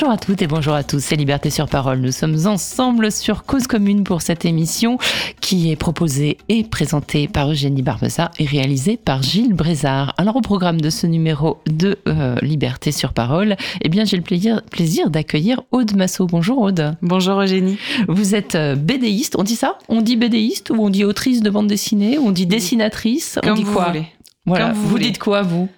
Bonjour 0.00 0.14
à 0.14 0.16
toutes 0.16 0.40
et 0.40 0.46
bonjour 0.46 0.72
à 0.72 0.82
tous, 0.82 1.00
c'est 1.00 1.16
Liberté 1.16 1.50
sur 1.50 1.68
Parole. 1.68 1.98
Nous 1.98 2.10
sommes 2.10 2.46
ensemble 2.46 3.12
sur 3.12 3.44
Cause 3.44 3.66
Commune 3.66 4.02
pour 4.02 4.22
cette 4.22 4.46
émission 4.46 4.96
qui 5.42 5.70
est 5.70 5.76
proposée 5.76 6.38
et 6.48 6.64
présentée 6.64 7.28
par 7.28 7.50
Eugénie 7.50 7.82
Barbeza 7.82 8.30
et 8.38 8.46
réalisée 8.46 8.96
par 8.96 9.22
Gilles 9.22 9.52
Brézard. 9.52 10.14
Alors 10.16 10.36
au 10.36 10.40
programme 10.40 10.80
de 10.80 10.88
ce 10.88 11.06
numéro 11.06 11.58
de 11.66 11.98
euh, 12.08 12.34
Liberté 12.40 12.92
sur 12.92 13.12
Parole, 13.12 13.56
eh 13.82 13.90
bien 13.90 14.06
j'ai 14.06 14.16
le 14.16 14.22
plaisir, 14.22 14.62
plaisir 14.70 15.10
d'accueillir 15.10 15.60
Aude 15.70 15.94
Massot. 15.94 16.28
Bonjour 16.28 16.56
Aude. 16.62 16.96
Bonjour 17.02 17.38
Eugénie. 17.38 17.76
Vous 18.08 18.34
êtes 18.34 18.54
euh, 18.54 18.76
bédéiste, 18.76 19.36
on 19.38 19.42
dit 19.42 19.56
ça? 19.56 19.76
On 19.90 20.00
dit 20.00 20.16
bédéiste 20.16 20.70
ou 20.70 20.76
on 20.82 20.88
dit 20.88 21.04
autrice 21.04 21.42
de 21.42 21.50
bande 21.50 21.66
dessinée? 21.66 22.16
Ou 22.16 22.28
on 22.28 22.32
dit 22.32 22.46
dessinatrice? 22.46 23.38
Comme 23.42 23.52
On 23.52 23.54
dit 23.54 23.64
vous 23.64 23.74
quoi? 23.74 23.88
voulez. 23.88 24.06
Voilà. 24.46 24.68
Comme 24.68 24.78
vous 24.78 24.88
vous 24.88 24.98
dites 24.98 25.18
quoi 25.18 25.42
vous? 25.42 25.68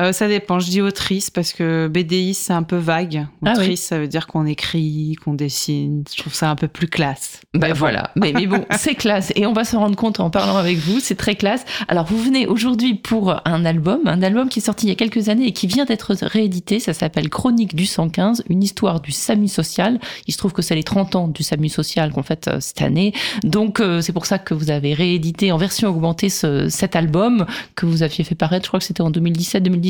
Euh, 0.00 0.12
ça 0.12 0.28
dépend, 0.28 0.60
je 0.60 0.70
dis 0.70 0.80
autrice 0.80 1.30
parce 1.30 1.52
que 1.52 1.88
BDI 1.88 2.34
c'est 2.34 2.52
un 2.52 2.62
peu 2.62 2.76
vague. 2.76 3.26
Ah 3.44 3.54
oui. 3.56 3.62
Autrice 3.62 3.82
ça 3.82 3.98
veut 3.98 4.06
dire 4.06 4.26
qu'on 4.26 4.46
écrit, 4.46 5.16
qu'on 5.24 5.34
dessine. 5.34 6.04
Je 6.10 6.20
trouve 6.20 6.34
ça 6.34 6.50
un 6.50 6.56
peu 6.56 6.68
plus 6.68 6.88
classe. 6.88 7.40
Ben 7.54 7.60
Mais 7.60 7.68
bon. 7.70 7.78
voilà, 7.78 8.10
mais, 8.14 8.32
mais 8.32 8.46
bon, 8.46 8.64
c'est 8.76 8.94
classe 8.94 9.32
et 9.34 9.46
on 9.46 9.52
va 9.52 9.64
se 9.64 9.76
rendre 9.76 9.96
compte 9.96 10.20
en 10.20 10.30
parlant 10.30 10.56
avec 10.56 10.78
vous, 10.78 11.00
c'est 11.00 11.16
très 11.16 11.34
classe. 11.34 11.64
Alors 11.88 12.04
vous 12.06 12.18
venez 12.18 12.46
aujourd'hui 12.46 12.94
pour 12.94 13.40
un 13.44 13.64
album, 13.64 14.00
un 14.06 14.22
album 14.22 14.48
qui 14.48 14.60
est 14.60 14.62
sorti 14.62 14.86
il 14.86 14.90
y 14.90 14.92
a 14.92 14.96
quelques 14.96 15.28
années 15.28 15.46
et 15.46 15.52
qui 15.52 15.66
vient 15.66 15.84
d'être 15.84 16.14
réédité, 16.22 16.78
ça 16.78 16.92
s'appelle 16.92 17.28
Chronique 17.28 17.74
du 17.74 17.86
115, 17.86 18.44
une 18.48 18.62
histoire 18.62 19.00
du 19.00 19.10
SAMU 19.10 19.48
social. 19.48 19.98
Il 20.26 20.32
se 20.32 20.38
trouve 20.38 20.52
que 20.52 20.62
c'est 20.62 20.76
les 20.76 20.84
30 20.84 21.16
ans 21.16 21.28
du 21.28 21.42
SAMU 21.42 21.68
social 21.68 22.12
qu'on 22.12 22.22
fête 22.22 22.48
euh, 22.48 22.60
cette 22.60 22.82
année, 22.82 23.12
donc 23.42 23.80
euh, 23.80 24.00
c'est 24.00 24.12
pour 24.12 24.26
ça 24.26 24.38
que 24.38 24.54
vous 24.54 24.70
avez 24.70 24.94
réédité 24.94 25.50
en 25.50 25.56
version 25.56 25.88
augmentée 25.88 26.28
ce, 26.28 26.68
cet 26.68 26.94
album 26.94 27.46
que 27.74 27.86
vous 27.86 28.02
aviez 28.02 28.24
fait 28.24 28.34
paraître, 28.34 28.64
je 28.64 28.68
crois 28.68 28.80
que 28.80 28.86
c'était 28.86 29.00
en 29.00 29.10
2017-2018. 29.10 29.87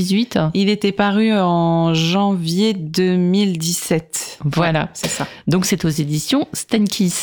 Il 0.55 0.69
était 0.69 0.93
paru 0.93 1.33
en 1.33 1.95
janvier 1.95 2.75
2017. 2.75 4.39
Voilà. 4.45 4.83
Ouais, 4.83 4.89
c'est 4.95 5.09
ça. 5.09 5.27
Donc 5.47 5.65
c'est 5.65 5.85
aux 5.85 5.89
éditions 5.89 6.47
Stenkis. 6.53 7.15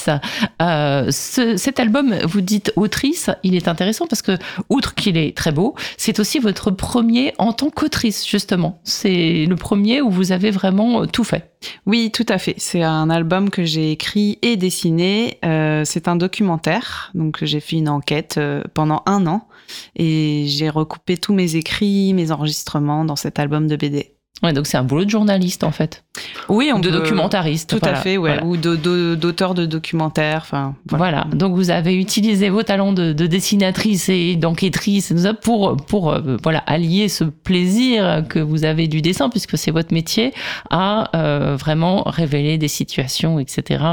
Euh, 0.61 1.11
ce- 1.11 1.57
cet 1.57 1.79
album, 1.79 2.13
vous 2.23 2.41
dites 2.41 2.71
autrice, 2.75 3.29
il 3.43 3.55
est 3.55 3.67
intéressant 3.67 4.07
parce 4.07 4.21
que, 4.21 4.37
outre 4.69 4.95
qu'il 4.95 5.17
est 5.17 5.35
très 5.35 5.51
beau, 5.51 5.75
c'est 5.97 6.19
aussi 6.19 6.39
votre 6.39 6.71
premier 6.71 7.33
en 7.37 7.53
tant 7.53 7.69
qu'autrice, 7.69 8.27
justement. 8.27 8.79
C'est 8.83 9.45
le 9.47 9.55
premier 9.55 10.01
où 10.01 10.09
vous 10.09 10.31
avez 10.31 10.51
vraiment 10.51 11.03
euh, 11.03 11.05
tout 11.05 11.23
fait. 11.23 11.51
Oui, 11.85 12.11
tout 12.11 12.25
à 12.29 12.37
fait. 12.37 12.55
C'est 12.57 12.83
un 12.83 13.09
album 13.09 13.49
que 13.49 13.63
j'ai 13.63 13.91
écrit 13.91 14.37
et 14.41 14.55
dessiné. 14.55 15.37
Euh, 15.45 15.83
c'est 15.85 16.07
un 16.07 16.15
documentaire. 16.15 17.11
Donc 17.15 17.39
j'ai 17.43 17.59
fait 17.59 17.77
une 17.77 17.89
enquête 17.89 18.39
pendant 18.73 19.01
un 19.05 19.25
an 19.27 19.47
et 19.95 20.45
j'ai 20.47 20.69
recoupé 20.69 21.17
tous 21.17 21.33
mes 21.33 21.55
écrits, 21.55 22.13
mes 22.13 22.31
enregistrements 22.31 23.05
dans 23.05 23.15
cet 23.15 23.39
album 23.39 23.67
de 23.67 23.75
BD. 23.75 24.14
Ouais, 24.43 24.51
donc 24.53 24.67
c'est 24.67 24.77
un 24.77 24.83
boulot 24.83 25.05
de 25.05 25.09
journaliste, 25.09 25.63
en 25.63 25.71
fait. 25.71 26.03
Oui, 26.49 26.69
on 26.73 26.79
de 26.79 26.89
peut- 26.89 26.97
documentariste. 26.97 27.69
Tout 27.69 27.77
voilà. 27.81 27.97
à 27.97 28.01
fait, 28.01 28.17
ouais. 28.17 28.31
Voilà. 28.33 28.45
Ou 28.45 28.57
de- 28.57 28.75
de- 28.75 29.15
d'auteur 29.15 29.53
de 29.53 29.65
documentaires. 29.65 30.41
Enfin, 30.43 30.75
Voilà. 30.89 31.25
Donc 31.33 31.55
vous 31.55 31.69
avez 31.71 31.95
utilisé 31.95 32.49
vos 32.49 32.61
talents 32.63 32.91
de, 32.93 33.11
de 33.13 33.27
dessinatrice 33.27 34.09
et 34.09 34.35
d'enquêtrice 34.35 35.13
pour 35.41 35.75
pour 35.77 36.11
euh, 36.11 36.37
voilà 36.43 36.59
allier 36.67 37.07
ce 37.09 37.23
plaisir 37.23 38.23
que 38.29 38.39
vous 38.39 38.63
avez 38.65 38.87
du 38.87 39.01
dessin 39.01 39.29
puisque 39.29 39.57
c'est 39.57 39.71
votre 39.71 39.93
métier 39.93 40.33
à 40.69 41.09
euh, 41.17 41.55
vraiment 41.57 42.03
révéler 42.05 42.57
des 42.57 42.67
situations 42.67 43.39
etc 43.39 43.83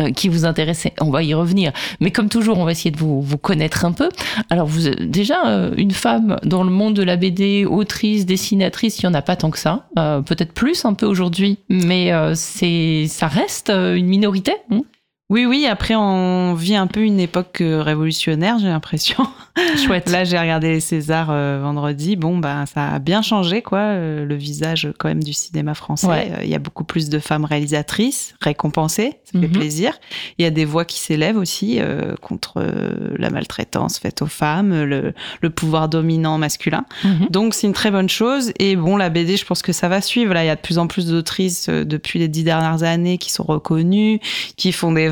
euh, 0.00 0.10
qui 0.10 0.28
vous 0.28 0.44
intéressaient. 0.44 0.94
On 1.00 1.10
va 1.10 1.22
y 1.22 1.34
revenir. 1.34 1.72
Mais 2.00 2.10
comme 2.10 2.28
toujours, 2.28 2.58
on 2.58 2.64
va 2.64 2.72
essayer 2.72 2.90
de 2.90 2.98
vous 2.98 3.20
vous 3.22 3.38
connaître 3.38 3.84
un 3.84 3.92
peu. 3.92 4.08
Alors 4.50 4.66
vous 4.66 4.88
déjà 5.00 5.46
euh, 5.46 5.72
une 5.76 5.92
femme 5.92 6.36
dans 6.44 6.64
le 6.64 6.70
monde 6.70 6.94
de 6.94 7.02
la 7.02 7.16
BD, 7.16 7.64
autrice, 7.66 8.26
dessinatrice, 8.26 8.98
il 9.00 9.04
y 9.04 9.06
en 9.06 9.14
a 9.14 9.22
pas 9.22 9.36
tant 9.36 9.50
que 9.50 9.58
ça. 9.58 9.86
Euh, 9.98 10.20
Peut-être 10.22 10.52
plus 10.52 10.84
un 10.84 10.94
peu 10.94 11.06
aujourd'hui, 11.06 11.58
mais 11.68 12.12
euh, 12.12 12.34
c'est 12.34 13.06
ça 13.08 13.26
reste 13.28 13.70
euh, 13.70 13.94
une 13.94 14.06
minorité. 14.06 14.52
hein? 14.70 14.82
Oui, 15.30 15.44
oui, 15.44 15.66
après, 15.66 15.94
on 15.94 16.54
vit 16.54 16.74
un 16.74 16.86
peu 16.86 17.00
une 17.02 17.20
époque 17.20 17.60
euh, 17.60 17.82
révolutionnaire, 17.82 18.58
j'ai 18.58 18.68
l'impression. 18.68 19.26
Chouette. 19.84 20.08
Là, 20.08 20.24
j'ai 20.24 20.38
regardé 20.38 20.68
les 20.70 20.80
Césars 20.80 21.28
euh, 21.30 21.58
vendredi. 21.62 22.16
Bon, 22.16 22.38
bah, 22.38 22.64
ça 22.72 22.88
a 22.92 22.98
bien 22.98 23.20
changé, 23.20 23.60
quoi, 23.60 23.78
euh, 23.80 24.24
le 24.24 24.34
visage 24.36 24.88
quand 24.98 25.08
même 25.08 25.22
du 25.22 25.34
cinéma 25.34 25.74
français. 25.74 26.06
Ouais. 26.06 26.32
Euh, 26.38 26.44
Il 26.44 26.48
y 26.48 26.54
a 26.54 26.58
beaucoup 26.58 26.84
plus 26.84 27.10
de 27.10 27.18
femmes 27.18 27.44
réalisatrices, 27.44 28.36
récompensées, 28.40 29.18
ça 29.24 29.38
fait 29.38 29.48
Mhm. 29.48 29.52
plaisir. 29.52 29.92
Il 30.38 30.44
y 30.44 30.46
a 30.46 30.50
des 30.50 30.64
voix 30.64 30.86
qui 30.86 30.98
s'élèvent 30.98 31.36
aussi 31.36 31.78
contre 32.22 32.64
la 33.18 33.28
maltraitance 33.28 33.98
faite 33.98 34.22
aux 34.22 34.26
femmes, 34.26 34.84
le, 34.84 35.12
le 35.42 35.50
pouvoir 35.50 35.88
dominant 35.90 36.38
masculin. 36.38 36.86
Mhm. 37.04 37.26
Donc 37.30 37.52
c'est 37.54 37.66
une 37.66 37.72
très 37.74 37.90
bonne 37.90 38.08
chose. 38.08 38.52
Et 38.58 38.76
bon, 38.76 38.96
la 38.96 39.10
BD, 39.10 39.36
je 39.36 39.44
pense 39.44 39.60
que 39.60 39.72
ça 39.72 39.88
va 39.88 40.00
suivre. 40.00 40.32
Là, 40.32 40.44
il 40.44 40.46
y 40.46 40.50
a 40.50 40.56
de 40.56 40.60
plus 40.60 40.78
en 40.78 40.86
plus 40.86 41.06
d'autrices 41.06 41.68
depuis 41.68 42.18
les 42.18 42.28
dix 42.28 42.44
dernières 42.44 42.82
années 42.84 43.18
qui 43.18 43.30
sont 43.30 43.42
reconnues, 43.44 44.20
qui 44.56 44.72
font 44.72 44.92
des 44.92 45.08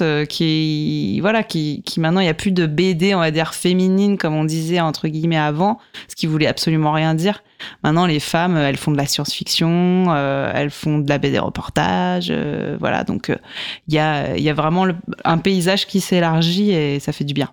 euh, 0.00 0.24
qui 0.24 1.20
voilà, 1.20 1.42
qui, 1.42 1.82
qui 1.84 2.00
maintenant 2.00 2.20
il 2.20 2.26
y 2.26 2.30
a 2.30 2.34
plus 2.34 2.52
de 2.52 2.66
BD, 2.66 3.14
on 3.14 3.18
va 3.20 3.30
dire 3.30 3.54
féminine 3.54 4.16
comme 4.18 4.34
on 4.34 4.44
disait 4.44 4.80
entre 4.80 5.08
guillemets 5.08 5.36
avant, 5.38 5.78
ce 6.08 6.16
qui 6.16 6.26
voulait 6.26 6.46
absolument 6.46 6.92
rien 6.92 7.14
dire. 7.14 7.42
Maintenant, 7.84 8.06
les 8.06 8.18
femmes, 8.18 8.56
elles 8.56 8.76
font 8.76 8.90
de 8.90 8.96
la 8.96 9.06
science-fiction, 9.06 10.06
euh, 10.08 10.50
elles 10.54 10.70
font 10.70 10.98
de 10.98 11.08
la 11.08 11.18
BD 11.18 11.38
reportage, 11.38 12.28
euh, 12.30 12.76
voilà. 12.80 13.04
Donc 13.04 13.30
euh, 13.30 13.36
il 13.88 13.94
y 13.94 13.98
a 13.98 14.36
y 14.36 14.48
a 14.48 14.54
vraiment 14.54 14.84
le- 14.84 14.96
un 15.24 15.38
paysage 15.38 15.86
qui 15.86 16.00
s'élargit 16.00 16.72
et 16.72 16.98
ça 16.98 17.12
fait 17.12 17.24
du 17.24 17.34
bien. 17.34 17.50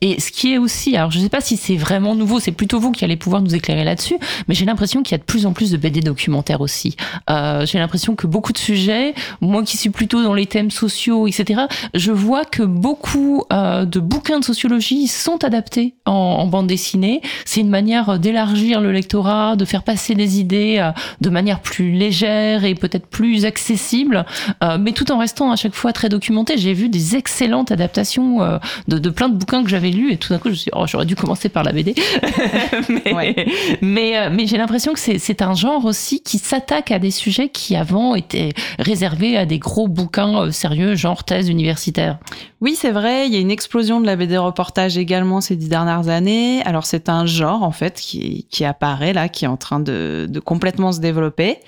Et 0.00 0.20
ce 0.20 0.30
qui 0.30 0.52
est 0.52 0.58
aussi, 0.58 0.96
alors 0.96 1.10
je 1.10 1.18
ne 1.18 1.24
sais 1.24 1.28
pas 1.28 1.40
si 1.40 1.56
c'est 1.56 1.76
vraiment 1.76 2.14
nouveau, 2.14 2.40
c'est 2.40 2.52
plutôt 2.52 2.80
vous 2.80 2.92
qui 2.92 3.04
allez 3.04 3.16
pouvoir 3.16 3.40
nous 3.40 3.54
éclairer 3.54 3.84
là-dessus, 3.84 4.18
mais 4.48 4.54
j'ai 4.54 4.64
l'impression 4.64 5.02
qu'il 5.02 5.12
y 5.12 5.14
a 5.14 5.18
de 5.18 5.24
plus 5.24 5.46
en 5.46 5.52
plus 5.52 5.70
de 5.70 5.76
BD 5.76 6.00
documentaires 6.00 6.60
aussi. 6.60 6.96
Euh, 7.28 7.64
j'ai 7.66 7.78
l'impression 7.78 8.14
que 8.14 8.26
beaucoup 8.26 8.52
de 8.52 8.58
sujets, 8.58 9.14
moi 9.40 9.62
qui 9.62 9.76
suis 9.76 9.90
plutôt 9.90 10.22
dans 10.22 10.34
les 10.34 10.46
thèmes 10.46 10.70
sociaux, 10.70 11.26
etc., 11.26 11.62
je 11.94 12.12
vois 12.12 12.44
que 12.44 12.62
beaucoup 12.62 13.44
euh, 13.52 13.84
de 13.84 14.00
bouquins 14.00 14.40
de 14.40 14.44
sociologie 14.44 15.06
sont 15.06 15.44
adaptés 15.44 15.94
en, 16.04 16.46
bande 16.46 16.66
dessinée. 16.66 17.20
C'est 17.44 17.60
une 17.60 17.68
manière 17.68 18.18
d'élargir 18.18 18.80
le 18.80 18.92
lectorat, 18.92 19.56
de 19.56 19.64
faire 19.64 19.82
passer 19.82 20.14
des 20.14 20.40
idées 20.40 20.76
euh, 20.78 20.90
de 21.20 21.30
manière 21.30 21.60
plus 21.60 21.92
légère 21.92 22.64
et 22.64 22.74
peut-être 22.74 23.06
plus 23.06 23.44
accessible, 23.44 24.24
euh, 24.62 24.78
mais 24.78 24.92
tout 24.92 25.10
en 25.12 25.18
restant 25.18 25.50
à 25.50 25.56
chaque 25.56 25.74
fois 25.74 25.92
très 25.92 26.08
documenté. 26.08 26.56
J'ai 26.56 26.72
vu 26.72 26.88
des 26.88 27.16
excellentes 27.16 27.70
adaptations 27.70 28.42
euh, 28.42 28.58
de, 28.88 29.10
plein 29.10 29.28
de 29.28 29.34
bouquins 29.34 29.62
j'avais 29.70 29.90
lus 29.90 30.12
et 30.12 30.16
tout 30.16 30.32
d'un 30.32 30.38
coup 30.38 30.48
je 30.48 30.50
me 30.50 30.56
suis 30.56 30.64
dit, 30.64 30.70
oh 30.74 30.86
j'aurais 30.86 31.06
dû 31.06 31.16
commencer 31.16 31.48
par 31.48 31.62
la 31.64 31.72
BD 31.72 31.94
mais 32.88 33.14
Ouais. 33.14 33.46
mais, 33.80 34.16
euh, 34.18 34.30
mais 34.32 34.46
j'ai 34.46 34.56
l'impression 34.58 34.92
que 34.92 34.98
c'est 34.98 35.18
c'est 35.18 35.42
un 35.42 35.54
genre 35.54 35.84
aussi 35.84 36.20
qui 36.22 36.38
s'attaque 36.38 36.90
à 36.90 36.98
des 36.98 37.10
sujets 37.10 37.48
qui 37.48 37.76
avant 37.76 38.14
étaient 38.14 38.52
réservés 38.78 39.36
à 39.36 39.46
des 39.46 39.58
gros 39.58 39.88
bouquins 39.88 40.42
euh, 40.46 40.50
sérieux 40.50 40.94
genre 40.94 41.24
thèse 41.24 41.48
universitaire 41.48 42.18
Oui, 42.60 42.74
c'est 42.76 42.90
vrai, 42.90 43.26
il 43.26 43.32
y 43.32 43.36
a 43.36 43.40
une 43.40 43.50
explosion 43.50 44.00
de 44.00 44.06
la 44.06 44.16
BD 44.16 44.36
reportage 44.36 44.98
également 44.98 45.40
ces 45.40 45.56
dix 45.56 45.68
dernières 45.68 46.08
années. 46.08 46.62
Alors 46.64 46.84
c'est 46.86 47.08
un 47.08 47.26
genre 47.26 47.62
en 47.62 47.70
fait 47.72 48.00
qui, 48.00 48.46
qui 48.50 48.64
apparaît 48.64 49.12
là, 49.12 49.28
qui 49.28 49.44
est 49.44 49.48
en 49.48 49.56
train 49.56 49.80
de, 49.80 50.26
de 50.28 50.40
complètement 50.40 50.92
se 50.92 51.00
développer. 51.00 51.58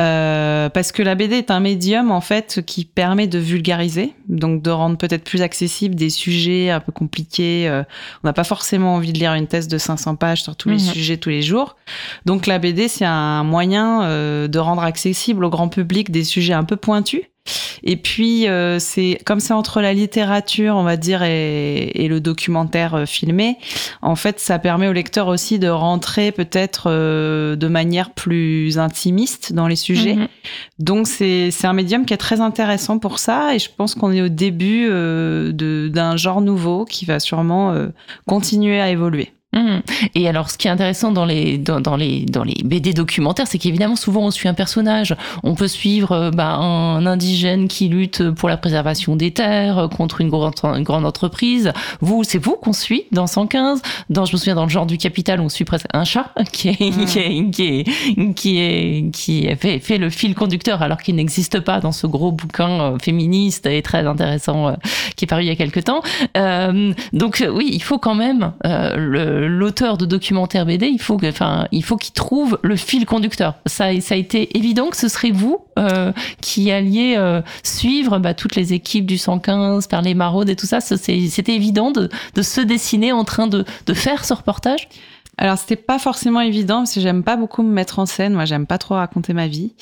Euh, 0.00 0.68
parce 0.68 0.92
que 0.92 1.02
la 1.02 1.14
BD 1.14 1.36
est 1.36 1.50
un 1.50 1.60
médium 1.60 2.10
en 2.10 2.20
fait 2.20 2.60
qui 2.64 2.84
permet 2.84 3.26
de 3.26 3.38
vulgariser, 3.38 4.12
donc 4.28 4.62
de 4.62 4.70
rendre 4.70 4.96
peut-être 4.96 5.24
plus 5.24 5.42
accessible 5.42 5.94
des 5.94 6.10
sujets 6.10 6.70
un 6.70 6.80
peu 6.80 6.92
compliqués. 6.92 7.27
Euh, 7.40 7.82
on 8.24 8.26
n'a 8.28 8.32
pas 8.32 8.44
forcément 8.44 8.94
envie 8.94 9.12
de 9.12 9.18
lire 9.18 9.34
une 9.34 9.46
thèse 9.46 9.68
de 9.68 9.78
500 9.78 10.16
pages 10.16 10.42
sur 10.42 10.56
tous 10.56 10.68
les 10.68 10.76
Mhm. 10.76 10.92
sujets 10.92 11.16
tous 11.18 11.28
les 11.30 11.42
jours. 11.42 11.76
Donc 12.26 12.46
la 12.46 12.58
BD 12.58 12.88
c'est 12.88 13.04
un 13.04 13.44
moyen 13.44 14.02
euh, 14.02 14.48
de 14.48 14.58
rendre 14.58 14.82
accessible 14.82 15.44
au 15.44 15.50
grand 15.50 15.68
public 15.68 16.10
des 16.10 16.24
sujets 16.24 16.54
un 16.54 16.64
peu 16.64 16.76
pointus. 16.76 17.22
Et 17.82 17.96
puis, 17.96 18.48
euh, 18.48 18.78
c'est 18.78 19.18
comme 19.24 19.40
c'est 19.40 19.54
entre 19.54 19.80
la 19.80 19.92
littérature, 19.94 20.76
on 20.76 20.82
va 20.82 20.96
dire, 20.96 21.22
et, 21.22 21.90
et 21.94 22.08
le 22.08 22.20
documentaire 22.20 22.94
euh, 22.94 23.06
filmé, 23.06 23.56
en 24.02 24.16
fait, 24.16 24.40
ça 24.40 24.58
permet 24.58 24.88
au 24.88 24.92
lecteur 24.92 25.28
aussi 25.28 25.58
de 25.58 25.68
rentrer 25.68 26.32
peut-être 26.32 26.84
euh, 26.86 27.56
de 27.56 27.68
manière 27.68 28.10
plus 28.10 28.78
intimiste 28.78 29.52
dans 29.52 29.68
les 29.68 29.76
sujets. 29.76 30.14
Mhm. 30.14 30.28
Donc, 30.78 31.06
c'est 31.06 31.50
un 31.64 31.72
médium 31.72 32.04
qui 32.04 32.14
est 32.14 32.18
très 32.18 32.40
intéressant 32.40 32.98
pour 32.98 33.18
ça. 33.18 33.54
Et 33.54 33.58
je 33.58 33.68
pense 33.74 33.94
qu'on 33.94 34.12
est 34.12 34.22
au 34.22 34.28
début 34.28 34.88
euh, 34.90 35.52
d'un 35.52 36.16
genre 36.16 36.40
nouveau 36.40 36.84
qui 36.84 37.04
va 37.04 37.20
sûrement 37.20 37.74
continuer 38.26 38.80
à 38.80 38.90
évoluer. 38.90 39.32
Mhm. 39.58 39.82
Et 40.14 40.28
alors, 40.28 40.50
ce 40.50 40.58
qui 40.58 40.68
est 40.68 40.70
intéressant 40.70 41.12
dans 41.12 41.24
les, 41.24 41.58
dans, 41.58 41.80
dans 41.80 41.96
les, 41.96 42.24
dans 42.24 42.44
les 42.44 42.56
BD 42.64 42.92
documentaires, 42.92 43.46
c'est 43.46 43.58
qu'évidemment, 43.58 43.96
souvent, 43.96 44.22
on 44.22 44.30
suit 44.30 44.48
un 44.48 44.54
personnage. 44.54 45.14
On 45.42 45.54
peut 45.54 45.68
suivre 45.68 46.12
euh, 46.12 46.30
bah, 46.30 46.54
un 46.54 47.04
indigène 47.06 47.68
qui 47.68 47.88
lutte 47.88 48.30
pour 48.30 48.48
la 48.48 48.56
préservation 48.56 49.16
des 49.16 49.32
terres 49.32 49.78
euh, 49.78 49.88
contre 49.88 50.20
une 50.20 50.28
grande, 50.28 50.54
une 50.62 50.84
grande 50.84 51.04
entreprise. 51.04 51.72
Vous, 52.00 52.24
c'est 52.24 52.38
vous 52.38 52.56
qu'on 52.56 52.72
suit 52.72 53.04
dans 53.12 53.26
115. 53.26 53.82
Dans, 54.10 54.24
je 54.24 54.32
me 54.32 54.38
souviens, 54.38 54.54
dans 54.54 54.64
le 54.64 54.70
genre 54.70 54.86
du 54.86 54.98
capital, 54.98 55.40
on 55.40 55.48
suit 55.48 55.64
presque 55.64 55.86
un 55.92 56.04
chat 56.04 56.32
qui 56.52 56.68
est, 56.68 57.06
qui 57.06 57.18
est, 57.18 57.50
qui 57.50 57.62
est, 57.62 58.32
qui 58.34 58.58
est, 58.58 59.10
qui 59.12 59.56
fait, 59.56 59.78
fait 59.80 59.98
le 59.98 60.10
fil 60.10 60.34
conducteur 60.34 60.82
alors 60.82 60.98
qu'il 60.98 61.16
n'existe 61.16 61.60
pas 61.60 61.80
dans 61.80 61.92
ce 61.92 62.06
gros 62.06 62.32
bouquin 62.32 62.80
euh, 62.80 62.98
féministe 62.98 63.66
et 63.66 63.82
très 63.82 64.06
intéressant 64.06 64.76
qui 65.16 65.24
est 65.24 65.28
paru 65.28 65.42
il 65.42 65.48
y 65.48 65.50
a 65.50 65.56
quelque 65.56 65.80
temps. 65.80 66.02
Euh, 66.36 66.92
donc, 67.12 67.44
oui, 67.52 67.70
il 67.72 67.82
faut 67.82 67.98
quand 67.98 68.14
même 68.14 68.52
euh, 68.64 68.96
le, 68.96 69.47
l'auteur 69.48 69.96
de 69.96 70.06
documentaire 70.06 70.66
BD, 70.66 70.86
il 70.86 71.00
faut, 71.00 71.18
enfin, 71.24 71.66
il 71.72 71.82
faut 71.82 71.96
qu'il 71.96 72.12
trouve 72.12 72.58
le 72.62 72.76
fil 72.76 73.06
conducteur. 73.06 73.54
Ça, 73.66 74.00
ça 74.00 74.14
a 74.14 74.18
été 74.18 74.56
évident 74.56 74.90
que 74.90 74.96
ce 74.96 75.08
serait 75.08 75.30
vous 75.30 75.64
euh, 75.78 76.12
qui 76.40 76.70
alliez 76.70 77.14
euh, 77.16 77.40
suivre 77.62 78.18
bah, 78.18 78.34
toutes 78.34 78.56
les 78.56 78.72
équipes 78.72 79.06
du 79.06 79.18
115 79.18 79.86
par 79.86 80.02
les 80.02 80.14
maraudes 80.14 80.48
et 80.48 80.56
tout 80.56 80.66
ça. 80.66 80.80
C'était 80.80 81.54
évident 81.54 81.90
de, 81.90 82.08
de, 82.34 82.42
se 82.42 82.60
dessiner 82.60 83.12
en 83.12 83.24
train 83.24 83.46
de, 83.46 83.64
de 83.86 83.94
faire 83.94 84.24
ce 84.24 84.34
reportage. 84.34 84.88
Alors 85.38 85.56
c'était 85.56 85.76
pas 85.76 85.98
forcément 85.98 86.40
évident 86.40 86.78
parce 86.78 86.94
que 86.94 87.00
j'aime 87.00 87.22
pas 87.22 87.36
beaucoup 87.36 87.62
me 87.62 87.72
mettre 87.72 88.00
en 88.00 88.06
scène. 88.06 88.34
Moi, 88.34 88.44
j'aime 88.44 88.66
pas 88.66 88.78
trop 88.78 88.96
raconter 88.96 89.32
ma 89.32 89.46
vie. 89.46 89.74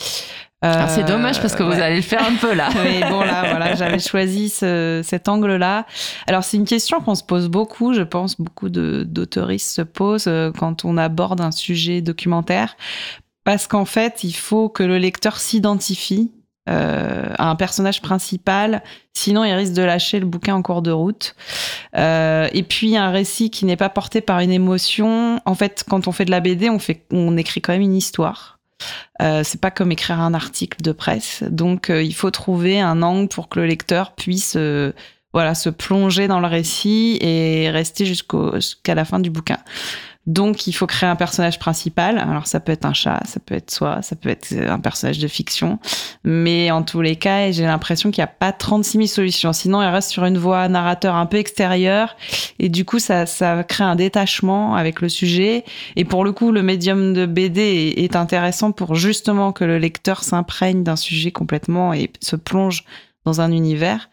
Ah, 0.63 0.89
c'est 0.89 1.05
dommage 1.05 1.41
parce 1.41 1.55
que 1.55 1.63
vous 1.63 1.81
allez 1.81 1.97
le 1.97 2.03
faire 2.03 2.25
un 2.27 2.35
peu 2.35 2.55
là. 2.55 2.69
Mais 2.83 3.01
bon 3.09 3.21
là, 3.21 3.51
voilà, 3.51 3.75
j'avais 3.75 3.99
choisi 3.99 4.49
ce, 4.49 5.01
cet 5.05 5.29
angle-là. 5.29 5.87
Alors 6.27 6.45
c'est 6.45 6.57
une 6.57 6.65
question 6.65 7.01
qu'on 7.01 7.15
se 7.15 7.23
pose 7.23 7.49
beaucoup, 7.49 7.93
je 7.93 8.03
pense, 8.03 8.41
beaucoup 8.41 8.69
d'autoristes 8.69 9.71
se 9.71 9.83
posent 9.83 10.27
euh, 10.29 10.51
quand 10.53 10.85
on 10.85 10.97
aborde 10.97 11.41
un 11.41 11.53
sujet 11.53 12.01
documentaire, 12.01 12.77
parce 13.45 13.67
qu'en 13.67 13.85
fait, 13.85 14.25
il 14.25 14.33
faut 14.33 14.69
que 14.69 14.83
le 14.83 14.99
lecteur 14.99 15.39
s'identifie 15.39 16.33
euh, 16.69 17.33
un 17.39 17.55
personnage 17.55 18.03
principal, 18.03 18.83
sinon 19.15 19.45
il 19.45 19.53
risque 19.53 19.73
de 19.73 19.83
lâcher 19.83 20.19
le 20.19 20.27
bouquin 20.27 20.55
en 20.55 20.63
cours 20.63 20.83
de 20.83 20.91
route. 20.91 21.37
Euh, 21.97 22.49
et 22.53 22.63
puis 22.63 22.97
un 22.97 23.11
récit 23.11 23.51
qui 23.51 23.65
n'est 23.65 23.77
pas 23.77 23.89
porté 23.89 24.21
par 24.21 24.41
une 24.41 24.51
émotion. 24.51 25.41
En 25.45 25.55
fait, 25.55 25.85
quand 25.89 26.09
on 26.09 26.13
fait 26.13 26.25
de 26.25 26.31
la 26.31 26.41
BD, 26.41 26.69
on 27.11 27.37
écrit 27.37 27.61
quand 27.61 27.73
même 27.73 27.83
une 27.83 27.95
histoire. 27.95 28.59
Euh, 29.23 29.43
c'est 29.45 29.61
pas 29.61 29.71
comme 29.71 29.93
écrire 29.93 30.21
un 30.21 30.35
article 30.35 30.83
de 30.83 30.93
presse. 30.93 31.45
Donc, 31.49 31.91
il 31.91 32.15
faut 32.15 32.31
trouver 32.31 32.81
un 32.81 33.03
angle 33.03 33.29
pour 33.29 33.49
que 33.49 33.61
le 33.61 33.67
lecteur 33.67 34.13
puisse, 34.13 34.59
voilà, 35.33 35.55
se 35.55 35.71
plonger 35.71 36.29
dans 36.29 36.41
le 36.41 36.49
récit 36.49 37.19
et 37.21 37.71
rester 37.71 38.07
jusqu'à 38.07 38.95
la 38.95 39.05
fin 39.05 39.21
du 39.21 39.31
bouquin. 39.31 39.59
Donc, 40.27 40.67
il 40.67 40.73
faut 40.73 40.87
créer 40.87 41.09
un 41.09 41.15
personnage 41.15 41.59
principal. 41.59 42.19
Alors, 42.19 42.47
ça 42.47 42.59
peut 42.59 42.73
être 42.73 42.85
un 42.85 42.93
chat, 42.93 43.21
ça 43.27 43.39
peut 43.39 43.55
être 43.55 43.71
soi, 43.71 44.03
ça 44.03 44.17
peut 44.17 44.29
être 44.29 44.53
un 44.53 44.81
personnage 44.81 45.19
de 45.19 45.29
fiction. 45.29 45.79
Mais 46.25 46.71
en 46.73 46.83
tous 46.83 47.01
les 47.01 47.15
cas, 47.15 47.53
j'ai 47.53 47.65
l'impression 47.65 48.11
qu'il 48.11 48.23
n'y 48.23 48.25
a 48.25 48.33
pas 48.33 48.53
36 48.53 48.99
000 48.99 49.07
solutions. 49.07 49.53
Sinon, 49.53 49.81
il 49.83 49.89
reste 49.89 50.11
sur 50.11 50.25
une 50.25 50.39
voix 50.39 50.67
narrateur 50.69 51.15
un 51.15 51.27
peu 51.27 51.37
extérieure. 51.37 52.17
Et 52.59 52.69
du 52.69 52.85
coup, 52.85 52.99
ça, 52.99 53.27
ça 53.27 53.63
crée 53.63 53.85
un 53.85 53.95
détachement 53.95 54.75
avec 54.75 55.01
le 55.01 55.09
sujet. 55.09 55.65
Et 55.95 56.05
pour 56.05 56.25
le 56.25 56.33
coup, 56.33 56.51
le 56.51 56.63
médium 56.63 57.15
de 57.15 57.25
BD 57.25 57.95
est 57.97 58.17
intéressant 58.17 58.73
pour 58.73 58.97
justement 58.97 59.53
que 59.53 59.65
le 59.65 59.79
lecteur 59.79 60.25
s'imprègne 60.25 60.83
d'un 60.83 60.97
sujet 60.97 61.31
complètement 61.31 61.93
et 61.93 62.11
se 62.21 62.35
plonge 62.35 62.85
dans 63.25 63.41
un 63.41 63.53
univers. 63.53 64.09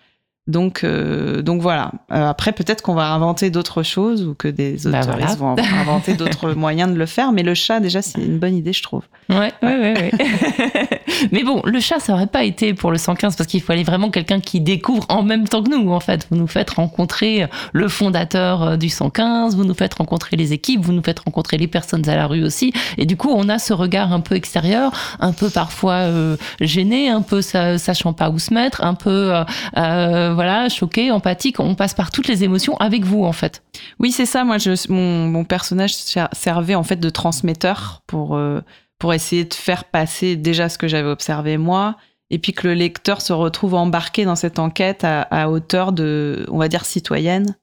Donc, 0.46 0.84
euh, 0.84 1.42
donc 1.42 1.62
voilà. 1.62 1.92
Euh, 2.12 2.28
après, 2.30 2.52
peut-être 2.52 2.82
qu'on 2.82 2.96
va 2.96 3.14
inventer 3.14 3.50
d'autres 3.50 3.82
choses 3.82 4.26
ou 4.26 4.34
que 4.34 4.50
des 4.50 4.78
bah 4.84 5.00
auteurs 5.02 5.38
vont 5.38 5.56
inventer 5.58 6.16
d'autres 6.16 6.52
moyens 6.56 6.92
de 6.92 6.98
le 6.98 7.06
faire. 7.06 7.32
Mais 7.32 7.44
le 7.44 7.54
chat, 7.54 7.80
déjà, 7.80 8.02
c'est 8.02 8.22
une 8.22 8.40
bonne 8.40 8.56
idée, 8.56 8.74
je 8.74 8.84
trouve. 8.84 9.04
Ouais, 9.30 9.54
ouais, 9.62 9.80
ouais. 9.80 9.94
ouais. 9.94 10.12
mais 11.32 11.44
bon, 11.44 11.62
le 11.64 11.80
chat, 11.80 12.00
ça 12.02 12.14
aurait 12.14 12.28
pas 12.28 12.44
été 12.44 12.74
pour 12.74 12.92
le 12.92 12.98
115 12.98 13.38
parce 13.38 13.48
qu'il 13.48 13.62
fallait 13.62 13.84
vraiment 13.84 14.10
quelqu'un 14.10 14.42
qui 14.42 14.60
découvre 14.60 15.06
en 15.08 15.24
même 15.24 15.48
temps 15.48 15.64
que 15.64 15.70
nous. 15.70 15.92
En 15.94 16.02
fait, 16.02 16.28
vous 16.30 16.36
nous 16.36 16.48
faites 16.48 16.72
rencontrer 16.72 17.48
le 17.72 17.88
fondateur 17.88 18.64
euh, 18.64 18.76
du 18.76 18.90
115, 18.90 19.56
vous 19.56 19.64
nous 19.64 19.74
faites 19.74 19.94
rencontrer 19.94 20.36
les 20.36 20.52
équipes, 20.52 20.82
vous 20.82 20.92
nous 20.92 21.04
faites 21.04 21.20
rencontrer 21.20 21.58
les 21.58 21.68
personnes 21.68 22.08
à 22.10 22.18
la 22.18 22.28
rue 22.28 22.44
aussi. 22.44 22.74
Et 22.98 23.06
du 23.06 23.16
coup, 23.16 23.32
on 23.34 23.48
a 23.48 23.60
ce 23.60 23.72
regard 23.72 24.12
un 24.12 24.20
peu 24.20 24.36
extérieur, 24.36 24.92
un 25.22 25.32
peu 25.32 25.50
parfois 25.50 25.94
euh, 25.94 26.36
gêné, 26.60 27.08
un 27.08 27.22
peu 27.22 27.42
sachant 27.42 28.12
pas 28.12 28.30
où 28.30 28.40
se 28.40 28.54
mettre, 28.54 28.84
un 28.84 28.94
peu 28.94 29.34
euh, 29.78 30.33
voilà, 30.34 30.70
choqué, 30.70 31.12
empathique. 31.12 31.60
On 31.60 31.76
passe 31.76 31.94
par 31.94 32.12
toutes 32.12 32.28
les 32.28 32.44
émotions 32.44 32.78
avec 32.78 33.06
vous, 33.06 33.24
en 33.24 33.32
fait. 33.32 33.64
Oui, 34.00 34.12
c'est 34.12 34.26
ça. 34.26 34.44
Moi, 34.44 34.58
mon, 34.90 35.28
mon, 35.28 35.44
personnage 35.44 35.94
servait 35.94 36.76
en 36.76 36.84
fait 36.84 36.98
de 36.98 37.10
transmetteur 37.10 38.04
pour, 38.08 38.36
euh, 38.36 38.62
pour 39.00 39.14
essayer 39.14 39.46
de 39.46 39.54
faire 39.54 39.86
passer 39.86 40.36
déjà 40.36 40.70
ce 40.70 40.78
que 40.78 40.88
j'avais 40.88 41.10
observé 41.10 41.58
moi, 41.58 41.96
et 42.30 42.40
puis 42.40 42.54
que 42.54 42.68
le 42.68 42.74
lecteur 42.74 43.22
se 43.22 43.34
retrouve 43.34 43.76
embarqué 43.76 44.26
dans 44.26 44.36
cette 44.36 44.60
enquête 44.60 45.04
à, 45.04 45.22
à 45.24 45.50
hauteur 45.50 45.92
de, 45.92 46.46
on 46.50 46.58
va 46.58 46.68
dire, 46.68 46.86
citoyenne. 46.86 47.56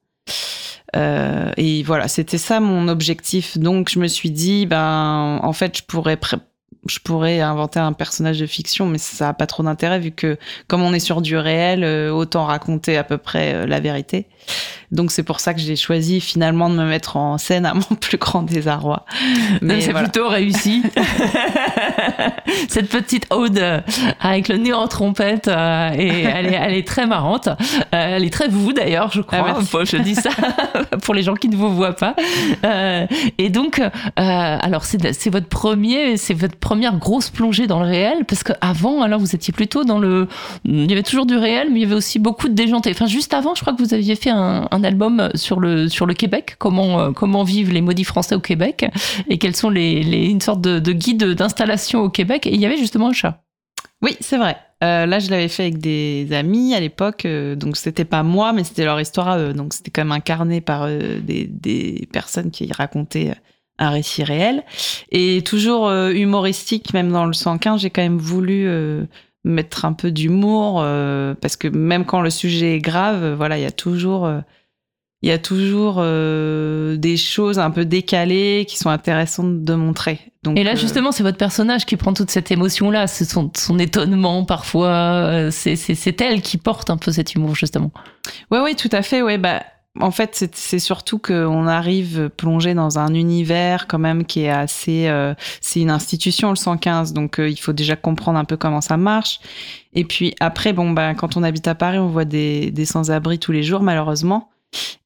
Euh, 0.95 1.51
et 1.57 1.83
voilà, 1.83 2.07
c'était 2.07 2.37
ça 2.37 2.59
mon 2.59 2.87
objectif. 2.87 3.57
Donc, 3.57 3.89
je 3.89 3.99
me 3.99 4.07
suis 4.07 4.31
dit, 4.31 4.65
ben, 4.65 5.39
en 5.41 5.53
fait, 5.53 5.77
je 5.77 5.83
pourrais 5.83 6.17
je 6.87 6.99
pourrais 6.99 7.39
inventer 7.41 7.79
un 7.79 7.93
personnage 7.93 8.39
de 8.39 8.45
fiction, 8.45 8.87
mais 8.87 8.97
ça 8.97 9.25
n'a 9.25 9.33
pas 9.33 9.45
trop 9.45 9.63
d'intérêt 9.63 9.99
vu 9.99 10.11
que 10.11 10.37
comme 10.67 10.81
on 10.81 10.93
est 10.93 10.99
sur 10.99 11.21
du 11.21 11.37
réel, 11.37 11.83
euh, 11.83 12.11
autant 12.11 12.45
raconter 12.45 12.97
à 12.97 13.03
peu 13.03 13.17
près 13.17 13.53
euh, 13.53 13.65
la 13.67 13.79
vérité. 13.79 14.27
Donc 14.91 15.11
c'est 15.11 15.23
pour 15.23 15.39
ça 15.39 15.53
que 15.53 15.61
j'ai 15.61 15.77
choisi 15.77 16.19
finalement 16.19 16.69
de 16.69 16.75
me 16.75 16.85
mettre 16.85 17.15
en 17.15 17.37
scène 17.37 17.65
à 17.65 17.73
mon 17.73 17.81
plus 17.99 18.17
grand 18.17 18.43
désarroi. 18.43 19.05
Mais 19.61 19.81
c'est 19.81 19.93
plutôt 19.93 20.27
réussi. 20.27 20.83
Cette 22.67 22.89
petite 22.89 23.27
ode 23.29 23.83
avec 24.19 24.49
le 24.49 24.57
nez 24.57 24.73
en 24.73 24.87
trompette, 24.87 25.47
euh, 25.47 25.91
et 25.93 26.23
elle 26.23 26.47
est, 26.47 26.59
elle 26.61 26.73
est 26.73 26.87
très 26.87 27.07
marrante. 27.07 27.47
Euh, 27.47 27.53
elle 27.91 28.23
est 28.25 28.33
très 28.33 28.49
vous 28.49 28.73
d'ailleurs, 28.73 29.11
je 29.11 29.21
crois. 29.21 29.55
Ah, 29.57 29.83
je 29.83 29.97
dis 29.97 30.15
ça 30.15 30.29
pour 31.03 31.13
les 31.13 31.23
gens 31.23 31.35
qui 31.35 31.47
ne 31.47 31.55
vous 31.55 31.73
voient 31.73 31.95
pas. 31.95 32.15
Euh, 32.65 33.07
et 33.37 33.49
donc, 33.49 33.81
alors 34.15 34.83
c'est 34.83 35.29
votre 35.29 35.47
premier, 35.47 36.17
c'est 36.17 36.33
votre 36.33 36.57
première 36.57 36.97
grosse 36.97 37.29
plongée 37.29 37.67
dans 37.67 37.79
le 37.79 37.87
réel, 37.87 38.25
parce 38.27 38.43
qu'avant, 38.43 39.01
alors 39.01 39.19
vous 39.19 39.35
étiez 39.35 39.53
plutôt 39.53 39.83
dans 39.83 39.99
le, 39.99 40.27
il 40.65 40.89
y 40.89 40.93
avait 40.93 41.03
toujours 41.03 41.25
du 41.25 41.37
réel, 41.37 41.69
mais 41.71 41.79
il 41.79 41.83
y 41.83 41.85
avait 41.85 41.95
aussi 41.95 42.19
beaucoup 42.19 42.49
de 42.49 42.53
déjanté. 42.53 42.91
Enfin, 42.91 43.07
juste 43.07 43.33
avant, 43.33 43.55
je 43.55 43.61
crois 43.61 43.73
que 43.73 43.81
vous 43.81 43.93
aviez 43.93 44.15
fait 44.15 44.30
un, 44.31 44.83
album 44.83 45.29
sur 45.35 45.59
le, 45.59 45.89
sur 45.89 46.05
le 46.05 46.13
Québec, 46.13 46.55
comment, 46.57 46.99
euh, 46.99 47.11
comment 47.11 47.43
vivent 47.43 47.71
les 47.71 47.81
maudits 47.81 48.03
français 48.03 48.35
au 48.35 48.39
Québec, 48.39 48.85
et 49.29 49.37
quelles 49.37 49.55
sont 49.55 49.69
les, 49.69 50.01
une 50.29 50.41
sorte 50.41 50.61
de, 50.61 50.79
de 50.79 50.91
guide 50.91 51.23
d'installation 51.23 52.01
au 52.01 52.09
Québec. 52.09 52.47
Et 52.47 52.53
il 52.53 52.59
y 52.59 52.65
avait 52.65 52.77
justement 52.77 53.09
un 53.09 53.13
chat. 53.13 53.43
Oui, 54.01 54.17
c'est 54.19 54.37
vrai. 54.37 54.57
Euh, 54.83 55.05
là, 55.05 55.19
je 55.19 55.29
l'avais 55.29 55.47
fait 55.47 55.63
avec 55.63 55.77
des 55.77 56.27
amis 56.31 56.73
à 56.73 56.79
l'époque, 56.79 57.25
euh, 57.25 57.55
donc 57.55 57.77
c'était 57.77 58.05
pas 58.05 58.23
moi, 58.23 58.51
mais 58.51 58.63
c'était 58.63 58.85
leur 58.85 58.99
histoire 58.99 59.27
à 59.27 59.37
eux. 59.37 59.53
Donc 59.53 59.73
c'était 59.73 59.91
quand 59.91 60.01
même 60.01 60.11
incarné 60.11 60.59
par 60.59 60.87
des, 60.87 61.45
des, 61.45 62.07
personnes 62.11 62.49
qui 62.49 62.71
racontaient 62.71 63.35
un 63.77 63.89
récit 63.89 64.23
réel 64.23 64.63
et 65.11 65.43
toujours 65.43 65.91
humoristique, 65.91 66.93
même 66.93 67.11
dans 67.11 67.25
le 67.25 67.33
115. 67.33 67.81
J'ai 67.81 67.89
quand 67.89 68.01
même 68.01 68.17
voulu 68.17 68.67
mettre 69.43 69.85
un 69.85 69.93
peu 69.93 70.11
d'humour 70.11 70.81
euh, 70.83 71.33
parce 71.39 71.55
que 71.55 71.67
même 71.67 72.05
quand 72.05 72.21
le 72.21 72.29
sujet 72.29 72.75
est 72.75 72.79
grave, 72.79 73.33
voilà, 73.33 73.57
il 73.57 73.61
y 73.61 73.67
a 73.67 73.71
toujours 73.71 74.25
euh, 74.25 74.39
il 75.23 75.29
y 75.29 75.31
a 75.31 75.37
toujours 75.37 75.97
euh, 75.99 76.97
des 76.97 77.15
choses 77.15 77.59
un 77.59 77.69
peu 77.69 77.85
décalées 77.85 78.65
qui 78.67 78.77
sont 78.77 78.89
intéressantes 78.89 79.63
de 79.63 79.73
montrer. 79.75 80.19
Donc, 80.43 80.57
et 80.57 80.63
là, 80.63 80.73
justement, 80.73 81.11
c'est 81.11 81.21
votre 81.21 81.37
personnage 81.37 81.85
qui 81.85 81.95
prend 81.95 82.13
toute 82.13 82.31
cette 82.31 82.51
émotion-là, 82.51 83.05
c'est 83.05 83.25
son, 83.25 83.51
son, 83.55 83.77
étonnement 83.77 84.45
parfois. 84.45 85.51
C'est 85.51 86.21
elle 86.21 86.41
qui 86.41 86.57
porte 86.57 86.89
un 86.89 86.97
peu 86.97 87.11
cet 87.11 87.35
humour, 87.35 87.53
justement. 87.53 87.91
Oui, 88.49 88.57
oui, 88.63 88.75
tout 88.75 88.89
à 88.91 89.03
fait. 89.03 89.21
Ouais, 89.21 89.37
bah, 89.37 89.61
en 89.99 90.11
fait, 90.11 90.49
c'est 90.53 90.79
surtout 90.79 91.19
qu'on 91.19 91.67
arrive 91.67 92.29
plongé 92.29 92.73
dans 92.73 92.97
un 92.97 93.13
univers 93.13 93.87
quand 93.87 93.99
même 93.99 94.25
qui 94.25 94.43
est 94.43 94.49
assez... 94.49 95.07
Euh, 95.07 95.33
c'est 95.59 95.81
une 95.81 95.89
institution, 95.89 96.49
le 96.49 96.55
115, 96.55 97.11
donc 97.11 97.39
euh, 97.39 97.49
il 97.49 97.57
faut 97.57 97.73
déjà 97.73 97.97
comprendre 97.97 98.39
un 98.39 98.45
peu 98.45 98.55
comment 98.55 98.79
ça 98.79 98.95
marche. 98.95 99.41
Et 99.93 100.05
puis 100.05 100.33
après, 100.39 100.71
bon, 100.71 100.91
bah, 100.91 101.13
quand 101.13 101.35
on 101.35 101.43
habite 101.43 101.67
à 101.67 101.75
Paris, 101.75 101.97
on 101.97 102.07
voit 102.07 102.25
des, 102.25 102.71
des 102.71 102.85
sans-abri 102.85 103.37
tous 103.37 103.51
les 103.51 103.63
jours, 103.63 103.81
malheureusement. 103.81 104.50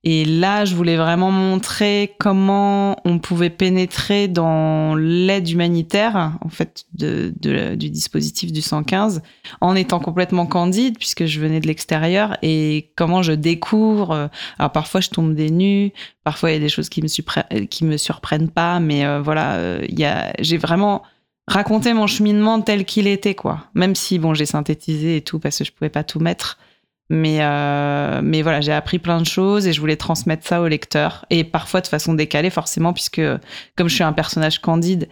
Et 0.03 0.23
là, 0.23 0.65
je 0.65 0.75
voulais 0.75 0.97
vraiment 0.97 1.31
montrer 1.31 2.13
comment 2.19 2.95
on 3.05 3.17
pouvait 3.17 3.49
pénétrer 3.49 4.27
dans 4.27 4.93
l'aide 4.93 5.49
humanitaire, 5.49 6.33
en 6.41 6.49
fait, 6.49 6.85
de, 6.93 7.33
du 7.75 7.89
dispositif 7.89 8.51
du 8.51 8.61
115, 8.61 9.23
en 9.61 9.75
étant 9.75 9.99
complètement 9.99 10.45
candide, 10.45 10.99
puisque 10.99 11.25
je 11.25 11.39
venais 11.39 11.59
de 11.59 11.65
l'extérieur, 11.65 12.37
et 12.43 12.91
comment 12.95 13.23
je 13.23 13.31
découvre. 13.31 14.11
Euh, 14.11 14.27
alors 14.59 14.71
parfois, 14.71 15.01
je 15.01 15.09
tombe 15.09 15.33
des 15.33 15.49
nues, 15.49 15.91
parfois 16.23 16.51
il 16.51 16.53
y 16.53 16.57
a 16.57 16.59
des 16.59 16.69
choses 16.69 16.89
qui 16.89 17.01
me, 17.01 17.87
me 17.87 17.97
surprennent 17.97 18.49
pas, 18.49 18.79
mais 18.79 19.05
euh, 19.05 19.21
voilà, 19.21 19.55
euh, 19.55 19.87
j'ai 20.39 20.57
vraiment 20.57 21.01
raconté 21.47 21.93
mon 21.93 22.05
cheminement 22.05 22.61
tel 22.61 22.85
qu'il 22.85 23.07
était, 23.07 23.35
quoi. 23.35 23.65
Même 23.73 23.95
si, 23.95 24.19
bon, 24.19 24.35
j'ai 24.35 24.45
synthétisé 24.45 25.17
et 25.17 25.21
tout, 25.21 25.39
parce 25.39 25.57
que 25.57 25.63
je 25.63 25.71
pouvais 25.71 25.89
pas 25.89 26.03
tout 26.03 26.19
mettre. 26.19 26.59
Mais, 27.09 27.37
euh, 27.41 28.21
mais 28.23 28.41
voilà, 28.41 28.61
j'ai 28.61 28.71
appris 28.71 28.97
plein 28.97 29.21
de 29.21 29.25
choses 29.25 29.67
et 29.67 29.73
je 29.73 29.79
voulais 29.79 29.95
transmettre 29.95 30.45
ça 30.45 30.61
au 30.61 30.67
lecteur. 30.67 31.25
Et 31.29 31.43
parfois 31.43 31.81
de 31.81 31.87
façon 31.87 32.13
décalée, 32.13 32.49
forcément, 32.49 32.93
puisque 32.93 33.21
comme 33.75 33.87
je 33.87 33.95
suis 33.95 34.03
un 34.03 34.13
personnage 34.13 34.59
candide, 34.59 35.07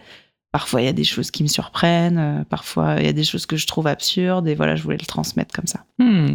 parfois 0.54 0.82
il 0.82 0.84
y 0.84 0.88
a 0.88 0.92
des 0.92 1.02
choses 1.02 1.32
qui 1.32 1.42
me 1.42 1.48
surprennent, 1.48 2.16
euh, 2.16 2.44
parfois 2.48 2.94
il 3.00 3.06
y 3.06 3.08
a 3.08 3.12
des 3.12 3.24
choses 3.24 3.44
que 3.44 3.56
je 3.56 3.66
trouve 3.66 3.88
absurdes, 3.88 4.46
et 4.46 4.54
voilà, 4.54 4.76
je 4.76 4.84
voulais 4.84 4.98
le 5.00 5.04
transmettre 5.04 5.52
comme 5.52 5.66
ça. 5.66 5.80
Hmm. 5.98 6.34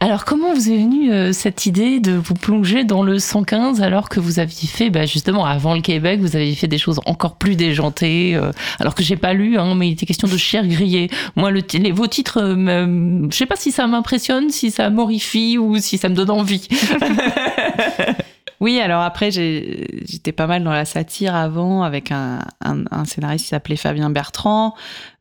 Alors 0.00 0.24
comment 0.24 0.54
vous 0.54 0.70
est 0.70 0.78
venue 0.78 1.12
euh, 1.12 1.34
cette 1.34 1.66
idée 1.66 2.00
de 2.00 2.12
vous 2.12 2.32
plonger 2.32 2.84
dans 2.84 3.02
le 3.02 3.18
115 3.18 3.82
alors 3.82 4.08
que 4.08 4.18
vous 4.18 4.38
aviez 4.38 4.66
fait, 4.66 4.88
bah, 4.88 5.04
justement 5.04 5.44
avant 5.44 5.74
le 5.74 5.82
Québec, 5.82 6.20
vous 6.20 6.36
aviez 6.36 6.54
fait 6.54 6.68
des 6.68 6.78
choses 6.78 7.00
encore 7.04 7.36
plus 7.36 7.54
déjantées, 7.54 8.34
euh, 8.34 8.50
alors 8.78 8.94
que 8.94 9.02
j'ai 9.02 9.16
pas 9.16 9.34
lu, 9.34 9.58
hein, 9.58 9.74
mais 9.74 9.88
il 9.88 9.92
était 9.92 10.06
question 10.06 10.26
de 10.26 10.38
chair 10.38 10.66
grillée. 10.66 11.10
Moi, 11.36 11.50
le, 11.50 11.60
les, 11.74 11.92
vos 11.92 12.06
titres, 12.06 12.40
je 12.40 13.36
sais 13.36 13.44
pas 13.44 13.56
si 13.56 13.72
ça 13.72 13.86
m'impressionne, 13.86 14.48
si 14.48 14.70
ça 14.70 14.88
m'horrifie 14.88 15.58
ou 15.58 15.76
si 15.76 15.98
ça 15.98 16.08
me 16.08 16.14
donne 16.14 16.30
envie. 16.30 16.66
Oui, 18.60 18.78
alors 18.78 19.00
après, 19.00 19.30
j'étais 19.30 20.32
pas 20.32 20.46
mal 20.46 20.62
dans 20.62 20.72
la 20.72 20.84
satire 20.84 21.34
avant 21.34 21.82
avec 21.82 22.12
un, 22.12 22.40
un, 22.60 23.04
scénariste 23.06 23.46
qui 23.46 23.48
s'appelait 23.48 23.76
Fabien 23.76 24.10
Bertrand. 24.10 24.74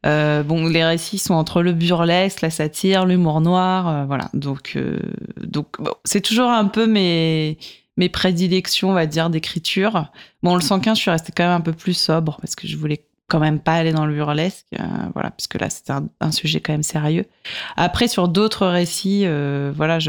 Euh, 0.06 0.44
bon, 0.44 0.68
les 0.68 0.84
récits 0.84 1.20
sont 1.20 1.36
entre 1.36 1.62
le 1.62 1.72
burlesque, 1.72 2.42
la 2.42 2.50
satire, 2.50 3.06
l'humour 3.06 3.40
noir, 3.40 3.88
euh, 3.88 4.06
voilà. 4.06 4.30
Donc, 4.34 4.74
euh, 4.76 5.00
donc 5.42 5.78
c'est 6.04 6.22
toujours 6.22 6.50
un 6.50 6.66
peu 6.66 6.86
mes 6.86 7.58
mes 7.96 8.10
prédilections, 8.10 8.92
on 8.92 8.94
va 8.94 9.06
dire, 9.06 9.30
d'écriture. 9.30 10.10
Bon, 10.42 10.56
le 10.56 10.62
115, 10.62 10.98
je 10.98 11.02
suis 11.02 11.12
restée 11.12 11.34
quand 11.36 11.44
même 11.44 11.52
un 11.52 11.62
peu 11.62 11.74
plus 11.74 11.94
sobre 11.94 12.38
parce 12.42 12.56
que 12.56 12.68
je 12.68 12.78
voulais 12.78 13.04
quand 13.30 13.40
même 13.40 13.60
pas 13.60 13.76
aller 13.76 13.94
dans 13.94 14.06
le 14.06 14.14
burlesque, 14.14 14.66
euh, 14.80 14.84
voilà, 15.14 15.32
parce 15.32 15.48
que 15.48 15.58
là 15.58 15.70
c'était 15.70 15.94
un, 15.94 16.32
sujet 16.32 16.60
quand 16.60 16.74
même 16.74 16.84
sérieux. 16.84 17.26
Après 17.78 18.08
sur 18.08 18.28
d'autres 18.28 18.68
récits, 18.68 19.24
euh, 19.26 19.72
voilà, 19.76 20.00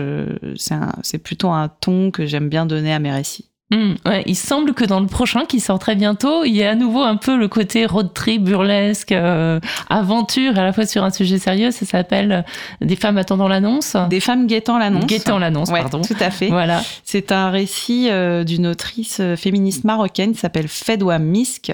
c'est 1.02 1.18
plutôt 1.18 1.50
un 1.50 1.68
ton 1.68 2.10
que 2.10 2.26
j'aime 2.26 2.48
bien 2.48 2.66
donner 2.66 2.92
à 2.92 2.98
mes 2.98 3.12
récits. 3.12 3.49
Hmm, 3.70 3.94
ouais, 4.04 4.24
il 4.26 4.36
semble 4.36 4.74
que 4.74 4.84
dans 4.84 5.00
le 5.00 5.06
prochain 5.06 5.44
qui 5.44 5.60
sort 5.60 5.78
très 5.78 5.94
bientôt, 5.94 6.44
il 6.44 6.56
y 6.56 6.64
a 6.64 6.70
à 6.70 6.74
nouveau 6.74 7.02
un 7.02 7.16
peu 7.16 7.36
le 7.36 7.46
côté 7.46 7.86
road 7.86 8.12
trip, 8.12 8.42
burlesque, 8.42 9.12
euh, 9.12 9.60
aventure, 9.88 10.58
à 10.58 10.64
la 10.64 10.72
fois 10.72 10.86
sur 10.86 11.04
un 11.04 11.10
sujet 11.10 11.38
sérieux. 11.38 11.70
Ça 11.70 11.86
s'appelle 11.86 12.44
Des 12.80 12.96
femmes 12.96 13.18
attendant 13.18 13.46
l'annonce. 13.46 13.96
Des 14.08 14.20
femmes 14.20 14.46
guettant 14.46 14.78
l'annonce. 14.78 15.06
Guettant 15.06 15.38
l'annonce, 15.38 15.70
pardon. 15.70 16.00
Tout 16.02 16.16
à 16.18 16.30
fait. 16.30 16.48
Voilà. 16.48 16.82
C'est 17.04 17.30
un 17.30 17.50
récit 17.50 18.08
d'une 18.44 18.66
autrice 18.66 19.20
féministe 19.36 19.84
marocaine 19.84 20.32
qui 20.32 20.38
s'appelle 20.38 20.68
Fedwa 20.68 21.18
Misk 21.18 21.72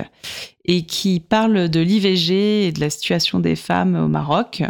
et 0.66 0.82
qui 0.82 1.20
parle 1.20 1.68
de 1.68 1.80
l'IVG 1.80 2.66
et 2.66 2.72
de 2.72 2.80
la 2.80 2.90
situation 2.90 3.38
des 3.38 3.56
femmes 3.56 3.96
au 3.96 4.08
Maroc. 4.08 4.62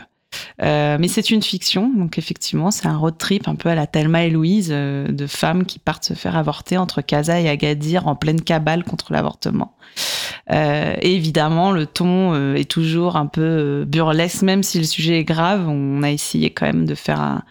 Euh, 0.63 0.97
mais 0.99 1.09
c'est 1.09 1.31
une 1.31 1.43
fiction, 1.43 1.93
donc 1.95 2.19
effectivement, 2.19 2.71
c'est 2.71 2.87
un 2.87 2.97
road 2.97 3.19
trip 3.19 3.49
un 3.49 3.55
peu 3.55 3.69
à 3.69 3.75
la 3.75 3.87
Thelma 3.87 4.25
et 4.25 4.31
Louise 4.31 4.71
euh, 4.71 5.09
de 5.09 5.27
femmes 5.27 5.65
qui 5.65 5.79
partent 5.79 6.05
se 6.05 6.15
faire 6.15 6.37
avorter 6.37 6.77
entre 6.79 7.03
Casa 7.03 7.41
et 7.41 7.49
Agadir 7.49 8.07
en 8.07 8.17
pleine 8.17 8.41
cabale 8.41 8.85
contre 8.85 9.13
l'avortement. 9.13 9.77
Euh, 10.51 10.95
et 11.01 11.15
évidemment, 11.15 11.73
le 11.73 11.87
ton 11.87 12.55
est 12.55 12.71
toujours 12.71 13.17
un 13.17 13.27
peu 13.27 13.85
burlesque, 13.87 14.43
même 14.43 14.63
si 14.63 14.79
le 14.79 14.85
sujet 14.85 15.21
est 15.21 15.25
grave. 15.25 15.69
On 15.69 16.03
a 16.03 16.11
essayé 16.11 16.51
quand 16.51 16.67
même 16.67 16.87
de 16.87 16.95
faire 16.95 17.21
un, 17.21 17.43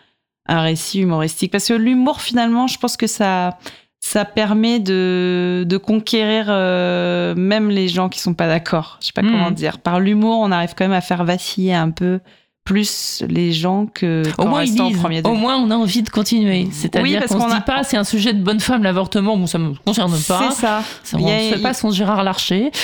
un 0.47 0.61
récit 0.61 1.01
humoristique 1.01 1.51
parce 1.51 1.67
que 1.67 1.73
l'humour, 1.73 2.21
finalement, 2.21 2.67
je 2.67 2.77
pense 2.77 2.97
que 2.97 3.07
ça 3.07 3.57
ça 4.05 4.23
permet 4.23 4.79
de, 4.79 5.65
de 5.67 5.77
conquérir 5.77 6.45
euh, 6.49 7.33
même 7.33 7.71
les 7.71 7.87
gens 7.87 8.07
qui 8.07 8.19
sont 8.19 8.35
pas 8.35 8.47
d'accord. 8.47 8.99
Je 9.01 9.07
sais 9.07 9.13
pas 9.13 9.23
hmm. 9.23 9.31
comment 9.31 9.49
dire. 9.49 9.79
Par 9.79 9.99
l'humour, 9.99 10.41
on 10.41 10.51
arrive 10.51 10.75
quand 10.77 10.85
même 10.85 10.91
à 10.91 11.01
faire 11.01 11.23
vaciller 11.23 11.73
un 11.73 11.89
peu 11.89 12.19
plus 12.65 13.23
les 13.29 13.51
gens 13.51 13.85
que 13.85 14.23
au 14.39 14.47
moins 14.47 14.63
ils 14.63 14.73
disent, 14.73 14.97
premier 14.97 15.21
au 15.23 15.35
moins 15.35 15.55
on 15.55 15.69
a 15.69 15.75
envie 15.75 16.01
de 16.01 16.09
continuer. 16.09 16.67
C'est-à-dire 16.71 17.23
qu'on 17.27 17.39
se 17.47 17.55
dit 17.55 17.61
pas 17.61 17.83
c'est 17.83 17.95
un 17.95 18.03
sujet 18.03 18.33
de 18.33 18.41
bonne 18.41 18.59
femme 18.59 18.81
l'avortement. 18.81 19.37
Bon 19.37 19.45
ça 19.45 19.59
me 19.59 19.75
concerne 19.85 20.17
pas. 20.27 20.49
C'est 20.49 20.61
ça. 20.61 20.81
On 21.13 21.19
ne 21.19 21.53
fait 21.53 21.61
pas 21.61 21.75
son 21.75 21.91
Gérard 21.91 22.23
Larcher. 22.23 22.71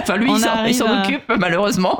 Enfin 0.00 0.16
lui 0.16 0.30
il 0.68 0.74
s'en 0.74 1.02
occupe 1.02 1.32
malheureusement. 1.36 1.98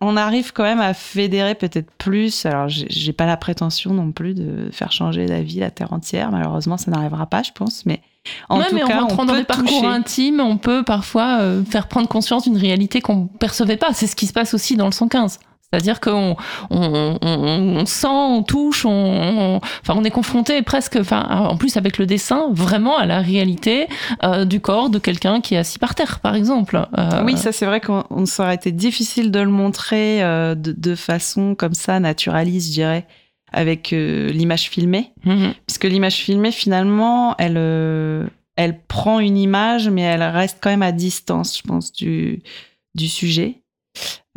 On 0.00 0.16
arrive 0.16 0.52
quand 0.52 0.62
même 0.62 0.80
à 0.80 0.94
fédérer 0.94 1.56
peut-être 1.56 1.90
plus. 1.98 2.46
Alors 2.46 2.68
j'ai 2.68 3.12
pas 3.12 3.26
la 3.26 3.36
prétention 3.36 3.92
non 3.92 4.12
plus 4.12 4.34
de 4.34 4.70
faire 4.72 4.92
changer 4.92 5.26
la 5.26 5.42
vie 5.42 5.58
la 5.58 5.72
terre 5.72 5.92
entière. 5.92 6.30
Malheureusement 6.30 6.76
ça 6.76 6.92
n'arrivera 6.92 7.26
pas 7.26 7.42
je 7.42 7.50
pense. 7.52 7.84
Mais 7.84 8.00
en 8.48 8.62
tout 8.62 8.74
mais 8.74 8.82
cas, 8.82 8.98
en 8.98 9.08
rentrant 9.08 9.24
dans 9.24 9.34
des 9.34 9.44
parcours 9.44 9.86
intimes, 9.86 10.40
on 10.40 10.56
peut 10.56 10.84
parfois 10.84 11.38
euh, 11.40 11.64
faire 11.64 11.88
prendre 11.88 12.08
conscience 12.08 12.44
d'une 12.44 12.56
réalité 12.56 13.00
qu'on 13.00 13.26
percevait 13.26 13.76
pas. 13.76 13.92
C'est 13.92 14.06
ce 14.06 14.14
qui 14.16 14.26
se 14.26 14.32
passe 14.32 14.54
aussi 14.54 14.76
dans 14.76 14.86
le 14.86 14.92
115. 14.92 15.40
C'est-à-dire 15.70 16.00
qu'on 16.00 16.34
on, 16.70 17.18
on, 17.20 17.84
sent, 17.84 18.06
on 18.08 18.42
touche, 18.42 18.86
on, 18.86 19.60
enfin, 19.82 19.94
on 19.98 20.02
est 20.02 20.10
confronté 20.10 20.62
presque, 20.62 20.96
enfin, 20.96 21.26
en 21.28 21.58
plus 21.58 21.76
avec 21.76 21.98
le 21.98 22.06
dessin, 22.06 22.48
vraiment 22.52 22.96
à 22.96 23.04
la 23.04 23.20
réalité 23.20 23.86
euh, 24.24 24.46
du 24.46 24.60
corps 24.60 24.88
de 24.88 24.98
quelqu'un 24.98 25.42
qui 25.42 25.56
est 25.56 25.58
assis 25.58 25.78
par 25.78 25.94
terre, 25.94 26.20
par 26.20 26.34
exemple. 26.34 26.86
Euh, 26.96 27.22
oui, 27.22 27.36
ça 27.36 27.52
c'est 27.52 27.66
vrai 27.66 27.82
qu'on 27.82 28.24
ça 28.24 28.44
aurait 28.44 28.54
été 28.54 28.72
difficile 28.72 29.30
de 29.30 29.40
le 29.40 29.50
montrer 29.50 30.22
euh, 30.22 30.54
de, 30.54 30.94
façon 30.94 31.54
comme 31.54 31.74
ça, 31.74 32.00
naturaliste, 32.00 32.68
je 32.68 32.72
dirais, 32.72 33.06
avec 33.52 33.90
l'image 33.90 34.70
filmée. 34.70 35.12
Mhm. 35.26 35.52
Puisque 35.66 35.84
l'image 35.84 36.14
filmée, 36.14 36.50
finalement, 36.50 37.34
elle, 37.36 38.30
elle 38.56 38.80
prend 38.88 39.20
une 39.20 39.36
image, 39.36 39.90
mais 39.90 40.00
elle 40.00 40.22
reste 40.22 40.58
quand 40.62 40.70
même 40.70 40.82
à 40.82 40.92
distance, 40.92 41.58
je 41.58 41.62
pense, 41.62 41.92
du, 41.92 42.42
du 42.94 43.06
sujet. 43.06 43.60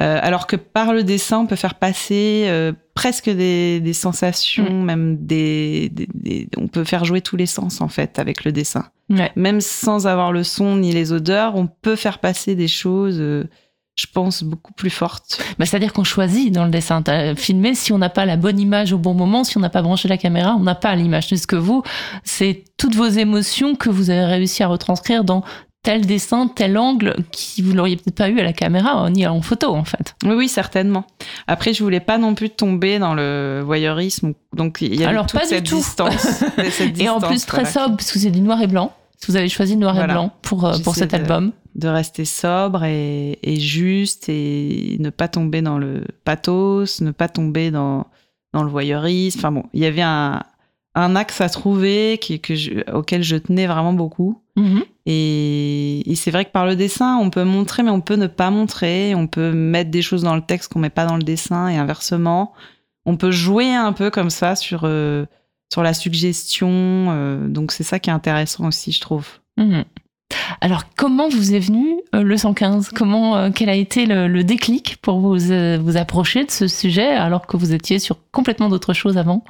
Euh, 0.01 0.19
alors 0.21 0.47
que 0.47 0.55
par 0.55 0.93
le 0.93 1.03
dessin, 1.03 1.39
on 1.39 1.45
peut 1.45 1.55
faire 1.55 1.75
passer 1.75 2.45
euh, 2.47 2.73
presque 2.95 3.29
des, 3.29 3.93
sensations, 3.93 4.71
mm. 4.71 4.83
même 4.83 5.17
des, 5.25 5.91
On 6.57 6.67
peut 6.67 6.83
faire 6.83 7.05
jouer 7.05 7.21
tous 7.21 7.37
les 7.37 7.45
sens, 7.45 7.81
en 7.81 7.87
fait, 7.87 8.17
avec 8.17 8.43
le 8.43 8.51
dessin. 8.51 8.85
Même 9.35 9.59
sans 9.59 10.07
avoir 10.07 10.31
le 10.31 10.43
son 10.43 10.77
ni 10.77 10.93
les 10.93 11.11
odeurs, 11.11 11.55
on 11.55 11.67
peut 11.67 11.97
faire 11.97 12.19
passer 12.19 12.55
des 12.55 12.69
choses. 12.69 13.19
Euh, 13.19 13.49
je 13.95 14.05
pense, 14.11 14.43
beaucoup 14.43 14.71
plus 14.73 14.89
fortes. 14.89 15.43
Bah, 15.59 15.65
C'est-à-dire 15.65 15.91
qu'on 15.91 16.05
choisit 16.05 16.51
dans 16.51 16.63
le 16.63 16.71
dessin. 16.71 17.03
Filmer, 17.35 17.75
si 17.75 17.91
on 17.91 17.97
n'a 17.97 18.09
pas 18.09 18.25
la 18.25 18.37
bonne 18.37 18.57
image 18.57 18.93
au 18.93 18.97
bon 18.97 19.13
moment, 19.13 19.43
si 19.43 19.57
on 19.57 19.59
n'a 19.59 19.69
pas 19.69 19.81
branché 19.81 20.07
la 20.07 20.17
caméra, 20.17 20.55
on 20.55 20.63
n'a 20.63 20.75
pas 20.75 20.95
l'image. 20.95 21.27
Tandis 21.27 21.45
que 21.45 21.57
vous, 21.57 21.83
c'est 22.23 22.63
toutes 22.77 22.95
vos 22.95 23.07
émotions 23.07 23.75
que 23.75 23.89
vous 23.89 24.09
avez 24.09 24.25
réussi 24.25 24.63
à 24.63 24.67
retranscrire 24.67 25.25
dans 25.25 25.43
tel 25.83 26.05
dessin, 26.05 26.47
tel 26.47 26.77
angle 26.77 27.15
qui 27.31 27.61
vous 27.61 27.73
l'auriez 27.73 27.95
peut-être 27.95 28.15
pas 28.15 28.29
eu 28.29 28.39
à 28.39 28.43
la 28.43 28.53
caméra 28.53 29.09
ni 29.09 29.25
en 29.25 29.41
photo 29.41 29.73
en 29.73 29.83
fait. 29.83 30.15
Oui, 30.23 30.33
oui, 30.35 30.47
certainement. 30.47 31.05
Après, 31.47 31.73
je 31.73 31.83
voulais 31.83 31.99
pas 31.99 32.17
non 32.17 32.35
plus 32.35 32.49
tomber 32.49 32.99
dans 32.99 33.13
le 33.13 33.61
voyeurisme, 33.65 34.33
donc 34.55 34.81
il 34.81 34.99
y 34.99 35.03
a 35.03 35.09
Alors, 35.09 35.25
toute 35.25 35.39
pas 35.39 35.45
cette, 35.45 35.63
du 35.63 35.69
tout. 35.71 35.77
Distance, 35.79 36.43
et 36.99 37.09
en 37.09 37.19
plus 37.19 37.45
très 37.45 37.65
sobre 37.65 37.97
parce 37.97 38.11
que 38.11 38.19
c'est 38.19 38.31
du 38.31 38.41
noir 38.41 38.61
et 38.61 38.67
blanc. 38.67 38.93
Vous 39.27 39.35
avez 39.35 39.49
choisi 39.49 39.75
noir 39.75 39.99
et 40.03 40.07
blanc 40.07 40.31
pour 40.41 40.65
euh, 40.65 40.77
pour 40.79 40.95
cet 40.95 41.13
album. 41.13 41.51
De 41.75 41.87
rester 41.87 42.25
sobre 42.25 42.83
et, 42.83 43.39
et, 43.43 43.59
juste 43.59 44.27
et 44.27 44.97
ne 44.99 45.09
pas 45.09 45.29
tomber 45.29 45.61
dans 45.61 45.77
le 45.77 46.03
pathos, 46.25 46.99
ne 47.01 47.11
pas 47.11 47.29
tomber 47.29 47.71
dans 47.71 48.07
dans 48.53 48.63
le 48.63 48.69
voyeurisme. 48.69 49.39
Enfin 49.39 49.51
bon, 49.51 49.63
il 49.73 49.81
y 49.81 49.85
avait 49.85 50.01
un, 50.01 50.43
un 50.95 51.15
axe 51.15 51.39
à 51.39 51.49
trouver 51.49 52.17
qui, 52.19 52.39
que 52.39 52.91
auquel 52.91 53.23
je 53.23 53.37
tenais 53.37 53.67
vraiment 53.67 53.93
beaucoup. 53.93 54.41
Mhm. 54.55 54.83
Et, 55.05 56.03
c'est 56.15 56.31
vrai 56.31 56.45
que 56.45 56.51
par 56.51 56.65
le 56.65 56.75
dessin, 56.75 57.17
on 57.17 57.29
peut 57.29 57.43
montrer, 57.43 57.83
mais 57.83 57.89
on 57.89 58.01
peut 58.01 58.15
ne 58.15 58.27
pas 58.27 58.51
montrer. 58.51 59.15
On 59.15 59.27
peut 59.27 59.51
mettre 59.51 59.89
des 59.89 60.01
choses 60.01 60.23
dans 60.23 60.35
le 60.35 60.41
texte 60.41 60.71
qu'on 60.71 60.79
met 60.79 60.89
pas 60.89 61.05
dans 61.05 61.17
le 61.17 61.23
dessin 61.23 61.67
et 61.67 61.77
inversement. 61.77 62.53
On 63.05 63.17
peut 63.17 63.31
jouer 63.31 63.73
un 63.73 63.93
peu 63.93 64.11
comme 64.11 64.29
ça 64.29 64.55
sur, 64.55 64.81
euh, 64.83 65.25
sur 65.71 65.81
la 65.81 65.93
suggestion. 65.93 66.69
Euh, 66.69 67.47
donc 67.47 67.71
c'est 67.71 67.83
ça 67.83 67.99
qui 67.99 68.09
est 68.09 68.13
intéressant 68.13 68.67
aussi, 68.67 68.91
je 68.91 69.01
trouve. 69.01 69.27
Mhm. 69.57 69.83
Alors, 70.61 70.83
comment 70.95 71.27
vous 71.27 71.53
est 71.53 71.59
venu 71.59 71.99
euh, 72.15 72.21
le 72.21 72.37
115 72.37 72.91
Comment, 72.95 73.51
quel 73.51 73.67
a 73.69 73.75
été 73.75 74.05
le, 74.05 74.43
déclic 74.43 74.97
pour 75.01 75.19
vous, 75.19 75.37
vous 75.37 75.97
approcher 75.97 76.45
de 76.45 76.51
ce 76.51 76.67
sujet 76.67 77.07
alors 77.07 77.47
que 77.47 77.57
vous 77.57 77.73
étiez 77.73 77.99
sur 77.99 78.17
complètement 78.31 78.69
d'autres 78.69 78.93
choses 78.93 79.17
avant? 79.17 79.43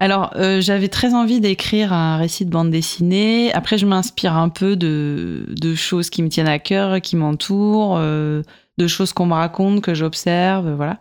Alors, 0.00 0.32
euh, 0.36 0.60
j'avais 0.60 0.88
très 0.88 1.14
envie 1.14 1.40
d'écrire 1.40 1.92
un 1.92 2.18
récit 2.18 2.44
de 2.44 2.50
bande 2.50 2.70
dessinée. 2.70 3.52
Après, 3.52 3.78
je 3.78 3.86
m'inspire 3.86 4.36
un 4.36 4.48
peu 4.48 4.76
de, 4.76 5.46
de, 5.48 5.74
choses 5.74 6.08
qui 6.08 6.22
me 6.22 6.28
tiennent 6.28 6.48
à 6.48 6.60
cœur, 6.60 7.00
qui 7.00 7.16
m'entourent, 7.16 7.96
euh, 7.98 8.42
de 8.78 8.86
choses 8.86 9.12
qu'on 9.12 9.26
me 9.26 9.34
raconte, 9.34 9.80
que 9.80 9.94
j'observe, 9.94 10.72
voilà. 10.74 10.98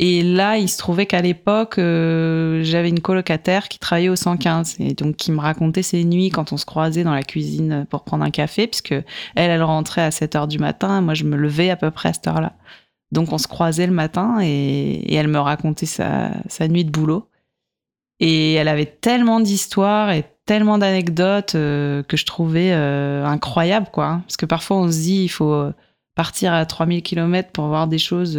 Et 0.00 0.24
là, 0.24 0.58
il 0.58 0.68
se 0.68 0.78
trouvait 0.78 1.06
qu'à 1.06 1.22
l'époque, 1.22 1.78
euh, 1.78 2.64
j'avais 2.64 2.88
une 2.88 2.98
colocataire 2.98 3.68
qui 3.68 3.78
travaillait 3.78 4.08
au 4.08 4.16
115 4.16 4.76
et 4.80 4.94
donc 4.94 5.14
qui 5.14 5.30
me 5.30 5.38
racontait 5.38 5.84
ses 5.84 6.02
nuits 6.02 6.30
quand 6.30 6.52
on 6.52 6.56
se 6.56 6.66
croisait 6.66 7.04
dans 7.04 7.14
la 7.14 7.22
cuisine 7.22 7.86
pour 7.88 8.02
prendre 8.02 8.24
un 8.24 8.30
café, 8.30 8.66
puisque 8.66 8.90
elle, 8.90 9.04
elle 9.36 9.62
rentrait 9.62 10.02
à 10.02 10.10
7 10.10 10.34
heures 10.34 10.48
du 10.48 10.58
matin, 10.58 11.00
moi 11.00 11.14
je 11.14 11.22
me 11.22 11.36
levais 11.36 11.70
à 11.70 11.76
peu 11.76 11.92
près 11.92 12.08
à 12.08 12.12
cette 12.12 12.26
heure-là. 12.26 12.54
Donc 13.12 13.32
on 13.32 13.38
se 13.38 13.46
croisait 13.46 13.86
le 13.86 13.92
matin 13.92 14.38
et, 14.42 14.46
et 14.48 15.14
elle 15.14 15.28
me 15.28 15.38
racontait 15.38 15.86
sa, 15.86 16.32
sa 16.48 16.66
nuit 16.66 16.84
de 16.84 16.90
boulot. 16.90 17.28
Et 18.20 18.54
elle 18.54 18.68
avait 18.68 18.86
tellement 18.86 19.40
d'histoires 19.40 20.10
et 20.12 20.24
tellement 20.46 20.78
d'anecdotes 20.78 21.54
euh, 21.54 22.02
que 22.02 22.16
je 22.16 22.26
trouvais 22.26 22.72
euh, 22.72 23.24
incroyable, 23.24 23.88
quoi. 23.92 24.06
Hein. 24.06 24.22
Parce 24.26 24.36
que 24.36 24.46
parfois, 24.46 24.78
on 24.78 24.90
se 24.90 24.98
dit, 24.98 25.24
il 25.24 25.28
faut 25.28 25.52
euh, 25.52 25.72
partir 26.14 26.52
à 26.52 26.64
3000 26.66 27.02
km 27.02 27.50
pour 27.50 27.66
voir 27.66 27.88
des 27.88 27.98
choses 27.98 28.38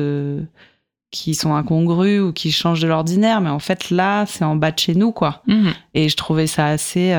qui 1.12 1.34
sont 1.34 1.56
incongrues 1.56 2.20
ou 2.20 2.34
qui 2.34 2.52
changent 2.52 2.82
de 2.82 2.88
l'ordinaire. 2.88 3.42
Mais 3.42 3.50
en 3.50 3.60
fait, 3.60 3.90
là, 3.90 4.26
c'est 4.26 4.46
en 4.46 4.56
bas 4.56 4.72
de 4.72 4.80
chez 4.80 4.96
nous, 4.96 5.12
quoi. 5.12 5.42
Mhm. 5.48 5.74
Et 5.94 6.10
je 6.10 6.16
trouvais 6.16 6.48
ça 6.48 6.68
assez, 6.68 7.14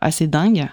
assez 0.00 0.26
dingue. 0.26 0.68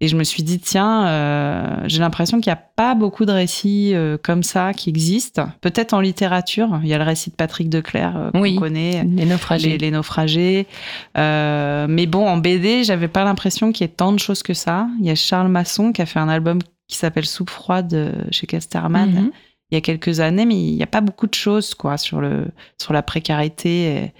Et 0.00 0.08
je 0.08 0.16
me 0.16 0.24
suis 0.24 0.42
dit, 0.42 0.58
tiens, 0.58 1.06
euh, 1.06 1.78
j'ai 1.86 2.00
l'impression 2.00 2.38
qu'il 2.40 2.50
n'y 2.50 2.58
a 2.58 2.62
pas 2.76 2.94
beaucoup 2.94 3.24
de 3.24 3.32
récits 3.32 3.94
euh, 3.94 4.18
comme 4.22 4.42
ça 4.42 4.74
qui 4.74 4.90
existent. 4.90 5.48
Peut-être 5.62 5.94
en 5.94 6.00
littérature, 6.00 6.80
il 6.82 6.88
y 6.88 6.94
a 6.94 6.98
le 6.98 7.04
récit 7.04 7.30
de 7.30 7.34
Patrick 7.34 7.70
Declerc 7.70 8.14
euh, 8.14 8.30
qu'on 8.30 8.56
connaît, 8.56 9.04
les 9.04 9.24
naufragés. 9.24 9.78
Les, 9.78 9.90
naufragés. 9.90 10.66
mais 11.16 12.06
bon, 12.06 12.28
en 12.28 12.36
BD, 12.36 12.84
j'avais 12.84 13.08
pas 13.08 13.24
l'impression 13.24 13.72
qu'il 13.72 13.86
y 13.86 13.88
ait 13.88 13.92
tant 13.92 14.12
de 14.12 14.18
choses 14.18 14.42
que 14.42 14.52
ça. 14.52 14.86
Il 15.00 15.06
y 15.06 15.10
a 15.10 15.14
Charles 15.14 15.48
Masson 15.48 15.92
qui 15.92 16.02
a 16.02 16.06
fait 16.06 16.20
un 16.20 16.28
album 16.28 16.58
qui 16.88 16.98
s'appelle 16.98 17.26
Soupe 17.26 17.50
froide 17.50 18.26
chez 18.30 18.46
Casterman. 18.46 19.10
Mhm. 19.10 19.30
Il 19.70 19.74
y 19.74 19.78
a 19.78 19.80
quelques 19.80 20.20
années, 20.20 20.44
mais 20.44 20.54
il 20.54 20.76
n'y 20.76 20.82
a 20.82 20.86
pas 20.86 21.00
beaucoup 21.00 21.26
de 21.26 21.34
choses 21.34 21.74
quoi 21.74 21.96
sur 21.96 22.20
le 22.20 22.46
sur 22.78 22.92
la 22.92 23.02
précarité 23.02 24.12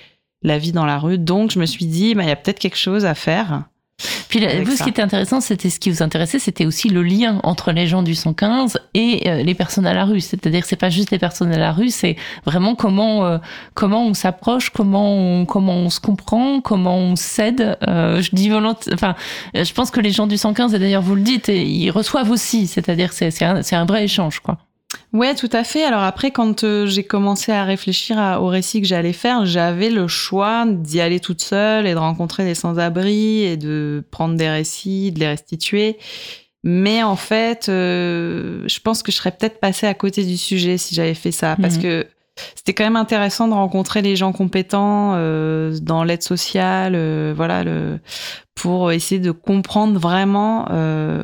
la 0.43 0.59
vie 0.59 0.73
dans 0.73 0.87
la 0.87 0.99
rue. 0.99 1.19
Donc, 1.19 1.51
je 1.51 1.59
me 1.59 1.67
suis 1.67 1.87
dit, 1.87 2.15
bah, 2.15 2.23
il 2.23 2.29
y 2.29 2.33
a 2.33 2.37
peut-être 2.37 2.59
quelque 2.59 2.79
chose 2.79 3.05
à 3.05 3.15
faire. 3.15 3.65
Puis 4.29 4.41
vous, 4.65 4.77
ce 4.77 4.83
qui 4.83 4.91
était 4.91 5.03
intéressant, 5.03 5.41
c'était 5.41 5.71
ce 5.71 5.81
qui 5.81 5.91
vous 5.91 6.03
intéressait, 6.03 6.39
c'était 6.39 6.67
aussi 6.67 6.89
le 6.89 7.03
lien 7.03 7.41
entre 7.45 7.73
les 7.73 7.87
gens 7.87 8.03
du 8.03 8.15
115 8.15 8.79
et 8.95 9.29
euh, 9.29 9.43
les 9.43 9.55
personnes 9.55 9.87
à 9.87 9.95
la 9.95 10.05
rue. 10.05 10.21
C'est-à-dire, 10.21 10.65
c'est 10.65 10.77
pas 10.77 10.91
juste 10.91 11.11
les 11.11 11.19
personnes 11.19 11.53
à 11.53 11.59
la 11.59 11.73
rue, 11.73 11.89
c'est 11.89 12.17
vraiment 12.45 12.75
comment 12.75 13.25
euh, 13.25 13.39
comment 13.75 14.05
on 14.07 14.15
s'approche, 14.15 14.71
comment 14.71 15.17
on, 15.17 15.47
comment 15.47 15.77
on 15.77 15.91
se 15.91 16.01
comprend, 16.01 16.61
comment 16.61 16.97
on 16.99 17.17
s'aide. 17.17 17.79
Euh, 17.89 18.21
je 18.21 18.31
dis 18.33 18.49
volontairement, 18.49 18.95
enfin, 18.95 19.15
je 19.55 19.73
pense 19.73 19.91
que 19.91 20.01
les 20.01 20.11
gens 20.11 20.27
du 20.27 20.37
115, 20.37 20.75
et 20.75 20.79
d'ailleurs 20.79 21.03
vous 21.03 21.15
le 21.15 21.23
dites, 21.23 21.49
ils 21.49 21.91
reçoivent 21.91 22.31
aussi. 22.31 22.67
C'est-à-dire, 22.67 23.13
c'est 23.13 23.31
c'est 23.31 23.45
un, 23.45 23.63
un 23.73 23.85
vrai 23.87 24.05
échange, 24.05 24.41
quoi. 24.41 24.59
Ouais, 25.13 25.35
tout 25.35 25.49
à 25.53 25.65
fait. 25.65 25.85
Alors 25.85 26.03
après, 26.03 26.31
quand 26.31 26.65
euh, 26.65 26.87
j'ai 26.87 27.05
commencé 27.05 27.53
à 27.53 27.65
réfléchir 27.65 28.39
au 28.41 28.49
récit 28.49 28.81
que 28.81 28.87
j'allais 28.87 29.13
faire, 29.13 29.47
j'avais 29.47 29.91
le 29.91 30.09
choix 30.09 30.65
d'y 30.67 31.01
aller 31.01 31.21
toute 31.21 31.41
seule 31.41 31.87
et 31.87 31.95
de 31.95 31.99
rencontrer 31.99 32.45
des 32.45 32.55
sans-abri 32.55 33.43
et 33.43 33.57
de 33.57 34.05
prendre 34.11 34.37
des 34.37 34.49
récits, 34.49 35.13
de 35.13 35.21
les 35.21 35.29
restituer. 35.29 35.99
Mais 36.65 37.03
en 37.03 37.17
fait, 37.17 37.69
euh, 37.69 38.65
je 38.67 38.81
pense 38.81 39.03
que 39.03 39.13
je 39.13 39.17
serais 39.17 39.31
peut-être 39.31 39.61
passée 39.61 39.87
à 39.87 39.95
côté 39.95 40.25
du 40.25 40.37
sujet 40.37 40.79
si 40.79 40.95
j'avais 40.95 41.15
fait 41.15 41.33
ça, 41.33 41.57
parce 41.61 41.77
mhm. 41.77 41.83
que 41.83 42.07
c'était 42.55 42.75
quand 42.75 42.85
même 42.85 42.97
intéressant 42.97 43.49
de 43.49 43.55
rencontrer 43.55 44.03
les 44.03 44.17
gens 44.17 44.33
compétents 44.33 45.13
euh, 45.15 45.79
dans 45.81 46.05
l'aide 46.05 46.23
sociale, 46.23 47.33
voilà, 47.35 47.63
le, 47.63 48.01
pour 48.55 48.91
essayer 48.93 49.21
de 49.21 49.31
comprendre 49.31 49.99
vraiment 49.99 50.67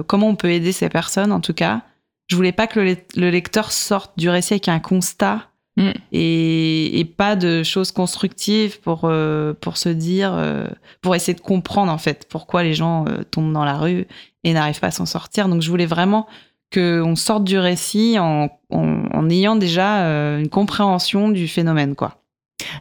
comment 0.06 0.28
on 0.28 0.36
peut 0.36 0.50
aider 0.50 0.72
ces 0.72 0.88
personnes, 0.88 1.32
en 1.32 1.40
tout 1.40 1.54
cas 1.54 1.82
je 2.28 2.36
voulais 2.36 2.52
pas 2.52 2.66
que 2.66 2.80
le, 2.80 3.30
lecteur 3.30 3.72
sorte 3.72 4.18
du 4.18 4.28
récit 4.28 4.54
avec 4.54 4.68
un 4.68 4.80
constat 4.80 5.48
mm. 5.76 5.90
et, 6.12 7.14
pas 7.16 7.36
de 7.36 7.62
choses 7.62 7.92
constructives 7.92 8.80
pour, 8.80 9.02
euh, 9.04 9.52
pour 9.60 9.76
se 9.76 9.88
dire, 9.88 10.32
euh, 10.34 10.66
pour 11.02 11.14
essayer 11.14 11.34
de 11.34 11.40
comprendre 11.40 11.92
en 11.92 11.98
fait 11.98 12.26
pourquoi 12.28 12.62
les 12.62 12.74
gens 12.74 13.04
euh, 13.06 13.22
tombent 13.30 13.52
dans 13.52 13.64
la 13.64 13.76
rue 13.76 14.06
et 14.44 14.52
n'arrivent 14.52 14.80
pas 14.80 14.88
à 14.88 14.92
s'en 14.92 15.06
sortir. 15.06 15.48
Donc 15.48 15.62
je 15.62 15.70
voulais 15.70 15.86
vraiment 15.86 16.26
qu'on 16.72 17.16
sorte 17.16 17.44
du 17.44 17.58
récit 17.58 18.18
en, 18.18 18.48
en 18.70 19.30
ayant 19.30 19.56
déjà 19.56 20.38
une 20.38 20.48
compréhension 20.48 21.28
du 21.28 21.46
phénomène, 21.46 21.94
quoi. 21.94 22.21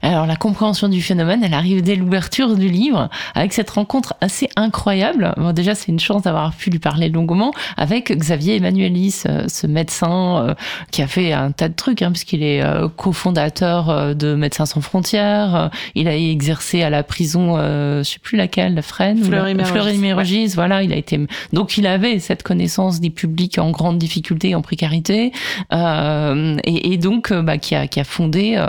Alors 0.02 0.26
la 0.26 0.36
compréhension 0.36 0.88
du 0.88 1.02
phénomène, 1.02 1.44
elle 1.44 1.54
arrive 1.54 1.82
dès 1.82 1.96
l'ouverture 1.96 2.56
du 2.56 2.68
livre, 2.68 3.10
avec 3.36 3.54
cette 3.54 3.70
rencontre 3.70 4.16
assez 4.22 4.50
incroyable. 4.56 5.34
Bon, 5.38 5.52
déjà, 5.52 5.76
c'est 5.76 5.92
une 5.92 6.00
chance 6.00 6.24
d'avoir 6.24 6.54
pu 6.54 6.70
lui 6.70 6.80
parler 6.80 7.10
longuement 7.10 7.52
avec 7.78 8.12
Xavier 8.12 8.58
Emmanuelis, 8.58 9.24
euh, 9.28 9.46
ce 9.48 9.68
médecin 9.68 10.46
euh, 10.50 10.54
qui 10.92 11.02
a 11.02 11.08
fait 11.08 11.34
un 11.34 11.52
tas 11.52 11.70
de 11.70 11.74
trucs, 11.74 12.02
hein, 12.02 12.12
puisqu'il 12.12 12.44
est 12.44 12.62
euh, 12.64 12.88
cofondateur 12.88 14.16
de 14.16 14.36
Médecins 14.36 14.66
sans 14.66 14.82
frontières. 14.82 15.70
Il 15.96 16.08
a 16.08 16.16
exercé 16.16 16.84
à 16.84 16.90
la 16.90 17.04
prison, 17.04 17.58
je 17.58 18.04
sais 18.04 18.20
plus 18.20 18.38
laquelle, 18.38 18.76
la 18.76 18.82
Fresne, 18.82 19.24
Fleury-Mérogis. 19.24 20.54
Voilà, 20.56 20.84
il 20.84 20.94
a 20.94 20.96
été. 20.96 21.20
Donc 21.54 21.78
il 21.78 21.88
avait 21.88 22.20
cette 22.20 22.44
connaissance 22.44 23.00
des 23.00 23.10
publics 23.10 23.58
en 23.58 23.72
grande 23.72 23.98
difficulté, 23.98 24.56
en 24.56 24.62
précarité, 24.62 25.32
et, 25.72 26.98
donc 26.98 27.34
bah, 27.34 27.58
qui 27.58 27.76
a 27.76 27.88
qui 27.88 28.00
a 28.00 28.04
fondé 28.04 28.64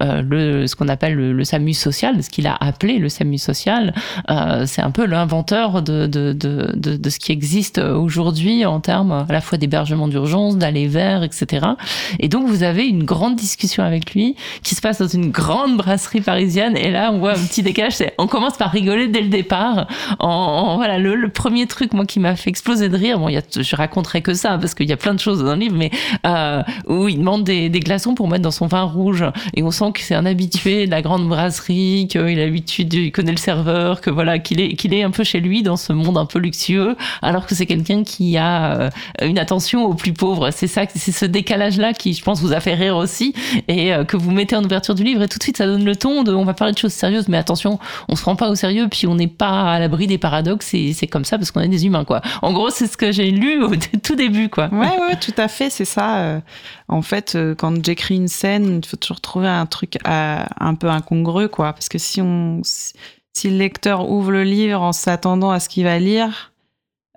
le 0.00 0.35
ce 0.66 0.74
qu'on 0.74 0.88
appelle 0.88 1.14
le, 1.14 1.44
SAMU 1.44 1.74
social, 1.74 2.22
ce 2.22 2.30
qu'il 2.30 2.46
a 2.46 2.56
appelé 2.58 2.98
le 2.98 3.08
SAMU 3.08 3.38
social. 3.38 3.94
Euh, 4.30 4.64
c'est 4.66 4.82
un 4.82 4.90
peu 4.90 5.06
l'inventeur 5.06 5.82
de, 5.82 6.06
de, 6.06 6.32
de, 6.32 6.72
de, 6.74 7.10
ce 7.10 7.18
qui 7.18 7.32
existe 7.32 7.78
aujourd'hui 7.78 8.64
en 8.64 8.80
termes 8.80 9.12
à 9.28 9.32
la 9.32 9.40
fois 9.40 9.58
d'hébergement 9.58 10.08
d'urgence, 10.08 10.56
d'aller 10.56 10.88
vers, 10.88 11.22
etc. 11.22 11.66
Et 12.18 12.28
donc 12.28 12.48
vous 12.48 12.62
avez 12.62 12.86
une 12.86 13.04
grande 13.04 13.36
discussion 13.36 13.82
avec 13.84 14.14
lui 14.14 14.36
qui 14.62 14.74
se 14.74 14.80
passe 14.80 14.98
dans 14.98 15.08
une 15.08 15.30
grande 15.30 15.76
brasserie 15.76 16.20
parisienne. 16.20 16.76
Et 16.76 16.90
là, 16.90 17.10
on 17.12 17.18
voit 17.18 17.32
un 17.32 17.46
petit 17.46 17.62
décalage. 17.62 17.94
On 18.18 18.26
commence 18.26 18.56
par 18.56 18.70
rigoler 18.70 19.08
dès 19.08 19.20
le 19.20 19.28
départ. 19.28 19.86
En, 20.18 20.76
voilà, 20.76 20.98
le, 20.98 21.28
premier 21.28 21.66
truc 21.66 21.92
moi 21.92 22.06
qui 22.06 22.18
m'a 22.20 22.34
fait 22.34 22.50
exploser 22.50 22.88
de 22.88 22.96
rire. 22.96 23.18
Bon, 23.18 23.28
y 23.28 23.40
je 23.56 23.76
raconterai 23.76 24.22
que 24.22 24.34
ça 24.34 24.58
parce 24.58 24.74
qu'il 24.74 24.88
y 24.88 24.92
a 24.92 24.96
plein 24.96 25.14
de 25.14 25.20
choses 25.20 25.42
dans 25.42 25.54
le 25.54 25.60
livre, 25.60 25.76
mais 25.76 25.90
euh, 26.26 26.62
où 26.86 27.08
il 27.08 27.18
demande 27.18 27.44
des, 27.44 27.68
des 27.68 27.80
glaçons 27.80 28.14
pour 28.14 28.28
mettre 28.28 28.42
dans 28.42 28.50
son 28.50 28.66
vin 28.66 28.82
rouge 28.82 29.24
et 29.54 29.62
on 29.62 29.70
sent 29.70 29.92
que 29.92 30.00
c'est 30.00 30.14
un 30.16 30.26
habitué 30.26 30.86
de 30.86 30.90
la 30.90 31.02
grande 31.02 31.28
brasserie, 31.28 32.08
qu'il 32.10 32.20
a 32.20 32.34
l'habitude, 32.34 32.92
il 32.92 33.12
connaît 33.12 33.32
le 33.32 33.36
serveur, 33.36 34.00
que 34.00 34.10
voilà, 34.10 34.38
qu'il 34.38 34.60
est, 34.60 34.74
qu'il 34.74 34.94
est 34.94 35.02
un 35.02 35.10
peu 35.10 35.24
chez 35.24 35.40
lui 35.40 35.62
dans 35.62 35.76
ce 35.76 35.92
monde 35.92 36.18
un 36.18 36.26
peu 36.26 36.38
luxueux, 36.38 36.96
alors 37.22 37.46
que 37.46 37.54
c'est 37.54 37.66
quelqu'un 37.66 38.02
qui 38.02 38.36
a 38.36 38.80
euh, 38.80 38.90
une 39.22 39.38
attention 39.38 39.84
aux 39.84 39.94
plus 39.94 40.12
pauvres. 40.12 40.50
C'est 40.50 40.66
ça, 40.66 40.82
c'est 40.94 41.12
ce 41.12 41.24
décalage-là 41.24 41.92
qui, 41.92 42.14
je 42.14 42.22
pense, 42.22 42.40
vous 42.40 42.52
a 42.52 42.60
fait 42.60 42.74
rire 42.74 42.96
aussi 42.96 43.34
et 43.68 43.92
euh, 43.92 44.04
que 44.04 44.16
vous 44.16 44.30
mettez 44.30 44.56
en 44.56 44.64
ouverture 44.64 44.94
du 44.94 45.04
livre 45.04 45.22
et 45.22 45.28
tout 45.28 45.38
de 45.38 45.42
suite 45.42 45.58
ça 45.58 45.66
donne 45.66 45.84
le 45.84 45.96
ton 45.96 46.22
de, 46.22 46.32
on 46.32 46.44
va 46.44 46.54
parler 46.54 46.72
de 46.72 46.78
choses 46.78 46.92
sérieuses, 46.92 47.28
mais 47.28 47.36
attention, 47.36 47.78
on 48.08 48.16
se 48.16 48.24
rend 48.24 48.36
pas 48.36 48.48
au 48.48 48.54
sérieux 48.54 48.88
puis 48.90 49.06
on 49.06 49.14
n'est 49.14 49.26
pas 49.26 49.72
à 49.72 49.78
l'abri 49.78 50.06
des 50.06 50.18
paradoxes 50.18 50.74
et 50.74 50.92
c'est 50.92 51.06
comme 51.06 51.24
ça 51.24 51.38
parce 51.38 51.50
qu'on 51.50 51.60
est 51.60 51.68
des 51.68 51.86
humains, 51.86 52.04
quoi. 52.04 52.22
En 52.42 52.52
gros, 52.52 52.70
c'est 52.70 52.86
ce 52.86 52.96
que 52.96 53.12
j'ai 53.12 53.30
lu 53.30 53.62
au 53.62 53.72
tout 54.02 54.16
début, 54.16 54.48
quoi. 54.48 54.68
Ouais, 54.72 54.98
ouais, 54.98 55.16
tout 55.20 55.34
à 55.36 55.48
fait, 55.48 55.70
c'est 55.70 55.84
ça. 55.84 56.40
Euh, 56.90 56.94
en 56.94 57.02
fait, 57.02 57.36
quand 57.58 57.84
j'écris 57.84 58.16
une 58.16 58.28
scène, 58.28 58.80
il 58.82 58.86
faut 58.86 58.96
toujours 58.96 59.20
trouver 59.20 59.48
un 59.48 59.66
truc 59.66 59.98
à 60.04 60.48
un 60.64 60.74
peu 60.74 60.88
incongru, 60.88 61.48
quoi. 61.48 61.72
Parce 61.72 61.88
que 61.88 61.98
si 61.98 62.20
on, 62.20 62.62
si 62.64 63.50
le 63.50 63.56
lecteur 63.56 64.08
ouvre 64.08 64.32
le 64.32 64.44
livre 64.44 64.80
en 64.80 64.92
s'attendant 64.92 65.50
à 65.50 65.60
ce 65.60 65.68
qu'il 65.68 65.84
va 65.84 65.98
lire, 65.98 66.52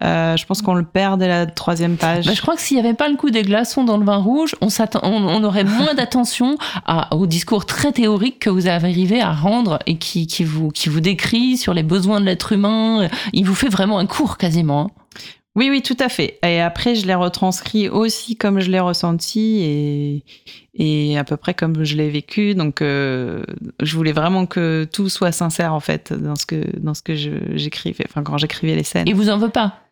euh, 0.01 0.37
je 0.37 0.45
pense 0.45 0.61
qu'on 0.61 0.75
le 0.75 0.85
perd 0.85 1.19
dès 1.19 1.27
la 1.27 1.45
troisième 1.45 1.97
page. 1.97 2.25
Bah, 2.25 2.33
je 2.33 2.41
crois 2.41 2.55
que 2.55 2.61
s'il 2.61 2.77
n'y 2.77 2.83
avait 2.83 2.93
pas 2.93 3.09
le 3.09 3.17
coup 3.17 3.29
des 3.29 3.41
glaçons 3.41 3.83
dans 3.83 3.97
le 3.97 4.05
vin 4.05 4.17
rouge, 4.17 4.55
on, 4.61 4.69
on, 5.03 5.43
aurait 5.43 5.63
moins 5.65 5.93
d'attention 5.93 6.57
au 7.11 7.27
discours 7.27 7.65
très 7.65 7.91
théorique 7.91 8.39
que 8.39 8.49
vous 8.49 8.67
avez 8.67 8.87
arrivé 8.87 9.21
à 9.21 9.33
rendre 9.33 9.79
et 9.87 9.97
qui, 9.97 10.27
qui, 10.27 10.43
vous, 10.43 10.69
qui 10.69 10.89
vous 10.89 11.01
décrit 11.01 11.57
sur 11.57 11.73
les 11.73 11.83
besoins 11.83 12.21
de 12.21 12.25
l'être 12.25 12.53
humain. 12.53 13.09
Il 13.33 13.45
vous 13.45 13.55
fait 13.55 13.69
vraiment 13.69 13.99
un 13.99 14.05
cours 14.05 14.37
quasiment. 14.37 14.91
Oui, 15.55 15.69
oui, 15.69 15.81
tout 15.81 15.97
à 15.99 16.09
fait. 16.09 16.39
Et 16.43 16.61
après, 16.61 16.95
je 16.95 17.05
l'ai 17.07 17.15
retranscrit 17.15 17.89
aussi 17.89 18.37
comme 18.37 18.59
je 18.59 18.69
l'ai 18.69 18.79
ressenti 18.79 19.59
et, 19.61 20.23
et 20.75 21.17
à 21.17 21.23
peu 21.23 21.37
près 21.37 21.53
comme 21.53 21.83
je 21.83 21.95
l'ai 21.95 22.09
vécu. 22.09 22.55
Donc, 22.55 22.81
euh, 22.81 23.43
je 23.81 23.95
voulais 23.95 24.11
vraiment 24.11 24.45
que 24.45 24.87
tout 24.91 25.09
soit 25.09 25.31
sincère 25.31 25.73
en 25.73 25.79
fait 25.79 26.13
dans 26.13 26.35
ce 26.35 26.45
que 26.45 26.63
dans 26.79 26.93
ce 26.93 27.01
que 27.01 27.15
j'écrivais, 27.15 28.05
enfin 28.07 28.23
quand 28.23 28.37
j'écrivais 28.37 28.75
les 28.75 28.83
scènes. 28.83 29.07
Et 29.07 29.13
vous 29.13 29.29
en 29.29 29.37
veut 29.37 29.49
pas? 29.49 29.88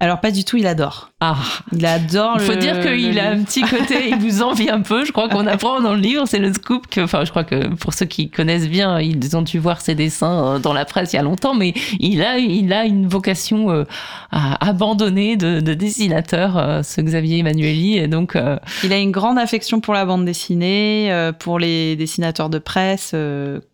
Alors 0.00 0.20
pas 0.20 0.30
du 0.30 0.44
tout, 0.44 0.56
il 0.56 0.66
adore. 0.68 1.10
Ah, 1.18 1.38
il 1.72 1.84
adore. 1.84 2.36
Il 2.36 2.42
faut 2.42 2.54
dire 2.54 2.80
qu'il 2.80 3.18
a 3.18 3.30
un 3.30 3.42
petit 3.42 3.62
côté, 3.62 4.08
il 4.10 4.16
vous 4.18 4.42
envie 4.42 4.70
un 4.70 4.80
peu. 4.80 5.04
Je 5.04 5.10
crois 5.10 5.28
qu'on 5.28 5.44
apprend 5.48 5.80
dans 5.80 5.94
le 5.94 6.00
livre, 6.00 6.24
c'est 6.26 6.38
le 6.38 6.52
scoop 6.52 6.86
que, 6.86 7.00
enfin, 7.00 7.24
je 7.24 7.30
crois 7.30 7.42
que 7.42 7.74
pour 7.74 7.92
ceux 7.92 8.06
qui 8.06 8.30
connaissent 8.30 8.68
bien, 8.68 9.00
ils 9.00 9.36
ont 9.36 9.42
dû 9.42 9.58
voir 9.58 9.80
ses 9.80 9.96
dessins 9.96 10.54
euh, 10.54 10.58
dans 10.60 10.72
la 10.72 10.84
presse 10.84 11.14
il 11.14 11.16
y 11.16 11.18
a 11.18 11.22
longtemps, 11.22 11.56
mais 11.56 11.74
il 11.98 12.22
a, 12.22 12.38
il 12.38 12.72
a 12.72 12.84
une 12.84 13.08
vocation 13.08 13.72
euh, 13.72 13.84
à 14.30 14.68
abandonner 14.68 15.36
de, 15.36 15.58
de 15.58 15.74
dessinateur, 15.74 16.56
euh, 16.56 16.82
ce 16.84 17.00
Xavier 17.00 17.38
Emmanueli, 17.38 17.98
et 17.98 18.06
donc. 18.06 18.38
Il 18.84 18.92
a 18.92 18.98
une 18.98 19.10
grande 19.10 19.38
affection 19.38 19.80
pour 19.80 19.94
la 19.94 20.04
bande 20.04 20.24
dessinée, 20.24 21.10
pour 21.40 21.58
les 21.58 21.96
dessinateurs 21.96 22.50
de 22.50 22.58
presse. 22.58 23.14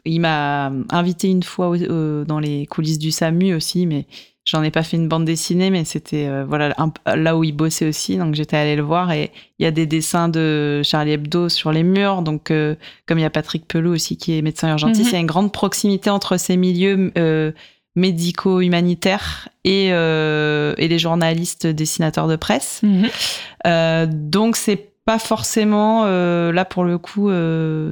il 0.04 0.20
m'a 0.20 0.72
invité 0.90 1.28
une 1.28 1.42
fois 1.42 1.76
dans 1.76 2.38
les 2.38 2.66
coulisses 2.66 2.98
du 2.98 3.10
SAMU 3.10 3.54
aussi, 3.54 3.86
mais 3.86 4.06
J'en 4.44 4.62
ai 4.62 4.70
pas 4.70 4.82
fait 4.82 4.98
une 4.98 5.08
bande 5.08 5.24
dessinée, 5.24 5.70
mais 5.70 5.84
c'était 5.84 6.26
euh, 6.26 6.44
voilà 6.46 6.74
là 7.06 7.36
où 7.36 7.44
il 7.44 7.52
bossait 7.52 7.88
aussi. 7.88 8.18
Donc 8.18 8.34
j'étais 8.34 8.58
allée 8.58 8.76
le 8.76 8.82
voir 8.82 9.10
et 9.10 9.30
il 9.58 9.62
y 9.64 9.66
a 9.66 9.70
des 9.70 9.86
dessins 9.86 10.28
de 10.28 10.82
Charlie 10.84 11.12
Hebdo 11.12 11.48
sur 11.48 11.72
les 11.72 11.82
murs. 11.82 12.20
Donc 12.20 12.50
euh, 12.50 12.74
comme 13.06 13.18
il 13.18 13.22
y 13.22 13.26
a 13.26 13.30
Patrick 13.30 13.66
Pelou 13.66 13.92
aussi 13.94 14.18
qui 14.18 14.36
est 14.36 14.42
médecin 14.42 14.68
urgentiste, 14.68 15.06
mhm. 15.06 15.10
il 15.10 15.12
y 15.14 15.16
a 15.16 15.20
une 15.20 15.26
grande 15.26 15.50
proximité 15.50 16.10
entre 16.10 16.36
ces 16.36 16.58
milieux 16.58 17.10
euh, 17.16 17.52
médico-humanitaires 17.96 19.48
et, 19.64 19.86
et 19.86 20.88
les 20.88 20.98
journalistes 20.98 21.66
dessinateurs 21.66 22.28
de 22.28 22.36
presse. 22.36 22.82
Mhm. 22.82 24.06
donc 24.30 24.56
c'est 24.56 24.92
pas 25.06 25.18
forcément 25.18 26.04
là 26.04 26.64
pour 26.64 26.84
le 26.84 26.98
coup 26.98 27.30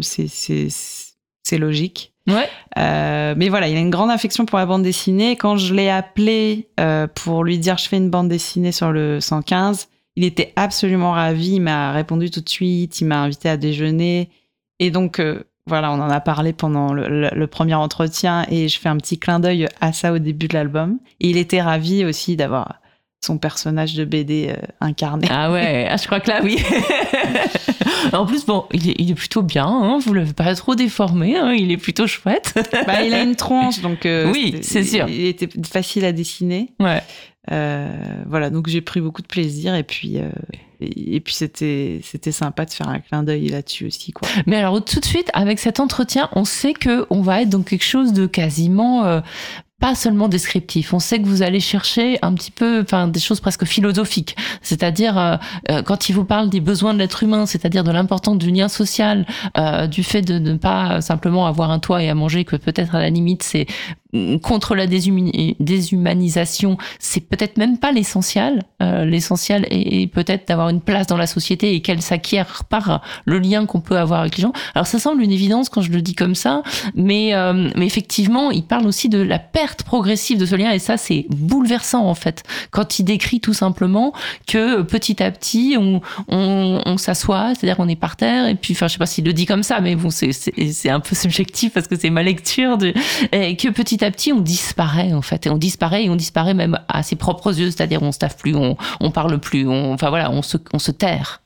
c'est 0.03 0.27
c'est 0.29 1.59
logique. 1.59 2.12
Ouais. 2.29 2.49
Euh, 2.79 3.35
mais 3.37 3.49
voilà, 3.49 3.69
il 3.69 3.77
a 3.77 3.81
une 3.81 3.91
grande 3.91 4.11
affection 4.11 4.47
pour 4.47 4.59
la 4.59 4.67
bande 4.67 4.83
dessinée. 4.83 5.37
Quand 5.37 5.57
je 5.57 5.75
l'ai 5.75 5.89
appelé 5.89 6.69
euh, 6.79 7.07
pour 7.07 7.45
lui 7.45 7.59
dire 7.59 7.79
je 7.79 7.89
fais 7.89 7.97
une 7.97 8.11
bande 8.11 8.29
dessinée 8.29 8.73
sur 8.73 8.93
le 8.93 9.21
115, 9.21 9.89
il 10.17 10.25
était 10.25 10.53
absolument 10.57 11.13
ravi. 11.13 11.55
Il 11.55 11.61
m'a 11.61 11.93
répondu 11.93 12.31
tout 12.31 12.41
de 12.41 12.49
suite. 12.49 13.01
Il 13.01 13.07
m'a 13.07 13.23
invité 13.23 13.49
à 13.49 13.57
déjeuner. 13.57 14.31
Et 14.79 14.91
donc 14.91 15.19
euh, 15.19 15.43
voilà, 15.67 15.93
on 15.93 16.01
en 16.01 16.11
a 16.11 16.21
parlé 16.21 16.53
pendant 16.53 16.93
le, 16.93 17.47
premier 17.47 17.75
entretien 17.75 18.47
et 18.51 18.69
je 18.69 18.81
fais 18.81 18.89
un 18.89 18.97
petit 18.97 19.19
clin 19.19 19.39
d'œil 19.39 19.69
à 19.81 19.93
ça 19.93 20.13
au 20.13 20.19
début 20.19 20.49
de 20.49 20.55
l'album. 20.55 20.99
Et 21.21 21.31
il 21.31 21.37
était 21.37 21.63
ravi 21.63 22.05
aussi 22.05 22.37
d'avoir 22.37 22.81
son 23.25 23.39
personnage 23.39 23.95
de 23.95 24.05
BD 24.05 24.49
euh, 24.51 24.57
incarné. 24.81 25.29
Ah 25.31 25.53
ouais, 25.53 25.87
ah, 25.89 25.97
je 25.97 26.07
crois 26.07 26.21
que 26.21 26.29
là, 26.29 26.41
oui. 26.43 26.59
en 28.13 28.27
plus, 28.27 28.45
bon, 28.45 28.65
il 28.73 29.11
est, 29.11 29.15
plutôt 29.15 29.43
bien, 29.43 29.67
hein, 29.67 29.99
vous 30.05 30.13
l'avez 30.13 30.33
pas 30.33 30.55
trop 30.57 30.75
déformé, 30.75 31.37
hein, 31.37 31.53
il 31.53 31.71
est 31.71 31.77
plutôt 31.77 32.07
chouette. 32.07 32.55
bah, 32.87 33.03
il 33.03 33.15
a 33.15 33.23
une 33.23 33.37
tronche, 33.37 33.81
donc 33.81 34.07
euh, 34.07 34.31
oui, 34.33 34.57
c'est 34.63 34.83
sûr. 34.83 35.09
Il 35.09 35.27
était 35.27 35.49
facile 35.65 36.05
à 36.05 36.13
dessiner. 36.13 36.73
Ouais. 36.81 37.03
Euh, 37.51 37.91
voilà, 38.27 38.51
donc 38.51 38.69
j'ai 38.69 38.81
pris 38.81 39.01
beaucoup 39.01 39.23
de 39.23 39.27
plaisir 39.27 39.75
et 39.75 39.83
puis 39.83 40.19
et, 40.81 41.21
puis 41.21 41.35
c'était 41.35 42.01
c'était 42.03 42.33
sympa 42.33 42.65
de 42.65 42.71
faire 42.71 42.89
un 42.89 43.01
clin 43.01 43.23
d'œil 43.23 43.49
là-dessus 43.49 43.87
aussi 43.87 44.13
quoi. 44.13 44.29
Mais 44.47 44.57
alors 44.57 44.85
tout 44.85 45.01
de 45.01 45.05
suite 45.05 45.31
avec 45.33 45.59
cet 45.59 45.81
entretien, 45.81 46.29
on 46.33 46.45
sait 46.45 46.73
que 46.73 47.07
on 47.11 47.23
va 47.23 47.43
être 47.43 47.49
dans 47.49 47.63
quelque 47.63 47.85
chose 47.85 48.13
de 48.13 48.27
quasiment 48.27 49.05
euh, 49.05 49.21
pas 49.83 49.97
seulement 49.97 50.29
descriptif. 50.29 50.95
On 50.95 51.01
sait 51.01 51.21
que 51.21 51.27
vous 51.27 51.43
allez 51.43 51.59
chercher 51.59 52.17
un 52.23 52.35
petit 52.35 52.53
peu, 52.53 52.83
enfin, 52.83 53.09
des 53.09 53.19
choses 53.19 53.41
presque 53.41 53.65
philosophiques. 53.65 54.37
C'est-à-dire, 54.63 55.19
euh, 55.19 55.37
euh, 55.73 55.83
quand 55.83 56.09
il 56.09 56.13
vous 56.13 56.25
parle 56.25 56.49
des 56.49 56.61
besoins 56.61 56.95
de 56.95 57.01
l'être 57.01 57.25
humain, 57.25 57.47
c'est-à-dire 57.47 57.83
de 57.83 57.91
l'importance 57.91 58.39
du 58.39 58.53
lien 58.53 58.69
social, 58.69 59.27
euh, 59.59 59.89
du 59.89 60.05
fait 60.05 60.23
de 60.23 60.39
ne 60.39 60.55
pas 60.55 61.01
simplement 61.01 61.49
avoir 61.49 61.73
un 61.73 61.81
toit 61.81 62.01
et 62.01 62.09
à 62.09 62.15
manger, 62.15 62.45
que 62.45 62.55
peut-être 62.55 62.95
à 62.95 63.01
la 63.01 63.11
limite 63.11 63.43
c'est 63.43 63.67
contre 64.43 64.75
la 64.75 64.87
déshumanisation, 64.87 66.77
c'est 66.99 67.21
peut-être 67.21 67.57
même 67.57 67.79
pas 67.79 67.93
l'essentiel. 67.93 68.63
Euh, 68.83 69.07
l'essentiel 69.07 69.67
est, 69.71 70.07
peut-être 70.13 70.49
d'avoir 70.49 70.69
une 70.69 70.83
place 70.83 71.07
dans 71.07 71.17
la 71.17 71.27
société 71.27 71.75
et 71.75 71.81
qu'elle 71.81 72.03
s'acquiert 72.03 72.65
par 72.65 73.03
le 73.25 73.39
lien 73.39 73.65
qu'on 73.65 73.81
peut 73.81 73.97
avoir 73.97 74.21
avec 74.21 74.37
les 74.37 74.43
gens. 74.43 74.53
Alors 74.75 74.87
ça 74.87 74.99
semble 74.99 75.23
une 75.23 75.33
évidence 75.33 75.71
quand 75.71 75.81
je 75.81 75.91
le 75.91 76.03
dis 76.03 76.15
comme 76.15 76.35
ça, 76.35 76.63
mais, 76.95 77.35
euh, 77.35 77.71
mais 77.75 77.87
effectivement, 77.87 78.51
il 78.51 78.65
parle 78.65 78.87
aussi 78.87 79.09
de 79.09 79.19
la 79.19 79.39
perte 79.39 79.83
progressive 79.83 80.39
de 80.39 80.45
ce 80.45 80.57
lien 80.57 80.71
et 80.73 80.79
ça 80.79 80.99
c'est 80.99 81.25
bouleversant 81.31 82.07
en 82.07 82.15
fait. 82.15 82.43
Quand 82.71 82.99
il 82.99 83.05
décrit 83.05 83.41
tout 83.41 83.55
simplement 83.55 84.13
que 84.47 84.83
petit 84.83 85.23
à 85.23 85.31
petit 85.31 85.77
on, 85.79 86.03
on, 86.29 86.83
on 86.85 86.97
s'assoit, 86.99 87.55
c'est-à-dire 87.55 87.77
on 87.79 87.89
est 87.89 87.97
par 87.97 88.17
terre 88.17 88.47
et 88.47 88.57
puis, 88.57 88.75
enfin 88.75 88.89
je 88.89 88.93
sais 88.93 88.99
pas 88.99 89.07
s'il 89.07 89.25
le 89.25 89.33
dit 89.33 89.47
comme 89.47 89.63
ça, 89.63 89.81
mais 89.81 89.97
bon 89.97 90.11
c'est 90.11 90.91
un 90.91 91.01
peu 91.01 91.15
subjectif 91.15 91.73
parce 91.73 91.89
que 91.89 91.99
c'est 91.99 92.11
ma 92.11 92.23
lecture 92.23 92.77
de, 92.77 92.93
et 93.33 93.57
que 93.57 93.69
petit 93.69 94.02
petit, 94.11 94.33
on 94.33 94.41
disparaît 94.41 95.13
en 95.13 95.23
fait, 95.23 95.47
et 95.47 95.51
on 95.51 95.59
disparaît 95.59 96.05
et 96.05 96.11
on 96.11 96.17
disparaît 96.17 96.55
même 96.55 96.79
à 96.89 97.03
ses 97.03 97.17
propres 97.17 97.59
yeux, 97.59 97.71
c'est-à-dire 97.71 98.03
on 98.03 98.13
staffe 98.13 98.37
plus, 98.37 98.57
on, 98.57 98.77
on 99.01 99.11
parle 99.11 99.39
plus, 99.39 99.69
on, 99.69 99.93
enfin 99.93 100.11
voilà, 100.11 100.31
on 100.31 100.43
se, 100.43 100.57
on 100.73 100.79
se 100.79 100.91
terre. 100.91 101.43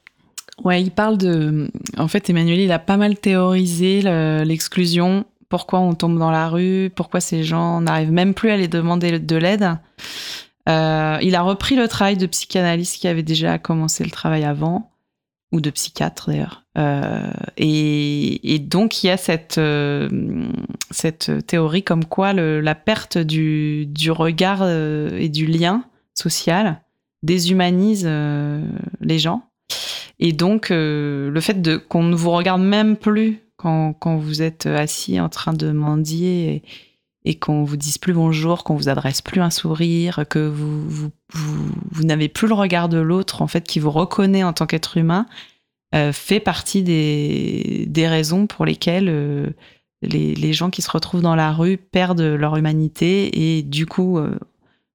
Ouais, 0.64 0.82
il 0.82 0.90
parle 0.90 1.18
de. 1.18 1.70
En 1.98 2.08
fait, 2.08 2.30
Emmanuel, 2.30 2.60
il 2.60 2.72
a 2.72 2.78
pas 2.78 2.96
mal 2.96 3.18
théorisé 3.18 4.00
l'exclusion. 4.44 5.26
Pourquoi 5.48 5.80
on 5.80 5.94
tombe 5.94 6.18
dans 6.18 6.30
la 6.30 6.48
rue? 6.48 6.90
Pourquoi 6.96 7.20
ces 7.20 7.44
gens 7.44 7.82
n'arrivent 7.82 8.10
même 8.10 8.32
plus 8.32 8.50
à 8.50 8.56
les 8.56 8.66
demander 8.66 9.18
de 9.18 9.36
l'aide? 9.36 9.76
Euh, 10.68 11.18
Il 11.20 11.36
a 11.36 11.42
repris 11.42 11.76
le 11.76 11.86
travail 11.88 12.16
de 12.16 12.26
psychanalyste 12.26 13.00
qui 13.00 13.06
avait 13.06 13.22
déjà 13.22 13.58
commencé 13.58 14.02
le 14.02 14.10
travail 14.10 14.44
avant 14.44 14.90
ou 15.52 15.60
de 15.60 15.70
psychiatre 15.70 16.30
d'ailleurs. 16.30 16.64
Euh, 16.76 17.30
et, 17.56 18.58
donc 18.58 19.02
il 19.02 19.06
y 19.06 19.10
a 19.10 19.16
cette, 19.16 19.58
euh, 19.58 20.08
cette 20.90 21.46
théorie 21.46 21.82
comme 21.82 22.04
quoi 22.04 22.32
la 22.32 22.74
perte 22.74 23.18
du, 23.18 23.86
du 23.86 24.10
regard 24.10 24.60
euh, 24.62 25.16
et 25.18 25.28
du 25.28 25.46
lien 25.46 25.84
social 26.14 26.80
déshumanise 27.22 28.06
les 29.00 29.18
gens. 29.18 29.42
Et 30.18 30.32
donc 30.32 30.68
le 30.70 31.38
fait 31.40 31.78
qu'on 31.88 32.02
ne 32.02 32.14
vous 32.14 32.30
regarde 32.30 32.62
même 32.62 32.96
plus 32.96 33.40
quand, 33.56 33.94
quand, 33.94 34.16
vous 34.16 34.42
êtes 34.42 34.66
assis 34.66 35.18
en 35.18 35.28
train 35.28 35.52
de 35.52 35.72
mendier 35.72 36.54
et, 36.54 36.62
et 37.24 37.34
qu'on 37.34 37.64
vous 37.64 37.76
dise 37.76 37.98
plus 37.98 38.12
bonjour, 38.12 38.64
qu'on 38.64 38.76
vous 38.76 38.88
adresse 38.88 39.22
plus 39.22 39.40
un 39.40 39.50
sourire, 39.50 40.24
que 40.28 40.38
vous, 40.38 40.88
vous, 40.88 41.10
vous, 41.32 41.68
vous 41.90 42.04
n'avez 42.04 42.28
plus 42.28 42.46
le 42.46 42.54
regard 42.54 42.88
de 42.88 42.98
l'autre 42.98 43.42
en 43.42 43.46
fait 43.46 43.66
qui 43.66 43.80
vous 43.80 43.90
reconnaît 43.90 44.44
en 44.44 44.52
tant 44.52 44.66
qu'être 44.66 44.96
humain, 44.96 45.26
euh, 45.94 46.12
fait 46.12 46.40
partie 46.40 46.82
des, 46.82 47.84
des, 47.88 48.08
raisons 48.08 48.46
pour 48.46 48.64
lesquelles 48.64 49.08
euh, 49.08 49.50
les, 50.02 50.34
les, 50.34 50.52
gens 50.52 50.68
qui 50.68 50.82
se 50.82 50.90
retrouvent 50.90 51.22
dans 51.22 51.36
la 51.36 51.52
rue 51.52 51.76
perdent 51.76 52.20
leur 52.20 52.56
humanité 52.56 53.56
et 53.56 53.62
du 53.62 53.86
coup 53.86 54.18
euh, 54.18 54.36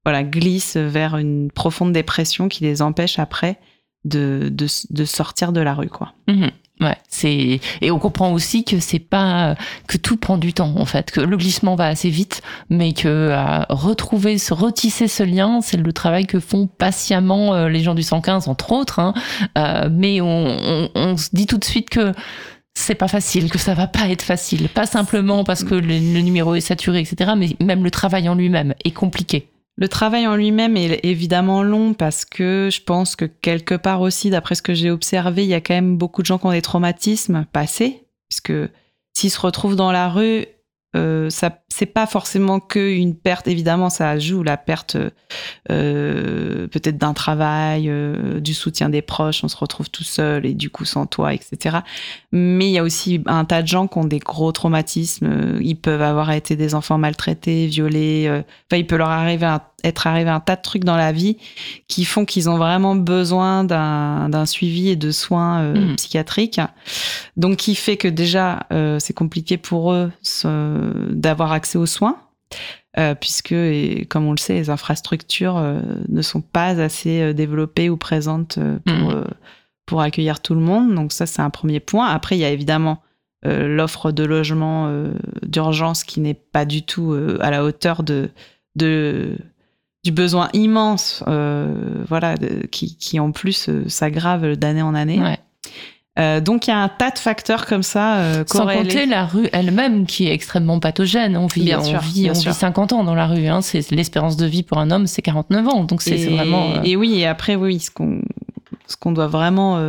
voilà, 0.04 0.23
glissent 0.23 0.77
vers 0.77 1.17
une 1.17 1.49
profonde 1.49 1.93
dépression 1.93 2.49
qui 2.49 2.63
les 2.63 2.82
empêche 2.82 3.19
après 3.19 3.58
de, 4.04 4.49
de, 4.51 4.67
de 4.89 5.06
sortir 5.06 5.54
de 5.54 5.62
la 5.62 5.73
rue. 5.73 5.89
Quoi. 5.89 6.13
Mmh 6.27 6.47
Ouais, 6.81 6.97
c'est 7.07 7.59
et 7.81 7.91
on 7.91 7.99
comprend 7.99 8.33
aussi 8.33 8.63
que 8.63 8.79
c'est 8.79 8.99
pas 8.99 9.55
que 9.87 9.97
tout 9.97 10.17
prend 10.17 10.37
du 10.37 10.51
temps 10.51 10.73
en 10.77 10.85
fait, 10.85 11.11
que 11.11 11.21
le 11.21 11.37
glissement 11.37 11.75
va 11.75 11.85
assez 11.85 12.09
vite, 12.09 12.41
mais 12.69 12.93
que 12.93 13.31
retrouver, 13.69 14.37
se 14.37 14.53
retisser 14.53 15.07
ce 15.07 15.23
lien, 15.23 15.61
c'est 15.61 15.77
le 15.77 15.93
travail 15.93 16.25
que 16.25 16.39
font 16.39 16.67
patiemment 16.67 17.53
euh, 17.53 17.69
les 17.69 17.81
gens 17.81 17.95
du 17.95 18.03
115 18.03 18.47
entre 18.47 18.71
autres. 18.71 18.99
Hein. 18.99 19.13
Euh, 19.57 19.89
mais 19.91 20.21
on, 20.21 20.27
on, 20.27 20.89
on, 20.95 21.17
se 21.17 21.29
dit 21.33 21.47
tout 21.47 21.57
de 21.57 21.63
suite 21.63 21.89
que 21.89 22.11
c'est 22.73 22.95
pas 22.95 23.07
facile, 23.07 23.49
que 23.49 23.57
ça 23.57 23.73
va 23.73 23.87
pas 23.87 24.09
être 24.09 24.21
facile, 24.21 24.69
pas 24.69 24.85
simplement 24.85 25.43
parce 25.43 25.63
que 25.63 25.75
le, 25.75 25.87
le 25.87 26.21
numéro 26.21 26.55
est 26.55 26.61
saturé, 26.61 26.99
etc. 26.99 27.31
Mais 27.37 27.49
même 27.59 27.83
le 27.83 27.91
travail 27.91 28.29
en 28.29 28.35
lui-même 28.35 28.73
est 28.83 28.91
compliqué. 28.91 29.47
Le 29.77 29.88
travail 29.88 30.27
en 30.27 30.36
lui-même 30.36 30.77
est 30.77 30.99
évidemment 31.03 31.63
long 31.63 31.93
parce 31.93 32.25
que 32.25 32.69
je 32.71 32.81
pense 32.81 33.15
que 33.15 33.25
quelque 33.25 33.75
part 33.75 34.01
aussi, 34.01 34.29
d'après 34.29 34.55
ce 34.55 34.62
que 34.62 34.73
j'ai 34.73 34.91
observé, 34.91 35.43
il 35.43 35.49
y 35.49 35.53
a 35.53 35.62
quand 35.62 35.73
même 35.73 35.97
beaucoup 35.97 36.21
de 36.21 36.27
gens 36.27 36.38
qui 36.38 36.45
ont 36.45 36.51
des 36.51 36.62
traumatismes 36.62 37.45
passés, 37.51 38.05
puisque 38.29 38.53
s'ils 39.13 39.31
se 39.31 39.39
retrouvent 39.39 39.75
dans 39.75 39.91
la 39.91 40.10
rue, 40.10 40.45
euh, 40.95 41.30
ça 41.30 41.58
c'est 41.69 41.86
pas 41.86 42.06
forcément 42.06 42.60
que 42.60 42.91
une 42.91 43.15
perte. 43.15 43.47
Évidemment 43.47 43.89
ça 43.89 44.19
joue 44.19 44.43
la 44.43 44.58
perte 44.58 44.97
euh, 45.71 46.67
peut-être 46.67 46.97
d'un 46.97 47.13
travail 47.13 47.88
euh, 47.88 48.41
du 48.41 48.54
soutien 48.54 48.89
des 48.89 49.01
proches 49.01 49.43
on 49.43 49.47
se 49.47 49.56
retrouve 49.56 49.89
tout 49.89 50.04
seul 50.04 50.45
et 50.45 50.54
du 50.54 50.69
coup 50.69 50.84
sans 50.84 51.06
toi 51.06 51.34
etc 51.34 51.77
mais 52.34 52.67
il 52.67 52.71
y 52.71 52.77
a 52.77 52.84
aussi 52.84 53.23
un 53.25 53.45
tas 53.45 53.62
de 53.62 53.67
gens 53.67 53.88
qui 53.88 53.97
ont 53.99 54.04
des 54.04 54.19
gros 54.19 54.51
traumatismes 54.51 55.60
ils 55.62 55.75
peuvent 55.75 56.01
avoir 56.01 56.32
été 56.32 56.58
des 56.58 56.75
enfants 56.75 56.97
maltraités 56.97 57.67
violés 57.67 58.27
enfin 58.30 58.77
il 58.77 58.86
peut 58.86 58.97
leur 58.97 59.10
arriver 59.10 59.45
un 59.45 59.62
être 59.83 60.07
arrivé 60.07 60.29
un 60.29 60.39
tas 60.39 60.55
de 60.55 60.61
trucs 60.61 60.83
dans 60.83 60.97
la 60.97 61.11
vie 61.11 61.37
qui 61.87 62.05
font 62.05 62.25
qu'ils 62.25 62.49
ont 62.49 62.57
vraiment 62.57 62.95
besoin 62.95 63.63
d'un 63.63 64.45
suivi 64.45 64.89
et 64.89 64.95
de 64.95 65.11
soins 65.11 65.61
euh, 65.61 65.73
mmh. 65.73 65.95
psychiatriques. 65.95 66.61
Donc, 67.37 67.57
qui 67.57 67.75
fait 67.75 67.97
que 67.97 68.07
déjà, 68.07 68.67
euh, 68.71 68.99
c'est 68.99 69.13
compliqué 69.13 69.57
pour 69.57 69.93
eux 69.93 70.11
d'avoir 71.09 71.51
accès 71.51 71.77
aux 71.77 71.85
soins. 71.85 72.17
Euh, 72.99 73.15
puisque, 73.15 73.53
et 73.53 74.05
comme 74.09 74.25
on 74.25 74.31
le 74.31 74.37
sait, 74.37 74.53
les 74.53 74.69
infrastructures 74.69 75.61
ne 76.09 76.21
sont 76.21 76.41
pas 76.41 76.81
assez 76.81 77.33
développées 77.33 77.89
ou 77.89 77.95
présentes 77.95 78.59
pour, 78.85 79.11
mmh. 79.11 79.27
pour 79.85 80.01
accueillir 80.01 80.41
tout 80.41 80.55
le 80.55 80.61
monde. 80.61 80.93
Donc 80.93 81.13
ça, 81.13 81.25
c'est 81.25 81.41
un 81.41 81.49
premier 81.49 81.79
point. 81.79 82.07
Après, 82.07 82.35
il 82.35 82.39
y 82.39 82.45
a 82.45 82.49
évidemment 82.49 83.01
l'offre 83.43 84.11
de 84.11 84.23
logement 84.23 84.93
d'urgence 85.41 86.03
qui 86.03 86.19
n'est 86.19 86.35
pas 86.35 86.65
du 86.65 86.83
tout 86.83 87.17
à 87.39 87.49
la 87.49 87.63
hauteur 87.63 88.03
de, 88.03 88.29
de 88.75 89.37
du 90.03 90.11
besoin 90.11 90.49
immense, 90.53 91.23
euh, 91.27 92.03
voilà, 92.07 92.35
de, 92.35 92.65
qui, 92.67 92.95
qui, 92.97 93.19
en 93.19 93.31
plus 93.31 93.69
euh, 93.69 93.87
s'aggrave 93.87 94.55
d'année 94.55 94.81
en 94.81 94.95
année. 94.95 95.19
Ouais. 95.19 95.39
Euh, 96.19 96.41
donc 96.41 96.67
il 96.67 96.71
y 96.71 96.73
a 96.73 96.79
un 96.79 96.89
tas 96.89 97.11
de 97.11 97.19
facteurs 97.19 97.65
comme 97.65 97.83
ça. 97.83 98.43
Sans 98.45 98.67
compter 98.67 99.05
la 99.05 99.25
rue 99.25 99.47
elle-même 99.53 100.05
qui 100.05 100.27
est 100.27 100.33
extrêmement 100.33 100.79
pathogène. 100.79 101.37
On 101.37 101.47
vit, 101.47 101.63
bien 101.63 101.79
on 101.79 101.83
sûr, 101.83 101.99
vit, 101.99 102.29
on 102.29 102.33
vit 102.33 102.53
50 102.53 102.93
ans 102.93 103.03
dans 103.03 103.15
la 103.15 103.27
rue. 103.27 103.47
Hein. 103.47 103.61
C'est 103.61 103.91
l'espérance 103.91 104.35
de 104.35 104.45
vie 104.45 104.63
pour 104.63 104.77
un 104.79 104.91
homme, 104.91 105.07
c'est 105.07 105.21
49 105.21 105.67
ans. 105.69 105.83
Donc 105.83 106.01
c'est 106.01 106.25
vraiment. 106.27 106.83
Et 106.83 106.95
oui, 106.95 107.19
et 107.19 107.27
après 107.27 107.55
oui, 107.55 107.79
ce 107.79 107.91
qu'on 107.91 108.21
ce 108.87 108.97
qu'on 108.97 109.13
doit 109.13 109.27
vraiment 109.27 109.81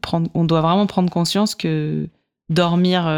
prendre, 0.00 0.28
on 0.34 0.44
doit 0.44 0.62
vraiment 0.62 0.86
prendre 0.86 1.10
conscience 1.10 1.54
que 1.54 2.08
dormir 2.48 3.08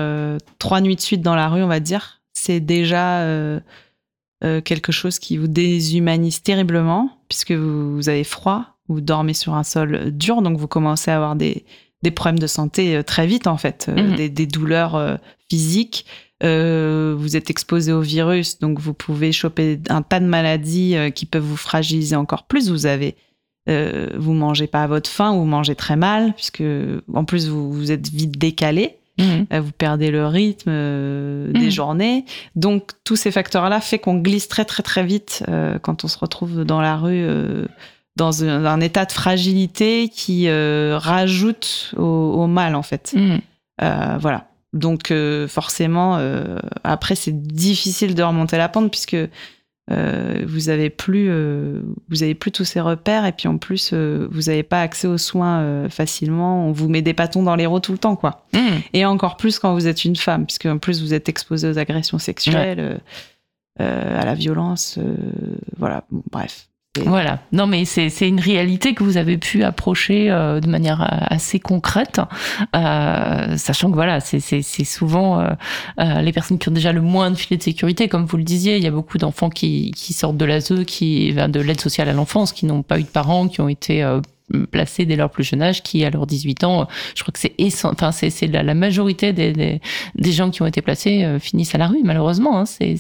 trois 0.59 0.83
nuits 0.83 0.97
de 0.97 1.01
suite 1.01 1.23
dans 1.23 1.35
la 1.35 1.49
rue, 1.49 1.63
on 1.63 1.69
va 1.69 1.81
dire, 1.81 2.21
c'est 2.35 2.61
déjà 2.61 3.25
euh, 4.45 4.61
quelque 4.61 4.93
chose 4.93 5.19
qui 5.19 5.37
vous 5.37 5.49
déshumanise 5.49 6.43
terriblement, 6.43 7.11
puisque 7.29 7.53
vous, 7.53 7.95
vous, 7.97 8.09
avez 8.09 8.25
froid, 8.25 8.67
vous 8.89 9.01
dormez 9.01 9.35
sur 9.35 9.55
un 9.55 9.63
sol 9.63 10.11
dur, 10.11 10.43
donc 10.43 10.59
vous 10.59 10.69
commencez 10.69 11.11
à 11.11 11.17
avoir 11.17 11.37
des, 11.37 11.65
des 12.03 12.11
problèmes 12.11 12.39
de 12.39 12.47
santé 12.47 12.97
euh, 12.97 13.03
très 13.03 13.27
vite, 13.27 13.47
en 13.47 13.57
fait, 13.57 13.87
euh, 13.89 14.11
mmh. 14.11 14.17
des, 14.17 14.29
des, 14.29 14.47
douleurs 14.47 14.97
euh, 14.97 15.17
physiques. 15.49 16.05
vous 16.41 17.37
êtes 17.37 17.51
exposé 17.51 17.93
au 17.93 18.01
virus, 18.01 18.59
donc 18.59 18.81
vous 18.81 18.95
pouvez 18.95 19.33
choper 19.33 19.81
un 19.89 20.03
tas 20.03 20.21
de 20.21 20.27
maladies 20.27 20.97
qui 21.15 21.25
peuvent 21.25 21.45
vous 21.45 21.57
fragiliser 21.57 22.17
encore 22.17 22.45
plus. 22.45 22.69
Vous 22.71 22.87
avez 22.87 23.15
vous 23.69 24.33
mangez 24.33 24.67
pas 24.67 24.83
à 24.83 24.87
votre 24.89 25.09
faim 25.09 25.33
ou 25.33 25.41
vous 25.41 25.45
mangez 25.45 25.77
très 25.77 25.95
mal, 25.95 26.35
puisque 26.35 26.65
en 27.15 27.25
plus 27.25 27.49
vous, 27.49 27.73
vous 27.73 27.93
êtes 27.93 28.09
vite 28.09 28.37
décalé. 28.39 28.99
Mmh. 29.23 29.59
Vous 29.59 29.73
perdez 29.73 30.11
le 30.11 30.27
rythme 30.27 30.71
euh, 30.71 31.53
des 31.53 31.67
mmh. 31.67 31.71
journées. 31.71 32.25
Donc 32.57 32.91
tous 33.05 33.17
ces 33.17 33.31
facteurs-là 33.31 33.81
fait 33.81 33.99
qu'on 33.99 34.17
glisse 34.19 34.49
très 34.49 34.65
très 34.65 34.83
très 34.83 35.05
vite 35.05 35.45
euh, 35.49 35.79
quand 35.79 36.05
on 36.05 36.09
se 36.09 36.19
retrouve 36.19 36.65
dans 36.65 36.81
la 36.81 36.97
rue 36.97 37.25
euh, 37.25 37.67
dans 38.17 38.45
un, 38.45 38.67
un, 38.67 38.81
état 38.81 39.05
de 39.05 39.13
fragilité 39.13 40.09
qui 40.09 40.49
euh, 40.49 40.99
rajoute 40.99 41.95
au, 41.97 42.03
au, 42.03 42.47
mal 42.47 42.75
en 42.75 42.83
fait. 42.83 43.15
Mmh. 43.15 43.39
voilà. 44.19 44.49
Donc 44.73 45.13
forcément, 45.49 46.19
après 46.83 47.15
c'est 47.15 47.43
difficile 47.43 48.15
de 48.15 48.23
remonter 48.23 48.57
la 48.57 48.71
pente 48.71 48.91
puisque 48.91 49.17
euh, 49.91 50.45
vous 50.47 50.69
avez 50.69 50.91
plus 50.91 51.27
euh, 51.29 51.83
vous 52.09 52.23
avez 52.23 52.37
plus 52.37 52.53
tous 52.53 52.65
ces 52.65 52.81
repères 52.81 53.27
et 53.27 53.33
puis 53.33 53.49
en 53.49 53.59
plus 53.59 53.91
euh, 53.93 54.29
vous 54.31 54.43
n'avez 54.43 54.63
pas 54.63 54.81
accès 54.81 55.09
aux 55.09 55.19
soins 55.19 55.61
euh, 55.61 55.89
facilement 55.89 56.69
on 56.69 56.73
vous 56.73 56.89
met 56.89 57.03
des 57.03 57.13
bâtons 57.13 57.43
dans 57.43 57.57
les 57.57 57.67
roues 57.67 57.81
tout 57.81 57.91
le 57.91 57.99
temps 57.99 58.15
quoi 58.15 58.47
mmh. 58.53 58.59
et 58.93 59.05
encore 59.05 59.37
plus 59.37 59.59
quand 59.59 59.75
vous 59.75 59.89
êtes 59.89 60.05
une 60.05 60.15
femme 60.15 60.47
puisque 60.47 60.67
en 60.67 60.79
plus 60.79 61.03
vous 61.03 61.15
êtes 61.15 61.29
exposé 61.29 61.69
aux 61.69 61.79
agressions 61.79 62.19
sexuelles 62.21 63.01
ouais. 63.81 63.85
à 63.85 64.25
la 64.25 64.35
violence 64.35 65.01
voilà 65.77 66.05
bon, 66.13 66.23
bref 66.31 66.69
Voilà. 67.01 67.41
Non, 67.53 67.67
mais 67.67 67.87
c'est 67.87 68.29
une 68.29 68.41
réalité 68.41 68.93
que 68.93 69.03
vous 69.03 69.17
avez 69.17 69.39
pu 69.39 69.65
approcher 69.65 70.31
euh, 70.31 70.61
de 70.61 70.69
manière 70.69 71.01
euh, 71.01 71.25
assez 71.35 71.59
concrète, 71.59 72.21
euh, 72.77 73.57
sachant 73.57 73.89
que 73.89 73.95
voilà, 73.95 74.21
c'est 74.21 74.85
souvent 74.85 75.41
euh, 75.41 75.49
euh, 76.01 76.21
les 76.21 76.33
personnes 76.33 76.59
qui 76.59 76.69
ont 76.69 76.73
déjà 76.73 76.93
le 76.93 77.01
moins 77.01 77.31
de 77.31 77.37
filet 77.37 77.57
de 77.57 77.63
sécurité, 77.63 78.09
comme 78.09 78.27
vous 78.27 78.37
le 78.37 78.43
disiez. 78.43 78.77
Il 78.77 78.83
y 78.83 78.87
a 78.87 78.91
beaucoup 78.91 79.17
d'enfants 79.17 79.49
qui, 79.49 79.91
qui 79.93 80.13
sortent 80.13 80.37
de 80.37 80.45
l'ASE, 80.45 80.85
qui 80.87 81.33
de 81.33 81.61
l'aide 81.61 81.81
sociale 81.81 82.11
à 82.11 82.13
l'enfance, 82.13 82.53
qui 82.53 82.67
n'ont 82.67 82.83
pas 82.83 82.99
eu 82.99 83.05
de 83.05 83.09
parents, 83.09 83.49
qui 83.49 83.63
ont 83.63 83.69
été 83.69 84.05
placés 84.71 85.07
dès 85.07 85.17
leur 85.17 85.31
plus 85.31 85.45
jeune 85.45 85.63
âge, 85.63 85.83
qui 85.83 86.05
à 86.05 86.11
leurs 86.11 86.27
18 86.27 86.65
ans, 86.65 86.87
je 87.15 87.23
crois 87.23 87.33
que 87.33 87.39
c'est 87.39 87.55
enfin 87.85 88.13
c'est 88.13 88.47
la, 88.47 88.63
la, 88.63 88.75
majorité 88.75 89.33
des, 89.33 89.53
des, 89.53 89.81
des, 90.15 90.33
gens 90.33 90.51
qui 90.51 90.63
ont 90.63 90.67
été 90.67 90.83
placés 90.83 91.25
euh, 91.25 91.39
finissent 91.39 91.75
à 91.75 91.79
la 91.79 91.87
rue 91.87 92.03
malheureusement. 92.05 92.59
Hein. 92.59 92.65
C'est 92.67 92.97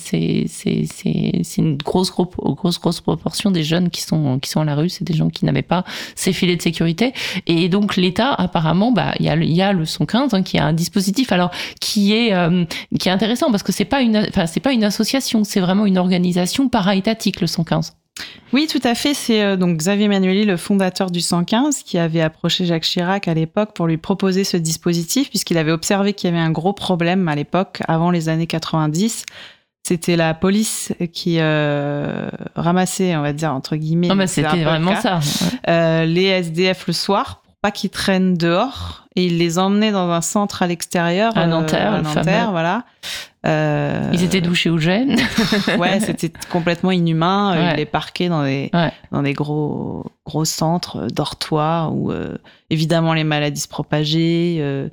une 1.58 1.76
grosse 1.76 2.10
grosse 2.10 2.80
grosse 2.80 3.00
proportion 3.00 3.50
des 3.50 3.62
jeunes 3.62 3.90
qui 3.90 4.02
sont 4.02 4.38
qui 4.38 4.50
sont 4.50 4.60
à 4.60 4.64
la 4.64 4.74
rue, 4.74 4.88
c'est 4.88 5.04
des 5.04 5.14
gens 5.14 5.28
qui 5.28 5.44
n'avaient 5.44 5.62
pas 5.62 5.84
ces 6.14 6.32
filets 6.32 6.56
de 6.56 6.62
sécurité. 6.62 7.12
Et 7.46 7.68
donc 7.68 7.96
l'État 7.96 8.32
apparemment, 8.32 8.92
bah 8.92 9.14
il 9.18 9.26
y 9.26 9.28
a 9.28 9.36
il 9.36 9.52
y 9.52 9.62
a 9.62 9.72
le 9.72 9.84
115 9.84 10.34
hein, 10.34 10.42
qui 10.42 10.58
a 10.58 10.66
un 10.66 10.72
dispositif 10.72 11.32
alors 11.32 11.50
qui 11.80 12.12
est 12.12 12.32
euh, 12.34 12.64
qui 12.98 13.08
est 13.08 13.12
intéressant 13.12 13.50
parce 13.50 13.62
que 13.62 13.72
c'est 13.72 13.84
pas 13.84 14.00
une 14.02 14.16
enfin 14.16 14.46
c'est 14.46 14.60
pas 14.60 14.72
une 14.72 14.84
association, 14.84 15.44
c'est 15.44 15.60
vraiment 15.60 15.86
une 15.86 15.98
organisation 15.98 16.68
para-étatique 16.68 17.40
le 17.40 17.46
115. 17.46 17.92
Oui, 18.53 18.66
tout 18.66 18.81
à 18.85 18.94
fait. 18.94 19.14
C'est 19.14 19.42
euh, 19.42 19.57
donc 19.57 19.79
Xavier 19.79 20.09
Manueli, 20.09 20.44
le 20.44 20.57
fondateur 20.57 21.11
du 21.11 21.20
115, 21.20 21.83
qui 21.83 21.98
avait 21.98 22.20
approché 22.20 22.66
Jacques 22.66 22.85
Chirac 22.85 23.27
à 23.29 23.35
l'époque 23.35 23.75
pour 23.75 23.87
lui 23.87 23.96
proposer 23.96 24.44
ce 24.44 24.57
dispositif, 24.57 25.31
puisqu'il 25.31 25.57
avait 25.59 25.72
observé 25.72 26.12
qu'il 26.12 26.31
y 26.31 26.33
avait 26.33 26.42
un 26.42 26.51
gros 26.51 26.72
problème 26.72 27.29
à 27.29 27.35
l'époque, 27.35 27.81
avant 27.88 28.11
les 28.11 28.29
années 28.29 28.46
90. 28.46 29.25
C'était 29.85 30.16
la 30.16 30.33
police 30.35 30.92
qui 31.12 31.37
euh, 31.40 32.29
ramassait, 32.55 33.16
on 33.16 33.22
va 33.22 33.33
dire, 33.33 33.53
entre 33.53 33.77
guillemets. 33.77 34.09
Non, 34.09 34.14
mais 34.14 34.27
c'était 34.29 34.62
vraiment 34.62 35.01
ça. 35.01 35.20
Euh, 35.68 36.05
les 36.05 36.27
SDF 36.27 36.87
le 36.87 36.92
soir, 36.92 37.42
pour 37.44 37.57
pas 37.57 37.70
qu'ils 37.72 37.90
traînent 37.90 38.35
dehors, 38.35 39.01
et 39.16 39.27
il 39.27 39.38
les 39.38 39.59
emmenait 39.59 39.92
dans 39.92 40.11
un 40.11 40.20
centre 40.20 40.62
à 40.62 40.66
l'extérieur. 40.66 41.37
À 41.37 41.46
Nanterre, 41.46 41.94
à 41.94 42.03
Nanterre 42.03 42.51
voilà. 42.51 42.85
Euh, 43.44 44.11
Ils 44.12 44.22
étaient 44.22 44.40
douchés 44.40 44.70
ou 44.70 44.79
gênes. 44.79 45.16
ouais, 45.79 46.01
c'était 46.01 46.33
complètement 46.51 46.92
inhumain. 46.92 47.53
Ouais. 47.53 47.72
Ils 47.72 47.77
les 47.77 47.87
parquaient 47.87 48.29
dans 48.29 48.44
des, 48.44 48.70
ouais. 48.72 48.92
dans 49.11 49.22
des 49.22 49.33
gros, 49.33 50.07
gros 50.25 50.44
centres, 50.44 51.09
dortoirs, 51.12 51.94
où 51.94 52.12
euh, 52.12 52.37
évidemment 52.70 53.14
les 53.14 53.25
maladies 53.25 53.61
se 53.61 53.68
propageaient. 53.68 54.90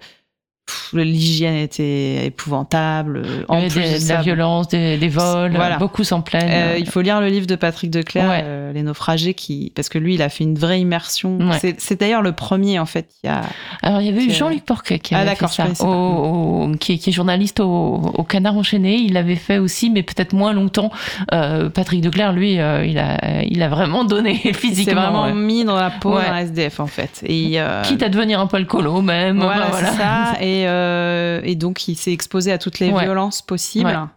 Euh, 0.93 1.03
l'hygiène 1.03 1.55
était 1.55 2.25
épouvantable. 2.25 3.23
En 3.47 3.61
plus 3.67 4.05
de, 4.05 4.09
la 4.09 4.21
violence, 4.21 4.67
des, 4.67 4.97
des 4.97 5.09
vols, 5.09 5.53
voilà. 5.55 5.77
beaucoup 5.77 6.03
s'en 6.03 6.21
plaignent. 6.21 6.49
Euh, 6.49 6.75
il 6.77 6.87
faut 6.87 7.01
lire 7.01 7.21
le 7.21 7.27
livre 7.27 7.47
de 7.47 7.55
Patrick 7.55 7.91
Declerc, 7.91 8.29
ouais. 8.29 8.41
euh, 8.43 8.73
Les 8.73 8.83
naufragés, 8.83 9.33
qui 9.33 9.71
parce 9.75 9.89
que 9.89 9.97
lui, 9.97 10.15
il 10.15 10.21
a 10.21 10.29
fait 10.29 10.43
une 10.43 10.57
vraie 10.57 10.79
immersion. 10.79 11.37
Ouais. 11.37 11.75
C'est 11.77 11.99
d'ailleurs 11.99 12.21
le 12.21 12.31
premier 12.31 12.79
en 12.79 12.85
fait. 12.85 13.09
Il 13.23 13.27
y 13.27 13.29
a. 13.29 13.41
Alors 13.81 14.01
il 14.01 14.07
y 14.07 14.09
avait 14.09 14.23
eu 14.23 14.31
Jean-Luc 14.31 14.63
Porquet 14.65 14.99
qui 14.99 15.15
avait 15.15 15.31
ah, 15.31 15.47
fait 15.47 15.75
ça, 15.75 15.85
au, 15.85 15.87
au, 15.87 16.71
qui, 16.79 16.99
qui, 16.99 17.09
est 17.09 17.13
journaliste 17.13 17.59
au, 17.59 17.65
au, 18.13 18.23
Canard 18.23 18.57
enchaîné. 18.57 18.95
Il 18.95 19.13
l'avait 19.13 19.35
fait 19.35 19.57
aussi, 19.57 19.89
mais 19.89 20.03
peut-être 20.03 20.33
moins 20.33 20.53
longtemps. 20.53 20.91
Euh, 21.33 21.69
Patrick 21.69 22.01
Declerc, 22.01 22.33
lui, 22.33 22.59
euh, 22.59 22.85
il 22.85 22.97
a, 22.97 23.43
il 23.43 23.61
a 23.61 23.69
vraiment 23.69 24.03
donné 24.03 24.35
physiquement. 24.53 24.85
C'est 24.85 24.93
vraiment 24.93 25.33
mis 25.33 25.63
dans 25.65 25.75
la 25.75 25.89
peau 25.89 26.17
d'un 26.17 26.37
SDF 26.37 26.79
en 26.79 26.87
fait. 26.87 27.21
Et, 27.25 27.59
euh, 27.59 27.81
Quitte 27.83 28.03
à 28.03 28.09
devenir 28.09 28.39
un 28.39 28.47
peu 28.47 28.59
colo 28.65 29.01
même. 29.01 29.39
Voilà, 29.39 29.67
voilà. 29.67 29.91
ça. 29.91 30.41
Et, 30.41 30.58
euh, 30.67 31.41
et, 31.43 31.55
donc, 31.55 31.87
il 31.87 31.95
s'est 31.95 32.13
exposé 32.13 32.51
à 32.51 32.57
toutes 32.57 32.79
les 32.79 32.91
ouais. 32.91 33.03
violences 33.03 33.41
possibles. 33.41 33.89
Ouais. 33.89 34.07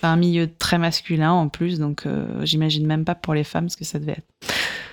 C'est 0.00 0.06
un 0.06 0.16
milieu 0.16 0.48
très 0.58 0.78
masculin 0.78 1.32
en 1.32 1.48
plus, 1.48 1.78
donc 1.78 2.06
euh, 2.06 2.44
j'imagine 2.44 2.86
même 2.86 3.04
pas 3.04 3.14
pour 3.14 3.34
les 3.34 3.44
femmes 3.44 3.68
ce 3.68 3.76
que 3.76 3.84
ça 3.84 3.98
devait 3.98 4.12
être. 4.12 4.26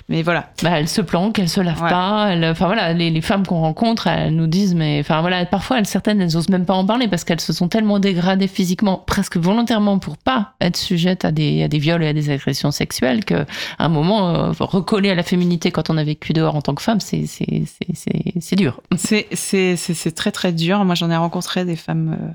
Mais 0.10 0.22
voilà. 0.22 0.52
Bah, 0.64 0.80
elles 0.80 0.88
se 0.88 1.02
planquent, 1.02 1.38
elles 1.38 1.50
se 1.50 1.60
lavent 1.60 1.84
ouais. 1.84 1.90
pas. 1.90 2.30
Elles, 2.32 2.46
enfin 2.46 2.68
voilà, 2.68 2.94
les, 2.94 3.10
les 3.10 3.22
femmes 3.22 3.46
qu'on 3.46 3.60
rencontre, 3.60 4.08
elles 4.08 4.34
nous 4.34 4.48
disent, 4.48 4.74
mais 4.74 5.00
enfin 5.02 5.20
voilà, 5.20 5.46
parfois 5.46 5.80
elles, 5.80 5.86
certaines, 5.86 6.22
elles 6.22 6.38
osent 6.38 6.48
même 6.48 6.66
pas 6.66 6.76
en 6.76 6.86
parler 6.86 7.10
parce 7.10 7.26
qu'elles 7.26 7.42
se 7.42 7.52
sont 7.52 7.68
tellement 7.68 8.00
dégradées 8.00 8.48
physiquement, 8.48 9.04
presque 9.06 9.36
volontairement 9.36 10.00
pour 10.00 10.18
pas 10.18 10.54
être 10.62 10.78
sujettes 10.78 11.26
à 11.26 11.32
des, 11.32 11.64
à 11.64 11.68
des 11.68 11.80
viols 11.80 12.04
et 12.04 12.08
à 12.08 12.14
des 12.14 12.30
agressions 12.30 12.72
sexuelles, 12.72 13.26
qu'à 13.26 13.46
un 13.80 13.90
moment, 13.90 14.30
euh, 14.30 14.52
recoller 14.60 15.10
à 15.10 15.16
la 15.16 15.24
féminité 15.24 15.72
quand 15.72 15.90
on 15.90 15.98
a 15.98 16.04
vécu 16.06 16.32
dehors 16.32 16.56
en 16.56 16.62
tant 16.62 16.74
que 16.74 16.82
femme, 16.82 17.02
c'est 17.02 17.26
c'est 17.26 18.56
dur. 18.56 18.82
C'est 18.96 20.16
très 20.16 20.32
très 20.32 20.54
dur. 20.54 20.86
Moi, 20.86 20.96
j'en 20.96 21.12
ai 21.12 21.18
rencontré 21.18 21.66
des 21.66 21.76
femmes. 21.76 22.18
Euh... 22.22 22.32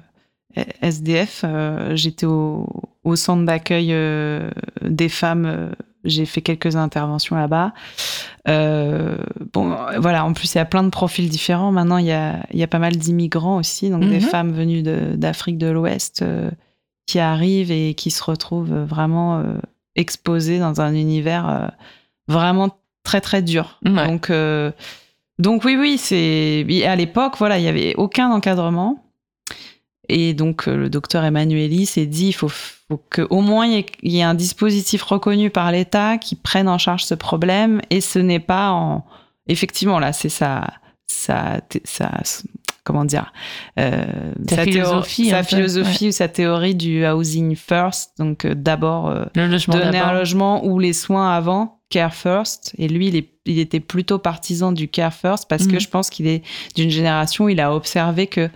SDF. 0.82 1.44
Euh, 1.44 1.96
J'étais 1.96 2.26
au, 2.26 2.68
au, 3.04 3.16
centre 3.16 3.46
d'accueil 3.46 3.88
euh, 3.92 4.50
des 4.82 5.08
femmes. 5.08 5.72
Euh, 6.04 6.08
j'ai 6.08 6.26
fait 6.26 6.42
quelques 6.42 6.76
interventions 6.76 7.36
là-bas. 7.36 7.72
Euh, 8.48 9.16
bon, 9.52 9.76
voilà. 9.98 10.24
En 10.24 10.32
plus, 10.32 10.54
il 10.54 10.58
y 10.58 10.60
a 10.60 10.64
plein 10.64 10.82
de 10.82 10.90
profils 10.90 11.28
différents. 11.28 11.72
Maintenant, 11.72 11.98
il 11.98 12.06
y 12.06 12.12
a, 12.12 12.44
il 12.52 12.58
y 12.58 12.62
a 12.62 12.68
pas 12.68 12.78
mal 12.78 12.96
d'immigrants 12.96 13.56
aussi, 13.56 13.90
donc 13.90 14.02
mm 14.02 14.06
-hmm. 14.06 14.10
des 14.10 14.20
femmes 14.20 14.52
venues 14.52 14.82
d'Afrique 15.16 15.58
de, 15.58 15.66
de 15.66 15.72
l'Ouest 15.72 16.24
qui 17.06 17.18
arrivent 17.18 17.70
et 17.70 17.94
qui 17.94 18.10
se 18.10 18.22
retrouvent 18.22 18.74
vraiment 18.86 19.42
exposées 19.94 20.58
dans 20.58 20.80
un 20.80 20.94
univers 20.94 21.72
vraiment 22.28 22.70
très 23.04 23.20
très 23.20 23.42
dur. 23.42 23.78
Ouais. 23.84 24.06
Donc, 24.06 24.30
donc 25.38 25.64
oui, 25.64 25.76
oui, 25.76 25.98
c'est 25.98 26.64
à 26.86 26.96
l'époque, 26.96 27.34
voilà, 27.38 27.58
il 27.58 27.64
y 27.64 27.68
avait 27.68 27.94
aucun 27.96 28.30
encadrement. 28.30 29.01
Et 30.08 30.34
donc, 30.34 30.68
euh, 30.68 30.76
le 30.76 30.90
docteur 30.90 31.24
Emmanueli 31.24 31.86
s'est 31.86 32.06
dit 32.06 32.28
il 32.28 32.32
faut, 32.32 32.48
faut 32.48 33.02
qu'au 33.10 33.40
moins 33.40 33.66
il 33.66 33.84
y, 34.02 34.18
ait 34.18 34.22
un 34.22 34.34
dispositif 34.34 35.02
reconnu 35.02 35.50
par 35.50 35.70
l'État 35.70 36.18
qui 36.18 36.34
prenne 36.34 36.68
en 36.68 36.78
charge 36.78 37.04
ce 37.04 37.14
problème. 37.14 37.80
Et 37.90 38.00
ce 38.00 38.18
n'est 38.18 38.40
pas 38.40 38.70
en. 38.70 39.04
Effectivement, 39.48 39.98
là, 39.98 40.12
c'est 40.12 40.28
ça. 40.28 40.66
Ça, 41.06 41.60
comment 42.84 43.04
dire 43.04 43.32
euh, 43.78 44.04
sa 44.48 44.64
philosophie, 44.64 45.30
sa 45.30 45.42
philosophie 45.42 46.04
ouais. 46.04 46.08
ou 46.08 46.12
sa 46.12 46.28
théorie 46.28 46.74
du 46.74 47.06
housing 47.06 47.54
first 47.54 48.12
donc 48.18 48.44
euh, 48.44 48.54
d'abord 48.54 49.08
euh, 49.08 49.24
donner 49.34 49.98
un 49.98 50.12
logement 50.12 50.64
ou 50.64 50.78
les 50.78 50.92
soins 50.92 51.32
avant 51.32 51.80
care 51.90 52.14
first 52.14 52.74
et 52.78 52.88
lui 52.88 53.08
il, 53.08 53.16
est, 53.16 53.28
il 53.46 53.58
était 53.58 53.80
plutôt 53.80 54.18
partisan 54.18 54.72
du 54.72 54.88
care 54.88 55.14
first 55.14 55.48
parce 55.48 55.66
que 55.66 55.78
je 55.78 55.88
pense 55.88 56.10
qu'il 56.10 56.26
est 56.26 56.42
d'une 56.74 56.90
génération 56.90 57.48
il 57.48 57.60
a 57.60 57.74
observé 57.74 58.26
que 58.26 58.48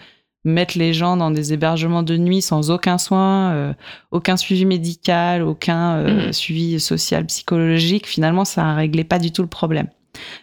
mettre 0.47 0.79
les 0.79 0.95
gens 0.95 1.17
dans 1.17 1.31
des 1.31 1.53
hébergements 1.53 2.03
de 2.03 2.17
nuit 2.17 2.41
sans 2.41 2.71
aucun 2.71 2.99
soin, 2.99 3.53
euh, 3.53 3.75
aucun 4.13 4.37
suivi 4.37 4.65
médical, 4.65 5.43
aucun 5.43 5.97
euh, 5.97 6.29
mmh. 6.29 6.33
suivi 6.33 6.81
social, 6.81 7.27
psychologique, 7.27 8.07
finalement, 8.07 8.45
ça 8.45 8.65
ne 8.65 8.77
réglait 8.77 9.05
pas 9.05 9.19
du 9.19 9.33
tout 9.33 9.43
le 9.43 9.49
problème. 9.49 9.89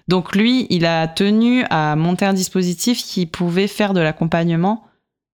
Donc 0.07 0.35
lui, 0.35 0.67
il 0.69 0.85
a 0.85 1.07
tenu 1.07 1.63
à 1.69 1.95
monter 1.95 2.25
un 2.25 2.33
dispositif 2.33 3.03
qui 3.03 3.25
pouvait 3.25 3.67
faire 3.67 3.93
de 3.93 4.01
l'accompagnement 4.01 4.83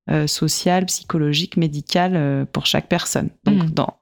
euh, 0.10 0.28
social, 0.28 0.86
psychologique, 0.86 1.58
médical 1.58 2.46
pour 2.54 2.66
chaque 2.66 2.88
personne. 2.88 3.30
Donc 3.44 3.64
mmh. 3.64 3.70
dans 3.72 3.96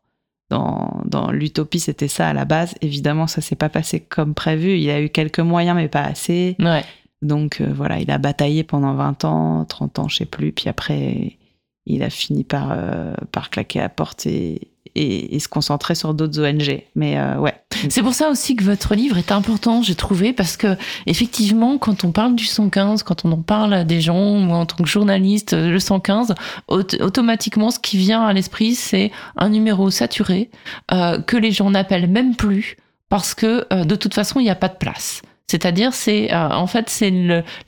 dans, 0.50 1.02
dans 1.04 1.32
l'utopie, 1.32 1.82
c'était 1.82 2.08
ça 2.08 2.30
à 2.30 2.34
la 2.34 2.46
base. 2.46 2.74
Évidemment, 2.80 3.28
ça 3.28 3.42
s'est 3.42 3.58
pas 3.58 3.68
passé 3.68 4.00
comme 4.00 4.34
prévu. 4.34 4.78
Il 4.78 4.90
a 4.90 5.02
eu 5.02 5.10
quelques 5.10 5.42
moyens, 5.42 5.76
mais 5.76 5.90
pas 5.90 6.04
assez. 6.04 6.56
Ouais. 6.60 6.86
Donc 7.22 7.62
euh, 7.62 7.72
voilà, 7.74 8.00
il 8.00 8.12
a 8.12 8.18
bataillé 8.18 8.64
pendant 8.64 8.94
20 8.94 9.26
ans, 9.26 9.66
30 9.66 10.00
ans, 10.00 10.08
je 10.08 10.18
sais 10.18 10.26
plus. 10.26 10.52
Puis 10.52 10.70
après, 10.70 11.38
il 11.86 12.04
a 12.04 12.10
fini 12.10 12.44
par, 12.44 12.70
euh, 12.72 13.14
par 13.32 13.50
claquer 13.50 13.80
la 13.80 13.90
porte 13.90 14.26
et, 14.28 14.70
et, 14.94 15.40
se 15.40 15.48
concentrer 15.48 15.96
sur 15.96 16.14
d'autres 16.14 16.44
ONG. 16.44 16.84
Mais 16.96 17.18
euh, 17.18 17.38
ouais. 17.40 17.56
C'est 17.90 18.04
pour 18.04 18.14
ça 18.14 18.30
aussi 18.30 18.56
que 18.56 18.64
votre 18.64 18.94
livre 18.94 19.18
est 19.18 19.32
important, 19.32 19.82
j'ai 19.82 19.96
trouvé, 19.96 20.32
parce 20.34 20.58
que 20.58 20.76
effectivement, 21.06 21.78
quand 21.78 22.04
on 22.04 22.12
parle 22.12 22.36
du 22.36 22.46
115, 22.46 23.04
quand 23.04 23.26
on 23.26 23.32
en 23.32 23.42
parle 23.42 23.74
à 23.74 23.84
des 23.84 24.02
gens, 24.02 24.50
en 24.50 24.66
tant 24.66 24.84
que 24.84 24.90
journaliste, 24.90 25.54
le 25.54 25.80
115, 25.80 26.36
aut 26.68 26.84
automatiquement, 27.00 27.72
ce 27.72 27.80
qui 27.80 27.98
vient 27.98 28.24
à 28.24 28.34
l'esprit, 28.34 28.76
c'est 28.76 29.12
un 29.36 29.50
numéro 29.50 29.90
saturé 29.92 30.50
que 30.90 31.38
les 31.38 31.52
gens 31.52 31.70
n'appellent 31.70 32.10
même 32.10 32.36
plus 32.36 32.78
parce 33.10 33.36
que 33.36 33.84
de 33.84 33.96
toute 33.96 34.16
façon, 34.16 34.40
il 34.40 34.44
n'y 34.44 34.50
a 34.50 34.56
pas 34.56 34.70
de 34.70 34.78
place. 34.78 35.22
C'est-à-dire, 35.50 35.94
c'est 35.94 36.34
euh, 36.34 36.50
en 36.50 36.68
fait 36.68 36.90
c'est 36.90 37.10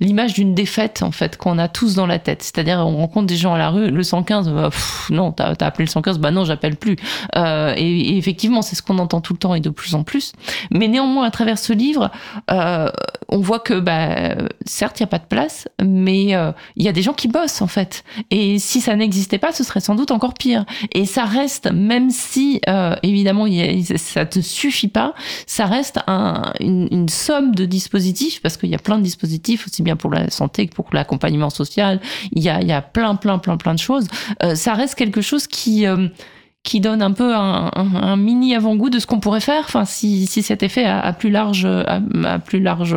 l'image 0.01 0.33
d'une 0.33 0.53
défaite 0.53 1.01
en 1.01 1.11
fait 1.11 1.37
qu'on 1.37 1.57
a 1.57 1.69
tous 1.69 1.95
dans 1.95 2.05
la 2.05 2.19
tête. 2.19 2.43
C'est-à-dire, 2.43 2.79
on 2.79 2.97
rencontre 2.97 3.27
des 3.27 3.37
gens 3.37 3.53
à 3.53 3.57
la 3.57 3.69
rue, 3.69 3.89
le 3.89 4.03
115, 4.03 4.49
bah, 4.49 4.69
pff, 4.69 5.09
non, 5.11 5.31
t'as 5.31 5.53
as 5.57 5.65
appelé 5.65 5.85
le 5.85 5.89
115, 5.89 6.19
bah 6.19 6.31
non, 6.31 6.43
j'appelle 6.43 6.75
plus. 6.75 6.97
Euh, 7.37 7.73
et, 7.77 7.99
et, 7.99 8.17
effectivement, 8.17 8.61
c'est 8.61 8.75
ce 8.75 8.81
qu'on 8.81 8.99
entend 8.99 9.21
tout 9.21 9.31
le 9.31 9.39
temps 9.39 9.55
et 9.55 9.61
de 9.61 9.69
plus 9.69 9.95
en 9.95 10.03
plus. 10.03 10.33
Mais 10.71 10.89
néanmoins, 10.89 11.25
à 11.25 11.31
travers 11.31 11.57
ce 11.57 11.71
livre, 11.71 12.11
euh, 12.51 12.91
on 13.29 13.39
voit 13.39 13.59
que, 13.59 13.79
bah, 13.79 14.35
certes, 14.65 14.99
il 14.99 15.03
y 15.03 15.05
a 15.05 15.07
pas 15.07 15.19
de 15.19 15.27
place, 15.29 15.69
mais 15.81 16.35
euh, 16.35 16.51
il 16.75 16.83
y 16.83 16.89
a 16.89 16.91
des 16.91 17.01
gens 17.01 17.13
qui 17.13 17.29
bossent 17.29 17.61
en 17.61 17.67
fait. 17.67 18.03
Et 18.29 18.59
si 18.59 18.81
ça 18.81 18.97
n'existait 18.97 19.37
pas, 19.37 19.53
ce 19.53 19.63
serait 19.63 19.79
sans 19.79 19.95
doute 19.95 20.11
encore 20.11 20.33
pire. 20.33 20.65
Et 20.93 21.05
ça 21.05 21.23
reste, 21.23 21.71
même 21.71 22.09
si 22.09 22.59
euh, 22.67 22.95
évidemment 23.03 23.47
y 23.47 23.61
a, 23.61 23.97
ça 23.97 24.25
ne 24.35 24.41
suffit 24.41 24.89
pas, 24.89 25.13
ça 25.47 25.65
reste 25.65 25.99
un, 26.07 26.51
une, 26.59 26.89
une 26.91 27.07
somme 27.07 27.55
de 27.55 27.68
dispositifs, 27.69 28.41
parce 28.41 28.57
qu'il 28.57 28.69
y 28.69 28.75
a 28.75 28.79
plein 28.79 28.97
de 28.97 29.03
dispositifs, 29.03 29.67
aussi 29.67 29.81
bien 29.81 29.95
pour 29.95 30.11
la 30.11 30.29
santé 30.29 30.67
que 30.67 30.75
pour 30.75 30.87
l'accompagnement 30.91 31.49
social, 31.49 32.01
il 32.31 32.43
y 32.43 32.49
a, 32.49 32.61
il 32.61 32.67
y 32.67 32.71
a 32.71 32.81
plein, 32.81 33.15
plein, 33.15 33.39
plein, 33.39 33.57
plein 33.57 33.73
de 33.73 33.79
choses. 33.79 34.07
Euh, 34.43 34.55
ça 34.55 34.73
reste 34.73 34.95
quelque 34.95 35.21
chose 35.21 35.47
qui... 35.47 35.85
Euh, 35.85 36.07
qui 36.63 36.81
donne 36.81 37.01
un 37.01 37.13
peu 37.13 37.33
un, 37.33 37.71
un, 37.73 38.17
mini 38.17 38.53
avant-goût 38.53 38.89
de 38.89 38.99
ce 38.99 39.07
qu'on 39.07 39.19
pourrait 39.19 39.39
faire. 39.39 39.63
Enfin, 39.65 39.85
si, 39.85 40.27
si 40.27 40.43
cet 40.43 40.61
effet 40.61 40.85
a, 40.85 41.13
plus 41.13 41.29
large, 41.29 41.65
à, 41.65 42.39
plus 42.39 42.59
large, 42.59 42.95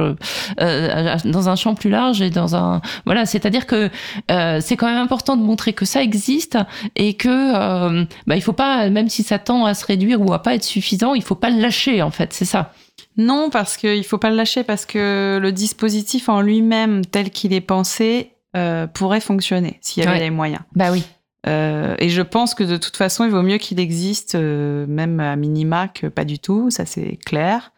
euh, 0.61 1.16
dans 1.25 1.48
un 1.48 1.57
champ 1.57 1.75
plus 1.75 1.88
large 1.88 2.20
et 2.22 2.31
dans 2.31 2.57
un 2.57 2.81
voilà, 3.07 3.25
c'est-à-dire 3.25 3.66
que 3.66 3.88
euh, 4.31 4.59
c'est 4.61 4.77
quand 4.77 4.87
même 4.87 4.98
important 4.98 5.37
de 5.37 5.42
montrer 5.42 5.72
que 5.72 5.85
ça 5.85 6.03
existe 6.03 6.59
et 6.96 7.14
que 7.14 7.29
euh, 7.29 8.05
bah, 8.27 8.37
il 8.37 8.42
faut 8.42 8.53
pas, 8.53 8.90
même 8.90 9.09
si 9.09 9.22
ça 9.22 9.38
tend 9.38 9.64
à 9.64 9.75
se 9.75 9.87
réduire 9.87 10.20
ou 10.20 10.33
à 10.33 10.42
pas 10.42 10.55
être 10.55 10.64
suffisant, 10.64 11.14
il 11.14 11.22
faut 11.22 11.37
pas 11.37 11.51
le 11.51 11.61
lâcher 11.61 12.03
en 12.03 12.11
fait, 12.11 12.33
c'est 12.33 12.44
ça. 12.44 12.72
Non, 13.16 13.51
parce 13.51 13.77
qu'il 13.77 14.05
faut 14.05 14.18
pas 14.18 14.31
le 14.31 14.37
lâcher 14.37 14.64
parce 14.64 14.87
que 14.87 15.38
le 15.40 15.53
dispositif 15.53 16.29
en 16.29 16.40
lui-même 16.40 17.05
tel 17.05 17.31
qu'il 17.31 17.53
est 17.53 17.61
pensé 17.61 18.33
euh, 18.57 18.87
pourrait 18.87 19.20
fonctionner 19.20 19.79
s'il 19.81 20.05
y 20.05 20.07
avait 20.07 20.18
les 20.18 20.31
moyens. 20.31 20.62
Bah 20.75 20.90
oui. 20.92 21.05
Euh, 21.46 21.96
et 21.98 22.09
je 22.09 22.22
pense 22.22 22.55
que 22.55 22.64
de 22.64 22.76
toute 22.76 22.96
façon, 22.96 23.24
il 23.24 23.31
vaut 23.31 23.42
mieux 23.42 23.59
qu'il 23.59 23.81
existe, 23.81 24.35
euh, 24.35 24.87
même 24.87 25.20
à 25.20 25.37
minima, 25.37 25.88
que 25.88 26.07
pas 26.07 26.24
du 26.24 26.38
tout. 26.38 26.70
Ça, 26.70 26.87
c'est 26.87 27.18
clair. 27.24 27.72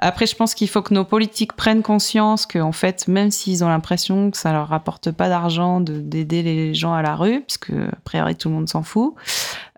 Après, 0.00 0.26
je 0.26 0.36
pense 0.36 0.54
qu'il 0.54 0.68
faut 0.68 0.82
que 0.82 0.94
nos 0.94 1.04
politiques 1.04 1.54
prennent 1.54 1.82
conscience 1.82 2.46
qu'en 2.46 2.70
fait, 2.70 3.08
même 3.08 3.32
s'ils 3.32 3.64
ont 3.64 3.68
l'impression 3.68 4.30
que 4.30 4.36
ça 4.36 4.52
leur 4.52 4.68
rapporte 4.68 5.10
pas 5.10 5.28
d'argent 5.28 5.80
d'aider 5.80 6.42
les 6.42 6.74
gens 6.74 6.94
à 6.94 7.02
la 7.02 7.16
rue, 7.16 7.40
puisque 7.40 7.70
a 7.70 7.96
priori 8.04 8.36
tout 8.36 8.48
le 8.48 8.54
monde 8.54 8.68
s'en 8.68 8.84
fout, 8.84 9.14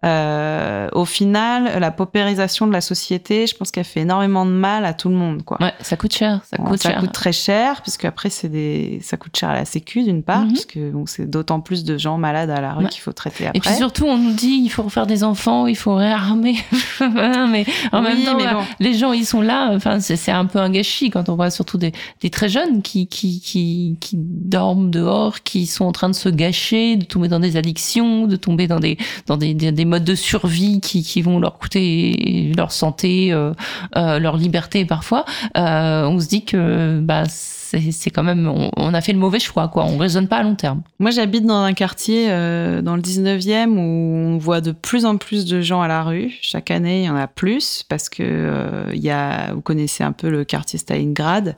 euh, 0.03 0.89
au 0.93 1.05
final, 1.05 1.79
la 1.79 1.91
paupérisation 1.91 2.67
de 2.67 2.73
la 2.73 2.81
société, 2.81 3.47
je 3.47 3.55
pense 3.55 3.71
qu'elle 3.71 3.85
fait 3.85 4.01
énormément 4.01 4.47
de 4.47 4.51
mal 4.51 4.87
à 4.87 4.95
tout 4.95 5.11
le 5.11 5.15
monde. 5.15 5.43
Quoi. 5.45 5.59
Ouais, 5.61 5.75
ça 5.81 5.97
coûte 5.97 6.15
cher. 6.15 6.41
Ça 6.45 6.57
coûte, 6.57 6.81
ça 6.81 6.95
coûte 6.95 7.13
très 7.13 7.33
cher, 7.33 7.83
puisque 7.83 8.07
après, 8.07 8.31
c'est 8.31 8.49
des... 8.49 9.01
ça 9.03 9.19
coûte 9.19 9.37
cher 9.37 9.51
à 9.51 9.55
la 9.55 9.67
Sécu, 9.67 10.03
d'une 10.03 10.23
part, 10.23 10.43
mhm. 10.43 10.53
puisque 10.53 10.79
bon, 10.79 11.05
c'est 11.07 11.29
d'autant 11.29 11.61
plus 11.61 11.85
de 11.85 11.99
gens 11.99 12.17
malades 12.17 12.51
à 12.51 12.61
la 12.61 12.73
rue 12.73 12.87
qu'il 12.87 13.03
faut 13.03 13.13
traiter 13.13 13.47
après. 13.47 13.59
Et 13.59 13.61
puis 13.61 13.75
surtout, 13.75 14.07
on 14.07 14.17
nous 14.17 14.33
dit 14.33 14.63
il 14.65 14.71
faut 14.71 14.83
refaire 14.83 15.07
des 15.07 15.23
enfants, 15.23 15.67
il 15.67 15.77
faut 15.77 15.95
réarmer. 15.95 16.57
mais 17.01 17.67
en 17.93 18.01
même 18.01 18.25
temps, 18.25 18.39
les 18.79 18.95
gens, 18.95 19.13
ils 19.13 19.27
sont 19.27 19.43
là. 19.43 19.71
Enfin, 19.75 20.01
c'est 20.01 20.31
un 20.31 20.47
peu 20.47 20.59
un 20.59 20.71
gâchis 20.71 21.11
quand 21.11 21.29
on 21.29 21.37
voit 21.37 21.51
surtout 21.51 21.77
des, 21.77 21.93
des 22.23 22.31
très 22.31 22.49
jeunes 22.49 22.81
qui, 22.81 23.07
qui, 23.07 23.41
qui, 23.41 23.97
qui 24.01 24.17
dorment 24.17 24.91
dehors, 24.91 25.43
qui 25.43 25.67
sont 25.67 25.85
en 25.85 25.93
train 25.93 26.09
de 26.09 26.15
se 26.15 26.31
gâcher, 26.31 26.97
de 26.97 27.05
tomber 27.05 27.29
dans 27.29 27.41
des 27.41 27.57
addictions, 27.57 28.27
de 28.27 28.37
tomber 28.37 28.67
dans 28.67 28.81
des, 28.81 28.97
dans 29.27 29.37
des, 29.37 29.53
des 29.53 29.89
modes 29.90 30.05
de 30.05 30.14
survie 30.14 30.81
qui, 30.81 31.03
qui 31.03 31.20
vont 31.20 31.38
leur 31.38 31.59
coûter 31.59 32.53
leur 32.57 32.72
santé, 32.72 33.33
euh, 33.33 33.53
euh, 33.96 34.18
leur 34.18 34.37
liberté 34.37 34.85
parfois, 34.85 35.24
euh, 35.57 36.05
on 36.07 36.18
se 36.18 36.29
dit 36.29 36.44
que 36.44 37.00
bah, 37.00 37.24
c'est 37.29 38.11
quand 38.11 38.22
même, 38.22 38.50
on, 38.76 38.94
a 38.94 39.00
fait 39.00 39.12
le 39.12 39.18
mauvais 39.18 39.38
choix, 39.38 39.68
quoi. 39.68 39.85
On 39.85 39.96
raisonne 39.96 40.26
pas 40.26 40.38
à 40.38 40.42
long 40.42 40.57
terme. 40.57 40.83
Moi, 40.98 41.12
j'habite 41.12 41.44
dans 41.44 41.62
un 41.62 41.72
quartier 41.72 42.26
dans 42.29 42.96
le 42.96 43.00
19e 43.00 43.76
où 43.76 44.16
on 44.16 44.38
voit 44.38 44.61
de 44.61 44.72
plus 44.72 45.05
en 45.05 45.16
plus 45.18 45.44
de 45.44 45.61
gens 45.61 45.81
à 45.81 45.87
la 45.87 46.03
rue. 46.03 46.37
Chaque 46.42 46.72
année, 46.72 47.03
il 47.03 47.07
y 47.07 47.11
en 47.11 47.14
a 47.14 47.29
plus 47.29 47.85
parce 47.88 48.09
que 48.09 48.87
il 48.92 49.00
y 49.00 49.11
a, 49.11 49.53
vous 49.53 49.61
connaissez 49.61 50.03
un 50.03 50.11
peu 50.11 50.31
le 50.31 50.44
quartier 50.44 50.81
Stalingrad, 50.81 51.57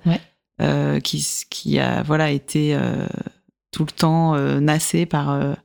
qui, 1.03 1.27
qui 1.49 1.79
a 1.79 2.03
voilà 2.03 2.31
été 2.31 2.77
tout 3.71 3.87
le 3.87 3.92
temps 3.92 4.37
nassé 4.61 5.07
par 5.07 5.57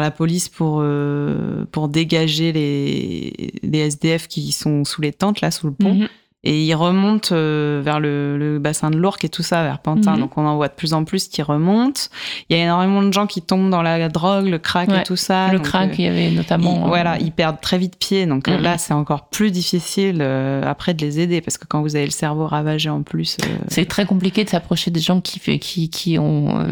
la 0.00 0.10
police 0.10 0.48
pour, 0.48 0.80
euh, 0.82 1.64
dégager 1.88 2.52
les, 2.52 3.52
les 3.62 3.78
SDF 3.78 4.28
qui 4.28 4.52
sont 4.52 4.84
sous 4.84 5.02
les 5.02 5.12
tentes, 5.12 5.40
là, 5.40 5.50
sous 5.50 5.66
le 5.66 5.72
pont. 5.72 5.94
Mhm. 5.94 6.08
Et 6.44 6.62
ils 6.62 6.74
remontent 6.74 7.30
euh, 7.32 7.80
vers 7.82 8.00
le, 8.00 8.58
bassin 8.60 8.90
de 8.90 8.96
l'Ourcq 8.96 9.24
et 9.24 9.28
tout 9.28 9.42
ça, 9.42 9.62
vers 9.62 9.78
Pantin. 9.78 10.12
Mhm. 10.12 10.20
Donc 10.20 10.38
on 10.38 10.46
en 10.46 10.56
voit 10.56 10.68
de 10.68 10.74
plus 10.74 10.92
en 10.94 11.04
plus 11.04 11.28
qui 11.28 11.42
remontent. 11.42 12.02
Il 12.48 12.56
y 12.56 12.60
a 12.60 12.62
énormément 12.62 13.02
de 13.02 13.12
gens 13.12 13.26
qui 13.26 13.42
tombent 13.42 13.70
dans 13.70 13.82
la 13.82 14.08
drogue, 14.08 14.46
le 14.46 14.58
crack 14.58 14.90
et 14.90 15.02
tout 15.02 15.16
ça. 15.16 15.50
Le 15.52 15.58
crack, 15.58 15.90
euh, 15.90 15.94
il 15.98 16.04
y 16.04 16.08
avait 16.08 16.30
notamment. 16.30 16.86
voilà, 16.86 17.18
ils 17.18 17.32
perdent 17.32 17.60
très 17.60 17.78
vite 17.78 17.96
pied. 17.98 18.26
Donc 18.26 18.48
mhm. 18.48 18.60
là, 18.60 18.78
c'est 18.78 18.94
encore 18.94 19.28
plus 19.28 19.50
difficile 19.50 20.22
après 20.22 20.94
de 20.94 21.04
les 21.04 21.20
aider 21.20 21.40
parce 21.40 21.58
que 21.58 21.66
quand 21.66 21.80
vous 21.80 21.96
avez 21.96 22.04
le 22.04 22.10
cerveau 22.10 22.46
ravagé 22.46 22.90
en 22.90 23.02
plus. 23.02 23.36
C'est 23.68 23.86
très 23.86 24.04
compliqué 24.04 24.44
de 24.44 24.50
s'approcher 24.50 24.90
des 24.90 25.00
gens 25.00 25.20
qui, 25.20 25.40
qui, 25.58 25.88
qui 25.88 26.18
ont 26.18 26.66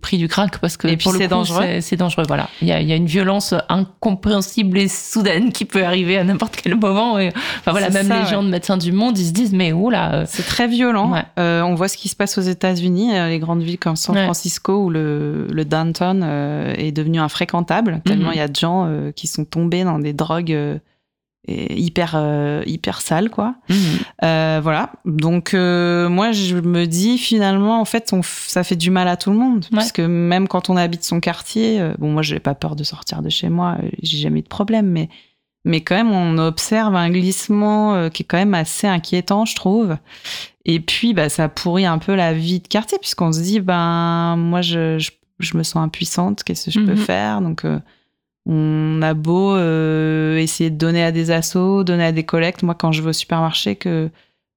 pris 0.00 0.18
du 0.18 0.28
crack 0.28 0.58
parce 0.58 0.76
que 0.76 0.86
et 0.88 0.96
puis 0.96 1.10
c'est 1.10 1.28
dangereux. 1.28 1.80
C'est 1.80 1.96
dangereux, 1.96 2.24
voilà. 2.26 2.48
Il 2.62 2.68
y, 2.68 2.72
a, 2.72 2.80
il 2.80 2.88
y, 2.88 2.92
a, 2.92 2.96
une 2.96 3.06
violence 3.06 3.54
incompréhensible 3.68 4.78
et 4.78 4.88
soudaine 4.88 5.52
qui 5.52 5.64
peut 5.64 5.84
arriver 5.84 6.16
à 6.16 6.24
n'importe 6.24 6.56
quel 6.56 6.76
moment. 6.76 7.18
Et, 7.18 7.28
enfin 7.60 7.72
voilà, 7.72 7.90
même 7.90 8.08
les 8.08 8.26
gens 8.30 8.35
de 8.42 8.48
médecins 8.48 8.76
du 8.76 8.92
monde, 8.92 9.18
ils 9.18 9.26
se 9.26 9.32
disent 9.32 9.52
mais 9.52 9.72
oh 9.72 9.90
là. 9.90 10.14
Euh, 10.14 10.24
c'est 10.26 10.44
très 10.44 10.68
violent. 10.68 11.14
Euh, 11.38 11.62
on 11.62 11.74
voit 11.74 11.88
ce 11.88 11.96
qui 11.96 12.08
se 12.08 12.16
passe 12.16 12.38
aux 12.38 12.42
États-Unis, 12.42 13.16
euh, 13.16 13.28
les 13.28 13.38
grandes 13.38 13.62
villes 13.62 13.78
comme 13.78 13.96
San 13.96 14.16
Francisco 14.16 14.84
où 14.84 14.90
le, 14.90 15.46
le 15.50 15.64
downtown 15.64 16.22
est 16.76 16.92
devenu 16.92 17.18
infréquentable 17.18 18.00
tellement 18.04 18.28
mhm. 18.28 18.34
il 18.34 18.38
y 18.38 18.40
a 18.40 18.48
de 18.48 18.56
gens 18.56 19.10
qui 19.14 19.26
sont 19.26 19.44
tombés 19.44 19.84
dans 19.84 19.98
des 19.98 20.12
drogues 20.12 20.80
hyper 21.48 22.12
euh, 22.14 22.62
hyper 22.66 23.00
sale 23.00 23.30
quoi 23.30 23.54
mhm. 23.68 23.76
euh, 24.24 24.60
voilà 24.62 24.92
donc 25.04 25.54
euh, 25.54 26.08
moi 26.08 26.32
je 26.32 26.56
me 26.56 26.86
dis 26.86 27.18
finalement 27.18 27.80
en 27.80 27.84
fait 27.84 28.12
on, 28.12 28.20
ça 28.22 28.64
fait 28.64 28.76
du 28.76 28.90
mal 28.90 29.06
à 29.08 29.16
tout 29.16 29.30
le 29.30 29.36
monde 29.36 29.66
parce 29.72 29.92
que 29.92 30.02
même 30.02 30.48
quand 30.48 30.70
on 30.70 30.76
habite 30.76 31.04
son 31.04 31.20
quartier 31.20 31.80
bon 31.98 32.10
moi 32.10 32.22
j'ai 32.22 32.40
pas 32.40 32.54
peur 32.54 32.74
de 32.74 32.84
sortir 32.84 33.22
de 33.22 33.28
chez 33.28 33.48
moi 33.48 33.78
j'ai 34.02 34.18
jamais 34.18 34.40
eu 34.40 34.42
de 34.42 34.48
problème 34.48 34.86
mais 34.86 35.08
mais 35.66 35.82
quand 35.82 35.96
même 35.96 36.10
on 36.10 36.38
observe 36.38 36.94
un 36.96 37.10
glissement 37.10 38.08
qui 38.08 38.22
est 38.22 38.26
quand 38.26 38.38
même 38.38 38.54
assez 38.54 38.86
inquiétant 38.86 39.44
je 39.44 39.54
trouve 39.54 39.98
et 40.64 40.80
puis 40.80 41.12
bah 41.12 41.28
ça 41.28 41.50
pourrit 41.50 41.84
un 41.84 41.98
peu 41.98 42.14
la 42.14 42.32
vie 42.32 42.60
de 42.60 42.68
quartier 42.68 42.98
puisqu'on 42.98 43.32
se 43.32 43.40
dit 43.40 43.60
ben 43.60 44.36
moi 44.36 44.62
je, 44.62 44.98
je, 45.38 45.56
me 45.58 45.62
sens 45.62 45.84
impuissante 45.84 46.42
qu'est-ce 46.44 46.66
que 46.66 46.70
je 46.70 46.80
peux 46.80 46.92
mhm. 46.92 46.96
faire? 46.96 47.42
Donc 47.42 47.64
on 48.46 49.02
a 49.02 49.12
beau 49.12 49.56
euh, 49.56 50.36
essayer 50.36 50.70
de 50.70 50.76
donner 50.76 51.02
à 51.02 51.10
des 51.10 51.32
assos, 51.32 51.82
donner 51.82 52.04
à 52.04 52.12
des 52.12 52.22
collectes. 52.24 52.62
Moi, 52.62 52.74
quand 52.74 52.92
je 52.92 53.02
vais 53.02 53.10
au 53.10 53.12
supermarché, 53.12 53.74
que 53.74 54.08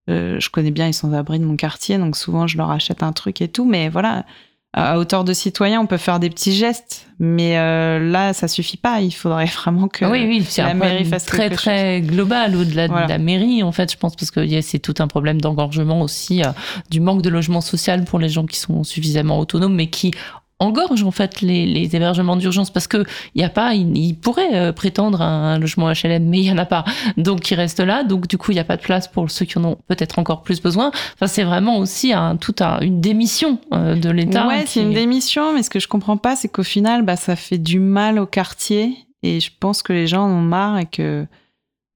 euh, 0.10 0.40
je 0.40 0.50
connais 0.52 0.72
bien 0.72 0.86
les 0.86 0.94
sans-abri 0.94 1.40
de 1.40 1.46
mon 1.46 1.56
quartier, 1.56 1.98
donc 1.98 2.16
souvent 2.16 2.46
je 2.46 2.58
leur 2.58 2.70
achète 2.70 3.02
un 3.02 3.14
truc 3.14 3.42
et 3.42 3.48
tout. 3.48 3.66
Mais 3.66 3.90
voilà, 3.90 4.26
à 4.74 5.00
hauteur 5.00 5.24
de 5.24 5.34
citoyen, 5.34 5.82
on 5.82 5.88
peut 5.88 5.98
faire 5.98 6.20
des 6.20 6.30
petits 6.30 6.54
gestes, 6.54 7.08
mais 7.18 7.58
euh, 7.58 8.00
là, 8.00 8.34
ça 8.34 8.48
suffit 8.48 8.78
pas. 8.78 9.02
Il 9.02 9.12
faudrait 9.12 9.46
vraiment 9.64 9.88
que 9.88 10.06
oui, 10.06 10.26
oui, 10.28 10.48
la 10.58 10.74
mairie 10.76 11.06
fasse 11.06 11.26
très 11.26 11.50
très 11.50 12.02
global 12.02 12.56
au-delà 12.56 12.88
de 12.88 12.94
la 12.94 13.18
mairie, 13.18 13.64
en 13.64 13.72
fait, 13.72 13.92
je 13.92 13.98
pense, 13.98 14.16
parce 14.16 14.30
que 14.32 14.62
c'est 14.62 14.80
tout 14.80 14.94
un 15.00 15.08
problème 15.08 15.42
d'engorgement 15.42 16.02
aussi, 16.02 16.44
du 16.90 17.00
manque 17.00 17.22
de 17.22 17.30
logement 17.30 17.62
social 17.62 18.04
pour 18.04 18.20
les 18.20 18.30
gens 18.30 18.46
qui 18.46 18.60
sont 18.60 18.84
suffisamment 18.84 19.40
autonomes, 19.40 19.76
mais 19.76 19.88
qui 19.88 20.12
engorge 20.60 21.04
en 21.04 21.12
fait 21.12 21.42
les, 21.42 21.66
les 21.66 21.96
hébergements 21.96 22.36
d'urgence 22.36 22.70
parce 22.70 22.88
que 22.88 23.06
il 23.34 23.42
y 23.42 23.46
a 23.46 23.50
pas, 23.50 23.74
il, 23.74 24.16
pourrait 24.16 24.56
euh, 24.56 24.72
prétendre 24.72 25.22
un, 25.22 25.58
logement 25.58 25.90
HLM, 25.90 26.26
mais 26.26 26.40
il 26.40 26.46
y 26.46 26.52
en 26.52 26.58
a 26.58 26.66
pas, 26.66 26.84
donc 27.18 27.50
il 27.50 27.56
reste 27.56 27.80
là. 27.80 28.04
Donc 28.04 28.28
du 28.28 28.38
coup, 28.38 28.52
il 28.52 28.56
n'y 28.56 28.62
a 28.62 28.66
pas 28.66 28.78
de 28.78 28.82
place 28.82 29.08
pour 29.08 29.32
ceux 29.32 29.46
qui 29.46 29.58
en 29.58 29.64
ont 29.64 29.78
peut-être 29.88 30.20
encore 30.20 30.44
plus 30.44 30.62
besoin. 30.62 30.92
Enfin, 31.16 31.28
c'est 31.28 31.44
vraiment 31.44 31.78
aussi 31.78 32.14
un, 32.14 32.36
tout 32.36 32.56
un, 32.60 32.80
une 32.82 33.02
démission 33.02 33.60
euh, 33.74 33.96
de 33.96 34.10
l'État. 34.10 34.48
Ouais, 34.48 34.66
c'est 34.66 34.82
une 34.82 34.94
démission, 34.94 35.54
mais 35.54 35.64
ce 35.64 35.70
que 35.70 35.80
je 35.80 35.88
comprends 35.88 36.18
pas, 36.18 36.36
c'est 36.36 36.50
qu'au 36.50 36.64
final, 36.64 37.04
bah, 37.04 37.16
ça 37.16 37.36
fait 37.36 37.58
du 37.58 37.80
mal 37.80 38.20
au 38.20 38.26
quartier, 38.26 38.94
et 39.24 39.40
je 39.40 39.52
pense 39.60 39.82
que 39.82 39.94
les 39.94 40.08
gens 40.08 40.24
en 40.24 40.32
ont 40.32 40.42
marre 40.42 40.80
et 40.80 40.86
que 40.86 41.26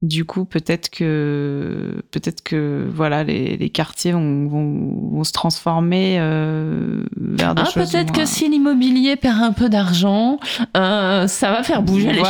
du 0.03 0.25
coup, 0.25 0.43
peut-être 0.43 0.89
que 0.89 2.03
peut-être 2.11 2.43
que 2.43 2.85
voilà, 2.93 3.23
les, 3.23 3.55
les 3.55 3.69
quartiers 3.69 4.11
vont, 4.11 4.47
vont, 4.49 4.97
vont, 5.13 5.23
se 5.23 5.31
transformer 5.31 6.17
euh, 6.19 7.05
vers 7.15 7.55
des 7.55 7.61
ah, 7.65 7.69
choses. 7.69 7.89
Peut-être 7.89 8.11
que 8.11 8.25
si 8.25 8.49
l'immobilier 8.49 9.15
perd 9.15 9.41
un 9.41 9.53
peu 9.53 9.69
d'argent, 9.69 10.39
euh, 10.75 11.25
ça 11.27 11.51
va 11.51 11.63
faire 11.63 11.81
bouger 11.81 12.11
les 12.11 12.17
choses. 12.17 12.27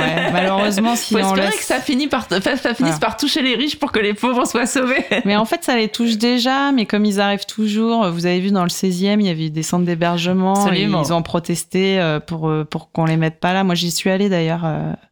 Ouais. 0.00 0.30
Malheureusement, 0.32 0.96
si 0.96 1.14
Faut 1.14 1.20
on 1.20 1.36
espérer 1.36 1.56
que 1.56 1.62
ça 1.62 1.78
finisse 1.78 2.08
par 2.08 2.26
ça 2.28 2.74
finisse 2.74 2.98
par 2.98 3.16
toucher 3.16 3.40
les 3.40 3.54
riches 3.54 3.78
pour 3.78 3.92
que 3.92 4.00
les 4.00 4.14
pauvres 4.14 4.44
soient 4.44 4.66
sauvés. 4.66 5.04
Mais 5.24 5.36
en 5.36 5.44
fait, 5.44 5.62
ça 5.62 5.76
les 5.76 5.86
touche 5.86 6.18
déjà. 6.18 6.72
Mais 6.72 6.86
comme 6.86 7.04
ils 7.04 7.20
arrivent 7.20 7.46
toujours, 7.46 8.10
vous 8.10 8.26
avez 8.26 8.40
vu 8.40 8.50
dans 8.50 8.64
le 8.64 8.68
16e, 8.68 9.20
il 9.20 9.26
y 9.26 9.30
avait 9.30 9.50
des 9.50 9.62
centres 9.62 9.84
d'hébergement. 9.84 10.68
Ils 10.72 11.12
ont 11.12 11.22
protesté 11.22 12.00
euh, 12.00 12.18
pour 12.18 12.52
pour 12.68 12.90
qu'on 12.90 13.04
les 13.04 13.16
mette 13.16 13.38
pas 13.38 13.52
là. 13.52 13.62
Moi, 13.62 13.76
j'y 13.76 13.92
suis 13.92 14.10
allée 14.10 14.28
d'ailleurs. 14.28 14.66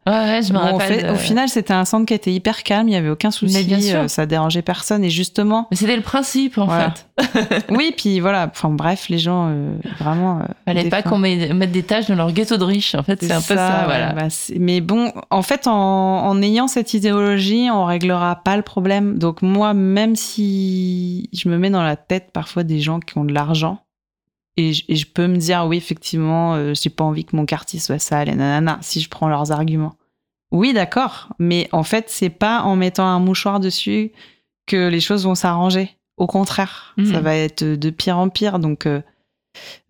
Euh, 0.08 0.10
ouais, 0.10 0.42
je 0.42 0.52
me 0.52 0.58
rappelle. 0.58 1.10
Au 1.10 1.14
final, 1.14 1.48
c'était 1.48 1.72
un 1.72 1.84
centre 1.84 2.06
qui 2.06 2.14
était 2.14 2.32
hyper 2.32 2.62
calme, 2.62 2.88
il 2.88 2.92
y 2.92 2.96
avait 2.96 3.08
aucun 3.08 3.30
souci, 3.30 3.64
bien 3.64 3.80
sûr. 3.80 4.00
Euh, 4.00 4.08
ça 4.08 4.26
dérangeait 4.26 4.62
personne 4.62 5.02
et 5.02 5.10
justement. 5.10 5.66
Mais 5.70 5.76
c'était 5.76 5.96
le 5.96 6.02
principe 6.02 6.58
en 6.58 6.68
fait. 6.68 7.06
oui, 7.70 7.94
puis 7.96 8.20
voilà, 8.20 8.48
enfin 8.50 8.68
bref, 8.68 9.08
les 9.08 9.18
gens 9.18 9.48
euh, 9.50 9.74
vraiment. 9.98 10.40
Euh, 10.40 10.44
Fallait 10.66 10.88
pas 10.90 11.02
qu'on 11.02 11.18
mette 11.18 11.72
des 11.72 11.82
tâches 11.82 12.06
dans 12.06 12.16
leur 12.16 12.32
ghetto 12.32 12.56
de 12.56 12.64
riches. 12.64 12.94
En 12.94 13.02
fait, 13.02 13.22
c'est 13.22 13.32
un 13.32 13.40
peu 13.40 13.54
ça. 13.54 13.82
voilà. 13.86 14.12
Bah, 14.12 14.28
mais 14.58 14.80
bon, 14.80 15.12
en 15.30 15.42
fait, 15.42 15.66
en, 15.66 16.42
ayant 16.42 16.68
cette 16.68 16.92
idéologie, 16.92 17.68
on 17.72 17.84
réglera 17.84 18.36
pas 18.36 18.56
le 18.56 18.62
problème. 18.62 19.18
Donc 19.18 19.40
moi, 19.40 19.72
même 19.72 20.16
si 20.16 21.30
je 21.32 21.48
me 21.48 21.56
mets 21.56 21.70
dans 21.70 21.82
la 21.82 21.96
tête 21.96 22.30
parfois 22.32 22.62
des 22.62 22.80
gens 22.80 23.00
qui 23.00 23.16
ont 23.16 23.24
de 23.24 23.32
l'argent. 23.32 23.83
Et 24.56 24.72
je, 24.72 25.06
peux 25.06 25.26
me 25.26 25.36
dire, 25.36 25.66
oui, 25.66 25.76
effectivement, 25.76 26.54
euh, 26.54 26.74
j'ai 26.74 26.90
pas 26.90 27.02
envie 27.02 27.24
que 27.24 27.34
mon 27.34 27.44
quartier 27.44 27.80
soit 27.80 27.98
sale 27.98 28.28
et 28.28 28.34
nanana, 28.34 28.78
si 28.82 29.00
je 29.00 29.08
prends 29.08 29.28
leurs 29.28 29.50
arguments. 29.50 29.96
Oui, 30.52 30.72
d'accord, 30.72 31.30
mais 31.40 31.68
en 31.72 31.82
fait, 31.82 32.04
c'est 32.08 32.30
pas 32.30 32.62
en 32.62 32.76
mettant 32.76 33.06
un 33.06 33.18
mouchoir 33.18 33.58
dessus 33.58 34.12
que 34.66 34.88
les 34.88 35.00
choses 35.00 35.24
vont 35.24 35.34
s'arranger. 35.34 35.90
Au 36.16 36.28
contraire, 36.28 36.94
ça 36.98 37.18
mhm. 37.18 37.20
va 37.20 37.36
être 37.36 37.64
de 37.64 37.90
pire 37.90 38.18
en 38.18 38.28
pire. 38.28 38.60
Donc, 38.60 38.86
euh, 38.86 39.02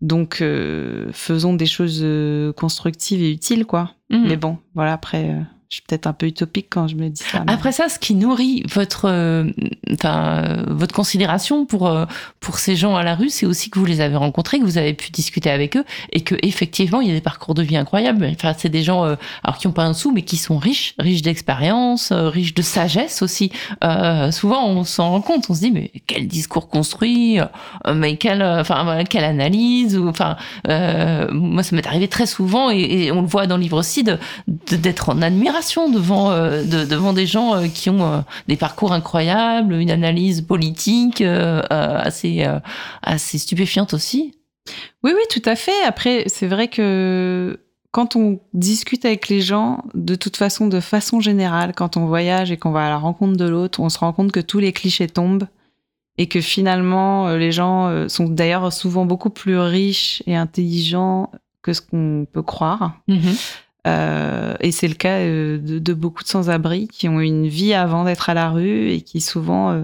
donc 0.01 0.41
euh, 0.41 1.11
faisons 1.13 1.53
des 1.53 1.67
choses 1.67 1.99
euh, 2.01 2.51
constructives 2.53 3.21
et 3.21 3.31
utiles, 3.31 3.65
quoi. 3.65 3.91
Mm. 4.09 4.27
Mais 4.27 4.37
bon, 4.37 4.57
voilà, 4.73 4.93
après, 4.93 5.35
je 5.69 5.77
suis 5.77 5.83
peut-être 5.87 6.05
un 6.05 6.13
peu 6.13 6.27
utopique 6.27 6.67
quand 6.69 6.87
je 6.87 6.95
me 6.95 7.09
dis 7.09 7.23
ça. 7.23 7.43
Après 7.47 7.71
ça, 7.71 7.89
ce 7.89 7.97
qui 7.97 8.13
nourrit 8.13 8.63
votre, 8.71 9.05
euh, 9.05 9.49
enfin, 9.93 10.63
votre 10.67 10.93
considération 10.93 11.65
pour 11.65 11.87
euh, 11.87 12.05
pour 12.39 12.59
ces 12.59 12.75
gens 12.75 12.95
à 12.95 13.03
la 13.03 13.15
rue, 13.15 13.29
c'est 13.29 13.47
aussi 13.47 13.71
que 13.71 13.79
vous 13.79 13.85
les 13.85 13.99
avez 13.99 14.15
rencontrés, 14.15 14.59
que 14.59 14.63
vous 14.63 14.77
avez 14.77 14.93
pu 14.93 15.09
discuter 15.09 15.49
avec 15.49 15.75
eux, 15.75 15.83
et 16.11 16.21
que 16.21 16.35
effectivement, 16.43 17.01
il 17.01 17.07
y 17.07 17.11
a 17.11 17.15
des 17.15 17.21
parcours 17.21 17.55
de 17.55 17.63
vie 17.63 17.77
incroyables. 17.77 18.29
Enfin, 18.35 18.53
c'est 18.55 18.69
des 18.69 18.83
gens, 18.83 19.05
euh, 19.05 19.15
alors 19.43 19.57
qui 19.57 19.65
ont 19.65 19.71
pas 19.71 19.85
un 19.85 19.93
sou, 19.93 20.11
mais 20.11 20.21
qui 20.21 20.37
sont 20.37 20.59
riches, 20.59 20.93
riches 20.99 21.23
d'expérience, 21.23 22.11
riches 22.11 22.53
de 22.53 22.61
sagesse 22.61 23.23
aussi. 23.23 23.51
souvent, 24.31 24.67
on 24.67 24.83
s'en 24.83 25.09
rend 25.09 25.21
compte, 25.21 25.45
on 25.49 25.55
se 25.55 25.61
dit 25.61 25.71
mais 25.71 25.91
quel 26.05 26.27
discours 26.27 26.69
construit, 26.69 27.39
mais 27.91 28.17
quelle, 28.17 28.43
enfin, 28.43 29.03
quelle 29.09 29.23
analyse, 29.23 29.97
ou 29.97 30.07
enfin, 30.07 30.35
moi, 30.67 31.63
ça 31.63 31.75
m'est 31.75 31.87
arrivé 31.87 32.07
très 32.07 32.27
souvent, 32.27 32.69
et, 32.69 33.11
on 33.11 33.21
le 33.21 33.27
voit 33.27 33.47
dans 33.47 33.57
le 33.57 33.63
livre 33.63 33.77
aussi, 33.77 34.03
d'être 34.47 35.09
en 35.09 35.21
admiration 35.21 35.54
devant, 35.91 36.31
euh, 36.31 36.63
devant 36.63 37.13
des 37.13 37.25
gens 37.25 37.55
euh, 37.55 37.67
qui 37.67 37.89
ont 37.89 38.03
euh, 38.03 38.19
des 38.47 38.55
parcours 38.55 38.93
incroyables, 38.93 39.73
une 39.73 39.91
analyse 39.91 40.41
politique 40.41 41.21
assez, 41.21 42.45
assez 43.01 43.37
stupéfiante 43.37 43.93
aussi. 43.93 44.33
Oui, 45.03 45.11
oui, 45.15 45.21
tout 45.29 45.41
à 45.45 45.55
fait. 45.55 45.83
Après, 45.85 46.23
c'est 46.27 46.47
vrai 46.47 46.67
que 46.67 47.59
quand 47.91 48.15
on 48.15 48.39
discute 48.53 49.05
avec 49.05 49.29
les 49.29 49.41
gens, 49.41 49.83
de 49.93 50.15
toute 50.15 50.37
façon, 50.37 50.67
de 50.67 50.79
façon 50.79 51.19
générale, 51.19 51.73
quand 51.75 51.97
on 51.97 52.05
voyage 52.05 52.51
et 52.51 52.57
qu'on 52.57 52.71
va 52.71 52.87
à 52.87 52.89
la 52.89 52.97
rencontre 52.97 53.37
de 53.37 53.45
l'autre, 53.45 53.79
on 53.79 53.89
se 53.89 53.99
rend 53.99 54.11
compte 54.11 54.31
que 54.31 54.39
tous 54.41 54.59
les 54.59 54.73
clichés 54.73 55.07
tombent 55.07 55.47
et 56.17 56.27
que 56.27 56.41
finalement, 56.41 57.29
les 57.35 57.51
gens 57.51 58.07
sont 58.07 58.25
d'ailleurs 58.25 58.71
souvent 58.71 59.05
beaucoup 59.05 59.29
plus 59.29 59.57
riches 59.57 60.23
et 60.25 60.35
intelligents 60.35 61.29
que 61.61 61.73
ce 61.73 61.81
qu'on 61.81 62.25
peut 62.31 62.43
croire. 62.43 62.99
Mm-hmm. 63.09 63.64
Euh, 63.85 64.55
et 64.61 64.71
c'est 64.71 64.87
le 64.87 64.95
cas 64.95 65.19
euh, 65.19 65.59
de, 65.59 65.93
beaucoup 65.93 66.23
de 66.23 66.27
sans-abri 66.27 66.87
qui 66.87 67.07
ont 67.07 67.19
une 67.19 67.47
vie 67.47 67.73
avant 67.73 68.03
d'être 68.03 68.29
à 68.29 68.33
la 68.33 68.49
rue 68.49 68.89
et 68.89 69.01
qui 69.01 69.21
souvent, 69.21 69.71
euh, 69.71 69.83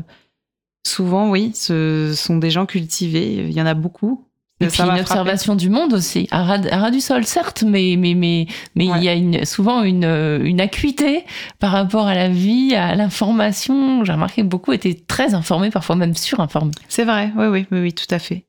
souvent, 0.86 1.30
oui, 1.30 1.52
ce 1.54 2.14
sont 2.16 2.38
des 2.38 2.50
gens 2.50 2.66
cultivés. 2.66 3.46
Il 3.48 3.52
y 3.52 3.62
en 3.62 3.66
a 3.66 3.74
beaucoup. 3.74 4.26
Et 4.60 4.68
puis 4.68 4.84
une 4.84 5.00
observation 5.00 5.56
du 5.56 5.72
monde 5.72 5.92
aussi, 5.92 6.28
à 6.30 6.44
ras, 6.44 6.92
du 6.92 7.02
sol, 7.02 7.26
certes, 7.26 7.64
mais 7.66 7.96
mais 7.98 8.14
mais 8.14 8.46
mais 8.76 8.86
il 8.86 9.04
y 9.04 9.10
a 9.10 9.16
une, 9.16 9.44
souvent 9.44 9.82
une, 9.82 10.04
une 10.04 10.62
acuité 10.62 11.26
par 11.58 11.72
rapport 11.72 12.06
à 12.06 12.14
la 12.14 12.30
vie, 12.30 12.76
à 12.76 12.94
l'information. 12.94 14.06
J'ai 14.06 14.14
remarqué 14.14 14.44
que 14.44 14.48
beaucoup 14.48 14.72
étaient 14.72 14.94
très 14.94 15.34
informés, 15.34 15.72
parfois 15.72 15.96
même 15.96 16.14
surinformés. 16.14 16.74
C'est 16.90 17.06
vrai, 17.06 17.32
oui, 17.36 17.48
oui, 17.48 17.66
oui, 17.72 17.80
oui, 17.80 17.94
tout 17.94 18.06
à 18.14 18.20
fait. 18.20 18.46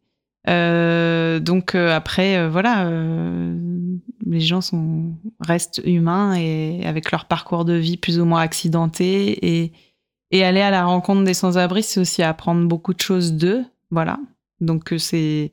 Euh, 0.48 1.38
donc 1.38 1.74
euh, 1.74 1.94
après, 1.94 2.36
euh, 2.36 2.48
voilà, 2.48 2.88
les 4.26 4.40
gens 4.40 4.60
sont 4.60 5.12
restent 5.40 5.80
humains 5.84 6.34
et 6.34 6.84
avec 6.84 7.10
leur 7.10 7.26
parcours 7.26 7.64
de 7.64 7.74
vie 7.74 7.96
plus 7.96 8.18
ou 8.20 8.24
moins 8.24 8.40
accidenté 8.40 9.62
et 9.62 9.72
et 10.32 10.44
aller 10.44 10.62
à 10.62 10.70
la 10.70 10.86
rencontre 10.86 11.24
des 11.24 11.34
sans-abri, 11.34 11.82
c'est 11.82 12.00
aussi 12.00 12.22
apprendre 12.22 12.66
beaucoup 12.66 12.94
de 12.94 13.00
choses 13.00 13.34
d'eux, 13.34 13.64
voilà. 13.90 14.18
Donc 14.60 14.94
c'est 14.98 15.52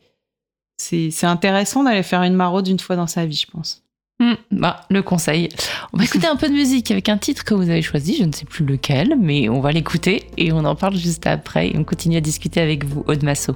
c'est 0.77 1.25
intéressant 1.25 1.83
d'aller 1.83 2.03
faire 2.03 2.23
une 2.23 2.35
maraude 2.35 2.67
une 2.67 2.79
fois 2.79 2.95
dans 2.95 3.07
sa 3.07 3.25
vie, 3.25 3.35
je 3.35 3.51
pense. 3.51 3.83
Hmm, 4.21 4.33
bah, 4.51 4.81
le 4.89 5.01
conseil. 5.01 5.49
On 5.93 5.97
va 5.97 6.03
écouter 6.03 6.27
un 6.27 6.35
peu 6.35 6.47
de 6.47 6.53
musique 6.53 6.91
avec 6.91 7.09
un 7.09 7.17
titre 7.17 7.43
que 7.43 7.53
vous 7.53 7.69
avez 7.69 7.81
choisi, 7.81 8.17
je 8.17 8.23
ne 8.23 8.31
sais 8.31 8.45
plus 8.45 8.65
lequel, 8.65 9.17
mais 9.19 9.49
on 9.49 9.61
va 9.61 9.71
l'écouter 9.71 10.27
et 10.37 10.51
on 10.51 10.59
en 10.65 10.75
parle 10.75 10.95
juste 10.95 11.27
après 11.27 11.69
et 11.69 11.77
on 11.77 11.83
continue 11.83 12.17
à 12.17 12.21
discuter 12.21 12.59
avec 12.59 12.85
vous, 12.85 13.03
Aude 13.07 13.23
Masso. 13.23 13.55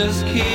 Just 0.00 0.24
keep 0.24 0.49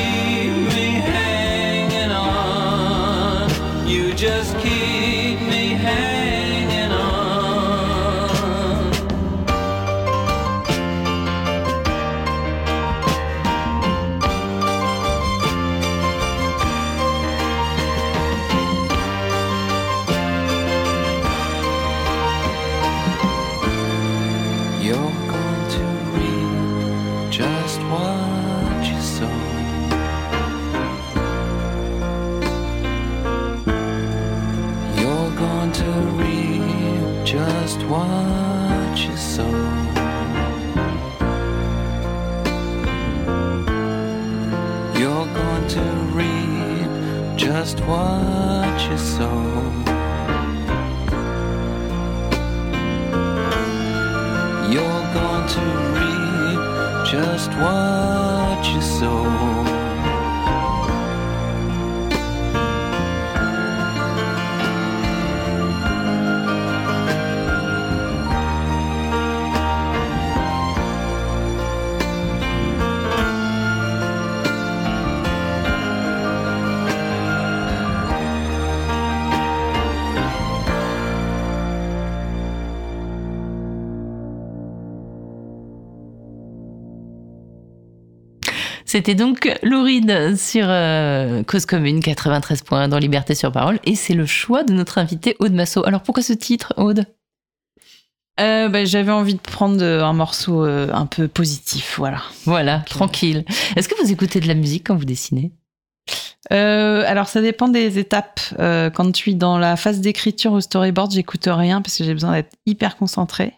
one. 57.57 57.94
C'était 88.95 89.13
donc 89.13 89.53
Louride 89.61 90.37
sur 90.37 90.67
euh, 90.69 91.43
Cause 91.43 91.65
Commune 91.65 91.99
93 91.99 92.61
points 92.61 92.87
dans 92.87 92.97
Liberté 92.97 93.35
sur 93.35 93.51
Parole. 93.51 93.77
Et 93.83 93.93
c'est 93.93 94.13
le 94.13 94.25
choix 94.25 94.63
de 94.63 94.71
notre 94.71 94.99
invité 94.99 95.35
Aude 95.39 95.51
Massot. 95.51 95.85
Alors 95.85 96.01
pourquoi 96.01 96.23
ce 96.23 96.31
titre, 96.31 96.73
Aude? 96.77 97.05
Euh, 98.39 98.69
bah, 98.69 98.85
J'avais 98.85 99.11
envie 99.11 99.33
de 99.33 99.41
prendre 99.41 99.83
un 99.83 100.13
morceau 100.13 100.63
euh, 100.63 100.87
un 100.93 101.07
peu 101.07 101.27
positif, 101.27 101.95
voilà. 101.97 102.21
Voilà, 102.45 102.85
tranquille. 102.89 103.43
Est-ce 103.75 103.89
que 103.89 104.01
vous 104.01 104.13
écoutez 104.13 104.39
de 104.39 104.47
la 104.47 104.53
musique 104.53 104.87
quand 104.87 104.95
vous 104.95 105.03
dessinez? 105.03 105.51
Euh, 106.53 107.03
alors 107.05 107.27
ça 107.27 107.41
dépend 107.41 107.67
des 107.67 107.99
étapes. 107.99 108.39
Quand 108.57 109.13
je 109.13 109.17
suis 109.17 109.35
dans 109.35 109.57
la 109.57 109.75
phase 109.75 109.99
d'écriture 109.99 110.53
au 110.53 110.61
storyboard, 110.61 111.11
j'écoute 111.11 111.49
rien 111.51 111.81
parce 111.81 111.97
que 111.97 112.05
j'ai 112.05 112.13
besoin 112.13 112.31
d'être 112.31 112.55
hyper 112.65 112.95
concentrée 112.95 113.55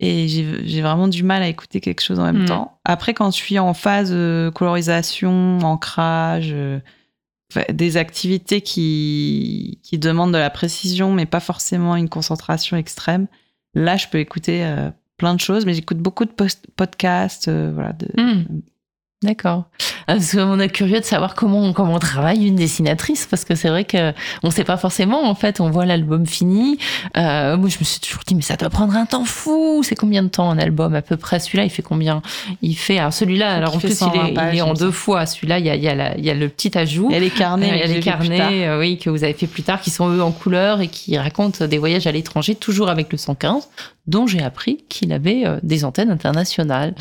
et 0.00 0.28
j'ai 0.28 0.80
vraiment 0.82 1.08
du 1.08 1.22
mal 1.24 1.42
à 1.42 1.48
écouter 1.48 1.80
quelque 1.80 2.00
chose 2.02 2.18
en 2.20 2.24
même 2.24 2.42
Mm. 2.42 2.46
temps. 2.46 2.78
Après, 2.84 3.14
quand 3.14 3.30
je 3.30 3.36
suis 3.36 3.58
en 3.58 3.74
phase 3.74 4.10
euh, 4.12 4.50
colorisation, 4.50 5.58
ancrage, 5.58 6.50
euh, 6.52 6.78
des 7.72 7.96
activités 7.96 8.60
qui, 8.60 9.80
qui 9.82 9.98
demandent 9.98 10.32
de 10.32 10.38
la 10.38 10.50
précision 10.50 11.12
mais 11.12 11.26
pas 11.26 11.40
forcément 11.40 11.96
une 11.96 12.08
concentration 12.08 12.76
extrême, 12.76 13.26
là 13.74 13.96
je 13.96 14.06
peux 14.08 14.18
écouter 14.18 14.64
euh, 14.64 14.90
plein 15.16 15.34
de 15.34 15.40
choses, 15.40 15.66
mais 15.66 15.74
j'écoute 15.74 15.98
beaucoup 15.98 16.24
de 16.26 16.32
podcasts, 16.76 17.48
euh, 17.48 17.72
voilà, 17.74 17.92
de, 17.92 18.06
Hmm. 18.16 18.44
D'accord. 19.22 19.64
Ah, 20.06 20.14
Parce 20.14 20.30
qu'on 20.32 20.60
est 20.60 20.68
curieux 20.68 21.00
de 21.00 21.04
savoir 21.04 21.34
comment, 21.34 21.72
comment 21.72 21.94
on 21.94 21.98
travaille 21.98 22.46
une 22.46 22.54
dessinatrice, 22.54 23.26
parce 23.26 23.44
que 23.44 23.56
c'est 23.56 23.68
vrai 23.68 23.84
que 23.84 24.12
on 24.44 24.50
sait 24.52 24.62
pas 24.62 24.76
forcément. 24.76 25.28
En 25.28 25.34
fait, 25.34 25.60
on 25.60 25.70
voit 25.70 25.84
l'album 25.86 26.24
fini. 26.24 26.78
Euh, 27.16 27.56
moi, 27.56 27.68
je 27.68 27.78
me 27.80 27.84
suis 27.84 27.98
toujours 27.98 28.22
dit, 28.24 28.36
mais 28.36 28.42
ça 28.42 28.54
doit 28.54 28.70
prendre 28.70 28.94
un 28.94 29.06
temps 29.06 29.24
fou. 29.24 29.82
C'est 29.82 29.96
combien 29.96 30.22
de 30.22 30.28
temps 30.28 30.48
un 30.50 30.58
album? 30.58 30.94
À 30.94 31.02
peu 31.02 31.16
près 31.16 31.40
Celui-là, 31.40 31.64
il 31.64 31.70
fait 31.70 31.82
combien? 31.82 32.22
Il 32.62 32.74
fait. 32.76 32.98
Alors 32.98 33.12
celui-là, 33.12 33.50
alors 33.54 33.74
en 33.74 33.78
plus, 33.78 33.88
il 33.88 33.96
120 33.96 34.26
est, 34.28 34.52
il 34.54 34.58
est 34.58 34.62
en 34.62 34.72
deux 34.72 34.92
fois. 34.92 35.26
Celui-là, 35.26 35.58
il 35.58 35.66
y 35.66 35.70
a, 35.70 35.74
il 35.74 35.82
y, 35.82 35.88
a 35.88 35.96
la- 35.96 36.16
il 36.16 36.24
y 36.24 36.30
a 36.30 36.34
le 36.34 36.48
petit 36.48 36.78
ajout. 36.78 37.08
Il 37.10 37.14
y 37.14 37.16
a 37.16 37.20
les 37.20 37.30
carnets, 37.30 37.72
Euh, 37.72 37.74
il 37.74 37.80
y 37.80 37.82
a 37.82 37.86
les 37.88 38.00
carnets, 38.00 38.66
euh, 38.68 38.78
oui, 38.78 38.98
que 38.98 39.10
vous 39.10 39.24
avez 39.24 39.32
fait 39.34 39.48
plus 39.48 39.64
tard, 39.64 39.80
qui 39.80 39.90
sont 39.90 40.08
eux 40.10 40.22
en 40.22 40.30
couleur 40.30 40.80
et 40.80 40.86
qui 40.86 41.18
racontent 41.18 41.66
des 41.66 41.78
voyages 41.78 42.06
à 42.06 42.12
l'étranger, 42.12 42.54
toujours 42.54 42.88
avec 42.88 43.10
le 43.10 43.18
115, 43.18 43.68
dont 44.08 44.26
j'ai 44.26 44.42
appris 44.42 44.84
qu'il 44.88 45.12
avait 45.12 45.46
euh, 45.46 45.60
des 45.62 45.84
antennes 45.84 46.10
internationales. 46.10 46.94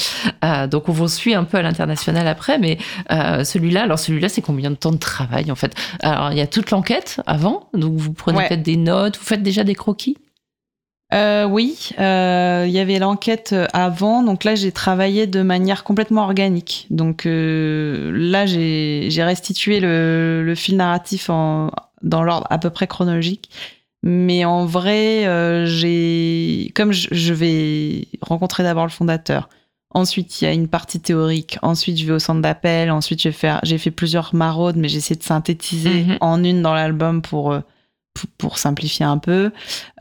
Euh, 0.43 0.67
donc 0.67 0.89
on 0.89 0.91
vous 0.91 1.07
suit 1.07 1.33
un 1.33 1.45
peu 1.45 1.57
à 1.57 1.61
l'international 1.63 2.27
après, 2.27 2.59
mais 2.59 2.77
euh, 3.11 3.43
celui-là, 3.43 3.83
alors 3.83 3.97
celui-là, 3.97 4.29
c'est 4.29 4.41
combien 4.43 4.69
de 4.69 4.75
temps 4.75 4.91
de 4.91 4.97
travail 4.97 5.49
en 5.49 5.55
fait? 5.55 5.73
Alors 6.01 6.31
il 6.31 6.37
y 6.37 6.41
a 6.41 6.47
toute 6.47 6.69
l'enquête 6.69 7.21
avant, 7.25 7.69
donc 7.73 7.95
vous 7.95 8.13
prenez 8.13 8.37
Ouais. 8.37 8.47
peut-être 8.49 8.61
des 8.61 8.77
notes, 8.77 9.17
vous 9.17 9.23
faites 9.23 9.41
déjà 9.41 9.63
des 9.63 9.73
croquis? 9.73 10.17
Oui, 11.13 11.91
il 11.97 12.71
y 12.71 12.79
avait 12.79 12.99
l'enquête 12.99 13.55
avant, 13.71 14.23
donc 14.23 14.43
là 14.43 14.55
j'ai 14.55 14.73
travaillé 14.73 15.25
de 15.25 15.41
manière 15.41 15.85
complètement 15.85 16.23
organique. 16.23 16.85
Donc 16.89 17.23
là 17.25 18.45
j'ai 18.45 19.07
j'ai 19.09 19.23
restitué 19.23 19.79
le, 19.79 20.43
le 20.43 20.55
fil 20.55 20.75
narratif 20.75 21.29
en, 21.29 21.71
dans 22.03 22.23
l'ordre 22.23 22.45
à 22.49 22.57
peu 22.57 22.69
près 22.69 22.87
chronologique. 22.87 23.49
Mais 24.09 24.45
en 24.45 24.65
vrai, 24.65 25.27
euh, 25.27 25.65
j'ai 25.65 26.71
comme 26.75 26.93
je, 26.93 27.09
je 27.11 27.33
vais 27.33 28.07
rencontrer 28.21 28.63
d'abord 28.63 28.85
le 28.85 28.89
fondateur. 28.91 29.49
Ensuite, 29.91 30.41
il 30.41 30.45
y 30.45 30.47
a 30.47 30.53
une 30.53 30.69
partie 30.69 30.99
théorique. 31.01 31.57
Ensuite, 31.61 31.97
je 31.97 32.05
vais 32.05 32.13
au 32.13 32.19
centre 32.19 32.41
d'appel. 32.41 32.89
Ensuite, 32.89 33.21
je 33.21 33.27
vais 33.29 33.33
faire, 33.33 33.59
j'ai 33.63 33.77
fait 33.77 33.91
plusieurs 33.91 34.33
maraudes, 34.33 34.77
mais 34.77 34.87
j'essaie 34.87 35.15
de 35.15 35.23
synthétiser 35.23 36.03
Mhm. 36.05 36.17
en 36.21 36.41
une 36.43 36.61
dans 36.61 36.73
l'album 36.73 37.21
pour, 37.21 37.51
euh, 37.51 37.59
pour 38.13 38.29
pour 38.37 38.57
simplifier 38.57 39.05
un 39.05 39.17
peu. 39.17 39.51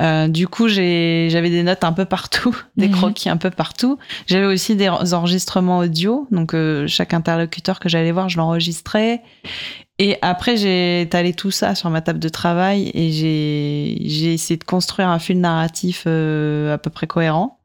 Euh, 0.01 0.29
du 0.29 0.47
coup, 0.49 0.69
j'ai, 0.69 1.29
j'avais 1.31 1.51
des 1.51 1.63
notes 1.63 1.83
un 1.85 1.93
peu 1.93 2.05
partout, 2.05 2.57
des 2.77 2.89
Mhm. 2.89 2.95
croquis 2.95 3.29
un 3.29 3.37
peu 3.37 3.51
partout. 3.51 3.99
J'avais 4.27 4.47
aussi 4.47 4.77
des 4.77 4.89
enregistrements 5.15 5.79
audio, 5.79 6.27
donc 6.31 6.55
euh, 6.55 6.87
chaque 6.87 7.13
interlocuteur 7.13 7.81
que 7.81 7.89
j'allais 7.89 8.13
voir, 8.13 8.29
je 8.29 8.37
l'enregistrais. 8.39 9.23
Et 9.99 10.19
après, 10.21 10.57
j'ai 10.57 11.03
étalé 11.03 11.33
tout 11.33 11.51
ça 11.51 11.75
sur 11.75 11.89
ma 11.89 12.03
table 12.03 12.19
de 12.19 12.29
travail 12.29 12.91
et 12.93 13.13
j'ai, 13.13 14.33
essayé 14.33 14.59
de 14.59 14.65
construire 14.65 15.09
un 15.09 15.19
fil 15.19 15.41
narratif 15.41 16.05
euh, 16.07 16.75
à 16.75 16.79
peu 16.79 16.91
près 16.91 17.07
cohérent. 17.07 17.59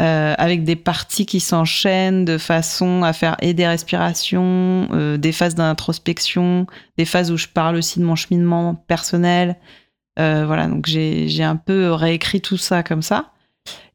euh, 0.00 0.34
avec 0.38 0.64
des 0.64 0.76
parties 0.76 1.26
qui 1.26 1.38
s'enchaînent 1.40 2.24
de 2.24 2.38
façon 2.38 3.02
à 3.02 3.12
faire 3.12 3.36
et 3.42 3.52
des 3.54 3.66
respirations, 3.66 4.88
euh, 4.92 5.18
des 5.18 5.32
phases 5.32 5.54
d'introspection, 5.54 6.66
des 6.96 7.04
phases 7.04 7.30
où 7.30 7.36
je 7.36 7.48
parle 7.48 7.76
aussi 7.76 8.00
de 8.00 8.04
mon 8.04 8.16
cheminement 8.16 8.74
personnel. 8.74 9.58
Euh, 10.18 10.44
voilà, 10.46 10.66
donc 10.68 10.86
j'ai 10.86 11.44
un 11.44 11.56
peu 11.56 11.92
réécrit 11.92 12.40
tout 12.40 12.56
ça 12.56 12.82
comme 12.82 13.02
ça. 13.02 13.32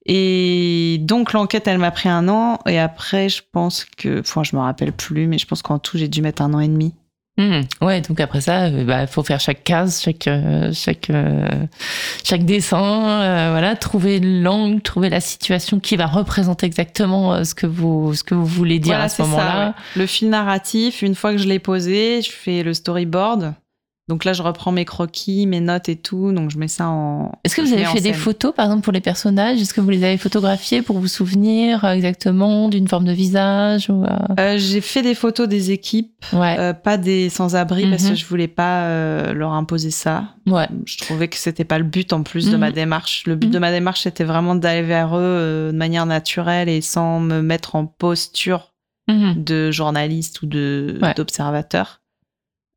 Et 0.06 1.00
donc 1.02 1.34
l'enquête, 1.34 1.68
elle 1.68 1.80
m'a 1.80 1.92
pris 1.92 2.10
un 2.10 2.30
an. 2.30 2.60
Et 2.68 2.80
après, 2.80 3.30
je 3.30 3.42
pense 3.52 3.84
que, 3.86 4.20
enfin, 4.22 4.44
je 4.44 4.56
me 4.56 4.62
rappelle 4.62 4.94
plus, 4.94 5.28
mais 5.28 5.38
je 5.40 5.48
pense 5.48 5.62
qu'en 5.64 5.80
tout, 5.80 5.98
j'ai 5.98 6.08
dû 6.08 6.22
mettre 6.22 6.42
un 6.44 6.54
an 6.54 6.60
et 6.60 6.68
demi. 6.68 6.94
Mhm. 7.38 7.68
Ouais, 7.82 8.02
donc 8.02 8.20
après 8.20 8.42
ça, 8.42 8.68
il 8.68 8.86
bah, 8.86 9.06
faut 9.06 9.22
faire 9.22 9.40
chaque 9.40 9.64
case, 9.64 10.02
chaque 10.02 10.28
euh, 10.28 10.72
chaque 10.74 11.10
euh, 11.12 11.48
chaque 12.24 12.46
dessin, 12.46 13.22
euh, 13.22 13.50
voilà, 13.52 13.76
trouver 13.76 14.20
l'angle, 14.20 14.82
trouver 14.82 15.10
la 15.10 15.20
situation 15.20 15.80
qui 15.80 15.98
va 15.98 16.08
représenter 16.08 16.66
exactement 16.66 17.34
euh, 17.36 17.44
ce 17.44 17.54
que 17.54 17.68
vous 17.68 18.16
ce 18.16 18.24
que 18.24 18.34
vous 18.34 18.46
voulez 18.46 18.80
dire 18.80 18.94
Voilà, 18.94 19.04
à 19.04 19.10
ce 19.10 19.22
moment-là. 19.22 19.68
ouais. 19.68 19.74
Le 20.02 20.08
fil 20.08 20.30
narratif, 20.30 21.04
une 21.04 21.14
fois 21.14 21.32
que 21.32 21.38
je 21.38 21.48
l'ai 21.48 21.60
posé, 21.60 22.22
je 22.24 22.32
fais 22.32 22.64
le 22.64 22.74
storyboard. 22.74 23.54
Donc 24.10 24.24
là, 24.24 24.32
je 24.32 24.42
reprends 24.42 24.72
mes 24.72 24.86
croquis, 24.86 25.46
mes 25.48 25.60
notes 25.60 25.90
et 25.90 25.98
tout. 25.98 26.32
Donc 26.32 26.50
je 26.50 26.58
mets 26.58 26.70
ça 26.70 26.88
en. 26.88 27.34
Est-ce 27.44 27.56
que 27.58 27.62
vous 27.62 27.74
avez 27.74 27.84
fait 27.86 28.00
des 28.00 28.14
photos, 28.14 28.54
par 28.56 28.66
exemple, 28.66 28.84
pour 28.84 28.94
les 28.94 29.02
personnages? 29.02 29.60
Est-ce 29.62 29.74
que 29.74 29.82
vous 29.82 29.90
les 29.90 30.04
avez 30.06 30.18
photographiés 30.18 30.82
pour 30.82 31.00
vous 31.00 31.10
souvenir 31.10 31.84
euh, 31.84 31.92
exactement 31.92 32.70
d'une 32.70 32.88
forme 32.88 33.04
de 33.06 33.12
visage 33.12 33.90
ou, 33.90 34.06
euh, 34.06 34.08
Euh, 34.40 34.58
J'ai 34.58 34.80
fait 34.80 35.02
des 35.02 35.14
photos 35.14 35.50
des 35.50 35.72
équipes, 35.72 36.14
Ouais, 36.32 36.56
euh, 36.58 36.74
pas 36.74 36.98
des 36.98 37.28
sans-abri, 37.30 37.90
parce 37.90 38.04
Mhm. 38.04 38.10
que 38.12 38.16
je 38.16 38.26
voulais 38.26 38.48
pas 38.48 39.34
leur 39.34 39.52
imposer 39.52 39.92
ça. 39.92 40.24
ouais. 40.46 40.68
Je 40.86 40.98
trouvais 40.98 41.28
que 41.28 41.36
c'était 41.36 41.66
pas 41.66 41.78
le 41.78 41.84
but 41.84 42.14
en 42.14 42.24
plus 42.24 42.46
de 42.50 42.54
Mhm. 42.54 42.60
ma 42.62 42.72
démarche. 42.72 43.24
Le 43.28 43.36
but 43.36 43.48
Mhm. 43.48 43.54
de 43.54 43.60
ma 43.60 43.72
démarche, 43.72 44.02
c'était 44.04 44.24
vraiment 44.24 44.56
d'aller 44.56 44.84
vers 44.84 45.18
eux 45.18 45.70
de 45.74 45.78
manière 45.78 46.06
naturelle 46.06 46.70
et 46.70 46.80
sans 46.82 47.20
me 47.20 47.42
mettre 47.42 47.76
en 47.76 47.86
posture 47.86 48.74
Mhm. 49.10 49.44
de 49.44 49.70
journaliste 49.72 50.42
ou 50.42 50.46
de 50.46 50.98
Ouais. 51.02 51.14
d'observateur. 51.14 52.00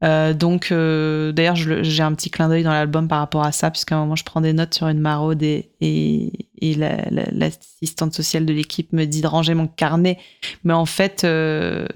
Euh, 0.03 0.33
donc, 0.33 0.73
euh, 0.73 1.31
d'ailleurs, 1.31 1.57
j'ai 1.57 2.03
un 2.03 2.15
petit 2.15 2.31
clin 2.31 2.49
d'œil 2.49 2.63
dans 2.63 2.71
l'album 2.73 3.07
par 3.07 3.19
rapport 3.19 3.45
à 3.45 3.53
ça, 3.53 3.71
puisqu'à 3.71 3.97
un 3.97 3.99
moment, 4.01 4.17
je 4.17 4.25
prends 4.25 4.41
des 4.41 4.55
notes 4.55 4.73
sur 4.73 4.89
une 4.89 4.99
maraude 4.99 5.43
et, 5.43 5.69
et, 5.83 6.33
et 6.63 6.75
la- 6.75 7.05
la- 7.11 7.31
l'assistante 7.33 8.15
sociale 8.15 8.47
de 8.47 8.53
l'équipe 8.55 8.95
me 8.95 9.05
dit 9.05 9.21
de 9.21 9.27
ranger 9.27 9.53
mon 9.53 9.67
carnet. 9.67 10.19
Mais 10.65 10.73
en 10.73 10.87
fait, 10.87 11.25
euh, 11.25 11.87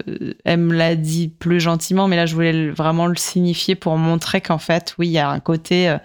elle 0.43 0.59
me 0.59 0.73
l'a 0.75 0.95
dit 0.95 1.29
plus 1.29 1.59
gentiment, 1.59 2.07
mais 2.07 2.15
là, 2.15 2.27
je 2.27 2.35
voulais 2.35 2.69
vraiment 2.69 3.07
le 3.07 3.15
signifier 3.15 3.73
pour 3.73 3.97
montrer 3.97 4.39
qu'en 4.39 4.59
fait, 4.59 4.93
oui, 4.99 5.07
il 5.07 5.11
y 5.13 5.17
a 5.17 5.29
un 5.29 5.39
côté, 5.39 5.95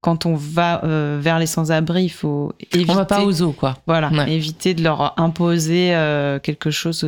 quand 0.00 0.24
on 0.24 0.34
va 0.36 0.80
vers 1.20 1.38
les 1.38 1.44
sans-abri, 1.46 2.04
il 2.04 2.08
faut 2.08 2.54
éviter. 2.72 2.90
On 2.90 2.94
va 2.94 3.04
pas 3.04 3.22
aux 3.22 3.42
eaux, 3.42 3.52
quoi. 3.52 3.76
Voilà, 3.86 4.08
Ouais. 4.10 4.32
éviter 4.32 4.72
de 4.72 4.82
leur 4.82 5.12
imposer 5.20 5.88
quelque 6.42 6.70
chose 6.70 7.06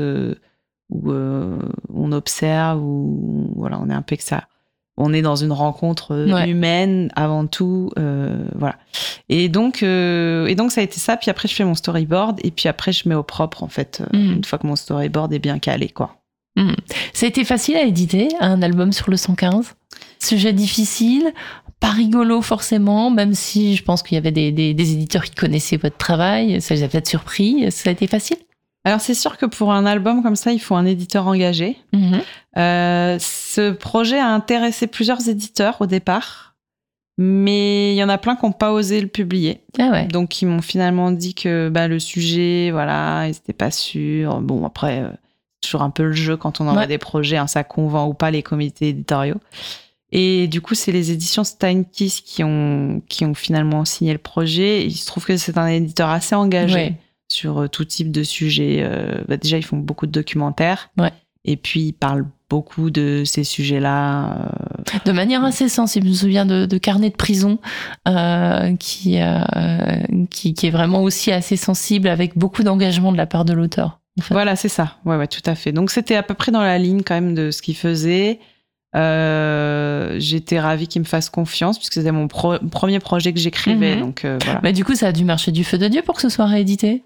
où 0.93 1.11
euh, 1.11 1.59
on 1.95 2.13
observe, 2.13 2.81
où 2.83 3.53
voilà, 3.57 3.79
on 3.81 3.89
est 3.91 3.95
un 3.95 4.03
peu 4.03 4.17
que 4.17 4.23
ça. 4.23 4.45
On 4.99 5.15
est 5.15 5.23
dans 5.23 5.37
une 5.37 5.53
rencontre 5.53 6.13
euh, 6.13 6.33
Ouais. 6.33 6.51
humaine 6.51 7.11
avant 7.17 7.47
tout, 7.47 7.91
euh, 7.99 8.45
voilà. 8.55 8.77
Et 9.31 9.49
donc, 9.49 9.83
euh, 9.83 10.47
et 10.47 10.55
donc 10.55 10.71
ça 10.71 10.83
a 10.83 10.85
été 10.85 10.99
ça. 11.01 11.17
Puis 11.17 11.31
après, 11.31 11.49
je 11.49 11.55
fais 11.55 11.65
mon 11.65 11.75
storyboard 11.75 12.41
et 12.45 12.51
puis 12.51 12.69
après, 12.69 12.93
je 12.93 13.09
mets 13.09 13.15
au 13.15 13.23
propre 13.23 13.63
en 13.63 13.69
fait. 13.69 14.03
Mhm. 14.13 14.33
Une 14.37 14.45
fois 14.45 14.59
que 14.59 14.67
mon 14.67 14.77
storyboard 14.77 15.33
est 15.33 15.39
bien 15.39 15.59
calé, 15.59 15.89
quoi. 15.89 16.17
Ça 17.15 17.25
a 17.25 17.29
été 17.31 17.45
facile 17.45 17.77
à 17.77 17.83
éditer, 17.85 18.29
un 18.41 18.61
album 18.61 18.93
sur 18.93 19.11
le 19.11 19.17
115 19.17 19.75
Sujet 20.19 20.53
difficile, 20.53 21.33
pas 21.81 21.89
rigolo 21.91 22.43
forcément, 22.43 23.11
même 23.11 23.33
si 23.35 23.75
je 23.75 23.83
pense 23.83 24.03
qu'il 24.03 24.15
y 24.17 24.19
avait 24.19 24.31
des, 24.33 24.53
des- 24.53 24.75
des 24.75 24.93
éditeurs 24.93 25.25
qui 25.25 25.35
connaissaient 25.35 25.79
votre 25.79 25.97
travail, 25.97 26.61
ça 26.61 26.75
les 26.75 26.83
a 26.83 26.89
peut-être 26.89 27.09
surpris. 27.09 27.73
Ça 27.73 27.89
a 27.89 27.93
été 27.95 28.07
facile? 28.07 28.37
Alors 28.85 29.01
c'est 29.01 29.15
sûr 29.15 29.37
que 29.39 29.47
pour 29.47 29.73
un 29.73 29.87
album 29.87 30.23
comme 30.23 30.35
ça, 30.37 30.53
il 30.53 30.59
faut 30.61 30.75
un 30.75 30.85
éditeur 30.87 31.27
engagé. 31.27 31.77
Mhm. 31.93 32.21
Euh, 32.59 33.17
ce 33.21 33.71
projet 33.71 34.19
a 34.19 34.29
intéressé 34.29 34.87
plusieurs 34.89 35.29
éditeurs 35.29 35.77
au 35.81 35.87
départ, 35.87 36.57
mais 37.19 37.95
il 37.95 37.97
y 37.97 38.03
en 38.03 38.09
a 38.09 38.19
plein 38.19 38.35
qui 38.37 38.45
n'ont 38.45 38.53
pas 38.53 38.73
osé 38.73 39.01
le 39.01 39.07
publier. 39.07 39.61
Ah 39.79 39.91
ouais. 39.91 40.07
Donc 40.07 40.43
ils 40.43 40.47
m'ont 40.47 40.63
finalement 40.63 41.11
dit 41.13 41.35
que 41.35 41.69
bah, 41.69 41.87
le 41.89 41.99
sujet, 42.01 42.71
voilà, 42.73 43.27
ils 43.27 43.33
n'étaient 43.33 43.53
pas 43.53 43.71
sûrs. 43.71 44.41
Bon, 44.41 44.67
après, 44.67 45.01
euh, 45.01 45.11
c'est 45.61 45.69
toujours 45.69 45.83
un 45.83 45.91
peu 45.91 46.05
le 46.05 46.13
jeu 46.13 46.37
quand 46.37 46.61
on 46.61 46.67
envoie 46.67 46.83
Ouais. 46.83 46.87
des 46.89 46.99
projets, 46.99 47.37
hein, 47.37 47.47
ça 47.47 47.63
convainc 47.65 48.09
ou 48.11 48.15
pas 48.15 48.31
les 48.33 48.43
comités 48.43 48.89
éditoriaux. 48.89 49.39
Et 50.11 50.47
du 50.49 50.61
coup, 50.61 50.75
c'est 50.75 50.93
les 50.93 51.11
éditions 51.11 51.45
Steinkiss 51.45 52.21
qui 52.21 52.45
ont, 52.45 53.01
qui 53.09 53.25
ont 53.25 53.33
finalement 53.35 53.85
signé 53.87 54.13
le 54.13 54.19
projet. 54.19 54.85
Il 54.85 54.93
se 54.95 55.07
trouve 55.07 55.25
que 55.25 55.37
c'est 55.39 55.57
un 55.57 55.69
éditeur 55.69 56.11
assez 56.11 56.35
engagé 56.35 56.75
Ouais. 56.75 56.95
Sur 57.33 57.59
euh, 57.63 57.69
tout 57.69 57.85
type 57.85 58.11
de 58.13 58.23
sujet. 58.23 58.79
Euh, 58.83 59.23
bah, 59.27 59.37
déjà, 59.37 59.57
ils 59.59 59.65
font 59.65 59.79
beaucoup 59.79 60.07
de 60.07 60.13
documentaires. 60.13 60.91
Ouais. 60.99 61.13
Et 61.45 61.57
puis, 61.57 61.81
ils 61.81 61.93
parlent 61.93 62.27
beaucoup 62.49 62.91
de 62.91 63.23
ces 63.25 63.43
sujets-là. 63.43 64.49
euh, 64.95 64.99
De 65.05 65.13
manière 65.13 65.43
assez 65.45 65.69
sensible. 65.69 66.07
Je 66.07 66.11
me 66.13 66.17
souviens 66.17 66.47
de, 66.47 66.67
de 66.67 66.79
Carnet 66.79 67.11
de 67.11 67.17
prison, 67.17 67.59
euh, 68.07 68.77
qui, 68.77 69.21
euh, 69.21 69.41
qui, 70.31 70.55
qui 70.55 70.67
est 70.67 70.71
vraiment 70.71 71.03
aussi 71.03 71.33
assez 71.33 71.57
sensible, 71.57 72.07
avec 72.09 72.39
beaucoup 72.39 72.63
d'engagement 72.63 73.11
de 73.11 73.17
la 73.17 73.27
part 73.27 73.45
de 73.45 73.55
l'auteur. 73.55 73.99
Voilà, 74.31 74.55
c'est 74.57 74.69
ça. 74.69 74.97
Ouais, 75.07 75.17
ouais, 75.17 75.27
tout 75.27 75.41
à 75.47 75.55
fait. 75.55 75.73
Donc 75.73 75.91
c'était 75.91 76.17
à 76.17 76.23
peu 76.23 76.35
près 76.35 76.53
dans 76.53 76.61
la 76.61 76.79
ligne 76.79 77.03
quand 77.03 77.15
même 77.15 77.35
de 77.35 77.51
ce 77.51 77.63
qu'il 77.63 77.77
faisait. 77.77 78.39
Euh, 78.95 80.17
j'étais 80.19 80.61
ravie 80.61 80.87
qu'il 80.87 81.01
me 81.01 81.07
fasse 81.07 81.31
confiance 81.31 81.79
puisque 81.79 81.95
c'était 81.95 82.13
mon 82.13 82.29
premier 82.29 82.99
projet 83.01 83.33
que 83.33 83.41
j'écrivais. 83.41 83.95
Mhm. 83.97 84.01
Donc 84.03 84.25
euh, 84.25 84.39
voilà. 84.45 84.61
Mais 84.63 84.73
du 84.75 84.85
coup, 84.85 84.95
ça 84.95 85.09
a 85.09 85.13
dû 85.13 85.25
marcher 85.25 85.51
du 85.51 85.65
feu 85.65 85.79
de 85.79 85.89
Dieu 85.89 86.03
pour 86.03 86.15
que 86.17 86.21
ce 86.21 86.29
soit 86.29 86.45
réédité. 86.47 87.03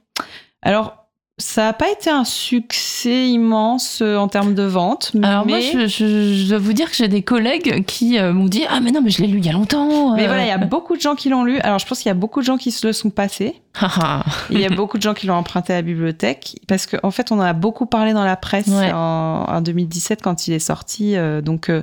Alors, 0.66 1.06
ça 1.38 1.64
n'a 1.64 1.72
pas 1.74 1.90
été 1.90 2.08
un 2.08 2.24
succès 2.24 3.28
immense 3.28 4.00
euh, 4.00 4.16
en 4.16 4.26
termes 4.26 4.54
de 4.54 4.62
vente. 4.62 5.12
Alors 5.22 5.46
moi, 5.46 5.60
je, 5.60 5.86
je- 5.86 6.32
je 6.34 6.48
dois 6.48 6.58
vous 6.58 6.72
dire 6.72 6.88
que 6.90 6.96
j'ai 6.96 7.08
des 7.08 7.20
collègues 7.20 7.84
qui 7.84 8.18
euh, 8.18 8.32
m'ont 8.32 8.46
dit 8.46 8.64
ah 8.70 8.80
mais 8.80 8.90
non 8.90 9.02
mais 9.02 9.10
je 9.10 9.20
l'ai 9.20 9.28
lu 9.28 9.36
il 9.38 9.44
y 9.44 9.50
a 9.50 9.52
longtemps. 9.52 10.14
Mais 10.14 10.24
euh. 10.24 10.26
voilà, 10.28 10.44
il 10.44 10.48
y 10.48 10.50
a 10.50 10.56
beaucoup 10.74 10.96
de 10.96 11.00
gens 11.02 11.14
qui 11.14 11.28
l'ont 11.28 11.44
lu. 11.44 11.58
Alors, 11.60 11.78
je 11.78 11.86
pense 11.86 11.98
qu'il 11.98 12.08
y 12.08 12.10
a 12.10 12.14
beaucoup 12.14 12.40
de 12.40 12.46
gens 12.46 12.56
qui 12.56 12.70
se 12.70 12.86
le 12.86 12.94
sont 12.94 13.10
passés. 13.10 13.60
Ah, 13.78 13.90
ah. 14.00 14.24
Il 14.50 14.58
y 14.58 14.64
a 14.64 14.70
beaucoup 14.70 14.96
de 14.96 15.02
gens 15.02 15.12
qui 15.12 15.26
l'ont 15.26 15.34
emprunté 15.34 15.74
à 15.74 15.76
la 15.76 15.82
bibliothèque. 15.82 16.56
Parce 16.68 16.86
qu'en 16.86 16.98
en 17.02 17.10
fait, 17.10 17.30
on 17.30 17.36
en 17.36 17.40
a 17.42 17.52
beaucoup 17.52 17.84
parlé 17.84 18.14
dans 18.14 18.24
la 18.24 18.36
presse 18.36 18.68
Ouais. 18.68 18.90
en, 18.92 19.44
en 19.46 19.60
2017 19.60 20.22
quand 20.22 20.48
il 20.48 20.54
est 20.54 20.58
sorti. 20.58 21.16
euh, 21.16 21.42
donc, 21.42 21.68
euh, 21.68 21.82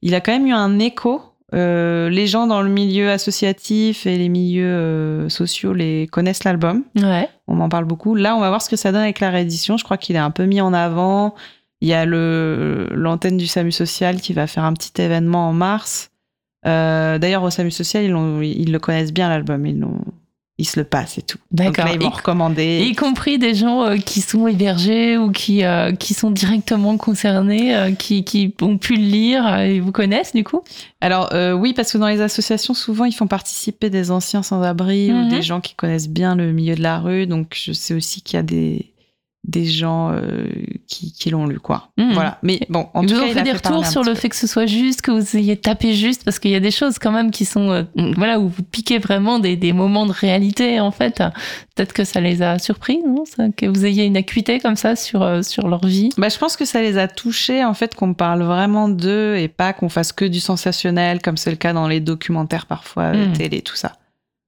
il 0.00 0.14
a 0.14 0.22
quand 0.22 0.32
même 0.32 0.46
eu 0.46 0.52
un 0.54 0.78
écho. 0.78 1.20
Euh, 1.54 2.08
les 2.10 2.26
gens 2.26 2.46
dans 2.48 2.60
le 2.60 2.68
milieu 2.68 3.10
associatif 3.10 4.04
et 4.06 4.18
les 4.18 4.28
milieux 4.28 4.66
euh, 4.66 5.28
sociaux 5.28 5.72
les 5.72 6.08
connaissent 6.10 6.42
l'album. 6.44 6.82
ouais. 6.96 7.28
On 7.46 7.54
m'en 7.54 7.68
parle 7.68 7.84
beaucoup. 7.84 8.16
Là, 8.16 8.34
on 8.34 8.40
va 8.40 8.48
voir 8.48 8.60
ce 8.60 8.68
que 8.68 8.74
ça 8.76 8.90
donne 8.90 9.02
avec 9.02 9.20
la 9.20 9.30
réédition. 9.30 9.76
Je 9.76 9.84
crois 9.84 9.96
qu'il 9.96 10.16
est 10.16 10.20
un 10.20 10.32
peu 10.32 10.44
mis 10.44 10.60
en 10.60 10.72
avant. 10.74 11.34
Il 11.80 11.88
y 11.88 11.92
a 11.92 12.04
le 12.04 12.88
l'antenne 12.92 13.36
du 13.36 13.46
SAMU 13.46 13.70
social 13.70 14.20
qui 14.20 14.32
va 14.32 14.46
faire 14.48 14.64
un 14.64 14.72
petit 14.72 15.00
événement 15.00 15.48
en 15.48 15.52
mars. 15.52 16.10
Euh, 16.66 17.18
D'ailleurs, 17.18 17.44
au 17.44 17.50
SAMU 17.50 17.70
social, 17.70 18.02
ils, 18.04 18.42
ils 18.60 18.72
le 18.72 18.78
connaissent 18.80 19.12
bien 19.12 19.28
l'album. 19.28 19.64
Ils, 19.66 19.78
l'ont- 19.78 20.00
ils 20.58 20.64
se 20.64 20.80
le 20.80 20.84
passent 20.84 21.18
et 21.18 21.22
tout. 21.22 21.36
Donc 21.52 21.74
D'accord. 21.74 21.84
là, 21.84 21.92
ils 21.94 22.00
vont 22.02 22.08
Y- 22.10 22.14
recommander. 22.16 22.80
Y 22.88 22.94
compris 22.94 23.38
des 23.38 23.54
gens 23.54 23.84
euh, 23.84 23.96
qui 23.98 24.22
sont 24.22 24.46
hébergés 24.46 25.18
ou 25.18 25.30
qui, 25.30 25.62
euh, 25.64 25.92
qui 25.92 26.14
sont 26.14 26.30
directement 26.30 26.96
concernés, 26.96 27.76
euh, 27.76 27.92
qui, 27.92 28.24
qui 28.24 28.54
ont 28.62 28.78
pu 28.78 28.96
le 28.96 29.02
lire 29.02 29.58
et 29.60 29.80
vous 29.80 29.92
connaissent 29.92 30.32
du 30.34 30.44
coup? 30.44 30.62
Alors 31.02 31.30
oui, 31.58 31.74
parce 31.74 31.92
que 31.92 31.98
dans 31.98 32.08
les 32.08 32.20
associations, 32.22 32.72
souvent, 32.74 33.04
ils 33.04 33.12
font 33.14 33.26
participer 33.26 33.90
des 33.90 34.10
anciens 34.10 34.42
sans-abri 34.42 35.10
Mhm. 35.10 35.26
ou 35.26 35.28
des 35.28 35.42
gens 35.42 35.60
qui 35.60 35.74
connaissent 35.74 36.08
bien 36.08 36.34
le 36.34 36.52
milieu 36.52 36.74
de 36.74 36.82
la 36.82 36.98
rue. 37.00 37.26
Donc 37.26 37.54
je 37.54 37.72
sais 37.72 37.92
aussi 37.94 38.22
qu'il 38.22 38.36
y 38.36 38.40
a 38.40 38.42
des 38.42 38.90
des 39.46 39.64
gens 39.64 40.10
euh, 40.10 40.44
qui, 40.88 41.12
qui 41.12 41.30
l'ont 41.30 41.46
lu, 41.46 41.60
quoi. 41.60 41.90
Mhm. 41.98 42.14
Voilà. 42.14 42.38
Mais 42.42 42.58
bon, 42.68 42.88
en 42.94 43.02
Ils 43.02 43.08
tout 43.08 43.14
vous 43.14 43.20
cas, 43.20 43.26
ont 43.28 43.32
fait 43.32 43.38
a 43.40 43.42
des 43.44 43.52
retours 43.52 43.86
sur 43.86 44.02
le 44.02 44.12
peu. 44.12 44.18
fait 44.18 44.28
que 44.28 44.34
ce 44.34 44.48
soit 44.48 44.66
juste, 44.66 45.02
que 45.02 45.12
vous 45.12 45.36
ayez 45.36 45.56
tapé 45.56 45.94
juste, 45.94 46.24
parce 46.24 46.40
qu'il 46.40 46.50
y 46.50 46.56
a 46.56 46.60
des 46.60 46.72
choses 46.72 46.98
quand 46.98 47.12
même 47.12 47.30
qui 47.30 47.44
sont, 47.44 47.70
euh, 47.70 47.82
voilà, 48.16 48.40
où 48.40 48.48
vous 48.48 48.62
piquez 48.64 48.98
vraiment 48.98 49.38
des, 49.38 49.54
des 49.56 49.72
moments 49.72 50.04
de 50.04 50.10
réalité 50.12 50.80
en 50.80 50.90
fait. 50.90 51.22
Peut-être 51.76 51.92
que 51.92 52.02
ça 52.04 52.20
les 52.20 52.42
a 52.42 52.58
surpris, 52.58 52.98
non? 53.06 53.24
Ça, 53.24 53.44
Que 53.56 53.66
vous 53.66 53.86
ayez 53.86 54.04
une 54.04 54.16
acuité 54.16 54.58
comme 54.58 54.76
ça 54.76 54.96
sur, 54.96 55.22
euh, 55.22 55.42
sur 55.42 55.68
leur 55.68 55.86
vie? 55.86 56.08
Bah, 56.18 56.28
je 56.28 56.38
pense 56.38 56.56
que 56.56 56.64
ça 56.64 56.82
les 56.82 56.98
a 56.98 57.06
touchés, 57.06 57.64
en 57.64 57.74
fait, 57.74 57.94
qu'on 57.94 58.14
parle 58.14 58.42
vraiment 58.42 58.88
d'eux 58.88 59.36
et 59.36 59.46
pas 59.48 59.72
qu'on 59.72 59.88
fasse 59.88 60.10
que 60.12 60.24
du 60.24 60.40
sensationnel, 60.40 61.22
comme 61.22 61.36
c'est 61.36 61.50
le 61.50 61.56
cas 61.56 61.72
dans 61.72 61.86
les 61.86 62.00
documentaires 62.00 62.66
parfois, 62.66 63.12
Mhm. 63.12 63.32
télé, 63.34 63.62
tout 63.62 63.76
ça. 63.76 63.92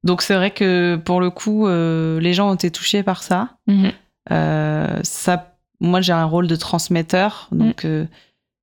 Donc 0.04 0.22
c'est 0.22 0.34
vrai 0.34 0.50
que 0.50 0.96
pour 1.04 1.20
le 1.20 1.30
coup, 1.30 1.66
les 1.68 2.32
gens 2.32 2.50
ont 2.50 2.54
été 2.54 2.70
touchés 2.70 3.02
par 3.04 3.22
ça. 3.22 3.50
Mhm. 3.68 3.92
Euh, 4.30 5.00
ça 5.02 5.54
moi, 5.80 6.00
j'ai 6.00 6.12
un 6.12 6.24
rôle 6.24 6.48
de 6.48 6.56
transmetteur, 6.56 7.48
donc 7.52 7.84
euh, 7.84 8.04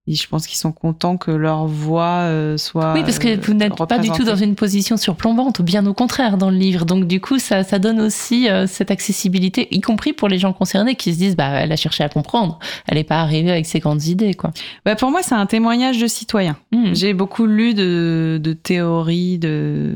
et 0.08 0.14
je 0.14 0.28
pense 0.28 0.46
qu'ils 0.46 0.58
sont 0.58 0.72
contents 0.72 1.18
que 1.18 1.32
leur 1.32 1.66
voix 1.66 2.26
euh, 2.26 2.58
soit. 2.58 2.94
Oui, 2.94 3.02
parce 3.02 3.18
que 3.18 3.30
euh, 3.30 3.38
vous 3.42 3.54
n'êtes 3.54 3.76
pas 3.76 3.98
du 3.98 4.12
tout 4.12 4.24
dans 4.24 4.36
une 4.36 4.54
position 4.54 4.98
surplombante, 4.98 5.62
bien 5.62 5.86
au 5.88 5.94
contraire 5.94 6.38
dans 6.38 6.52
le 6.52 6.58
livre. 6.58 6.86
Donc 6.86 7.08
du 7.08 7.20
coup, 7.22 7.40
ça, 7.40 7.64
ça 7.64 7.80
donne 7.80 8.00
aussi 8.02 8.48
euh, 8.50 8.68
cette 8.68 8.92
accessibilité, 8.92 9.74
y 9.74 9.82
compris 9.82 10.14
pour 10.14 10.28
les 10.28 10.38
gens 10.38 10.54
concernés 10.54 10.96
qui 10.96 11.14
se 11.14 11.18
disent, 11.18 11.36
bah, 11.36 11.50
elle 11.52 11.72
a 11.72 11.76
cherché 11.76 12.04
à 12.04 12.10
comprendre, 12.10 12.60
elle 12.88 12.98
n'est 12.98 13.04
pas 13.04 13.22
arrivée 13.22 13.50
avec 13.50 13.66
ses 13.66 13.80
grandes 13.80 14.06
idées, 14.06 14.36
quoi. 14.36 14.52
Bah, 14.86 14.96
pour 14.96 15.10
moi, 15.10 15.22
c'est 15.24 15.36
un 15.36 15.48
témoignage 15.48 16.00
de 16.00 16.08
citoyen. 16.08 16.56
Mhm. 16.72 16.94
J'ai 16.94 17.14
beaucoup 17.14 17.48
lu 17.48 17.74
de, 17.74 18.40
de 18.44 18.54
théories, 18.54 19.40
de, 19.40 19.96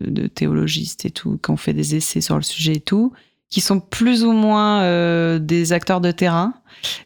de 0.00 0.28
théologistes 0.28 1.04
et 1.04 1.10
tout, 1.10 1.38
qui 1.44 1.50
ont 1.50 1.58
fait 1.58 1.74
des 1.74 1.96
essais 1.96 2.22
sur 2.22 2.36
le 2.36 2.42
sujet 2.42 2.76
et 2.76 2.80
tout, 2.80 3.12
qui 3.52 3.60
sont 3.60 3.78
plus 3.80 4.24
ou 4.24 4.32
moins 4.32 4.80
euh, 4.82 5.38
des 5.38 5.72
acteurs 5.74 6.00
de 6.00 6.10
terrain. 6.10 6.54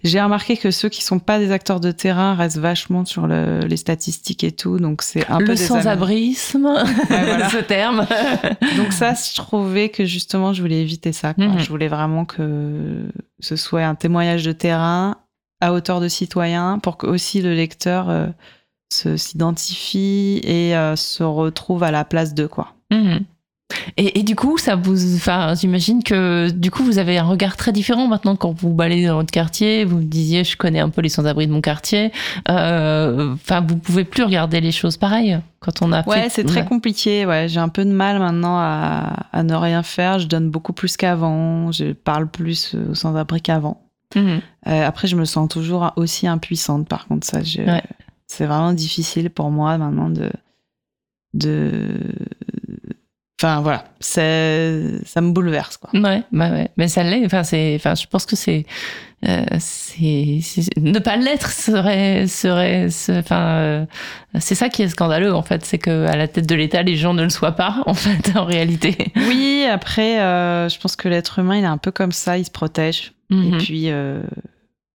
J'ai 0.04 0.22
remarqué 0.22 0.56
que 0.56 0.70
ceux 0.70 0.88
qui 0.88 1.02
sont 1.04 1.18
pas 1.18 1.38
des 1.38 1.50
acteurs 1.50 1.80
de 1.80 1.90
terrain 1.90 2.34
restent 2.34 2.56
vachement 2.58 3.04
sur 3.04 3.26
le- 3.26 3.60
les 3.66 3.76
statistiques 3.76 4.44
et 4.44 4.52
tout, 4.52 4.78
donc 4.78 5.02
c'est 5.02 5.28
un 5.28 5.38
peu 5.38 5.42
Le 5.48 5.48
des 5.54 5.56
sans-abrisme, 5.56 6.68
ce 7.50 7.60
terme. 7.60 8.06
Donc 8.78 8.92
ça, 8.92 9.12
je 9.14 9.34
trouvais 9.34 9.88
que 9.90 10.04
justement, 10.06 10.54
je 10.54 10.62
voulais 10.62 10.80
éviter 10.80 11.12
ça. 11.12 11.34
quoi. 11.34 11.46
Mhm. 11.48 11.58
Je 11.58 11.68
voulais 11.68 11.88
vraiment 11.88 12.24
que 12.24 13.06
ce 13.40 13.56
soit 13.56 13.84
un 13.84 13.96
témoignage 13.96 14.44
de 14.44 14.52
terrain 14.52 15.16
à 15.60 15.72
hauteur 15.72 16.00
de 16.00 16.08
citoyen, 16.08 16.78
pour 16.78 16.96
que 16.96 17.06
aussi 17.06 17.42
le 17.42 17.52
lecteur 17.54 18.08
euh, 18.08 18.26
s'identifie 19.16 20.40
et 20.44 20.76
euh, 20.76 20.96
se 20.96 21.22
retrouve 21.22 21.82
à 21.82 21.90
la 21.90 22.04
place 22.04 22.34
d'eux, 22.34 22.48
quoi. 22.48 22.74
Mhm. 22.90 23.20
Et, 23.96 24.20
et 24.20 24.22
du 24.22 24.36
coup, 24.36 24.58
ça 24.58 24.76
vous, 24.76 25.16
enfin, 25.16 25.54
j'imagine 25.54 26.02
que 26.04 26.50
du 26.50 26.70
coup, 26.70 26.84
vous 26.84 26.98
avez 26.98 27.18
un 27.18 27.24
regard 27.24 27.56
très 27.56 27.72
différent 27.72 28.06
maintenant 28.06 28.36
quand 28.36 28.52
vous 28.52 28.72
baladez 28.72 29.06
dans 29.06 29.16
votre 29.16 29.30
quartier. 29.32 29.84
Vous 29.84 29.96
me 29.98 30.04
disiez, 30.04 30.44
je 30.44 30.56
connais 30.56 30.78
un 30.80 30.88
peu 30.90 31.00
les 31.00 31.08
sans-abri 31.08 31.46
de 31.48 31.52
mon 31.52 31.60
quartier. 31.60 32.12
Euh, 32.48 33.32
Enfin, 33.34 33.64
vous 33.66 33.76
pouvez 33.76 34.04
plus 34.04 34.22
regarder 34.22 34.60
les 34.60 34.70
choses 34.72 34.96
pareilles 34.96 35.40
quand 35.60 35.82
on 35.82 35.92
a 35.92 36.06
Ouais, 36.08 36.22
fait- 36.24 36.28
c'est 36.28 36.44
très 36.44 36.60
Ouais. 36.60 36.66
compliqué. 36.66 37.26
Ouais, 37.26 37.48
j'ai 37.48 37.58
un 37.58 37.68
peu 37.68 37.84
de 37.84 37.90
mal 37.90 38.18
maintenant 38.20 38.56
à, 38.56 39.26
à 39.32 39.42
ne 39.42 39.54
rien 39.54 39.82
faire. 39.82 40.18
Je 40.20 40.28
donne 40.28 40.50
beaucoup 40.50 40.72
plus 40.72 40.96
qu'avant. 40.96 41.72
Je 41.72 41.92
parle 41.92 42.28
plus 42.28 42.74
aux 42.90 42.94
sans-abri 42.94 43.40
qu'avant. 43.40 43.82
Mhm. 44.14 44.40
Euh, 44.68 44.86
après, 44.86 45.08
je 45.08 45.16
me 45.16 45.24
sens 45.24 45.48
toujours 45.48 45.92
aussi 45.96 46.28
impuissante. 46.28 46.86
Par 46.88 47.06
contre, 47.08 47.26
ça, 47.26 47.42
je- 47.42 47.62
Ouais. 47.62 47.82
c'est 48.28 48.46
vraiment 48.46 48.72
difficile 48.72 49.30
pour 49.30 49.50
moi 49.50 49.76
maintenant 49.78 50.08
de, 50.10 50.30
de, 51.34 51.88
enfin 53.40 53.60
voilà, 53.60 53.84
ça 54.00 54.22
me 54.22 55.30
bouleverse 55.30 55.76
quoi. 55.76 55.90
Ouais, 55.98 56.22
bah 56.32 56.50
ouais. 56.50 56.70
Mais 56.76 56.88
ça 56.88 57.02
l'est. 57.02 57.24
Enfin, 57.26 57.42
c'est, 57.44 57.74
enfin, 57.76 57.94
je 57.94 58.06
pense 58.06 58.24
que 58.26 58.36
c'est, 58.36 58.64
euh, 59.26 59.44
c'est, 59.58 60.40
ne 60.78 60.98
pas 60.98 61.16
l'être 61.16 61.50
serait, 61.50 62.26
serait, 62.26 62.88
se- 62.90 63.12
enfin, 63.18 63.46
euh, 63.58 63.86
c'est 64.38 64.54
ça 64.54 64.68
qui 64.68 64.82
est 64.82 64.88
scandaleux 64.88 65.34
en 65.34 65.42
fait, 65.42 65.64
c'est 65.64 65.78
que 65.78 66.06
à 66.06 66.16
la 66.16 66.28
tête 66.28 66.46
de 66.48 66.54
l'État, 66.54 66.82
les 66.82 66.96
gens 66.96 67.14
ne 67.14 67.22
le 67.22 67.28
soient 67.30 67.52
pas 67.52 67.82
en 67.86 67.94
fait, 67.94 68.36
en 68.36 68.44
réalité. 68.44 69.12
Oui, 69.16 69.66
après, 69.70 70.20
euh, 70.20 70.68
je 70.68 70.78
pense 70.78 70.96
que 70.96 71.08
l'être 71.08 71.38
humain, 71.38 71.56
il 71.58 71.64
est 71.64 71.66
un 71.66 71.78
peu 71.78 71.90
comme 71.90 72.12
ça, 72.12 72.38
il 72.38 72.44
se 72.44 72.50
protège. 72.50 73.12
Et 73.30 73.34
Mhm. 73.34 73.58
puis, 73.58 73.88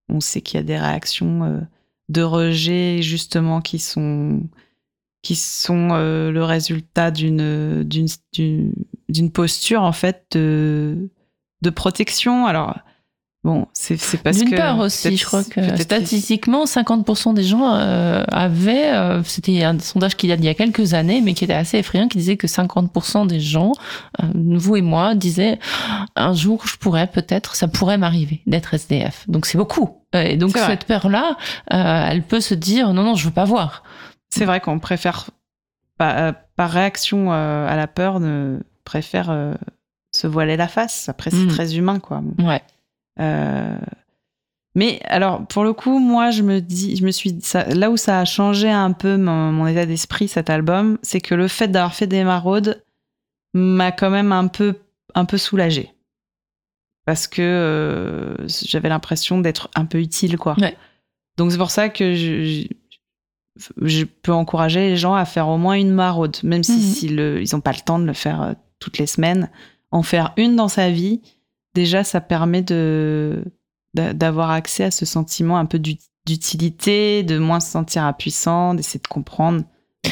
on 0.10 0.20
sait 0.22 0.42
qu'il 0.42 0.58
y 0.60 0.64
a 0.64 0.66
des 0.66 0.78
réactions 0.78 1.62
de 2.10 2.22
rejet, 2.22 3.02
justement, 3.02 3.60
qui 3.62 3.78
sont, 3.80 4.42
qui 5.22 5.36
sont 5.36 5.90
euh, 5.92 6.32
le 6.32 6.44
résultat 6.44 7.12
d'une, 7.12 7.84
d'une, 7.84 9.32
posture, 9.32 9.84
en 9.84 9.92
fait, 9.92 10.26
de, 10.32 11.10
de 11.62 11.70
protection. 11.70 12.48
Alors, 12.48 12.80
bon, 13.44 13.68
c'est, 13.74 13.98
parce 14.24 14.40
que. 14.40 14.46
D'une 14.46 14.56
part 14.56 14.80
aussi, 14.80 15.16
je 15.16 15.24
crois 15.24 15.44
que 15.44 15.76
statistiquement, 15.80 16.66
50% 16.66 17.36
des 17.36 17.44
gens 17.44 17.76
euh, 17.76 18.24
avaient, 18.32 18.94
euh, 18.94 19.22
c'était 19.24 19.64
un 19.64 19.78
sondage 19.78 20.18
qui 20.18 20.28
date 20.28 20.40
d'il 20.40 20.48
y 20.48 20.50
a 20.50 20.56
quelques 20.56 20.96
années, 20.96 21.22
mais 21.22 21.36
qui 21.36 21.44
était 21.44 21.54
assez 21.54 21.78
effrayant, 21.78 22.08
qui 22.08 22.18
disait 22.18 22.38
que 22.38 22.48
50% 22.48 23.28
des 23.28 23.40
gens, 23.40 23.74
vous 24.34 24.76
et 24.76 24.82
moi, 24.82 25.14
disaient 25.14 25.60
un 26.16 26.34
jour 26.34 26.66
je 26.66 26.78
pourrais 26.78 27.06
peut-être, 27.06 27.56
ça 27.56 27.68
pourrait 27.68 28.00
m'arriver 28.00 28.42
d'être 28.48 28.74
SDF. 28.74 29.26
Donc 29.28 29.46
c'est 29.46 29.60
beaucoup. 29.60 29.98
Et 30.14 30.36
donc 30.36 30.58
cette 30.58 30.86
peur-là, 30.86 31.38
elle 31.68 32.24
peut 32.24 32.42
se 32.42 32.56
dire 32.56 32.92
non 32.94 33.04
non, 33.04 33.14
je 33.14 33.26
veux 33.26 33.34
pas 33.34 33.46
voir. 33.46 33.84
C'est 34.34 34.46
vrai 34.46 34.60
qu'on 34.62 34.80
préfère, 34.80 35.30
par, 35.98 36.18
euh, 36.18 36.32
par 36.56 36.70
réaction 36.72 37.32
euh, 37.34 37.68
à 37.68 37.76
la 37.76 37.88
peur, 37.88 38.20
ne 38.20 38.60
préfère 38.86 39.30
euh, 39.30 39.54
se 40.12 40.26
voiler 40.28 40.58
la 40.58 40.68
face. 40.68 41.10
Après, 41.10 41.30
c'est 41.32 41.46
Mm. 41.46 41.48
très 41.50 41.76
humain, 41.76 42.00
quoi. 42.00 42.22
Ouais. 42.40 42.62
Euh, 43.20 43.78
Mais 44.74 45.02
alors, 45.04 45.46
pour 45.48 45.66
le 45.66 45.74
coup, 45.74 46.00
moi, 46.00 46.32
je 46.32 46.44
me 46.44 46.62
dis, 46.62 46.96
je 46.96 47.04
me 47.04 47.12
suis, 47.12 47.42
ça- 47.42 47.66
là 47.66 47.92
où 47.92 47.98
ça 47.98 48.22
a 48.22 48.26
changé 48.26 48.70
un 48.72 48.94
peu 48.94 49.18
mon, 49.18 49.52
mon 49.52 49.68
état 49.68 49.86
d'esprit, 49.86 50.30
cet 50.30 50.50
album, 50.50 50.98
c'est 51.02 51.20
que 51.20 51.36
le 51.36 51.50
fait 51.50 51.68
d'avoir 51.68 51.94
fait 51.94 52.08
des 52.08 52.24
maraudes 52.24 52.82
m'a 53.54 53.92
quand 53.92 54.10
même 54.10 54.32
un 54.32 54.48
peu, 54.48 54.76
un 55.14 55.26
peu 55.26 55.38
soulagée. 55.38 55.92
Parce 57.06 57.28
que 57.28 57.42
euh, 57.42 58.36
j'avais 58.48 58.88
l'impression 58.88 59.42
d'être 59.42 59.70
un 59.76 59.84
peu 59.84 60.00
utile, 60.00 60.38
quoi. 60.38 60.56
Ouais. 60.58 60.78
Donc 61.36 61.52
c'est 61.52 61.58
pour 61.58 61.72
ça 61.72 61.90
que 61.90 62.14
je, 62.16 62.68
je, 63.58 64.06
peux 64.06 64.32
encourager 64.34 64.80
les 64.90 64.98
gens 64.98 65.14
à 65.14 65.26
faire 65.26 65.48
au 65.50 65.58
moins 65.58 65.76
une 65.76 65.92
maraude, 65.92 66.38
même 66.44 66.64
si, 66.64 66.74
Mhm. 66.74 66.80
si 66.82 67.08
le, 67.10 67.42
ils 67.42 67.50
n'ont 67.54 67.62
pas 67.62 67.72
le 67.74 67.82
temps 67.86 68.00
de 68.00 68.06
le 68.06 68.14
faire 68.14 68.42
euh, 68.42 68.54
toutes 68.80 68.98
les 68.98 69.08
semaines. 69.08 69.50
En 69.92 70.04
faire 70.04 70.34
une 70.38 70.56
dans 70.56 70.70
sa 70.70 70.90
vie, 70.90 71.22
déjà, 71.74 72.04
ça 72.04 72.22
permet 72.22 72.62
de 72.62 73.44
d'a- 73.94 74.14
d'avoir 74.14 74.52
accès 74.52 74.86
à 74.86 74.92
ce 74.92 75.06
sentiment 75.06 75.58
un 75.58 75.66
peu 75.66 75.78
d'ut- 75.80 76.00
d'utilité, 76.26 77.24
de 77.24 77.38
moins 77.38 77.60
se 77.60 77.70
sentir 77.72 78.04
impuissant, 78.04 78.74
d'essayer 78.74 79.02
de 79.02 79.08
comprendre. 79.08 79.64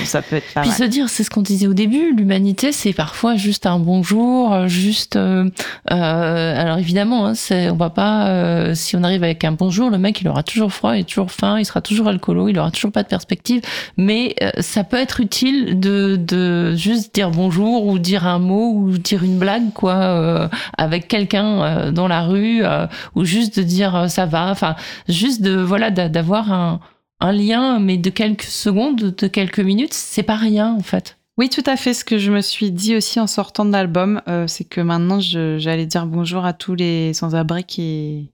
Ça 0.04 0.22
peut 0.22 0.36
être 0.38 0.54
pas 0.54 0.62
Puis 0.62 0.70
mal. 0.70 0.78
se 0.80 0.84
dire, 0.84 1.10
c'est 1.10 1.24
ce 1.24 1.32
qu'on 1.32 1.42
disait 1.42 1.66
au 1.66 1.74
début, 1.74 2.14
l'humanité, 2.16 2.72
c'est 2.72 2.94
parfois 2.94 3.36
juste 3.36 3.66
un 3.66 3.80
bonjour, 3.80 4.68
juste. 4.68 5.16
euh, 5.16 5.50
euh, 5.92 6.62
alors 6.62 6.78
évidemment, 6.78 7.26
hein, 7.26 7.34
c'est, 7.34 7.70
on 7.72 7.76
va 7.76 7.90
pas. 7.90 8.28
euh, 8.30 8.76
si 8.76 8.96
on 8.96 9.04
arrive 9.04 9.24
avec 9.24 9.44
un 9.44 9.52
bonjour, 9.52 9.90
le 9.90 9.98
mec, 9.98 10.22
il 10.22 10.28
aura 10.28 10.44
toujours 10.44 10.72
froid, 10.72 10.96
il 10.96 11.02
est 11.02 11.04
toujours 11.10 11.32
faim, 11.32 11.58
il 11.60 11.66
sera 11.66 11.82
toujours 11.82 12.08
alcoolo, 12.08 12.50
il 12.50 12.60
aura 12.60 12.70
toujours 12.72 12.92
pas 12.92 13.02
de 13.02 13.08
perspective. 13.08 13.62
Mais 13.98 14.36
euh, 14.44 14.52
ça 14.60 14.84
peut 14.84 14.98
être 14.98 15.20
utile 15.22 15.80
de, 15.80 16.16
de 16.18 16.76
juste 16.76 17.14
dire 17.16 17.32
bonjour 17.32 17.88
ou 17.88 17.98
dire 17.98 18.28
un 18.28 18.40
mot 18.40 18.72
ou 18.76 18.92
dire 18.98 19.24
une 19.24 19.40
blague, 19.40 19.74
quoi, 19.74 19.96
euh, 19.96 20.48
avec 20.78 21.08
quelqu'un 21.08 21.62
euh, 21.64 21.92
dans 21.92 22.08
la 22.08 22.22
rue, 22.22 22.62
euh, 22.64 22.86
ou 23.16 23.26
juste 23.26 23.58
de 23.58 23.64
dire 23.64 24.06
ça 24.08 24.28
va. 24.28 24.50
Enfin, 24.52 24.76
juste 25.08 25.42
de 25.42 25.56
voilà 25.60 25.90
d'a- 25.90 26.10
d'avoir 26.10 26.52
un 26.54 26.80
un 27.20 27.32
lien, 27.32 27.80
mais 27.80 27.97
de 27.97 28.09
quelques 28.09 28.43
secondes, 28.43 29.15
de 29.15 29.28
quelques 29.28 29.59
minutes, 29.59 29.93
c'est 29.93 30.24
pas 30.24 30.36
rien 30.36 30.74
en 30.74 30.82
fait. 30.82 31.17
Oui, 31.38 31.49
tout 31.49 31.63
à 31.65 31.78
fait. 31.78 31.93
Ce 31.93 32.03
que 32.03 32.17
je 32.17 32.32
me 32.32 32.41
suis 32.41 32.70
dit 32.70 32.97
aussi 32.97 33.20
en 33.20 33.28
sortant 33.28 33.63
de 33.63 33.72
l'album, 33.72 34.22
euh, 34.28 34.45
c'est 34.47 34.65
que 34.65 34.82
maintenant, 34.82 35.22
j'allais 35.22 35.86
dire 35.86 36.05
bonjour 36.05 36.45
à 36.45 36.51
tous 36.51 36.76
les 36.76 37.13
sans-abri 37.13 37.63
qui 37.63 38.30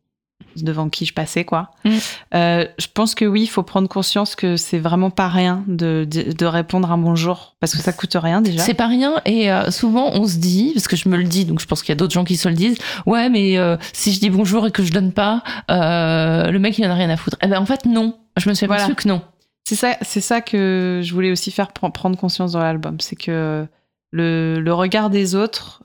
devant 0.58 0.90
qui 0.90 1.06
je 1.06 1.14
passais, 1.14 1.44
quoi. 1.46 1.72
Mm. 1.84 1.90
Euh, 2.34 2.66
je 2.80 2.88
pense 2.94 3.14
que 3.16 3.26
oui, 3.26 3.44
il 3.44 3.48
faut 3.48 3.64
prendre 3.64 3.88
conscience 3.90 4.36
que 4.36 4.56
c'est 4.58 4.80
vraiment 4.80 5.10
pas 5.10 5.28
rien 5.28 5.64
de, 5.68 6.08
de, 6.10 6.32
de 6.32 6.46
répondre 6.46 6.92
un 6.92 6.98
bonjour, 6.98 7.56
parce 7.60 7.74
que 7.74 7.80
ça 7.82 7.92
coûte 7.92 8.16
rien 8.20 8.42
déjà. 8.42 8.60
C'est 8.64 8.74
pas 8.74 8.88
rien 8.88 9.22
et 9.26 9.52
euh, 9.52 9.70
souvent 9.72 10.12
on 10.14 10.26
se 10.28 10.38
dit, 10.38 10.72
parce 10.74 10.88
que 10.88 10.96
je 10.96 11.10
me 11.10 11.18
le 11.18 11.24
dis, 11.26 11.44
donc 11.46 11.60
je 11.60 11.66
pense 11.66 11.82
qu'il 11.82 11.90
y 11.90 11.94
a 11.94 11.96
d'autres 11.96 12.14
gens 12.14 12.24
qui 12.24 12.38
se 12.38 12.48
le 12.48 12.56
disent, 12.56 12.78
ouais 13.06 13.30
mais 13.30 13.58
euh, 13.58 13.76
si 13.94 14.14
je 14.14 14.20
dis 14.20 14.30
bonjour 14.30 14.66
et 14.68 14.72
que 14.72 14.84
je 14.84 14.92
donne 14.94 15.12
pas, 15.12 15.44
le 15.70 16.58
mec 16.58 16.78
il 16.78 16.86
en 16.86 16.90
a 16.90 16.96
rien 16.96 17.10
à 17.10 17.18
foutre. 17.18 17.38
Eh 17.42 17.48
ben 17.48 17.60
en 17.60 17.66
fait 17.66 17.86
non, 17.86 18.18
je 18.38 18.48
me 18.50 18.54
suis 18.54 18.66
aperçu 18.66 18.84
Voilà. 18.86 18.96
que 18.96 19.08
non. 19.10 19.22
C'est 19.68 19.76
ça, 19.76 19.98
c'est 20.04 20.22
ça 20.22 20.42
que 20.42 21.02
je 21.04 21.14
voulais 21.14 21.32
aussi 21.32 21.50
faire 21.52 21.70
pr- 21.70 21.92
prendre 21.92 22.18
conscience 22.18 22.52
dans 22.54 22.60
l'album, 22.62 22.98
c'est 23.00 23.16
que 23.16 23.66
le, 24.12 24.60
le 24.60 24.74
regard 24.74 25.10
des 25.10 25.36
autres, 25.36 25.84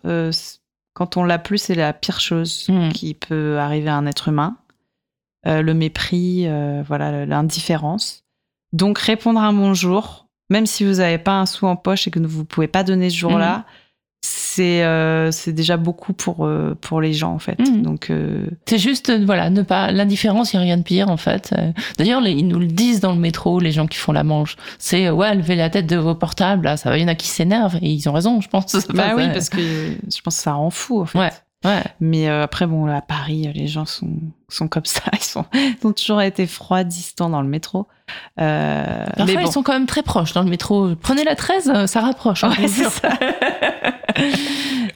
quand 0.94 1.16
on 1.16 1.24
l'a 1.24 1.38
plus, 1.38 1.58
c'est 1.58 1.74
la 1.74 1.92
pire 1.92 2.20
chose 2.20 2.66
Mm. 2.68 2.88
qui 2.90 3.14
peut 3.14 3.58
arriver 3.58 3.88
à 3.88 3.96
un 3.96 4.06
être 4.06 4.28
humain. 4.28 4.56
Euh, 5.46 5.62
le 5.62 5.72
mépris, 5.74 6.46
euh, 6.46 6.82
voilà, 6.86 7.24
l'indifférence. 7.26 8.24
Donc 8.72 8.98
répondre 8.98 9.40
à 9.40 9.46
un 9.46 9.52
bonjour, 9.52 10.26
même 10.50 10.66
si 10.66 10.84
vous 10.84 10.94
n'avez 10.96 11.18
pas 11.18 11.40
un 11.40 11.46
sou 11.46 11.66
en 11.66 11.76
poche 11.76 12.06
et 12.06 12.10
que 12.10 12.18
vous 12.20 12.44
pouvez 12.44 12.68
pas 12.68 12.84
donner 12.84 13.08
ce 13.10 13.16
jour-là, 13.16 13.64
c'est 14.54 14.84
euh, 14.84 15.30
c'est 15.30 15.52
déjà 15.52 15.76
beaucoup 15.76 16.12
pour 16.12 16.44
euh, 16.46 16.76
pour 16.80 17.00
les 17.00 17.12
gens 17.12 17.32
en 17.32 17.38
fait. 17.38 17.58
Mm. 17.58 17.82
Donc 17.82 18.10
euh, 18.10 18.46
C'est 18.66 18.78
juste, 18.78 19.10
euh, 19.10 19.22
voilà, 19.24 19.50
ne 19.50 19.62
pas. 19.62 19.92
L'indifférence, 19.92 20.52
il 20.52 20.56
n'y 20.56 20.62
a 20.62 20.64
rien 20.64 20.76
de 20.76 20.82
pire, 20.82 21.08
en 21.08 21.16
fait. 21.16 21.52
Euh, 21.56 21.72
D'ailleurs, 21.98 22.26
ils 22.26 22.46
nous 22.46 22.58
le 22.58 22.66
disent 22.66 23.00
dans 23.00 23.12
le 23.12 23.18
métro, 23.18 23.60
les 23.60 23.70
gens 23.72 23.86
qui 23.86 23.98
font 23.98 24.12
la 24.12 24.24
manche. 24.24 24.56
C'est, 24.78 25.06
euh, 25.06 25.12
ouais, 25.12 25.34
levez 25.34 25.56
la 25.56 25.70
tête 25.70 25.86
de 25.86 25.96
vos 25.96 26.14
portables, 26.14 26.64
là, 26.64 26.76
ça 26.76 26.90
va, 26.90 26.98
il 26.98 27.02
y 27.02 27.04
en 27.04 27.08
a 27.08 27.14
qui 27.14 27.28
s'énervent, 27.28 27.76
et 27.82 27.90
ils 27.90 28.08
ont 28.08 28.12
raison, 28.12 28.40
je 28.40 28.48
pense. 28.48 28.72
bah 28.94 29.12
oui, 29.16 29.24
ça- 29.24 29.30
parce 29.30 29.48
que 29.48 29.58
je 29.60 30.20
pense 30.22 30.36
que 30.36 30.42
ça 30.42 30.52
rend 30.54 30.70
fou 30.70 31.02
en 31.02 31.06
fait. 31.06 31.18
Ouais, 31.18 31.30
ouais. 31.64 31.82
Mais 32.00 32.28
euh, 32.28 32.42
après, 32.44 32.66
bon, 32.66 32.86
à 32.86 33.00
Paris, 33.00 33.50
les 33.54 33.66
gens 33.66 33.84
sont, 33.86 34.10
sont 34.48 34.68
comme 34.68 34.84
ça. 34.86 35.02
Ils, 35.12 35.18
sont, 35.22 35.44
ils 35.54 35.86
ont 35.86 35.92
toujours 35.92 36.20
été 36.22 36.46
froids, 36.46 36.84
distants 36.84 37.30
dans 37.30 37.42
le 37.42 37.48
métro. 37.48 37.86
Euh, 38.40 39.04
Parfois, 39.06 39.24
mais 39.26 39.34
bon. 39.34 39.40
ils 39.48 39.52
sont 39.52 39.62
quand 39.62 39.72
même 39.74 39.86
très 39.86 40.02
proches 40.02 40.32
dans 40.32 40.42
le 40.42 40.50
métro. 40.50 40.94
Prenez 40.96 41.22
la 41.24 41.36
13, 41.36 41.70
euh, 41.74 41.86
ça 41.86 42.00
rapproche. 42.00 42.42
hein, 42.44 42.50
Ouais, 42.58 42.66
c'est 42.68 42.84
ça. 42.90 43.10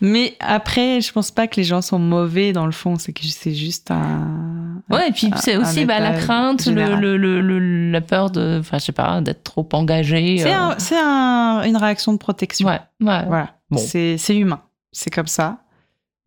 Mais 0.01 0.37
après, 0.41 1.01
je 1.01 1.13
pense 1.13 1.31
pas 1.31 1.47
que 1.47 1.57
les 1.57 1.65
gens 1.65 1.81
sont 1.81 1.99
mauvais 1.99 2.53
dans 2.53 2.67
le 2.67 2.73
fond. 2.73 2.97
C'est 2.99 3.13
que 3.13 3.23
c'est 3.25 3.55
juste 3.55 3.91
un. 3.91 4.83
Ouais, 4.91 5.09
et 5.09 5.13
puis 5.13 5.31
c'est 5.37 5.57
aussi 5.57 5.85
bah, 5.85 6.01
la 6.01 6.13
crainte, 6.15 6.67
le, 6.67 6.97
le, 6.97 7.17
le- 7.17 7.91
la 7.91 8.01
peur 8.01 8.31
de, 8.31 8.59
enfin, 8.61 8.79
je 8.79 8.85
sais 8.85 8.93
pas, 8.93 9.21
d'être 9.21 9.45
trop 9.45 9.67
engagé. 9.73 10.39
C'est 10.39 10.53
euh. 10.53 10.59
un- 10.59 10.75
c'est 10.79 10.99
un- 10.99 11.63
une 11.65 11.77
réaction 11.77 12.13
de 12.13 12.19
protection. 12.19 12.67
Ouais, 12.69 12.81
ouais. 13.01 13.25
Voilà. 13.27 13.51
Bon. 13.71 13.79
C'est 13.79 14.19
humain. 14.37 14.61
C'est 14.93 15.11
comme 15.11 15.27
ça. 15.27 15.59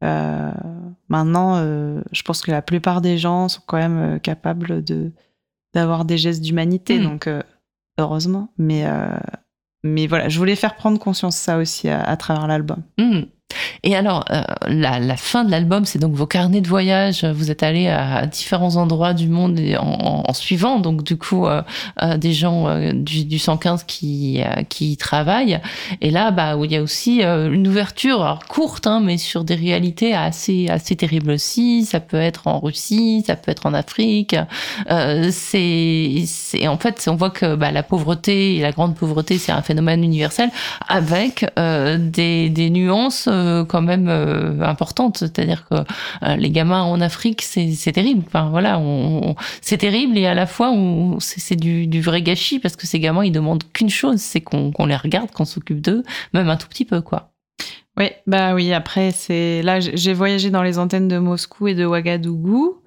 Euh, 0.04 0.52
maintenant, 1.10 1.56
euh, 1.58 2.02
je 2.12 2.22
pense 2.22 2.41
que 2.41 2.52
la 2.52 2.62
plupart 2.62 3.02
des 3.02 3.18
gens 3.18 3.50
sont 3.50 3.62
quand 3.66 3.78
même 3.78 3.98
euh, 3.98 4.20
capables 4.20 4.84
de 4.84 5.12
d'avoir 5.74 6.06
des 6.06 6.18
gestes 6.18 6.41
d'humanité, 6.41 7.00
Mm. 7.00 7.04
donc 7.04 7.28
euh, 7.28 7.41
heureusement. 8.00 8.50
Mais 8.58 8.86
mais 9.84 10.08
voilà, 10.08 10.28
je 10.30 10.38
voulais 10.39 10.56
faire 10.56 10.76
prendre 10.76 11.00
conscience 11.00 11.36
ça 11.38 11.58
aussi 11.58 11.88
à, 11.89 12.02
à 12.04 12.18
travers 12.18 12.48
l'album. 12.48 12.84
Hmm. 12.98 13.22
Et 13.84 13.95
alors, 13.95 14.26
euh, 14.32 14.41
la, 14.68 15.16
fin 15.16 15.43
de 15.43 15.52
l'album, 15.52 15.86
c'est 15.86 16.00
donc 16.00 16.14
vos 16.14 16.26
carnets 16.26 16.62
de 16.62 16.68
voyage. 16.68 17.24
Vous 17.24 17.52
êtes 17.52 17.64
allés 17.64 17.88
à 17.88 18.26
différents 18.26 18.76
endroits 18.76 19.14
du 19.14 19.28
monde 19.30 19.60
en, 19.80 20.34
suivant, 20.34 20.80
donc 20.80 21.04
du 21.04 21.18
coup, 21.18 21.48
euh, 21.48 21.62
euh, 22.02 22.18
des 22.18 22.34
gens 22.34 22.68
du, 22.93 23.24
du 23.26 23.39
115 23.39 23.86
qui, 23.86 24.43
y 24.82 24.98
travaillent. 24.98 25.62
Et 26.02 26.12
là, 26.12 26.32
bah, 26.32 26.58
où 26.58 26.66
il 26.66 26.72
y 26.72 26.76
a 26.76 26.82
aussi 26.82 27.22
une 27.24 27.68
ouverture, 27.68 28.39
courte, 28.50 28.88
hein, 28.88 29.00
mais 29.02 29.18
sur 29.18 29.43
des 29.43 29.56
réalités 29.56 30.14
assez, 30.14 30.68
assez 30.70 30.95
terribles 30.95 31.32
aussi. 31.32 31.86
Ça 31.86 32.00
peut 32.00 32.18
être 32.18 32.48
en 32.48 32.60
Russie, 32.60 33.24
ça 33.26 33.36
peut 33.36 33.52
être 33.52 33.66
en 33.66 33.74
Afrique. 33.74 34.36
C'est, 35.32 36.68
en 36.68 36.78
fait, 36.78 37.08
on 37.08 37.16
voit 37.16 37.30
que 37.30 37.56
bah, 37.56 37.72
la 37.72 37.84
pauvreté 37.84 38.58
et 38.58 38.62
la 38.62 38.72
grande 38.72 38.95
pauvreté, 38.95 39.38
c'est 39.38 39.52
un 39.52 39.62
phénomène 39.62 40.04
universel 40.04 40.50
avec 40.88 41.45
des 41.56 42.70
nuances 42.70 43.30
euh, 43.38 43.66
quand 43.66 43.82
même 43.82 44.08
euh, 44.10 44.62
importantes. 44.62 45.18
C'est-à-dire 45.20 45.66
que 45.70 45.76
euh, 45.76 46.36
les 46.36 46.52
gamins 46.52 46.84
en 46.84 47.00
Afrique, 47.02 47.42
c'est 47.42 47.92
terrible. 47.92 48.24
Enfin, 48.28 48.50
voilà, 48.50 48.82
c'est 49.62 49.78
terrible 49.78 50.18
et 50.18 50.26
à 50.26 50.34
la 50.34 50.46
fois, 50.46 50.74
c'est 51.20 51.56
du, 51.56 51.88
du 51.88 52.02
vrai 52.02 52.22
gâchis 52.22 52.60
parce 52.60 52.76
que 52.76 52.88
ces 52.88 53.00
gamins, 53.00 53.24
ils 53.24 53.32
demandent 53.32 53.64
qu'une 53.74 53.90
chose, 53.90 54.20
c'est 54.20 54.42
qu'on 54.42 54.86
les 54.86 54.96
regarde, 54.96 55.32
qu'on 55.32 55.46
s'occupe 55.46 55.82
d'eux, 55.82 56.04
même 56.34 56.50
un 56.50 56.58
tout 56.58 56.68
petit 56.68 56.86
peu, 56.86 57.02
quoi. 57.02 57.32
Oui, 57.98 58.10
bah 58.28 58.54
oui, 58.54 58.74
après, 58.74 59.12
c'est 59.12 59.62
là, 59.64 59.80
j'ai 59.80 60.14
voyagé 60.14 60.50
dans 60.52 60.62
les 60.62 60.78
antennes 60.78 61.08
de 61.08 61.18
Moscou 61.18 61.68
et 61.68 61.76
de 61.76 61.86
Ouagadougou. 61.86 62.82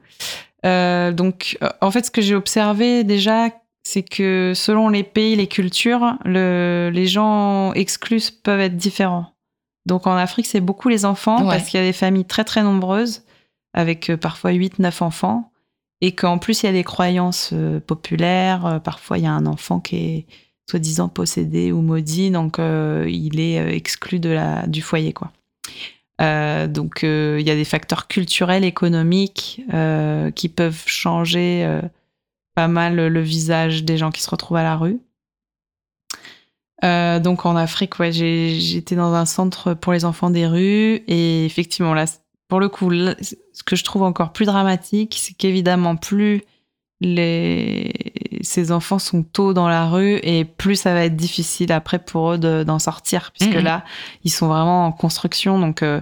Donc, 0.62 1.58
en 1.80 1.90
fait, 1.90 2.06
ce 2.06 2.10
que 2.10 2.20
j'ai 2.20 2.34
observé 2.34 3.02
déjà, 3.02 3.48
c'est 3.82 4.02
que 4.02 4.52
selon 4.54 4.88
les 4.88 5.02
pays, 5.02 5.36
les 5.36 5.46
cultures, 5.46 6.16
le, 6.24 6.90
les 6.92 7.06
gens 7.06 7.72
exclus 7.72 8.30
peuvent 8.30 8.60
être 8.60 8.76
différents. 8.76 9.34
Donc, 9.86 10.06
en 10.06 10.14
Afrique, 10.16 10.46
c'est 10.46 10.60
beaucoup 10.60 10.88
les 10.88 11.04
enfants, 11.04 11.42
Ouais. 11.44 11.56
parce 11.56 11.68
qu'il 11.68 11.80
y 11.80 11.82
a 11.82 11.86
des 11.86 11.92
familles 11.92 12.24
très, 12.26 12.44
très 12.44 12.62
nombreuses, 12.62 13.22
avec 13.72 14.10
euh, 14.10 14.16
parfois 14.16 14.52
8-9 14.52 15.02
enfants, 15.02 15.50
et 16.00 16.12
qu'en 16.14 16.38
plus, 16.38 16.62
il 16.62 16.66
y 16.66 16.68
a 16.68 16.72
des 16.72 16.84
croyances 16.84 17.50
euh, 17.52 17.80
populaires. 17.80 18.66
Euh, 18.66 18.78
parfois, 18.78 19.18
il 19.18 19.24
y 19.24 19.26
a 19.26 19.32
un 19.32 19.46
enfant 19.46 19.80
qui 19.80 19.96
est 19.96 20.26
soi-disant 20.70 21.08
possédé 21.08 21.72
ou 21.72 21.80
maudit, 21.82 22.30
donc 22.30 22.58
euh, 22.58 23.04
il 23.08 23.40
est 23.40 23.74
exclu 23.74 24.20
de 24.20 24.28
la, 24.30 24.66
du 24.68 24.82
foyer. 24.82 25.12
quoi. 25.12 25.32
Euh, 26.20 26.66
donc 26.68 27.02
euh, 27.02 27.38
il 27.40 27.46
y 27.46 27.50
a 27.50 27.54
des 27.56 27.64
facteurs 27.64 28.06
culturels, 28.06 28.62
économiques 28.64 29.62
qui 30.36 30.48
peuvent 30.48 30.82
changer 30.86 31.80
pas 32.54 32.68
mal 32.68 32.94
le 33.08 33.20
visage 33.20 33.82
des 33.84 33.96
gens 33.96 34.10
qui 34.10 34.22
se 34.22 34.30
retrouvent 34.30 34.58
à 34.58 34.62
la 34.62 34.76
rue. 34.76 35.00
Euh, 36.84 37.18
donc 37.20 37.44
en 37.46 37.56
Afrique, 37.56 37.98
ouais, 37.98 38.10
j'étais 38.12 38.96
dans 38.96 39.12
un 39.14 39.26
centre 39.26 39.74
pour 39.74 39.92
les 39.92 40.04
enfants 40.04 40.30
des 40.30 40.46
rues 40.46 41.02
et 41.08 41.44
effectivement 41.44 41.92
là, 41.94 42.06
pour 42.48 42.58
le 42.60 42.68
coup, 42.68 42.88
là, 42.90 43.14
ce 43.20 43.62
que 43.64 43.76
je 43.76 43.84
trouve 43.84 44.02
encore 44.02 44.32
plus 44.32 44.46
dramatique, 44.46 45.16
c'est 45.20 45.34
qu'évidemment 45.34 45.96
plus 45.96 46.42
les... 47.00 47.92
ces 48.42 48.72
enfants 48.72 48.98
sont 48.98 49.22
tôt 49.22 49.52
dans 49.54 49.68
la 49.68 49.86
rue 49.88 50.16
et 50.22 50.44
plus 50.44 50.76
ça 50.76 50.92
va 50.94 51.04
être 51.04 51.16
difficile 51.16 51.72
après 51.72 51.98
pour 51.98 52.32
eux 52.32 52.38
de- 52.38 52.62
d'en 52.64 52.78
sortir, 52.78 53.32
puisque 53.38 53.56
Mhm. 53.56 53.64
là, 53.64 53.84
ils 54.24 54.30
sont 54.30 54.48
vraiment 54.48 54.86
en 54.86 54.92
construction, 54.92 55.58
donc, 55.58 55.82
euh, 55.82 56.00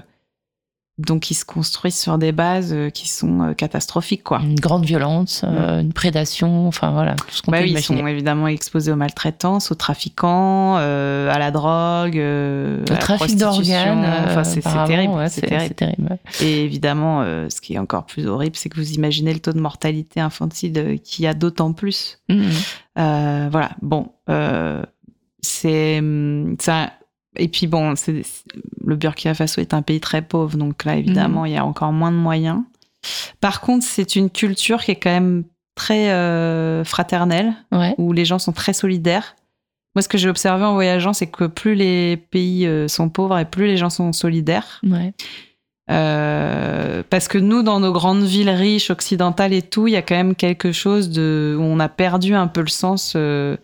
donc 0.99 1.31
ils 1.31 1.35
se 1.35 1.45
construisent 1.45 1.99
sur 1.99 2.19
des 2.19 2.33
bases 2.33 2.73
euh, 2.73 2.91
qui 2.91 3.09
sont 3.09 3.41
euh, 3.43 3.53
catastrophiques. 3.55 4.25
Quoi. 4.25 4.41
Une 4.43 4.57
grande 4.59 4.85
violence, 4.85 5.43
euh, 5.45 5.81
une 5.81 5.93
prédation, 5.93 6.67
enfin 6.67 6.91
voilà, 6.91 7.15
tout 7.15 7.27
ce 7.31 7.43
qu'on 7.43 7.53
Bah 7.53 7.59
peut 7.59 7.65
oui, 7.65 7.73
ils 7.77 7.83
sont 7.83 8.05
évidemment 8.07 8.49
exposés 8.49 8.91
aux 8.91 8.97
maltraitances, 8.97 9.71
aux 9.71 9.77
trafiquants, 9.77 10.77
euh, 10.79 11.31
à 11.33 11.39
la 11.39 11.53
drogue, 11.53 12.19
euh, 12.19 12.83
à 12.89 12.93
la 12.95 12.99
trafic 12.99 13.37
d'organes, 13.37 14.05
Enfin, 14.27 14.43
c'est 14.45 14.61
terrible. 14.61 15.13
ouais, 15.15 15.29
c'est 15.29 15.75
terrible. 15.75 16.19
Et 16.41 16.65
évidemment, 16.65 17.23
euh, 17.23 17.49
ce 17.49 17.61
qui 17.61 17.75
est 17.75 17.79
encore 17.79 18.05
plus 18.05 18.27
horrible, 18.27 18.57
c'est 18.57 18.69
que 18.69 18.77
vous 18.77 18.93
imaginez 18.93 19.33
le 19.33 19.41
taux 19.41 19.53
de 19.53 19.61
mortalité 19.61 20.21
infantile 20.21 20.99
qu'il 21.05 21.25
y 21.25 21.29
a 21.29 21.35
d'autant 21.35 21.73
plus. 21.73 22.19
Euh, 22.99 23.49
voilà, 23.51 23.71
bon, 23.83 24.09
c'est 25.41 25.99
hum, 25.99 26.57
ça. 26.61 26.91
Et 27.39 27.49
puis 27.49 27.66
bon, 27.66 27.95
c'est 27.97 28.22
le 28.84 28.97
Burkina 28.97 29.34
Faso 29.34 29.61
est 29.61 29.74
un 29.74 29.82
pays 29.82 30.01
très 30.01 30.22
pauvre, 30.22 30.57
donc 30.57 30.84
là 30.84 30.97
évidemment 30.97 31.45
il 31.45 31.53
y 31.53 31.57
a 31.57 31.64
encore 31.64 31.93
moins 31.93 32.11
de 32.12 32.16
moyens. 32.16 32.62
Par 33.41 33.61
contre, 33.61 33.84
c'est 33.84 34.16
une 34.16 34.28
culture 34.30 34.82
qui 34.82 34.91
est 34.91 34.97
quand 34.97 35.11
même 35.11 35.45
très 35.76 36.11
euh, 36.11 36.82
fraternelle, 36.84 37.55
Ouais. 37.70 37.95
où 37.99 38.12
les 38.12 38.24
gens 38.24 38.39
sont 38.41 38.53
très 38.53 38.72
solidaires. 38.72 39.36
Moi, 39.95 40.03
ce 40.03 40.09
que 40.09 40.18
j'ai 40.18 40.28
observé 40.28 40.64
en 40.64 40.74
voyageant, 40.74 41.12
c'est 41.12 41.28
que 41.28 41.45
plus 41.45 41.74
les 41.74 42.16
pays 42.16 42.66
euh, 42.66 42.89
sont 42.89 43.09
pauvres 43.09 43.39
et 43.39 43.45
plus 43.45 43.66
les 43.66 43.76
gens 43.76 43.91
sont 43.91 44.12
solidaires. 44.12 44.80
Ouais. 44.84 45.12
Euh, 45.91 47.03
parce 47.09 47.28
que 47.28 47.39
nous, 47.39 47.62
dans 47.62 47.80
nos 47.80 47.93
grandes 47.93 48.22
villes 48.24 48.51
riches, 48.51 48.91
occidentales 48.91 49.53
et 49.55 49.62
tout, 49.62 49.86
il 49.86 49.93
y 49.93 49.97
a 49.97 50.03
quand 50.03 50.16
même 50.16 50.34
quelque 50.34 50.72
chose 50.72 51.09
de 51.11 51.57
où 51.59 51.62
on 51.62 51.80
a 51.80 51.89
perdu 51.89 52.34
un 52.34 52.47
peu 52.47 52.61
le 52.61 52.68
sens 52.68 53.14
euh, 53.16 53.57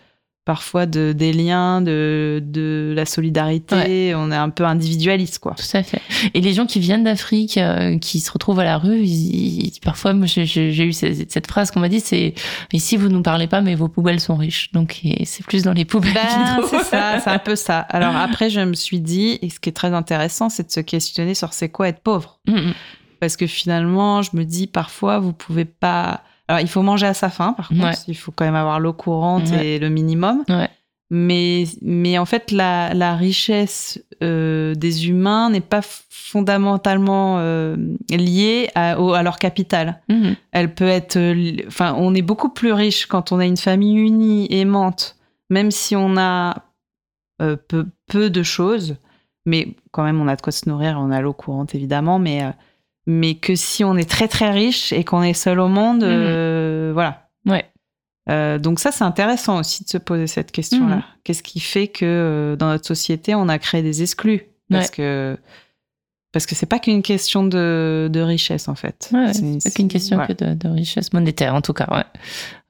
parfois 0.45 0.84
de, 0.84 1.12
des 1.12 1.32
liens, 1.32 1.80
de, 1.80 2.42
de 2.45 2.92
la 2.95 3.07
solidarité. 3.07 4.14
On 4.14 4.30
est 4.30 4.36
un 4.36 4.51
peu 4.51 4.64
individualiste, 4.64 5.38
quoi. 5.38 5.55
Tout 5.55 5.76
à 5.76 5.82
fait. 5.82 6.03
Et 6.34 6.40
les 6.40 6.53
gens 6.53 6.66
qui 6.66 6.80
viennent 6.80 7.05
d'Afrique, 7.05 7.57
euh, 7.57 7.99
qui 7.99 8.20
se 8.20 8.30
retrouvent 8.30 8.61
à 8.61 8.64
la 8.64 8.76
rue, 8.76 9.01
ils, 9.01 9.72
parfois, 9.82 10.12
moi, 10.12 10.26
j'ai 10.26 10.86
eu 10.86 10.92
cette, 10.92 11.32
cette 11.32 11.47
phrase 11.47 11.70
qu'on 11.70 11.80
m'a 11.80 11.88
dit, 11.88 12.01
c'est 12.01 12.34
ici 12.72 12.97
vous 12.97 13.09
nous 13.09 13.22
parlez 13.22 13.47
pas, 13.47 13.62
mais 13.62 13.74
vos 13.74 13.88
poubelles 13.88 14.20
sont 14.20 14.36
riches. 14.36 14.70
Donc 14.72 15.01
c'est 15.24 15.47
plus 15.47 15.62
dans 15.62 15.72
les 15.72 15.84
poubelles. 15.84 16.12
Ben, 16.14 16.61
c'est 16.68 16.84
ça, 16.84 17.18
c'est 17.20 17.30
un 17.30 17.38
peu 17.38 17.57
ça. 17.57 17.78
Alors 17.78 18.16
après, 18.16 18.51
je 18.51 18.61
me 18.61 18.74
suis 18.74 19.01
dit, 19.01 19.38
et 19.40 19.49
ce 19.49 19.61
qui 19.61 19.70
est 19.70 19.72
très 19.72 19.95
intéressant, 19.95 20.51
c'est 20.51 20.66
de 20.66 20.72
se 20.72 20.80
questionner 20.80 21.34
sur 21.34 21.53
c'est 21.53 21.70
quoi 21.70 21.88
être 21.88 22.01
pauvre. 22.01 22.38
Mm, 22.47 22.53
mm. 22.53 22.74
Parce 23.20 23.36
que 23.36 23.47
finalement, 23.47 24.20
je 24.22 24.30
me 24.34 24.45
dis 24.45 24.66
parfois, 24.66 25.18
vous 25.18 25.32
pouvez 25.32 25.64
pas 25.64 26.22
alors, 26.49 26.61
il 26.61 26.68
faut 26.68 26.82
manger 26.82 27.07
à 27.07 27.14
sa 27.14 27.30
faim, 27.30 27.55
par 27.55 27.68
contre. 27.68 27.99
Il 28.07 28.16
faut 28.16 28.32
quand 28.32 28.45
même 28.45 28.55
avoir 28.55 28.78
l'eau 28.80 28.92
courante 28.92 29.51
et 29.53 29.78
le 29.78 29.88
minimum. 29.88 30.45
Mais, 31.11 31.64
mais 31.82 32.18
en 32.18 32.24
fait, 32.24 32.51
la, 32.51 32.92
la 32.92 33.14
richesse 33.14 34.03
euh, 34.22 34.74
des 34.74 35.09
humains 35.09 35.51
n'est 35.51 35.61
pas 35.61 35.82
fondamentalement 35.82 37.36
euh, 37.38 37.76
liée 38.11 38.70
à, 38.74 38.92
à, 38.92 39.22
leur 39.22 39.38
capital. 39.38 40.01
Mhm. 40.09 40.34
Elle 40.51 40.74
peut 40.74 40.88
être. 40.88 41.18
Enfin, 41.68 41.95
on 41.97 42.14
est 42.14 42.22
beaucoup 42.22 42.49
plus 42.49 42.72
riche 42.72 43.07
quand 43.07 43.32
on 43.32 43.38
a 43.38 43.45
une 43.45 43.59
famille 43.59 43.97
unie, 43.97 44.49
aimante, 44.51 45.16
même 45.51 45.70
si 45.70 45.95
on 45.95 46.16
a 46.16 46.64
euh, 47.40 47.57
peu, 47.68 47.86
peu 48.09 48.28
de 48.30 48.42
choses. 48.42 48.97
Mais 49.47 49.68
quand 49.92 50.03
même, 50.03 50.20
on 50.20 50.26
a 50.26 50.36
de 50.36 50.40
quoi 50.40 50.53
se 50.53 50.68
nourrir, 50.68 50.99
on 50.99 51.11
a 51.11 51.20
l'eau 51.20 51.34
courante, 51.34 51.74
évidemment. 51.74 52.18
Mais 52.18 52.42
mais 53.07 53.34
que 53.34 53.55
si 53.55 53.84
on 53.84 53.96
est 53.96 54.09
très 54.09 54.28
très 54.28 54.50
riche 54.50 54.92
et 54.92 55.05
qu'on 55.05 55.22
est 55.22 55.34
seul 55.34 55.61
au 55.61 55.68
monde, 55.68 56.02
mhm. 56.02 56.11
euh, 56.11 56.90
voilà. 56.94 57.28
Ouais. 57.46 57.70
Euh, 58.30 58.59
donc 58.59 58.80
ça, 58.80 58.90
c'est 58.90 59.05
intéressant 59.05 59.59
aussi 59.61 59.84
de 59.84 59.88
se 59.88 59.98
poser 59.98 60.26
cette 60.26 60.50
question-là. 60.50 60.96
Mhm. 60.96 61.02
Qu'est-ce 61.24 61.42
qui 61.42 61.61
fait 61.61 61.88
que 61.88 62.05
euh, 62.05 62.57
dans 62.57 62.68
notre 62.68 62.86
société, 62.86 63.34
on 63.34 63.48
a 63.48 63.59
créé 63.59 63.82
des 63.82 64.02
exclus? 64.02 64.42
Parce 64.70 64.90
que 64.90 65.38
parce 66.32 66.46
que 66.46 66.57
c'est 66.57 66.66
pas 66.66 66.80
qu'une 66.80 67.02
question 67.02 67.44
de, 67.44 68.09
de, 68.11 68.20
richesse 68.20 68.66
en 68.66 68.74
fait. 68.74 69.09
Ouais, 69.12 69.32
c'est 69.32 69.62
pas 69.62 69.70
qu'une 69.70 69.86
question 69.86 70.18
que 70.26 70.32
de, 70.32 70.55
de, 70.55 70.68
richesse 70.68 71.12
monétaire 71.12 71.55
en 71.55 71.61
tout 71.61 71.74
cas. 71.74 71.86
Ouais. 71.92 72.05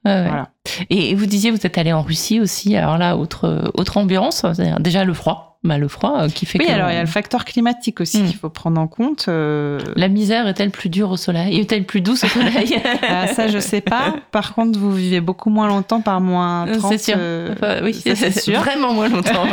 Voilà. 0.03 0.51
Et, 0.91 1.15
vous 1.15 1.25
disiez 1.25 1.49
vous 1.49 1.65
êtes 1.65 1.77
allé 1.79 1.91
en 1.91 2.03
Russie 2.03 2.39
aussi. 2.39 2.75
Alors 2.75 2.99
là, 2.99 3.17
autre 3.17 3.71
autre 3.73 3.97
ambiance. 3.97 4.45
Déjà 4.79 5.03
le 5.03 5.13
froid 5.15 5.54
le 5.65 5.87
froid 5.87 6.21
euh, 6.21 6.29
qui 6.29 6.45
fait 6.45 6.59
oui, 6.59 6.67
alors 6.67 6.89
il 6.89 6.93
y 6.93 6.97
a 6.97 7.01
le 7.01 7.07
facteur 7.07 7.45
climatique 7.45 7.99
aussi 8.01 8.21
hmm. 8.21 8.27
qu'il 8.27 8.37
faut 8.37 8.49
prendre 8.49 8.79
en 8.79 8.87
compte. 8.87 9.25
Euh. 9.27 9.79
La 9.95 10.07
misère 10.07 10.47
est-elle 10.47 10.71
plus 10.71 10.89
dure 10.89 11.11
au 11.11 11.17
soleil? 11.17 11.59
Est-elle 11.59 11.85
plus 11.85 12.01
douce 12.01 12.23
au 12.23 12.27
soleil? 12.27 12.81
Ah, 13.07 13.27
Ça, 13.27 13.47
je 13.47 13.59
sais 13.59 13.81
pas. 13.81 14.15
Par 14.31 14.53
contre, 14.53 14.79
vous 14.79 14.93
vivez 14.93 15.21
beaucoup 15.21 15.49
moins 15.49 15.67
longtemps 15.67 16.01
par 16.01 16.21
moins 16.21 16.65
30. 16.65 16.91
C'est 16.91 17.11
sûr. 17.11 17.17
oui, 17.83 17.93
c'est 17.93 18.31
sûr. 18.39 18.59
Vraiment 18.59 18.93
moins 18.93 19.09
longtemps. 19.09 19.45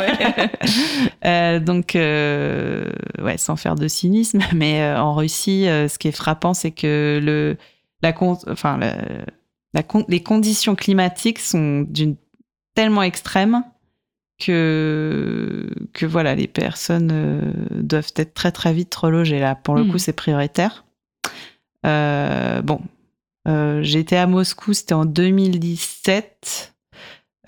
euh, 1.24 1.58
donc, 1.60 1.96
euh, 1.96 2.90
ouais, 3.22 3.38
sans 3.38 3.56
faire 3.56 3.74
de 3.74 3.88
cynisme, 3.88 4.40
mais 4.54 4.84
en 4.94 5.14
Russie, 5.14 5.64
ce 5.64 5.98
qui 5.98 6.08
est 6.08 6.12
frappant, 6.12 6.54
c'est 6.54 6.70
que 6.70 7.20
le, 7.22 7.56
la, 8.02 8.14
enfin, 8.48 8.78
la, 8.78 8.96
la, 9.74 9.82
les 10.08 10.22
conditions 10.22 10.74
climatiques 10.74 11.38
sont 11.38 11.82
d'une 11.88 12.16
tellement 12.74 13.02
extrême 13.02 13.62
que, 14.44 15.68
que 15.92 16.06
voilà, 16.06 16.34
les 16.34 16.48
personnes 16.48 17.10
euh, 17.12 17.52
doivent 17.70 18.12
être 18.16 18.34
très 18.34 18.50
très 18.50 18.72
vite 18.72 18.94
relogées. 18.94 19.38
Là, 19.38 19.54
pour 19.54 19.74
le 19.74 19.84
hmm. 19.84 19.92
coup, 19.92 19.98
c'est 19.98 20.12
prioritaire. 20.12 20.84
Euh, 21.86 22.60
bon, 22.62 22.80
euh, 23.46 23.80
j'étais 23.82 24.16
à 24.16 24.26
Moscou, 24.26 24.72
c'était 24.72 24.94
en 24.94 25.04
2017. 25.04 26.74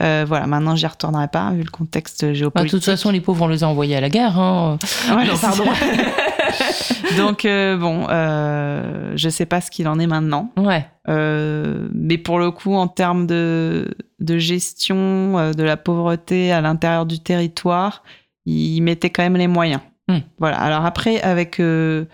voilà, 0.00 0.46
maintenant 0.46 0.76
j'y 0.76 0.86
retournerai 0.86 1.28
pas 1.28 1.50
vu 1.52 1.62
le 1.62 1.70
contexte 1.70 2.32
géopolitique. 2.32 2.54
Bah, 2.54 2.64
de 2.64 2.70
toute 2.70 2.84
façon, 2.84 3.10
les 3.10 3.20
pauvres 3.20 3.44
on 3.44 3.48
les 3.48 3.64
a 3.64 3.68
envoyés 3.68 3.96
à 3.96 4.00
la 4.00 4.10
guerre. 4.10 4.38
Hein. 4.38 4.78
non, 5.08 5.36
pardon. 5.40 5.64
Donc 7.18 7.44
euh, 7.44 7.76
bon, 7.76 8.06
euh, 8.08 9.12
je 9.16 9.28
sais 9.28 9.46
pas 9.46 9.60
ce 9.60 9.70
qu'il 9.70 9.88
en 9.88 9.98
est 9.98 10.06
maintenant. 10.06 10.52
Ouais. 10.56 10.86
Euh, 11.08 11.88
mais 11.92 12.18
pour 12.18 12.38
le 12.38 12.50
coup, 12.50 12.74
en 12.74 12.88
termes 12.88 13.26
de, 13.26 13.94
de 14.20 14.38
gestion 14.38 15.38
euh, 15.38 15.52
de 15.52 15.62
la 15.62 15.76
pauvreté 15.76 16.52
à 16.52 16.60
l'intérieur 16.60 17.06
du 17.06 17.20
territoire, 17.20 18.02
il 18.46 18.80
mettait 18.82 19.10
quand 19.10 19.22
même 19.22 19.36
les 19.36 19.48
moyens. 19.48 19.80
Hmm. 20.08 20.18
Voilà. 20.38 20.58
Alors 20.60 20.84
après, 20.84 21.20
avec 21.20 21.58
une 21.58 22.06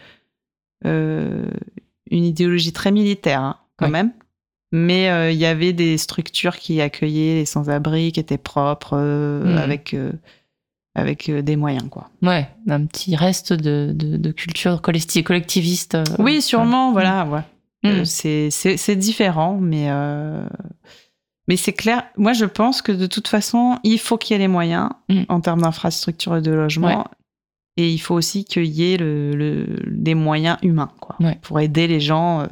idéologie 2.11 2.73
très 2.73 2.93
militaire, 2.93 3.41
hein, 3.41 3.57
quand 3.77 3.89
même. 3.89 4.13
Mais 4.73 5.33
il 5.33 5.39
y 5.39 5.47
avait 5.47 5.73
des 5.73 5.99
structures 5.99 6.57
qui 6.57 6.81
accueillaient 6.81 7.35
les 7.35 7.45
sans-abri, 7.45 8.13
qui 8.13 8.21
étaient 8.21 8.39
propres, 8.39 8.97
hmm. 8.97 9.59
avec 9.59 9.71
avec 9.81 9.95
euh, 9.95 10.13
des 10.97 11.57
moyens, 11.57 11.89
quoi. 11.91 12.11
Ouais, 12.23 12.49
un 12.69 12.85
petit 12.87 13.17
reste 13.17 13.53
de, 13.53 13.93
de, 13.95 14.33
culture 14.33 14.83
collectiviste. 14.83 15.95
Euh, 15.95 16.05
oui, 16.19 16.43
sûrement, 16.43 16.93
voilà, 16.93 17.27
ouais. 17.27 17.41
Mm. 17.83 18.03
Euh, 18.03 18.49
c'est 18.51 18.97
différent, 18.97 19.59
mais, 19.61 19.89
mais 21.49 21.57
c'est 21.57 21.73
clair. 21.73 22.05
Moi, 22.17 22.33
je 22.33 22.45
pense 22.45 22.83
que 22.83 22.93
de 22.93 23.07
toute 23.07 23.29
façon, 23.29 23.79
il 23.85 23.99
faut 23.99 24.19
qu'il 24.19 24.35
y 24.35 24.37
ait 24.37 24.41
les 24.41 24.49
moyens 24.49 24.91
mm. 25.09 25.23
en 25.29 25.41
termes 25.41 25.63
d'infrastructure 25.63 26.37
et 26.37 26.43
de 26.43 26.51
logement. 26.51 27.07
Et 27.77 27.89
il 27.89 27.99
faut 27.99 28.15
aussi 28.15 28.45
qu'il 28.45 28.67
y 28.67 28.93
ait 28.93 28.97
le, 28.97 29.35
le, 29.35 29.67
des 29.87 30.15
moyens 30.15 30.59
humains, 30.63 30.93
quoi, 31.01 31.17
pour 31.43 31.61
aider 31.61 31.87
les 31.87 32.01
gens, 32.01 32.47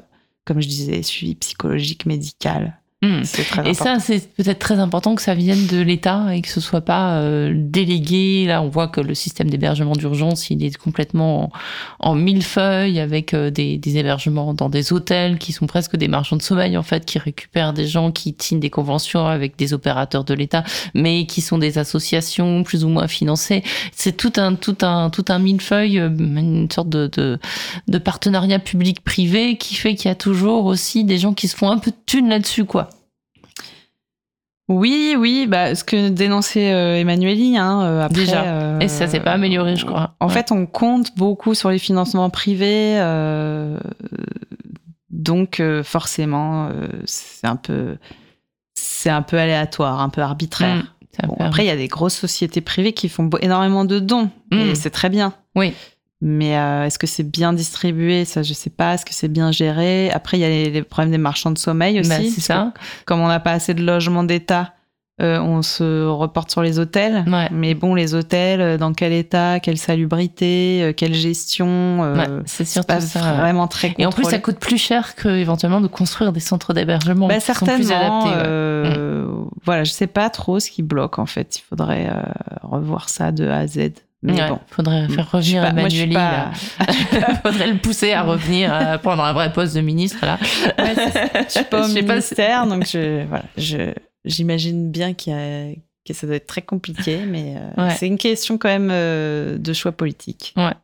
comme 0.45 0.61
je 0.61 0.69
disais, 0.69 1.03
suivi 1.03 1.35
psychologique, 1.35 2.07
médical. 2.07 2.79
Hmm. 3.01 3.23
et 3.65 3.75
ça, 3.75 4.01
c'est 4.01 4.29
peut-être 4.35 4.59
très 4.59 4.81
important 4.81 5.15
que 5.15 5.23
ça 5.23 5.37
vienne 5.37 5.69
de 5.69 5.81
l'État 5.81 6.35
et 6.35 6.43
que 6.43 6.49
ce 6.49 6.61
soit 6.61 6.81
pas 6.81 7.21
euh, 7.21 7.53
délégué. 7.55 8.45
Là, 8.45 8.61
on 8.61 8.69
voit 8.69 8.89
que 8.89 9.01
le 9.01 9.15
système 9.15 9.49
d'hébergement 9.49 9.93
d'urgence, 9.93 10.51
il 10.51 10.65
est 10.65 10.77
complètement 10.77 11.53
en, 12.01 12.17
mille 12.17 12.39
millefeuille 12.39 12.99
avec 12.99 13.35
euh, 13.35 13.51
des, 13.51 13.79
des, 13.79 13.99
hébergements 13.99 14.53
dans 14.53 14.69
des 14.69 14.93
hôtels 14.93 15.39
qui 15.39 15.53
sont 15.53 15.69
presque 15.69 15.95
des 15.95 16.09
marchands 16.09 16.35
de 16.35 16.43
sommeil 16.43 16.77
en 16.77 16.83
fait, 16.83 17.05
qui 17.05 17.21
récupèrent 17.21 17.73
des 17.73 17.87
gens 17.87 18.11
qui 18.11 18.35
signent 18.37 18.59
des 18.59 18.69
conventions 18.69 19.29
avec 19.29 19.57
des 19.57 19.73
opérateurs 19.75 20.25
de 20.25 20.35
l'État, 20.35 20.65
mais 20.93 21.25
qui 21.27 21.41
sont 21.41 21.59
des 21.59 21.79
associations 21.79 22.65
plus 22.65 22.85
ou 22.85 22.89
moins 22.89 23.07
financées. 23.07 23.63
C'est 23.93 24.17
tout 24.17 24.33
un 24.39 24.57
tout 24.57 24.79
un 24.83 25.11
tout 25.11 25.25
un 25.29 25.39
millefeuille, 25.39 26.01
euh, 26.01 26.11
une 26.19 26.69
sorte 26.69 26.89
de 26.89 27.07
de, 27.07 27.39
de 27.87 27.99
partenariat 27.99 28.59
public-privé 28.59 29.57
qui 29.57 29.77
fait 29.77 29.95
qu'il 29.95 30.09
y 30.09 30.13
a 30.13 30.17
toujours 30.17 30.65
aussi 30.65 31.05
des 31.05 31.19
gens 31.19 31.33
qui 31.33 31.47
se 31.47 31.55
font 31.55 31.71
un 31.71 31.79
peu 31.79 31.93
de 31.93 31.97
thunes 32.05 32.29
là-dessus, 32.29 32.65
quoi. 32.65 32.88
Oui, 34.69 35.17
oui, 35.19 35.47
bah, 35.49 35.75
ce 35.75 35.83
que 35.83 36.11
dénonçait 36.11 36.73
euh, 36.73 36.99
Emmanueli, 36.99 37.57
hein, 37.57 37.83
euh, 37.83 38.05
après, 38.05 38.21
Déjà. 38.21 38.45
Euh, 38.45 38.81
Et 38.81 38.89
ça 38.89 39.07
s'est 39.07 39.21
pas 39.21 39.33
amélioré, 39.33 39.77
je 39.77 39.87
crois. 39.87 40.15
En 40.21 40.29
fait, 40.29 40.53
on 40.53 40.67
compte 40.67 41.17
beaucoup 41.17 41.55
sur 41.55 41.71
les 41.71 41.79
financements 41.79 42.29
privés, 42.29 42.99
donc 45.11 45.63
forcément, 45.85 46.71
c'est 47.05 47.47
un 47.47 47.57
peu, 47.57 47.97
c'est 48.75 49.11
un 49.11 49.23
peu 49.23 49.39
aléatoire, 49.39 50.01
un 50.01 50.11
peu 50.11 50.21
arbitraire. 50.21 50.77
Mmh, 50.77 51.33
après, 51.41 51.65
il 51.65 51.67
y 51.67 51.71
a 51.71 51.77
des 51.77 51.89
grosses 51.89 52.17
sociétés 52.17 52.61
privées 52.61 52.93
qui 52.93 53.09
font 53.09 53.29
énormément 53.41 53.87
de 53.87 53.99
dons, 53.99 54.31
et 54.53 54.73
mmh. 54.73 54.75
c'est 54.75 54.91
très 54.91 55.09
bien. 55.09 55.33
Oui. 55.57 55.73
Mais 56.21 56.57
euh, 56.57 56.85
est-ce 56.85 56.99
que 56.99 57.07
c'est 57.07 57.23
bien 57.23 57.53
distribué? 57.53 58.25
Ça, 58.25 58.43
je 58.43 58.53
sais 58.53 58.71
pas. 58.71 58.95
Est-ce 58.95 59.05
que 59.05 59.15
c'est 59.15 59.29
bien 59.29 59.53
géré? 59.53 60.11
Après, 60.11 60.37
il 60.37 60.41
y 60.41 60.45
a 60.45 60.49
les, 60.49 60.83
problèmes 60.83 61.13
des 61.13 61.19
marchands 61.19 61.53
de 61.53 61.59
sommeil 61.59 62.01
aussi. 62.01 62.09
Bah, 62.09 62.17
c'est 62.17 62.41
ça. 62.41 62.73
comme 63.05 63.21
on 63.21 63.29
n'a 63.29 63.41
pas 63.41 63.53
assez 63.53 63.73
de 63.73 63.85
logements 63.85 64.25
d'État, 64.25 64.75
euh, 65.21 65.41
on 65.41 65.63
se 65.63 66.07
reporte 66.07 66.51
sur 66.51 66.63
les 66.63 66.81
hôtels. 66.81 67.25
Mais 67.53 67.75
bon, 67.75 67.95
les 67.95 68.15
hôtels, 68.15 68.61
euh, 68.61 68.79
dans 68.79 68.93
quel 68.95 69.13
état, 69.13 69.61
quelle 69.61 69.79
salubrité, 69.79 70.93
quelle 70.97 71.15
gestion 71.15 72.15
C'est 72.47 72.65
surtout 72.65 73.01
ça. 73.01 73.35
Vraiment 73.35 73.69
très 73.69 73.95
Et 73.99 74.05
en 74.05 74.11
plus, 74.11 74.25
ça 74.25 74.41
coûte 74.41 74.59
plus 74.59 74.79
cher 74.79 75.15
qu'éventuellement 75.15 75.81
de 75.81 75.87
construire 75.87 76.33
des 76.33 76.41
centres 76.41 76.75
d'hébergement 76.75 77.29
bah, 77.29 77.39
qui 77.39 77.55
sont 77.55 77.65
plus 77.65 77.93
adaptés. 77.93 78.31
Mm. 78.31 79.45
Voilà, 79.65 79.85
je 79.85 79.93
sais 79.93 80.07
pas 80.09 80.31
trop 80.31 80.59
ce 80.59 80.69
qui 80.69 80.83
bloque 80.83 81.21
en 81.21 81.27
fait. 81.27 81.59
Il 81.59 81.63
faudrait 81.63 82.11
revoir 82.63 83.09
ça 83.09 83.31
de 83.31 83.47
A 83.47 83.59
à 83.59 83.67
Z. 83.69 83.91
Mais 84.23 84.49
bon, 84.49 84.59
faudrait 84.67 85.09
faire 85.09 85.31
revenir 85.31 85.65
Emmanuel. 85.65 86.11
Il 86.11 87.37
faudrait 87.43 87.69
le 87.69 87.79
pousser 87.79 88.13
à 88.13 88.23
revenir 88.23 88.73
à 88.73 88.99
prendre 88.99 89.23
un 89.23 89.33
vrai 89.33 89.53
poste 89.53 89.77
de 89.77 89.81
ministre 89.81 90.25
là. 90.27 90.39
Ouais, 90.79 90.95
je 91.47 91.53
suis 91.53 91.65
pas 91.65 91.85
au 91.89 91.89
ministère, 91.89 92.67
donc 92.67 92.85
je, 92.87 93.25
voilà, 93.27 93.45
je, 93.57 93.93
j'imagine 94.25 94.91
bien 94.91 95.15
qu'il 95.15 95.33
a, 95.35 95.73
que 96.05 96.15
ça 96.15 96.27
doit 96.27 96.37
être 96.37 96.47
très 96.47 96.63
compliqué, 96.63 97.21
mais 97.27 97.57
euh, 97.57 97.91
c'est 97.97 98.07
une 98.07 98.19
question 98.19 98.59
quand 98.59 98.69
même 98.69 98.91
euh, 98.91 99.59
de 99.59 99.73
choix 99.73 99.93
politique. 99.93 100.55
Ouais. 100.57 100.75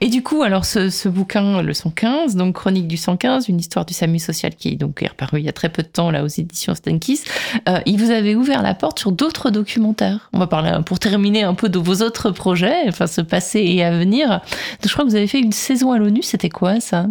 Et 0.00 0.08
du 0.08 0.22
coup, 0.22 0.42
alors 0.42 0.64
ce, 0.64 1.08
bouquin, 1.08 1.62
le 1.62 1.72
115, 1.72 2.36
donc 2.36 2.56
Chronique 2.56 2.88
du 2.88 2.96
115, 2.96 3.48
une 3.48 3.58
histoire 3.58 3.84
du 3.84 3.94
SAMU 3.94 4.18
social 4.18 4.54
qui 4.54 4.68
est 4.68 4.76
donc 4.76 5.02
est 5.02 5.08
reparu 5.08 5.40
il 5.40 5.44
y 5.44 5.48
a 5.48 5.52
très 5.52 5.68
peu 5.68 5.82
de 5.82 5.88
temps 5.88 6.10
là 6.10 6.24
aux 6.24 6.28
éditions 6.28 6.74
Stenkis, 6.74 7.22
euh, 7.68 7.80
il 7.86 7.98
vous 7.98 8.10
avait 8.10 8.34
ouvert 8.34 8.62
la 8.62 8.74
porte 8.74 8.98
sur 8.98 9.12
d'autres 9.12 9.50
documentaires. 9.50 10.28
On 10.32 10.38
va 10.38 10.46
parler 10.46 10.72
pour 10.84 10.98
terminer 10.98 11.42
un 11.42 11.54
peu 11.54 11.68
de 11.68 11.78
vos 11.78 12.02
autres 12.02 12.30
projets, 12.30 12.88
enfin 12.88 13.06
ce 13.06 13.20
passé 13.20 13.60
et 13.60 13.84
à 13.84 13.90
venir. 13.90 14.40
je 14.84 14.92
crois 14.92 15.04
que 15.04 15.10
vous 15.10 15.16
avez 15.16 15.26
fait 15.26 15.40
une 15.40 15.52
saison 15.52 15.92
à 15.92 15.98
l'ONU, 15.98 16.22
c'était 16.22 16.50
quoi 16.50 16.80
ça? 16.80 17.06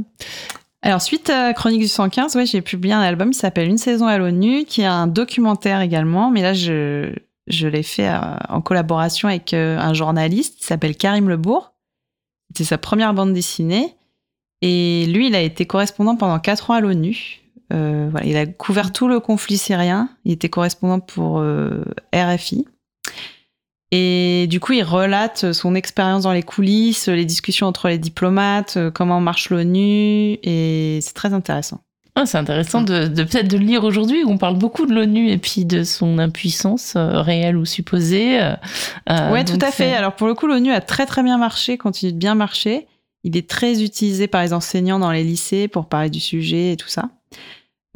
Alors, 0.86 1.02
suite 1.02 1.32
à 1.32 1.52
Chronique 1.54 1.82
du 1.82 1.88
115, 1.88 2.36
ouais, 2.36 2.46
j'ai 2.46 2.62
publié 2.62 2.94
un 2.94 3.02
album 3.02 3.32
qui 3.32 3.40
s'appelle 3.40 3.68
Une 3.68 3.80
saison 3.80 4.06
à 4.06 4.20
l'ONU, 4.20 4.66
qui 4.66 4.82
est 4.82 4.86
un 4.86 5.08
documentaire 5.08 5.82
également, 5.82 6.30
mais 6.30 6.44
là, 6.44 6.54
je, 6.54 7.12
je 7.48 7.68
l'ai 7.68 7.82
fait 7.82 8.08
euh, 8.08 8.20
en 8.50 8.62
collaboration 8.62 9.28
avec 9.28 9.54
euh, 9.56 9.80
un 9.80 9.96
journaliste 9.96 10.60
qui 10.60 10.66
s'appelle 10.66 10.96
Karim 10.96 11.28
Lebourg. 11.28 11.74
C'était 12.56 12.70
sa 12.70 12.78
première 12.78 13.14
bande 13.14 13.34
dessinée. 13.34 13.96
Et 14.62 15.06
lui, 15.08 15.28
il 15.28 15.36
a 15.36 15.42
été 15.42 15.66
correspondant 15.66 16.16
pendant 16.16 16.40
quatre 16.40 16.72
ans 16.72 16.76
à 16.76 16.80
l'ONU. 16.80 17.42
Euh, 17.74 18.08
voilà, 18.10 18.26
il 18.26 18.38
a 18.38 18.46
couvert 18.46 18.94
tout 18.94 19.10
le 19.10 19.20
conflit 19.20 19.58
syrien. 19.58 20.08
Il 20.24 20.32
était 20.32 20.48
correspondant 20.48 21.02
pour 21.02 21.44
RFI. 22.14 22.66
Et 23.92 24.48
du 24.50 24.62
coup, 24.62 24.72
il 24.72 24.84
relate 24.84 25.52
son 25.52 25.76
expérience 25.76 26.24
dans 26.24 26.32
les 26.32 26.44
coulisses, 26.44 27.10
les 27.10 27.26
discussions 27.26 27.68
entre 27.68 27.90
les 27.90 27.98
diplomates, 27.98 28.78
comment 28.94 29.20
marche 29.20 29.50
l'ONU, 29.50 30.40
et 30.42 31.00
c'est 31.02 31.14
très 31.14 31.34
intéressant. 31.34 31.82
Ah, 32.18 32.26
c'est 32.26 32.38
intéressant 32.38 32.82
de, 32.82 33.10
peut-être 33.10 33.50
de 33.50 33.58
le 33.58 33.66
lire 33.66 33.84
aujourd'hui 33.84 34.24
où 34.24 34.30
on 34.30 34.38
parle 34.38 34.58
beaucoup 34.58 34.86
de 34.86 34.94
l'ONU 34.94 35.30
et 35.30 35.38
puis 35.38 35.66
de 35.66 35.84
son 35.84 36.18
impuissance 36.18 36.94
euh, 36.96 37.22
réelle 37.22 37.58
ou 37.58 37.66
supposée. 37.66 38.42
Euh, 38.42 38.54
euh 39.10 39.32
ouais, 39.34 39.44
tout 39.44 39.60
à 39.62 39.70
fait. 39.70 39.94
Alors 39.94 40.14
pour 40.16 40.28
le 40.28 40.34
coup, 40.34 40.48
l'ONU 40.48 40.72
a 40.72 40.80
très 40.80 41.06
très 41.06 41.24
bien 41.24 41.38
marché, 41.38 41.78
continue 41.78 42.14
de 42.14 42.18
bien 42.18 42.34
marcher. 42.34 42.88
Il 43.26 43.36
est 43.36 43.50
très 43.50 43.84
utilisé 43.84 44.28
par 44.28 44.44
les 44.44 44.54
enseignants 44.54 44.98
dans 44.98 45.12
les 45.12 45.26
lycées 45.26 45.68
pour 45.68 45.88
parler 45.88 46.10
du 46.10 46.22
sujet 46.22 46.72
et 46.72 46.78
tout 46.78 46.88
ça. 46.88 47.10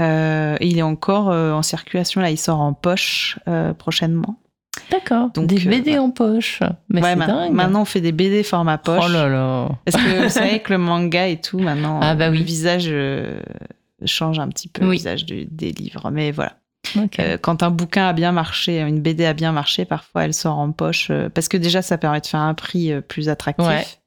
Euh, 0.01 0.57
et 0.59 0.67
il 0.67 0.77
est 0.77 0.83
encore 0.83 1.27
en 1.27 1.61
circulation 1.61 2.19
là, 2.19 2.29
il 2.29 2.37
sort 2.37 2.59
en 2.59 2.73
poche 2.73 3.39
prochainement. 3.77 4.37
D'accord. 4.91 5.29
Donc 5.29 5.47
des 5.47 5.59
BD 5.59 5.97
en 5.97 6.09
poche. 6.09 6.61
Mais 6.89 7.01
c'est 7.01 7.15
dingue. 7.15 7.53
Maintenant, 7.53 7.83
on 7.83 7.85
fait 7.85 8.01
des 8.01 8.11
BD 8.11 8.43
format 8.43 8.77
poche. 8.77 9.03
Oh 9.07 9.11
là 9.11 9.29
là. 9.29 9.69
Parce 9.85 10.03
que 10.03 10.23
vous 10.23 10.29
savez 10.29 10.59
que 10.59 10.73
le 10.73 10.77
manga 10.77 11.27
et 11.27 11.39
tout, 11.39 11.59
maintenant, 11.59 12.01
ah 12.01 12.15
bah 12.15 12.29
oui. 12.29 12.39
le 12.39 12.43
visage 12.43 12.91
change 14.05 14.39
un 14.39 14.47
petit 14.49 14.67
peu 14.67 14.83
le 14.83 14.91
visage 14.91 15.25
des 15.25 15.71
livres. 15.71 16.09
Mais 16.11 16.31
voilà. 16.31 16.57
Euh, 17.19 17.37
quand 17.37 17.63
un 17.63 17.69
bouquin 17.69 18.07
a 18.07 18.13
bien 18.13 18.31
marché, 18.31 18.79
une 18.79 19.01
BD 19.01 19.25
a 19.25 19.33
bien 19.33 19.51
marché, 19.51 19.85
parfois 19.85 20.25
elle 20.25 20.33
sort 20.33 20.57
en 20.57 20.71
poche 20.71 21.09
euh, 21.11 21.29
parce 21.29 21.47
que 21.47 21.57
déjà 21.57 21.81
ça 21.81 21.97
permet 21.97 22.21
de 22.21 22.25
faire 22.25 22.39
un 22.39 22.53
prix 22.53 22.91
euh, 22.91 23.01
plus 23.01 23.29
attractif. 23.29 24.01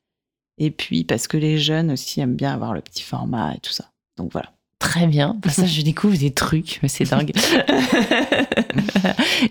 Et 0.58 0.70
puis 0.70 1.04
parce 1.04 1.28
que 1.28 1.36
les 1.36 1.58
jeunes 1.58 1.92
aussi 1.92 2.20
aiment 2.20 2.36
bien 2.36 2.52
avoir 2.52 2.74
le 2.74 2.80
petit 2.80 3.02
format 3.02 3.54
et 3.54 3.60
tout 3.60 3.72
ça. 3.72 3.90
Donc 4.16 4.32
voilà. 4.32 4.52
Très 4.82 5.06
bien. 5.06 5.36
Bah, 5.38 5.50
ça, 5.50 5.64
je 5.64 5.80
découvre 5.82 6.18
des 6.18 6.32
trucs, 6.32 6.80
mais 6.82 6.88
c'est 6.88 7.04
dingue. 7.04 7.30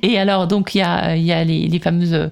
et 0.03 0.19
alors, 0.19 0.45
donc, 0.45 0.75
il 0.75 0.79
y 0.79 0.81
a, 0.81 1.15
y 1.15 1.31
a 1.31 1.43
les, 1.45 1.67
les 1.67 1.79
fameuses 1.79 2.13
euh, 2.13 2.29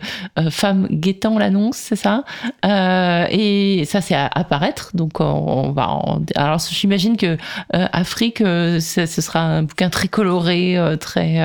femmes 0.52 0.86
guettant 0.91 1.39
l'annonce, 1.39 1.78
c'est 1.78 1.95
ça? 1.95 2.26
Euh, 2.66 3.26
Et 3.32 3.86
ça, 3.86 4.02
c'est 4.02 4.16
à 4.16 4.28
apparaître. 4.28 4.91
Donc, 4.95 5.22
on, 5.22 5.72
va. 5.72 5.97
Alors, 6.36 6.60
j'imagine 6.60 7.16
que 7.16 7.38
euh, 7.74 7.88
Afrique, 7.93 8.39
ce 8.39 9.06
sera 9.06 9.39
un 9.39 9.64
bouquin 9.64 9.89
très 9.89 10.10
coloré, 10.10 10.78
très. 11.00 11.39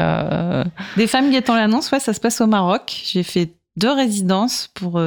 Des 0.96 1.06
femmes 1.06 1.30
guettant 1.30 1.54
l'annonce, 1.54 1.92
ouais, 1.92 2.00
ça 2.00 2.12
se 2.12 2.20
passe 2.20 2.40
au 2.40 2.48
Maroc. 2.48 3.00
J'ai 3.04 3.22
fait 3.22 3.52
deux 3.76 3.92
résidences 3.92 4.70
pour 4.74 5.00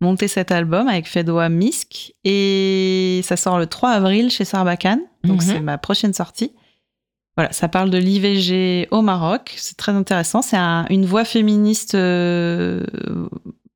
monter 0.00 0.28
cet 0.28 0.50
album 0.50 0.88
avec 0.88 1.08
Fedoa 1.08 1.48
Misk 1.48 2.14
et 2.24 3.20
ça 3.24 3.36
sort 3.36 3.58
le 3.58 3.66
3 3.66 3.90
avril 3.90 4.30
chez 4.30 4.44
Sarbacane. 4.44 5.00
Donc 5.24 5.42
mhm. 5.42 5.48
c'est 5.48 5.60
ma 5.60 5.78
prochaine 5.78 6.12
sortie. 6.12 6.52
Voilà, 7.36 7.52
ça 7.52 7.68
parle 7.68 7.90
de 7.90 7.98
l'IVG 7.98 8.88
au 8.90 9.02
Maroc. 9.02 9.54
C'est 9.56 9.76
très 9.76 9.92
intéressant. 9.92 10.40
C'est 10.40 10.56
une 10.56 11.04
voix 11.04 11.24
féministe 11.24 11.94
euh, 11.94 12.82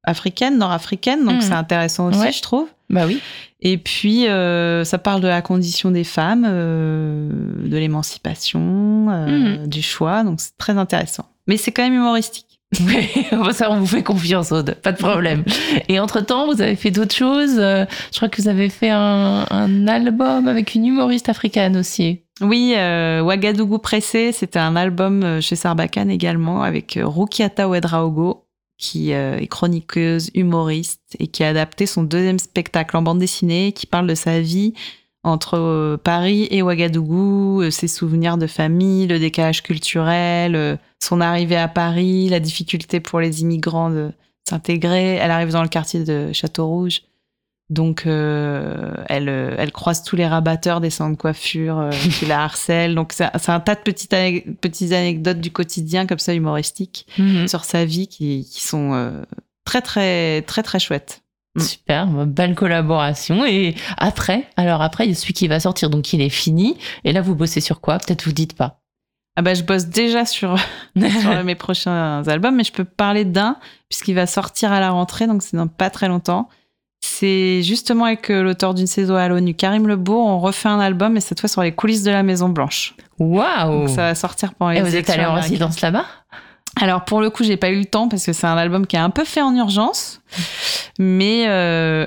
africaine, 0.02 0.56
nord-africaine. 0.56 1.24
Donc 1.24 1.36
mhm. 1.36 1.40
c'est 1.42 1.52
intéressant 1.52 2.08
aussi, 2.08 2.32
je 2.32 2.42
trouve. 2.42 2.68
Bah 2.88 3.06
oui. 3.06 3.20
Et 3.60 3.76
puis, 3.76 4.26
euh, 4.26 4.84
ça 4.84 4.96
parle 4.96 5.20
de 5.20 5.28
la 5.28 5.42
condition 5.42 5.90
des 5.90 6.04
femmes, 6.04 6.46
euh, 6.48 7.28
de 7.62 7.76
l'émancipation, 7.76 8.60
mhm. 8.60 9.66
du 9.66 9.82
choix. 9.82 10.24
Donc 10.24 10.40
c'est 10.40 10.56
très 10.56 10.78
intéressant. 10.78 11.26
Mais 11.46 11.58
c'est 11.58 11.70
quand 11.70 11.82
même 11.82 11.94
humoristique. 11.94 12.49
Ça, 13.52 13.70
on 13.70 13.80
vous 13.80 13.86
fait 13.86 14.02
confiance, 14.02 14.52
Aude, 14.52 14.76
pas 14.82 14.92
de 14.92 14.98
problème. 14.98 15.44
Et 15.88 15.98
entre-temps, 15.98 16.46
vous 16.46 16.62
avez 16.62 16.76
fait 16.76 16.90
d'autres 16.90 17.14
choses. 17.14 17.58
Euh, 17.58 17.84
je 18.12 18.16
crois 18.16 18.28
que 18.28 18.40
vous 18.40 18.48
avez 18.48 18.68
fait 18.68 18.90
un, 18.90 19.86
album 19.88 20.46
avec 20.46 20.74
une 20.74 20.86
humoriste 20.86 21.28
africaine 21.28 21.76
aussi. 21.76 22.20
Oui, 22.40 22.74
euh, 22.76 23.22
Ouagadougou 23.22 23.78
Pressé, 23.78 24.32
c'était 24.32 24.60
un 24.60 24.76
album 24.76 25.22
euh, 25.24 25.40
chez 25.40 25.56
Sarbacane 25.56 26.10
également 26.10 26.62
avec 26.62 26.98
Rukiata 27.02 27.68
Ouedraogo, 27.68 28.44
qui 28.78 29.10
est 29.10 29.46
chroniqueuse, 29.48 30.30
humoriste 30.34 31.02
et 31.18 31.26
qui 31.26 31.44
a 31.44 31.48
adapté 31.48 31.84
son 31.84 32.02
deuxième 32.02 32.38
spectacle 32.38 32.96
en 32.96 33.02
bande 33.02 33.18
dessinée 33.18 33.72
qui 33.72 33.86
parle 33.86 34.06
de 34.06 34.14
sa 34.14 34.40
vie 34.40 34.72
entre 35.22 35.58
euh, 35.58 35.96
Paris 35.98 36.48
et 36.50 36.62
Ouagadougou, 36.62 37.62
euh, 37.62 37.70
ses 37.70 37.88
souvenirs 37.88 38.38
de 38.38 38.46
famille, 38.46 39.06
le 39.06 39.18
décalage 39.18 39.62
culturel, 39.62 40.56
euh, 40.56 40.76
son 41.02 41.20
arrivée 41.20 41.56
à 41.56 41.68
Paris, 41.68 42.28
la 42.28 42.40
difficulté 42.40 43.00
pour 43.00 43.20
les 43.20 43.42
immigrants 43.42 43.90
de 43.90 44.12
s'intégrer. 44.48 45.16
Elle 45.16 45.30
arrive 45.30 45.50
dans 45.50 45.62
le 45.62 45.68
quartier 45.68 46.04
de 46.04 46.32
Château-Rouge. 46.32 47.02
Donc, 47.68 48.02
elle, 48.04 49.28
elle 49.28 49.70
croise 49.70 50.02
tous 50.02 50.16
les 50.16 50.26
rabatteurs 50.26 50.80
des 50.80 50.90
centres 50.90 51.16
de 51.16 51.20
coiffure 51.20 51.88
qui 52.18 52.26
la 52.26 52.42
harcèlent. 52.42 52.96
Donc, 52.96 53.12
c'est 53.12 53.48
un 53.48 53.60
tas 53.60 53.76
de 53.76 53.80
petites, 53.80 54.10
petites 54.60 54.90
anecdotes 54.90 55.40
du 55.40 55.52
quotidien, 55.52 56.04
comme 56.04 56.18
ça, 56.18 56.34
humoristiques, 56.34 57.06
mhm. 57.16 57.46
sur 57.46 57.62
sa 57.62 57.84
vie 57.84 58.08
qui, 58.08 58.44
qui 58.50 58.60
sont 58.60 59.22
très, 59.64 59.82
très, 59.82 60.42
très, 60.42 60.64
très 60.64 60.80
chouettes. 60.80 61.22
Mm. 61.56 61.60
Super, 61.60 62.06
belle 62.06 62.54
collaboration. 62.54 63.44
Et 63.44 63.74
après, 63.96 64.44
alors 64.56 64.82
après, 64.82 65.06
il 65.06 65.10
y 65.10 65.12
a 65.12 65.16
celui 65.16 65.34
qui 65.34 65.48
va 65.48 65.60
sortir, 65.60 65.90
donc 65.90 66.12
il 66.12 66.20
est 66.20 66.28
fini. 66.28 66.76
Et 67.04 67.12
là, 67.12 67.20
vous 67.20 67.34
bossez 67.34 67.60
sur 67.60 67.80
quoi? 67.80 67.98
Peut-être 67.98 68.24
vous 68.24 68.32
dites 68.32 68.56
pas. 68.56 68.80
Ah 69.36 69.42
bah, 69.42 69.54
je 69.54 69.62
bosse 69.62 69.86
déjà 69.86 70.24
sur, 70.24 70.56
sur 71.20 71.44
mes 71.44 71.54
prochains 71.54 72.26
albums, 72.26 72.56
mais 72.56 72.64
je 72.64 72.72
peux 72.72 72.84
parler 72.84 73.24
d'un, 73.24 73.56
puisqu'il 73.88 74.14
va 74.14 74.26
sortir 74.26 74.72
à 74.72 74.80
la 74.80 74.90
rentrée, 74.90 75.26
donc 75.26 75.42
c'est 75.42 75.56
dans 75.56 75.68
pas 75.68 75.90
très 75.90 76.08
longtemps. 76.08 76.48
C'est 77.02 77.62
justement 77.62 78.04
avec 78.04 78.28
euh, 78.30 78.42
l'auteur 78.42 78.74
d'une 78.74 78.86
saison 78.86 79.14
à 79.14 79.26
l'ONU, 79.28 79.54
Karim 79.54 79.88
Lebourg, 79.88 80.26
on 80.26 80.38
refait 80.38 80.68
un 80.68 80.80
album, 80.80 81.16
et 81.16 81.20
cette 81.20 81.40
fois 81.40 81.48
sur 81.48 81.62
les 81.62 81.72
coulisses 81.72 82.02
de 82.02 82.10
la 82.10 82.22
Maison 82.22 82.50
Blanche. 82.50 82.94
Waouh 83.18 83.88
Ça 83.88 84.02
va 84.02 84.14
sortir 84.14 84.52
pendant 84.54 84.72
les 84.72 84.80
Et 84.80 84.82
vous 84.82 84.96
êtes 84.96 85.08
allé 85.08 85.24
en 85.24 85.34
résidence 85.34 85.80
là-bas? 85.80 86.04
Alors 86.76 87.04
pour 87.04 87.20
le 87.20 87.30
coup, 87.30 87.44
j'ai 87.44 87.56
pas 87.56 87.70
eu 87.70 87.78
le 87.78 87.84
temps 87.84 88.08
parce 88.08 88.24
que 88.24 88.32
c'est 88.32 88.46
un 88.46 88.56
album 88.56 88.86
qui 88.86 88.96
est 88.96 89.00
un 89.00 89.10
peu 89.10 89.24
fait 89.24 89.42
en 89.42 89.54
urgence, 89.54 90.20
mais 90.98 91.44
euh, 91.48 92.06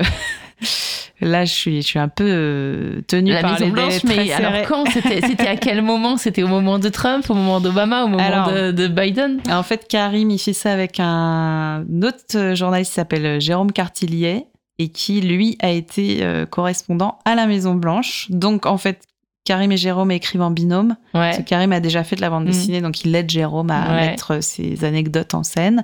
là 1.22 1.45
je 1.45 1.53
suis, 1.53 1.82
je 1.82 1.88
suis 1.88 1.99
un 1.99 2.07
peu 2.07 2.26
euh, 2.28 3.01
tenue 3.07 3.34
par 3.41 3.59
les 3.59 3.70
Blanche, 3.70 4.03
mais 4.05 4.32
alors 4.32 4.53
quand 4.68 4.86
c'était, 4.89 5.47
à 5.47 5.57
quel 5.57 5.82
moment? 5.82 6.18
C'était 6.18 6.43
au 6.43 6.47
moment 6.47 6.80
de 6.80 6.89
Trump, 6.89 7.30
au 7.30 7.34
moment 7.34 7.59
d'Obama, 7.59 8.05
au 8.05 8.07
moment 8.07 8.47
de, 8.47 8.88
Biden? 8.88 9.41
En 9.49 9.64
fait, 9.64 9.88
Karim 9.88 10.30
il 10.32 10.39
fait 10.39 10.53
ça 10.53 10.72
avec 10.72 10.99
un 10.99 11.86
autre 12.01 12.55
journaliste 12.55 12.91
qui 12.91 12.95
s'appelle 12.95 13.41
Jérôme 13.41 13.72
Cartillier 13.72 14.45
et 14.80 14.89
qui 14.89 15.22
lui 15.22 15.57
a 15.61 15.70
été 15.70 16.24
euh, 16.24 16.45
correspondant 16.45 17.20
à 17.26 17.36
la 17.36 17.47
Maison 17.47 17.76
Blanche. 17.76 18.28
Donc 18.30 18.66
en 18.66 18.78
fait, 18.78 19.03
Karim 19.46 19.72
et 19.72 19.78
Jérôme 19.78 20.12
écrivent 20.12 20.41
en 20.41 20.52
binôme. 20.52 20.96
Ouais. 21.14 21.44
Karim 21.46 21.72
a 21.74 21.80
déjà 21.80 22.04
fait 22.04 22.16
de 22.16 22.22
la 22.22 22.30
bande 22.30 22.44
mm. 22.44 22.48
dessinée, 22.48 22.82
donc 22.82 23.04
il 23.04 23.14
aide 23.16 23.30
Jérôme 23.30 23.72
à 23.72 23.94
mettre 23.96 24.41
ses 24.41 24.86
anecdotes 24.86 25.34
en 25.34 25.44
scène. 25.44 25.84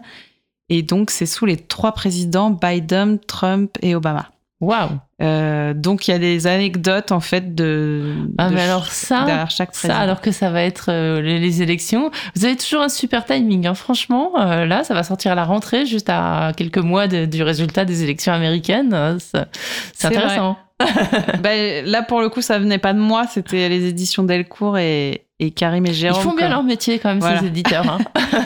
Et 0.70 0.84
donc, 0.84 1.10
c'est 1.10 1.26
sous 1.26 1.46
les 1.46 1.58
trois 1.58 1.94
présidents, 1.94 2.52
Biden, 2.52 3.20
Trump 3.20 3.72
et 3.82 3.96
Obama. 3.96 4.30
Waouh 4.62 4.90
euh, 5.22 5.74
Donc, 5.74 6.08
il 6.08 6.12
y 6.12 6.14
a 6.14 6.20
des 6.20 6.46
anecdotes, 6.46 7.12
en 7.12 7.22
fait, 7.22 7.56
de, 7.56 8.14
ah, 8.38 8.50
mais 8.50 8.62
alors 8.62 8.86
ça, 8.86 9.24
derrière 9.26 9.50
chaque 9.50 9.72
président. 9.72 9.94
Ça, 9.94 10.00
alors 10.00 10.22
que 10.22 10.32
ça 10.32 10.52
va 10.52 10.62
être 10.62 10.88
euh, 10.90 11.22
les, 11.22 11.62
élections. 11.62 12.12
Vous 12.36 12.46
avez 12.46 12.56
toujours 12.56 12.82
un 12.82 12.90
super 12.90 13.26
timing, 13.26 13.68
hein. 13.68 13.74
franchement. 13.74 14.34
Euh, 14.40 14.66
là, 14.66 14.84
ça 14.84 14.94
va 14.94 15.04
sortir 15.04 15.32
à 15.32 15.36
la 15.36 15.46
rentrée, 15.46 15.86
juste 15.86 16.10
à 16.10 16.52
quelques 16.56 16.78
mois 16.78 17.08
du 17.08 17.42
résultat 17.42 17.86
des 17.86 18.04
élections 18.04 18.34
américaines. 18.34 19.18
C'est 19.20 20.08
intéressant. 20.08 20.58
ben, 21.44 21.86
là, 21.86 22.04
pour 22.04 22.22
le 22.22 22.30
coup, 22.30 22.42
ça 22.42 22.60
venait 22.60 22.78
pas 22.78 22.94
de 22.94 23.00
moi, 23.00 23.26
c'était 23.28 23.70
les 23.70 23.88
éditions 23.88 24.24
Delcourt 24.24 24.78
et, 24.78 25.26
et 25.40 25.52
Karim 25.52 25.86
et 25.86 25.94
Jérôme. 25.94 26.22
Ils 26.22 26.30
font 26.30 26.36
bien 26.36 26.50
leur 26.50 26.64
métier 26.64 27.00
quand 27.00 27.14
même, 27.14 27.22
ces 27.22 27.48
éditeurs. 27.48 27.90
Hein. 27.90 28.00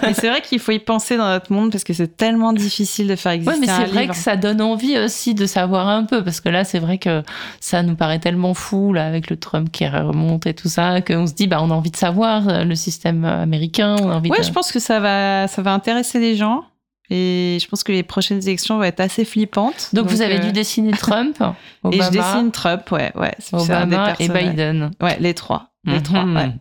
et 0.09 0.13
c'est 0.13 0.29
vrai 0.29 0.41
qu'il 0.41 0.59
faut 0.59 0.71
y 0.71 0.79
penser 0.79 1.15
dans 1.15 1.27
notre 1.27 1.51
monde 1.51 1.71
parce 1.71 1.83
que 1.83 1.93
c'est 1.93 2.17
tellement 2.17 2.53
difficile 2.53 3.07
de 3.07 3.15
faire 3.15 3.33
exister. 3.33 3.53
Ouais, 3.53 3.59
mais 3.59 3.71
c'est 3.71 3.91
vrai 3.91 4.07
que 4.07 4.15
ça 4.15 4.35
donne 4.35 4.61
envie 4.61 4.97
aussi 4.97 5.35
de 5.35 5.45
savoir 5.45 5.87
un 5.87 6.05
peu 6.05 6.23
parce 6.23 6.41
que 6.41 6.49
là, 6.49 6.63
c'est 6.63 6.79
vrai 6.79 6.97
que 6.97 7.21
ça 7.59 7.83
nous 7.83 7.95
paraît 7.95 8.19
tellement 8.19 8.53
fou 8.53 8.93
là 8.93 9.05
avec 9.05 9.29
le 9.29 9.37
Trump 9.37 9.71
qui 9.71 9.87
remonte 9.87 10.47
et 10.47 10.53
tout 10.53 10.69
ça 10.69 11.01
qu'on 11.01 11.27
se 11.27 11.33
dit 11.33 11.47
bah 11.47 11.59
on 11.61 11.69
a 11.69 11.73
envie 11.73 11.91
de 11.91 11.97
savoir 11.97 12.47
euh, 12.47 12.63
le 12.63 12.75
système 12.75 13.25
américain. 13.25 13.95
On 14.01 14.09
a 14.09 14.15
envie 14.15 14.31
ouais, 14.31 14.43
je 14.43 14.51
pense 14.51 14.71
que 14.71 14.79
ça 14.79 14.99
va 14.99 15.47
ça 15.47 15.61
va 15.61 15.73
intéresser 15.73 16.19
les 16.19 16.35
gens. 16.35 16.63
Et 17.09 17.57
je 17.61 17.67
pense 17.67 17.83
que 17.83 17.91
les 17.91 18.03
prochaines 18.03 18.41
élections 18.41 18.77
vont 18.77 18.83
être 18.83 18.99
assez 18.99 19.25
flippantes. 19.25 19.89
Donc, 19.93 20.07
vous 20.07 20.21
avez 20.21 20.39
dû 20.39 20.47
euh, 20.47 20.51
dessiner 20.51 20.91
Trump, 20.97 21.37
Obama, 21.83 22.03
et 22.03 22.05
je 22.05 22.11
dessine 22.11 22.51
Trump, 22.51 22.91
ouais, 22.91 23.11
ouais. 23.15 23.33
Obama 23.51 24.13
et 24.19 24.29
Biden. 24.29 24.91
Ouais, 25.01 25.17
les 25.19 25.33
trois. 25.33 25.69
Les 25.85 26.01
trois, 26.01 26.23
ouais. 26.23 26.51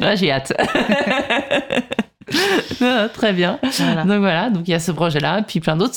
Là, 0.00 0.16
j'ai 0.16 0.32
hâte. 0.32 0.52
très 3.14 3.32
bien. 3.32 3.58
Donc 4.06 4.18
voilà, 4.20 4.50
donc 4.50 4.62
il 4.66 4.70
y 4.70 4.74
a 4.74 4.80
ce 4.80 4.92
projet-là, 4.92 5.42
puis 5.42 5.60
plein 5.60 5.76
d'autres. 5.76 5.94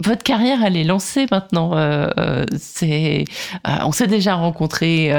Votre 0.00 0.22
carrière, 0.22 0.58
elle 0.64 0.76
est 0.76 0.84
lancée 0.84 1.26
maintenant. 1.30 1.76
Euh, 1.76 2.08
euh, 2.18 2.44
c'est, 2.56 3.24
euh, 3.66 3.70
on 3.84 3.92
s'est 3.92 4.06
déjà 4.06 4.34
rencontrés. 4.34 5.12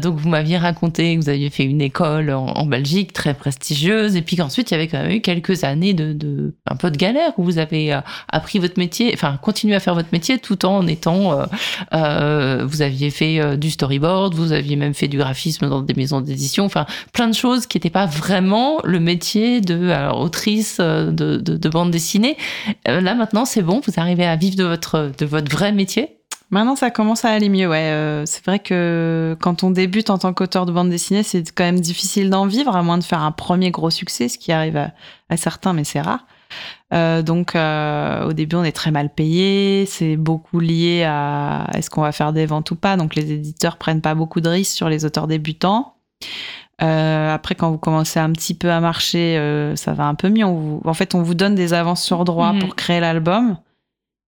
donc 0.00 0.18
vous 0.18 0.28
m'aviez 0.28 0.58
raconté 0.58 1.16
que 1.16 1.22
vous 1.22 1.28
aviez 1.28 1.50
fait 1.50 1.64
une 1.64 1.80
école 1.80 2.30
en, 2.30 2.66
Belgique 2.66 3.12
très 3.12 3.34
prestigieuse, 3.34 4.16
et 4.16 4.22
puis 4.22 4.36
qu'ensuite 4.36 4.70
il 4.70 4.74
y 4.74 4.76
avait 4.76 4.88
quand 4.88 5.02
même 5.02 5.10
eu 5.10 5.20
quelques 5.20 5.64
années 5.64 5.92
de, 5.92 6.12
de 6.12 6.54
un 6.66 6.76
peu 6.76 6.90
de 6.90 6.96
galère 6.96 7.32
où 7.36 7.44
vous 7.44 7.58
avez 7.58 7.98
appris 8.28 8.58
votre 8.58 8.78
métier, 8.78 9.10
enfin 9.12 9.38
continué 9.42 9.74
à 9.74 9.80
faire 9.80 9.94
votre 9.94 10.08
métier 10.12 10.38
tout 10.38 10.64
en 10.64 10.86
étant. 10.86 11.42
vous 11.92 12.82
aviez 12.82 13.10
fait 13.10 13.56
du 13.56 13.70
storyboard, 13.70 14.34
vous 14.34 14.52
aviez 14.52 14.76
même 14.76 14.94
fait 14.94 15.08
du 15.08 15.18
graphisme 15.18 15.68
dans 15.68 15.82
des 15.82 15.94
maisons 15.94 16.20
d'édition, 16.20 16.64
enfin 16.64 16.86
plein 17.12 17.28
de 17.28 17.34
choses 17.34 17.66
qui 17.66 17.76
n'étaient 17.76 17.90
pas 17.90 18.06
vraiment 18.06 18.78
le 18.84 19.00
métier 19.00 19.60
de 19.64 19.90
alors, 19.90 20.20
autrice 20.20 20.78
de, 20.78 21.10
de, 21.10 21.56
de 21.56 21.68
bande 21.68 21.90
dessinée. 21.90 22.36
là 22.86 23.14
maintenant 23.14 23.44
c'est 23.44 23.62
bon, 23.62 23.80
vous 23.86 23.92
arrivez 23.96 24.26
à 24.26 24.36
vivre 24.36 24.56
de 24.56 24.64
votre, 24.64 25.12
de 25.18 25.26
votre 25.26 25.50
vrai 25.50 25.72
métier? 25.72 26.18
Maintenant, 26.52 26.76
ça 26.76 26.90
commence 26.90 27.24
à 27.24 27.30
aller 27.30 27.48
mieux. 27.48 27.66
Ouais, 27.66 27.90
euh, 27.92 28.26
c'est 28.26 28.44
vrai 28.44 28.58
que 28.58 29.34
quand 29.40 29.64
on 29.64 29.70
débute 29.70 30.10
en 30.10 30.18
tant 30.18 30.34
qu'auteur 30.34 30.66
de 30.66 30.72
bande 30.72 30.90
dessinée, 30.90 31.22
c'est 31.22 31.50
quand 31.50 31.64
même 31.64 31.80
difficile 31.80 32.28
d'en 32.28 32.46
vivre, 32.46 32.76
à 32.76 32.82
moins 32.82 32.98
de 32.98 33.04
faire 33.04 33.22
un 33.22 33.32
premier 33.32 33.70
gros 33.70 33.88
succès, 33.88 34.28
ce 34.28 34.36
qui 34.36 34.52
arrive 34.52 34.76
à, 34.76 35.36
certains, 35.38 35.72
mais 35.72 35.84
c'est 35.84 36.02
rare. 36.02 36.26
Euh, 36.92 37.22
donc, 37.22 37.56
euh, 37.56 38.28
au 38.28 38.34
début, 38.34 38.56
on 38.56 38.64
est 38.64 38.72
très 38.72 38.90
mal 38.90 39.08
payé. 39.08 39.86
C'est 39.86 40.16
beaucoup 40.16 40.60
lié 40.60 41.04
à 41.08 41.68
est-ce 41.72 41.88
qu'on 41.88 42.02
va 42.02 42.12
faire 42.12 42.34
des 42.34 42.44
ventes 42.44 42.70
ou 42.70 42.76
pas. 42.76 42.98
Donc, 42.98 43.14
les 43.14 43.32
éditeurs 43.32 43.78
prennent 43.78 44.02
pas 44.02 44.14
beaucoup 44.14 44.42
de 44.42 44.50
risques 44.50 44.76
sur 44.76 44.90
les 44.90 45.06
auteurs 45.06 45.28
débutants. 45.28 45.94
Après, 46.78 47.54
quand 47.54 47.70
vous 47.70 47.78
commencez 47.78 48.18
un 48.18 48.32
petit 48.32 48.54
peu 48.54 48.70
à 48.70 48.80
marcher, 48.80 49.36
ça 49.76 49.92
va 49.92 50.06
un 50.06 50.14
peu 50.14 50.28
mieux. 50.28 50.44
en 50.44 50.94
fait, 50.94 51.14
on 51.14 51.22
vous 51.22 51.34
donne 51.34 51.54
des 51.54 51.74
avances 51.74 52.02
sur 52.02 52.24
droit 52.24 52.52
mhm. 52.52 52.58
pour 52.60 52.76
créer 52.76 52.98
l'album 53.00 53.56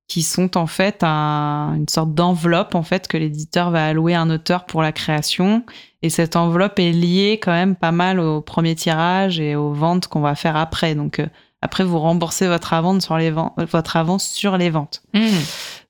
qui 0.08 0.22
sont 0.22 0.56
en 0.56 0.66
fait 0.66 1.02
une 1.02 1.88
sorte 1.88 2.14
d'enveloppe 2.14 2.74
en 2.74 2.82
fait 2.82 3.08
que 3.08 3.16
l'éditeur 3.16 3.70
va 3.70 3.86
allouer 3.86 4.14
à 4.14 4.20
un 4.20 4.30
auteur 4.30 4.66
pour 4.66 4.82
la 4.82 4.92
création 4.92 5.64
et 6.02 6.10
cette 6.10 6.36
enveloppe 6.36 6.78
est 6.78 6.92
liée 6.92 7.40
quand 7.42 7.52
même 7.52 7.74
pas 7.74 7.92
mal 7.92 8.20
au 8.20 8.40
premier 8.42 8.74
tirage 8.74 9.40
et 9.40 9.56
aux 9.56 9.72
ventes 9.72 10.08
qu'on 10.08 10.20
va 10.20 10.34
faire 10.34 10.56
après 10.56 10.94
donc 10.94 11.20
euh, 11.20 11.26
après 11.62 11.84
vous 11.84 11.98
remboursez 11.98 12.46
votre 12.46 12.74
avance 12.74 13.04
sur 13.04 13.16
les 13.16 13.30
ventes 13.30 13.54
votre 13.56 13.96
avance 13.96 14.28
sur 14.28 14.58
les 14.58 14.68
ventes 14.68 15.02
mmh. 15.14 15.20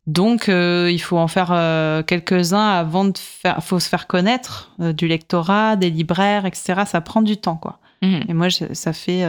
Donc 0.07 0.49
euh, 0.49 0.91
il 0.93 1.01
faut 1.01 1.19
en 1.19 1.29
faire 1.29 1.51
euh, 1.51 2.03
quelques-uns 2.03 2.69
avant 2.69 3.07
de 3.07 3.17
faire 3.17 3.63
faut 3.63 3.81
se 3.81 3.89
faire 3.89 4.07
connaître 4.07 4.75
du 4.79 5.09
lectorat 5.09 5.77
des 5.77 5.91
libraires 5.91 6.47
etc 6.47 6.83
ça 6.87 7.01
prend 7.01 7.23
du 7.23 7.37
temps 7.37 7.57
quoi 7.57 7.79
mmh. 8.03 8.21
et 8.29 8.35
moi 8.35 8.49
ça 8.51 8.93
fait 8.93 9.25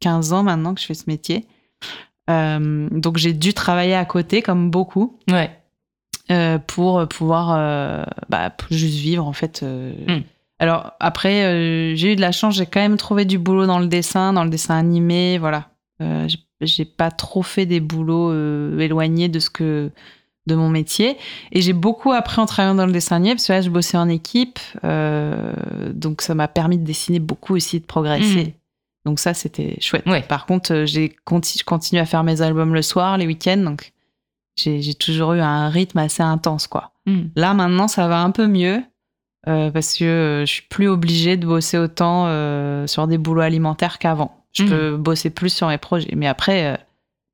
15 0.00 0.32
ans 0.32 0.42
maintenant 0.42 0.74
que 0.74 0.80
je 0.80 0.86
fais 0.86 0.94
ce 0.94 1.04
métier 1.06 1.46
euh, 2.30 2.88
donc 2.90 3.16
j'ai 3.16 3.32
dû 3.32 3.54
travailler 3.54 3.94
à 3.94 4.04
côté, 4.04 4.42
comme 4.42 4.70
beaucoup. 4.70 5.18
Ouais. 5.30 5.50
Euh, 6.30 6.58
pour 6.58 7.06
pouvoir 7.08 7.56
euh, 7.56 8.04
bah, 8.28 8.52
juste 8.70 8.98
vivre 8.98 9.26
en 9.26 9.32
fait. 9.32 9.62
Hmm. 9.62 10.20
Alors 10.60 10.92
après, 11.00 11.96
j'ai 11.96 12.12
eu 12.12 12.16
de 12.16 12.20
la 12.20 12.32
chance, 12.32 12.54
j'ai 12.54 12.66
quand 12.66 12.80
même 12.80 12.98
trouvé 12.98 13.24
du 13.24 13.38
boulot 13.38 13.66
dans 13.66 13.78
le 13.78 13.86
dessin, 13.86 14.32
dans 14.32 14.44
le 14.44 14.50
dessin 14.50 14.76
animé, 14.76 15.38
voilà. 15.38 15.70
j'ai 16.00 16.38
pas 16.96 17.10
trop 17.10 17.42
fait 17.42 17.66
des 17.66 17.80
boulots 17.80 18.32
éloignés 18.78 19.28
de 19.28 19.38
ce 19.38 19.50
que 19.50 19.90
de 20.46 20.54
mon 20.54 20.70
métier 20.70 21.16
et 21.52 21.60
j'ai 21.60 21.74
beaucoup 21.74 22.12
appris 22.12 22.40
en 22.40 22.46
travaillant 22.46 22.74
dans 22.74 22.86
le 22.86 22.92
dessin 22.92 23.16
animé 23.16 23.34
parce 23.34 23.46
que 23.46 23.52
là 23.52 23.60
je 23.60 23.70
bossais 23.70 23.98
en 23.98 24.08
équipe 24.08 24.58
donc 24.82 26.22
ça 26.22 26.34
m'a 26.34 26.48
permis 26.48 26.78
de 26.78 26.84
dessiner 26.84 27.18
beaucoup 27.18 27.54
aussi 27.54 27.78
de 27.78 27.84
progresser 27.84 28.44
hmm. 28.44 28.60
Donc 29.06 29.18
ça, 29.18 29.34
c'était 29.34 29.78
chouette. 29.80 30.04
Par 30.28 30.46
contre, 30.46 30.72
euh, 30.72 30.86
j'ai 30.86 31.14
continué 31.24 32.00
à 32.00 32.06
faire 32.06 32.22
mes 32.22 32.42
albums 32.42 32.74
le 32.74 32.82
soir, 32.82 33.16
les 33.16 33.26
week-ends, 33.26 33.56
donc 33.58 33.92
j'ai 34.56 34.94
toujours 34.94 35.32
eu 35.32 35.40
un 35.40 35.70
rythme 35.70 35.98
assez 35.98 36.22
intense, 36.22 36.66
quoi. 36.66 36.92
Hmm. 37.06 37.28
Là, 37.34 37.54
maintenant, 37.54 37.88
ça 37.88 38.08
va 38.08 38.20
un 38.20 38.30
peu 38.30 38.46
mieux 38.46 38.82
euh, 39.48 39.70
parce 39.70 39.96
que 39.96 40.04
euh, 40.04 40.40
je 40.40 40.52
suis 40.52 40.62
plus 40.68 40.86
obligée 40.86 41.38
de 41.38 41.46
bosser 41.46 41.78
autant 41.78 42.26
sur 42.86 43.06
des 43.06 43.16
boulots 43.16 43.40
alimentaires 43.40 43.98
qu'avant. 43.98 44.39
Je 44.52 44.64
peux 44.64 44.96
bosser 44.96 45.30
plus 45.30 45.50
sur 45.50 45.68
mes 45.68 45.78
projets. 45.78 46.12
Mais 46.16 46.26
après, 46.26 46.78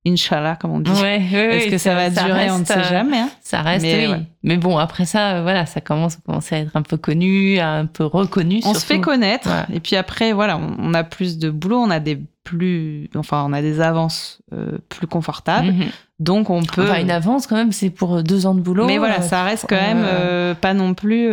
Inch'Allah, 0.06 0.56
comme 0.56 0.70
on 0.70 0.80
dit. 0.80 0.90
Est-ce 1.04 1.70
que 1.70 1.78
ça, 1.78 1.94
va 1.94 2.10
durer 2.10 2.50
On 2.50 2.60
ne 2.60 2.64
sait 2.64 2.84
jamais. 2.84 3.18
Hein. 3.18 3.30
Ça 3.42 3.62
reste, 3.62 3.84
mais, 3.84 4.06
oui. 4.06 4.14
Mais 4.42 4.56
bon, 4.56 4.78
après 4.78 5.04
ça, 5.04 5.42
voilà, 5.42 5.66
ça 5.66 5.80
commence, 5.80 6.18
à 6.28 6.56
être 6.56 6.76
un 6.76 6.82
peu 6.82 6.96
connu, 6.96 7.58
un 7.58 7.86
peu 7.86 8.04
reconnu. 8.04 8.60
On 8.64 8.74
se 8.74 8.86
fait 8.86 9.00
connaître. 9.00 9.48
Et 9.72 9.80
puis 9.80 9.96
après, 9.96 10.32
voilà, 10.32 10.58
on, 10.78 10.94
a 10.94 11.02
plus 11.02 11.38
de 11.38 11.50
boulot, 11.50 11.78
on 11.78 11.90
a 11.90 12.00
des 12.00 12.20
plus, 12.44 13.10
enfin, 13.16 13.44
on 13.44 13.52
a 13.52 13.60
des 13.60 13.80
avances 13.80 14.38
euh, 14.52 14.78
plus 14.88 15.08
confortables. 15.08 15.72
Mhm. 15.72 15.86
Donc 16.20 16.48
on 16.48 16.62
peut. 16.62 16.84
Enfin, 16.84 17.00
une 17.00 17.10
avance 17.10 17.48
quand 17.48 17.56
même, 17.56 17.72
c'est 17.72 17.90
pour 17.90 18.22
deux 18.22 18.46
ans 18.46 18.54
de 18.54 18.60
boulot. 18.60 18.86
Mais 18.86 18.98
voilà, 18.98 19.18
euh, 19.18 19.22
ça 19.22 19.42
reste 19.42 19.66
quand 19.68 19.74
même 19.74 20.04
euh, 20.04 20.54
pas 20.54 20.72
non 20.72 20.94
plus 20.94 21.28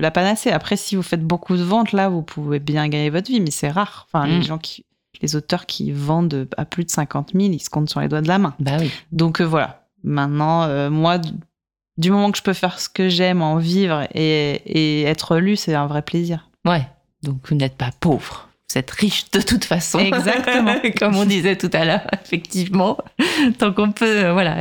la 0.00 0.10
panacée. 0.10 0.50
Après, 0.50 0.76
si 0.76 0.96
vous 0.96 1.02
faites 1.02 1.24
beaucoup 1.24 1.56
de 1.56 1.62
ventes, 1.62 1.92
là, 1.92 2.08
vous 2.08 2.22
pouvez 2.22 2.58
bien 2.58 2.88
gagner 2.88 3.10
votre 3.10 3.30
vie, 3.30 3.40
mais 3.40 3.52
c'est 3.52 3.70
rare. 3.70 4.08
Enfin, 4.10 4.26
les 4.26 4.38
mm. 4.38 4.42
gens 4.42 4.58
qui 4.58 4.84
les 5.22 5.36
auteurs 5.36 5.66
qui 5.66 5.92
vendent 5.92 6.48
à 6.56 6.64
plus 6.64 6.84
de 6.84 6.90
50 6.90 7.32
000, 7.34 7.52
ils 7.52 7.60
se 7.60 7.70
comptent 7.70 7.90
sur 7.90 8.00
les 8.00 8.08
doigts 8.08 8.20
de 8.20 8.28
la 8.28 8.38
main. 8.38 8.54
Bah 8.58 8.76
oui. 8.78 8.90
Donc 9.12 9.40
euh, 9.40 9.44
voilà. 9.44 9.86
Maintenant, 10.04 10.64
euh, 10.64 10.90
moi, 10.90 11.18
du 11.96 12.10
moment 12.10 12.30
que 12.30 12.38
je 12.38 12.42
peux 12.42 12.52
faire 12.52 12.78
ce 12.78 12.88
que 12.88 13.08
j'aime, 13.08 13.42
en 13.42 13.56
vivre 13.56 14.06
et, 14.14 15.02
être 15.02 15.36
lu, 15.36 15.56
c'est 15.56 15.74
un 15.74 15.86
vrai 15.86 16.02
plaisir. 16.02 16.48
Ouais. 16.64 16.86
Donc 17.22 17.48
vous 17.48 17.56
n'êtes 17.56 17.76
pas 17.76 17.90
pauvre. 17.98 18.48
Vous 18.70 18.78
êtes 18.78 18.90
riche 18.90 19.30
de 19.30 19.40
toute 19.40 19.64
façon. 19.64 19.98
Exactement. 20.00 20.74
Comme 20.98 21.16
on 21.16 21.24
disait 21.24 21.56
tout 21.56 21.70
à 21.72 21.84
l'heure, 21.84 22.06
effectivement. 22.24 22.98
Tant 23.58 23.72
qu'on 23.72 23.92
peut, 23.92 24.24
euh, 24.24 24.32
voilà, 24.32 24.56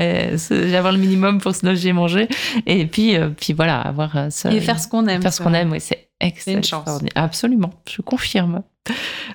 avoir 0.78 0.93
le 0.93 0.99
minimum 0.99 1.41
pour 1.41 1.56
se 1.56 1.66
loger 1.66 1.89
et 1.89 1.93
manger. 1.93 2.28
Et 2.66 2.86
puis, 2.86 3.16
puis 3.38 3.53
voilà, 3.53 3.82
avoir 3.82 4.32
ça. 4.32 4.51
Et 4.51 4.62
faire 4.62 4.80
ce 4.80 4.88
qu'on 4.88 5.08
aime. 5.08 5.22
Faire 5.22 5.34
ce 5.34 5.41
qu'on 5.41 5.53
aime, 5.53 5.72
oui, 5.72 5.82
c'est 5.82 6.10
excellent. 6.20 6.58
Une 6.58 6.64
chance. 6.64 6.99
Absolument, 7.16 7.72
je 7.89 8.01
confirme. 8.01 8.62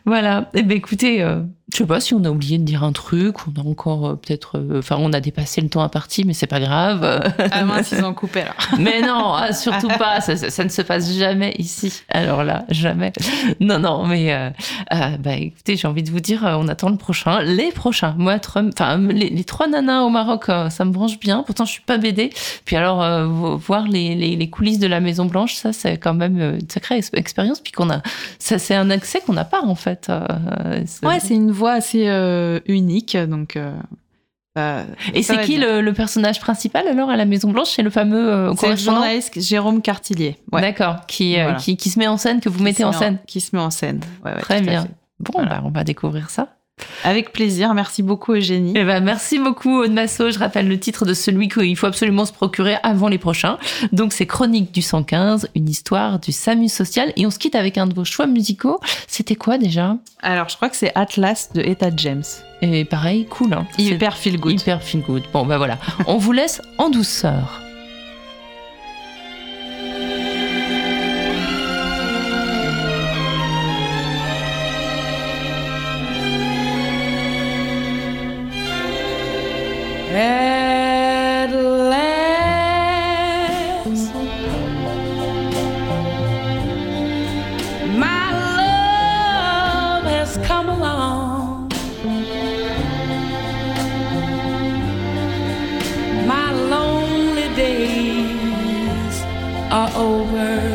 Voilà. 0.05 0.51
Eh 0.55 0.63
bien, 0.63 0.77
écoutez, 0.77 1.23
euh, 1.23 1.43
je 1.73 1.79
sais 1.79 1.87
pas 1.87 2.01
si 2.01 2.15
on 2.15 2.25
a 2.25 2.31
oublié 2.31 2.59
de 2.59 2.65
dire 2.65 2.85
un 2.85 2.93
truc, 2.93 3.37
on 3.47 3.61
a 3.61 3.65
encore 3.65 4.09
euh, 4.09 4.15
peut-être, 4.15 4.59
euh, 4.59 4.79
enfin, 4.79 4.97
on 4.99 5.13
a 5.13 5.21
dépassé 5.21 5.61
le 5.61 5.69
temps 5.69 5.83
à 5.83 5.89
partie, 5.89 6.25
mais 6.25 6.33
c'est 6.33 6.47
pas 6.47 6.61
grave. 6.61 7.33
Ah 7.51 7.65
mince, 7.65 7.93
ils 7.93 8.05
ont 8.05 8.15
coupé 8.21 8.41
là. 8.41 8.55
mais 8.79 9.03
non, 9.03 9.35
ah, 9.35 9.53
surtout 9.53 9.89
pas. 9.89 10.21
Ça, 10.21 10.65
ne 10.65 10.69
se 10.69 10.83
passe 10.83 11.13
jamais 11.13 11.55
ici. 11.59 12.03
Alors 12.09 12.45
là, 12.45 12.65
jamais. 12.71 13.13
Non, 13.61 13.79
non, 13.79 14.07
mais 14.07 14.33
euh, 14.33 14.51
bah, 15.19 15.35
écoutez, 15.37 15.77
j'ai 15.77 15.87
envie 15.87 16.03
de 16.03 16.11
vous 16.11 16.21
dire, 16.21 16.43
on 16.45 16.67
attend 16.69 16.89
le 16.89 16.97
prochain, 16.97 17.43
les 17.43 17.71
prochains. 17.71 18.15
Moi, 18.19 18.37
enfin, 18.45 18.99
les, 18.99 19.45
trois 19.45 19.69
nanas 19.69 20.03
au 20.03 20.11
Maroc, 20.11 20.47
ça 20.47 20.85
me 20.85 20.91
branche 20.91 21.19
bien. 21.19 21.43
Pourtant, 21.45 21.65
je 21.65 21.73
suis 21.73 21.83
pas 21.83 21.99
BD. 21.99 22.31
Puis 22.65 22.77
alors, 22.77 23.27
voir 23.59 23.87
les, 23.87 24.15
les, 24.15 24.51
coulisses 24.51 24.79
de 24.79 24.87
la 24.87 25.01
Maison 25.01 25.27
Blanche, 25.27 25.55
ça, 25.55 25.73
c'est 25.73 25.99
quand 25.99 26.15
même 26.15 26.41
une 26.41 26.69
sacrée 26.69 27.01
expérience. 27.13 27.61
Puis 27.61 27.73
qu'on 27.73 27.91
a, 27.91 28.03
ça, 28.39 28.59
c'est 28.59 28.75
un 28.75 28.91
accès 28.91 29.21
qu'on 29.21 29.35
n'a 29.35 29.45
pas 29.45 29.63
en 29.63 29.75
fait. 29.75 30.11
ouais, 31.03 31.21
c'est 31.21 31.35
une 31.35 31.53
voix 31.61 31.73
assez 31.73 32.09
euh, 32.09 32.59
unique. 32.67 33.17
Donc, 33.17 33.57
euh, 33.57 34.85
et 35.15 35.23
c'est 35.23 35.41
qui 35.43 35.59
le, 35.59 35.91
personnage 35.93 36.41
principal 36.41 36.89
alors 36.89 37.11
à 37.11 37.17
la 37.17 37.25
Maison 37.25 37.51
Blanche 37.51 37.71
C'est 37.71 37.83
le 37.83 37.91
fameux 37.91 38.33
euh, 38.33 38.53
C'est 38.59 38.71
le 38.71 38.77
journaliste 38.77 39.41
Jérôme 39.41 39.81
Cartillier. 39.83 40.39
D'accord, 40.51 41.07
qui, 41.07 41.37
qui, 41.59 41.77
qui, 41.77 41.91
se 41.91 41.99
met 41.99 42.09
en 42.09 42.17
scène, 42.17 42.41
que 42.41 42.49
vous 42.49 42.63
mettez 42.63 42.85
en 42.85 42.93
scène. 42.93 43.19
qui 43.27 43.41
se 43.41 43.55
met 43.55 43.63
en 43.63 43.71
scène. 43.71 44.01
Très 44.41 44.61
bien. 44.61 44.89
Bon, 45.21 45.45
bah, 45.45 45.61
on 45.65 45.71
va 45.71 45.85
découvrir 45.85 46.31
ça. 46.31 46.49
Avec 47.05 47.33
plaisir. 47.33 47.75
Merci 47.75 48.03
beaucoup, 48.03 48.35
Eugénie. 48.35 48.73
Eh 48.77 48.85
ben, 48.85 49.03
merci 49.03 49.39
beaucoup, 49.39 49.83
Aude 49.83 49.93
Masso. 49.93 50.31
Je 50.31 50.39
rappelle 50.39 50.69
le 50.69 50.79
titre 50.79 51.05
de 51.05 51.15
celui 51.15 51.49
qu'il 51.49 51.77
faut 51.77 51.87
absolument 51.87 52.25
se 52.25 52.33
procurer 52.33 52.77
avant 52.83 53.09
les 53.09 53.19
prochains. 53.19 53.59
Donc, 53.93 54.13
c'est 54.13 54.27
Chronique 54.27 54.73
du 54.73 54.83
115, 54.83 55.49
une 55.55 55.69
histoire 55.69 56.19
du 56.19 56.33
SAMU 56.33 56.69
social. 56.69 57.13
Et 57.17 57.27
on 57.27 57.31
se 57.31 57.39
quitte 57.39 57.55
avec 57.55 57.79
un 57.79 57.87
de 57.87 57.95
vos 57.95 58.05
choix 58.05 58.27
musicaux. 58.27 58.81
C'était 59.07 59.37
quoi 59.37 59.59
déjà? 59.59 59.97
Alors, 60.23 60.49
je 60.49 60.57
crois 60.57 60.69
que 60.69 60.77
c'est 60.77 60.93
Atlas 60.95 61.51
de 61.55 61.63
Etta 61.63 61.91
James. 61.97 62.25
Et 62.63 62.85
pareil, 62.85 63.27
cool. 63.27 63.55
Hein 63.55 63.67
hyper 63.79 64.17
feel 64.17 64.39
good. 64.39 64.61
Hyper 64.61 64.83
feel 64.83 65.01
good. 65.03 65.23
Bon, 65.33 65.47
ben 65.47 65.57
voilà. 65.57 65.79
on 66.07 66.19
vous 66.19 66.33
laisse 66.33 66.61
en 66.79 66.91
douceur. 66.91 67.63
at 80.13 81.53
last. 81.53 82.15
My 87.97 88.33
love 88.57 90.05
has 90.05 90.37
come 90.39 90.69
along. 90.69 91.69
My 96.27 96.53
lonely 96.53 97.49
days 97.55 99.23
are 99.71 99.91
over. 99.95 100.70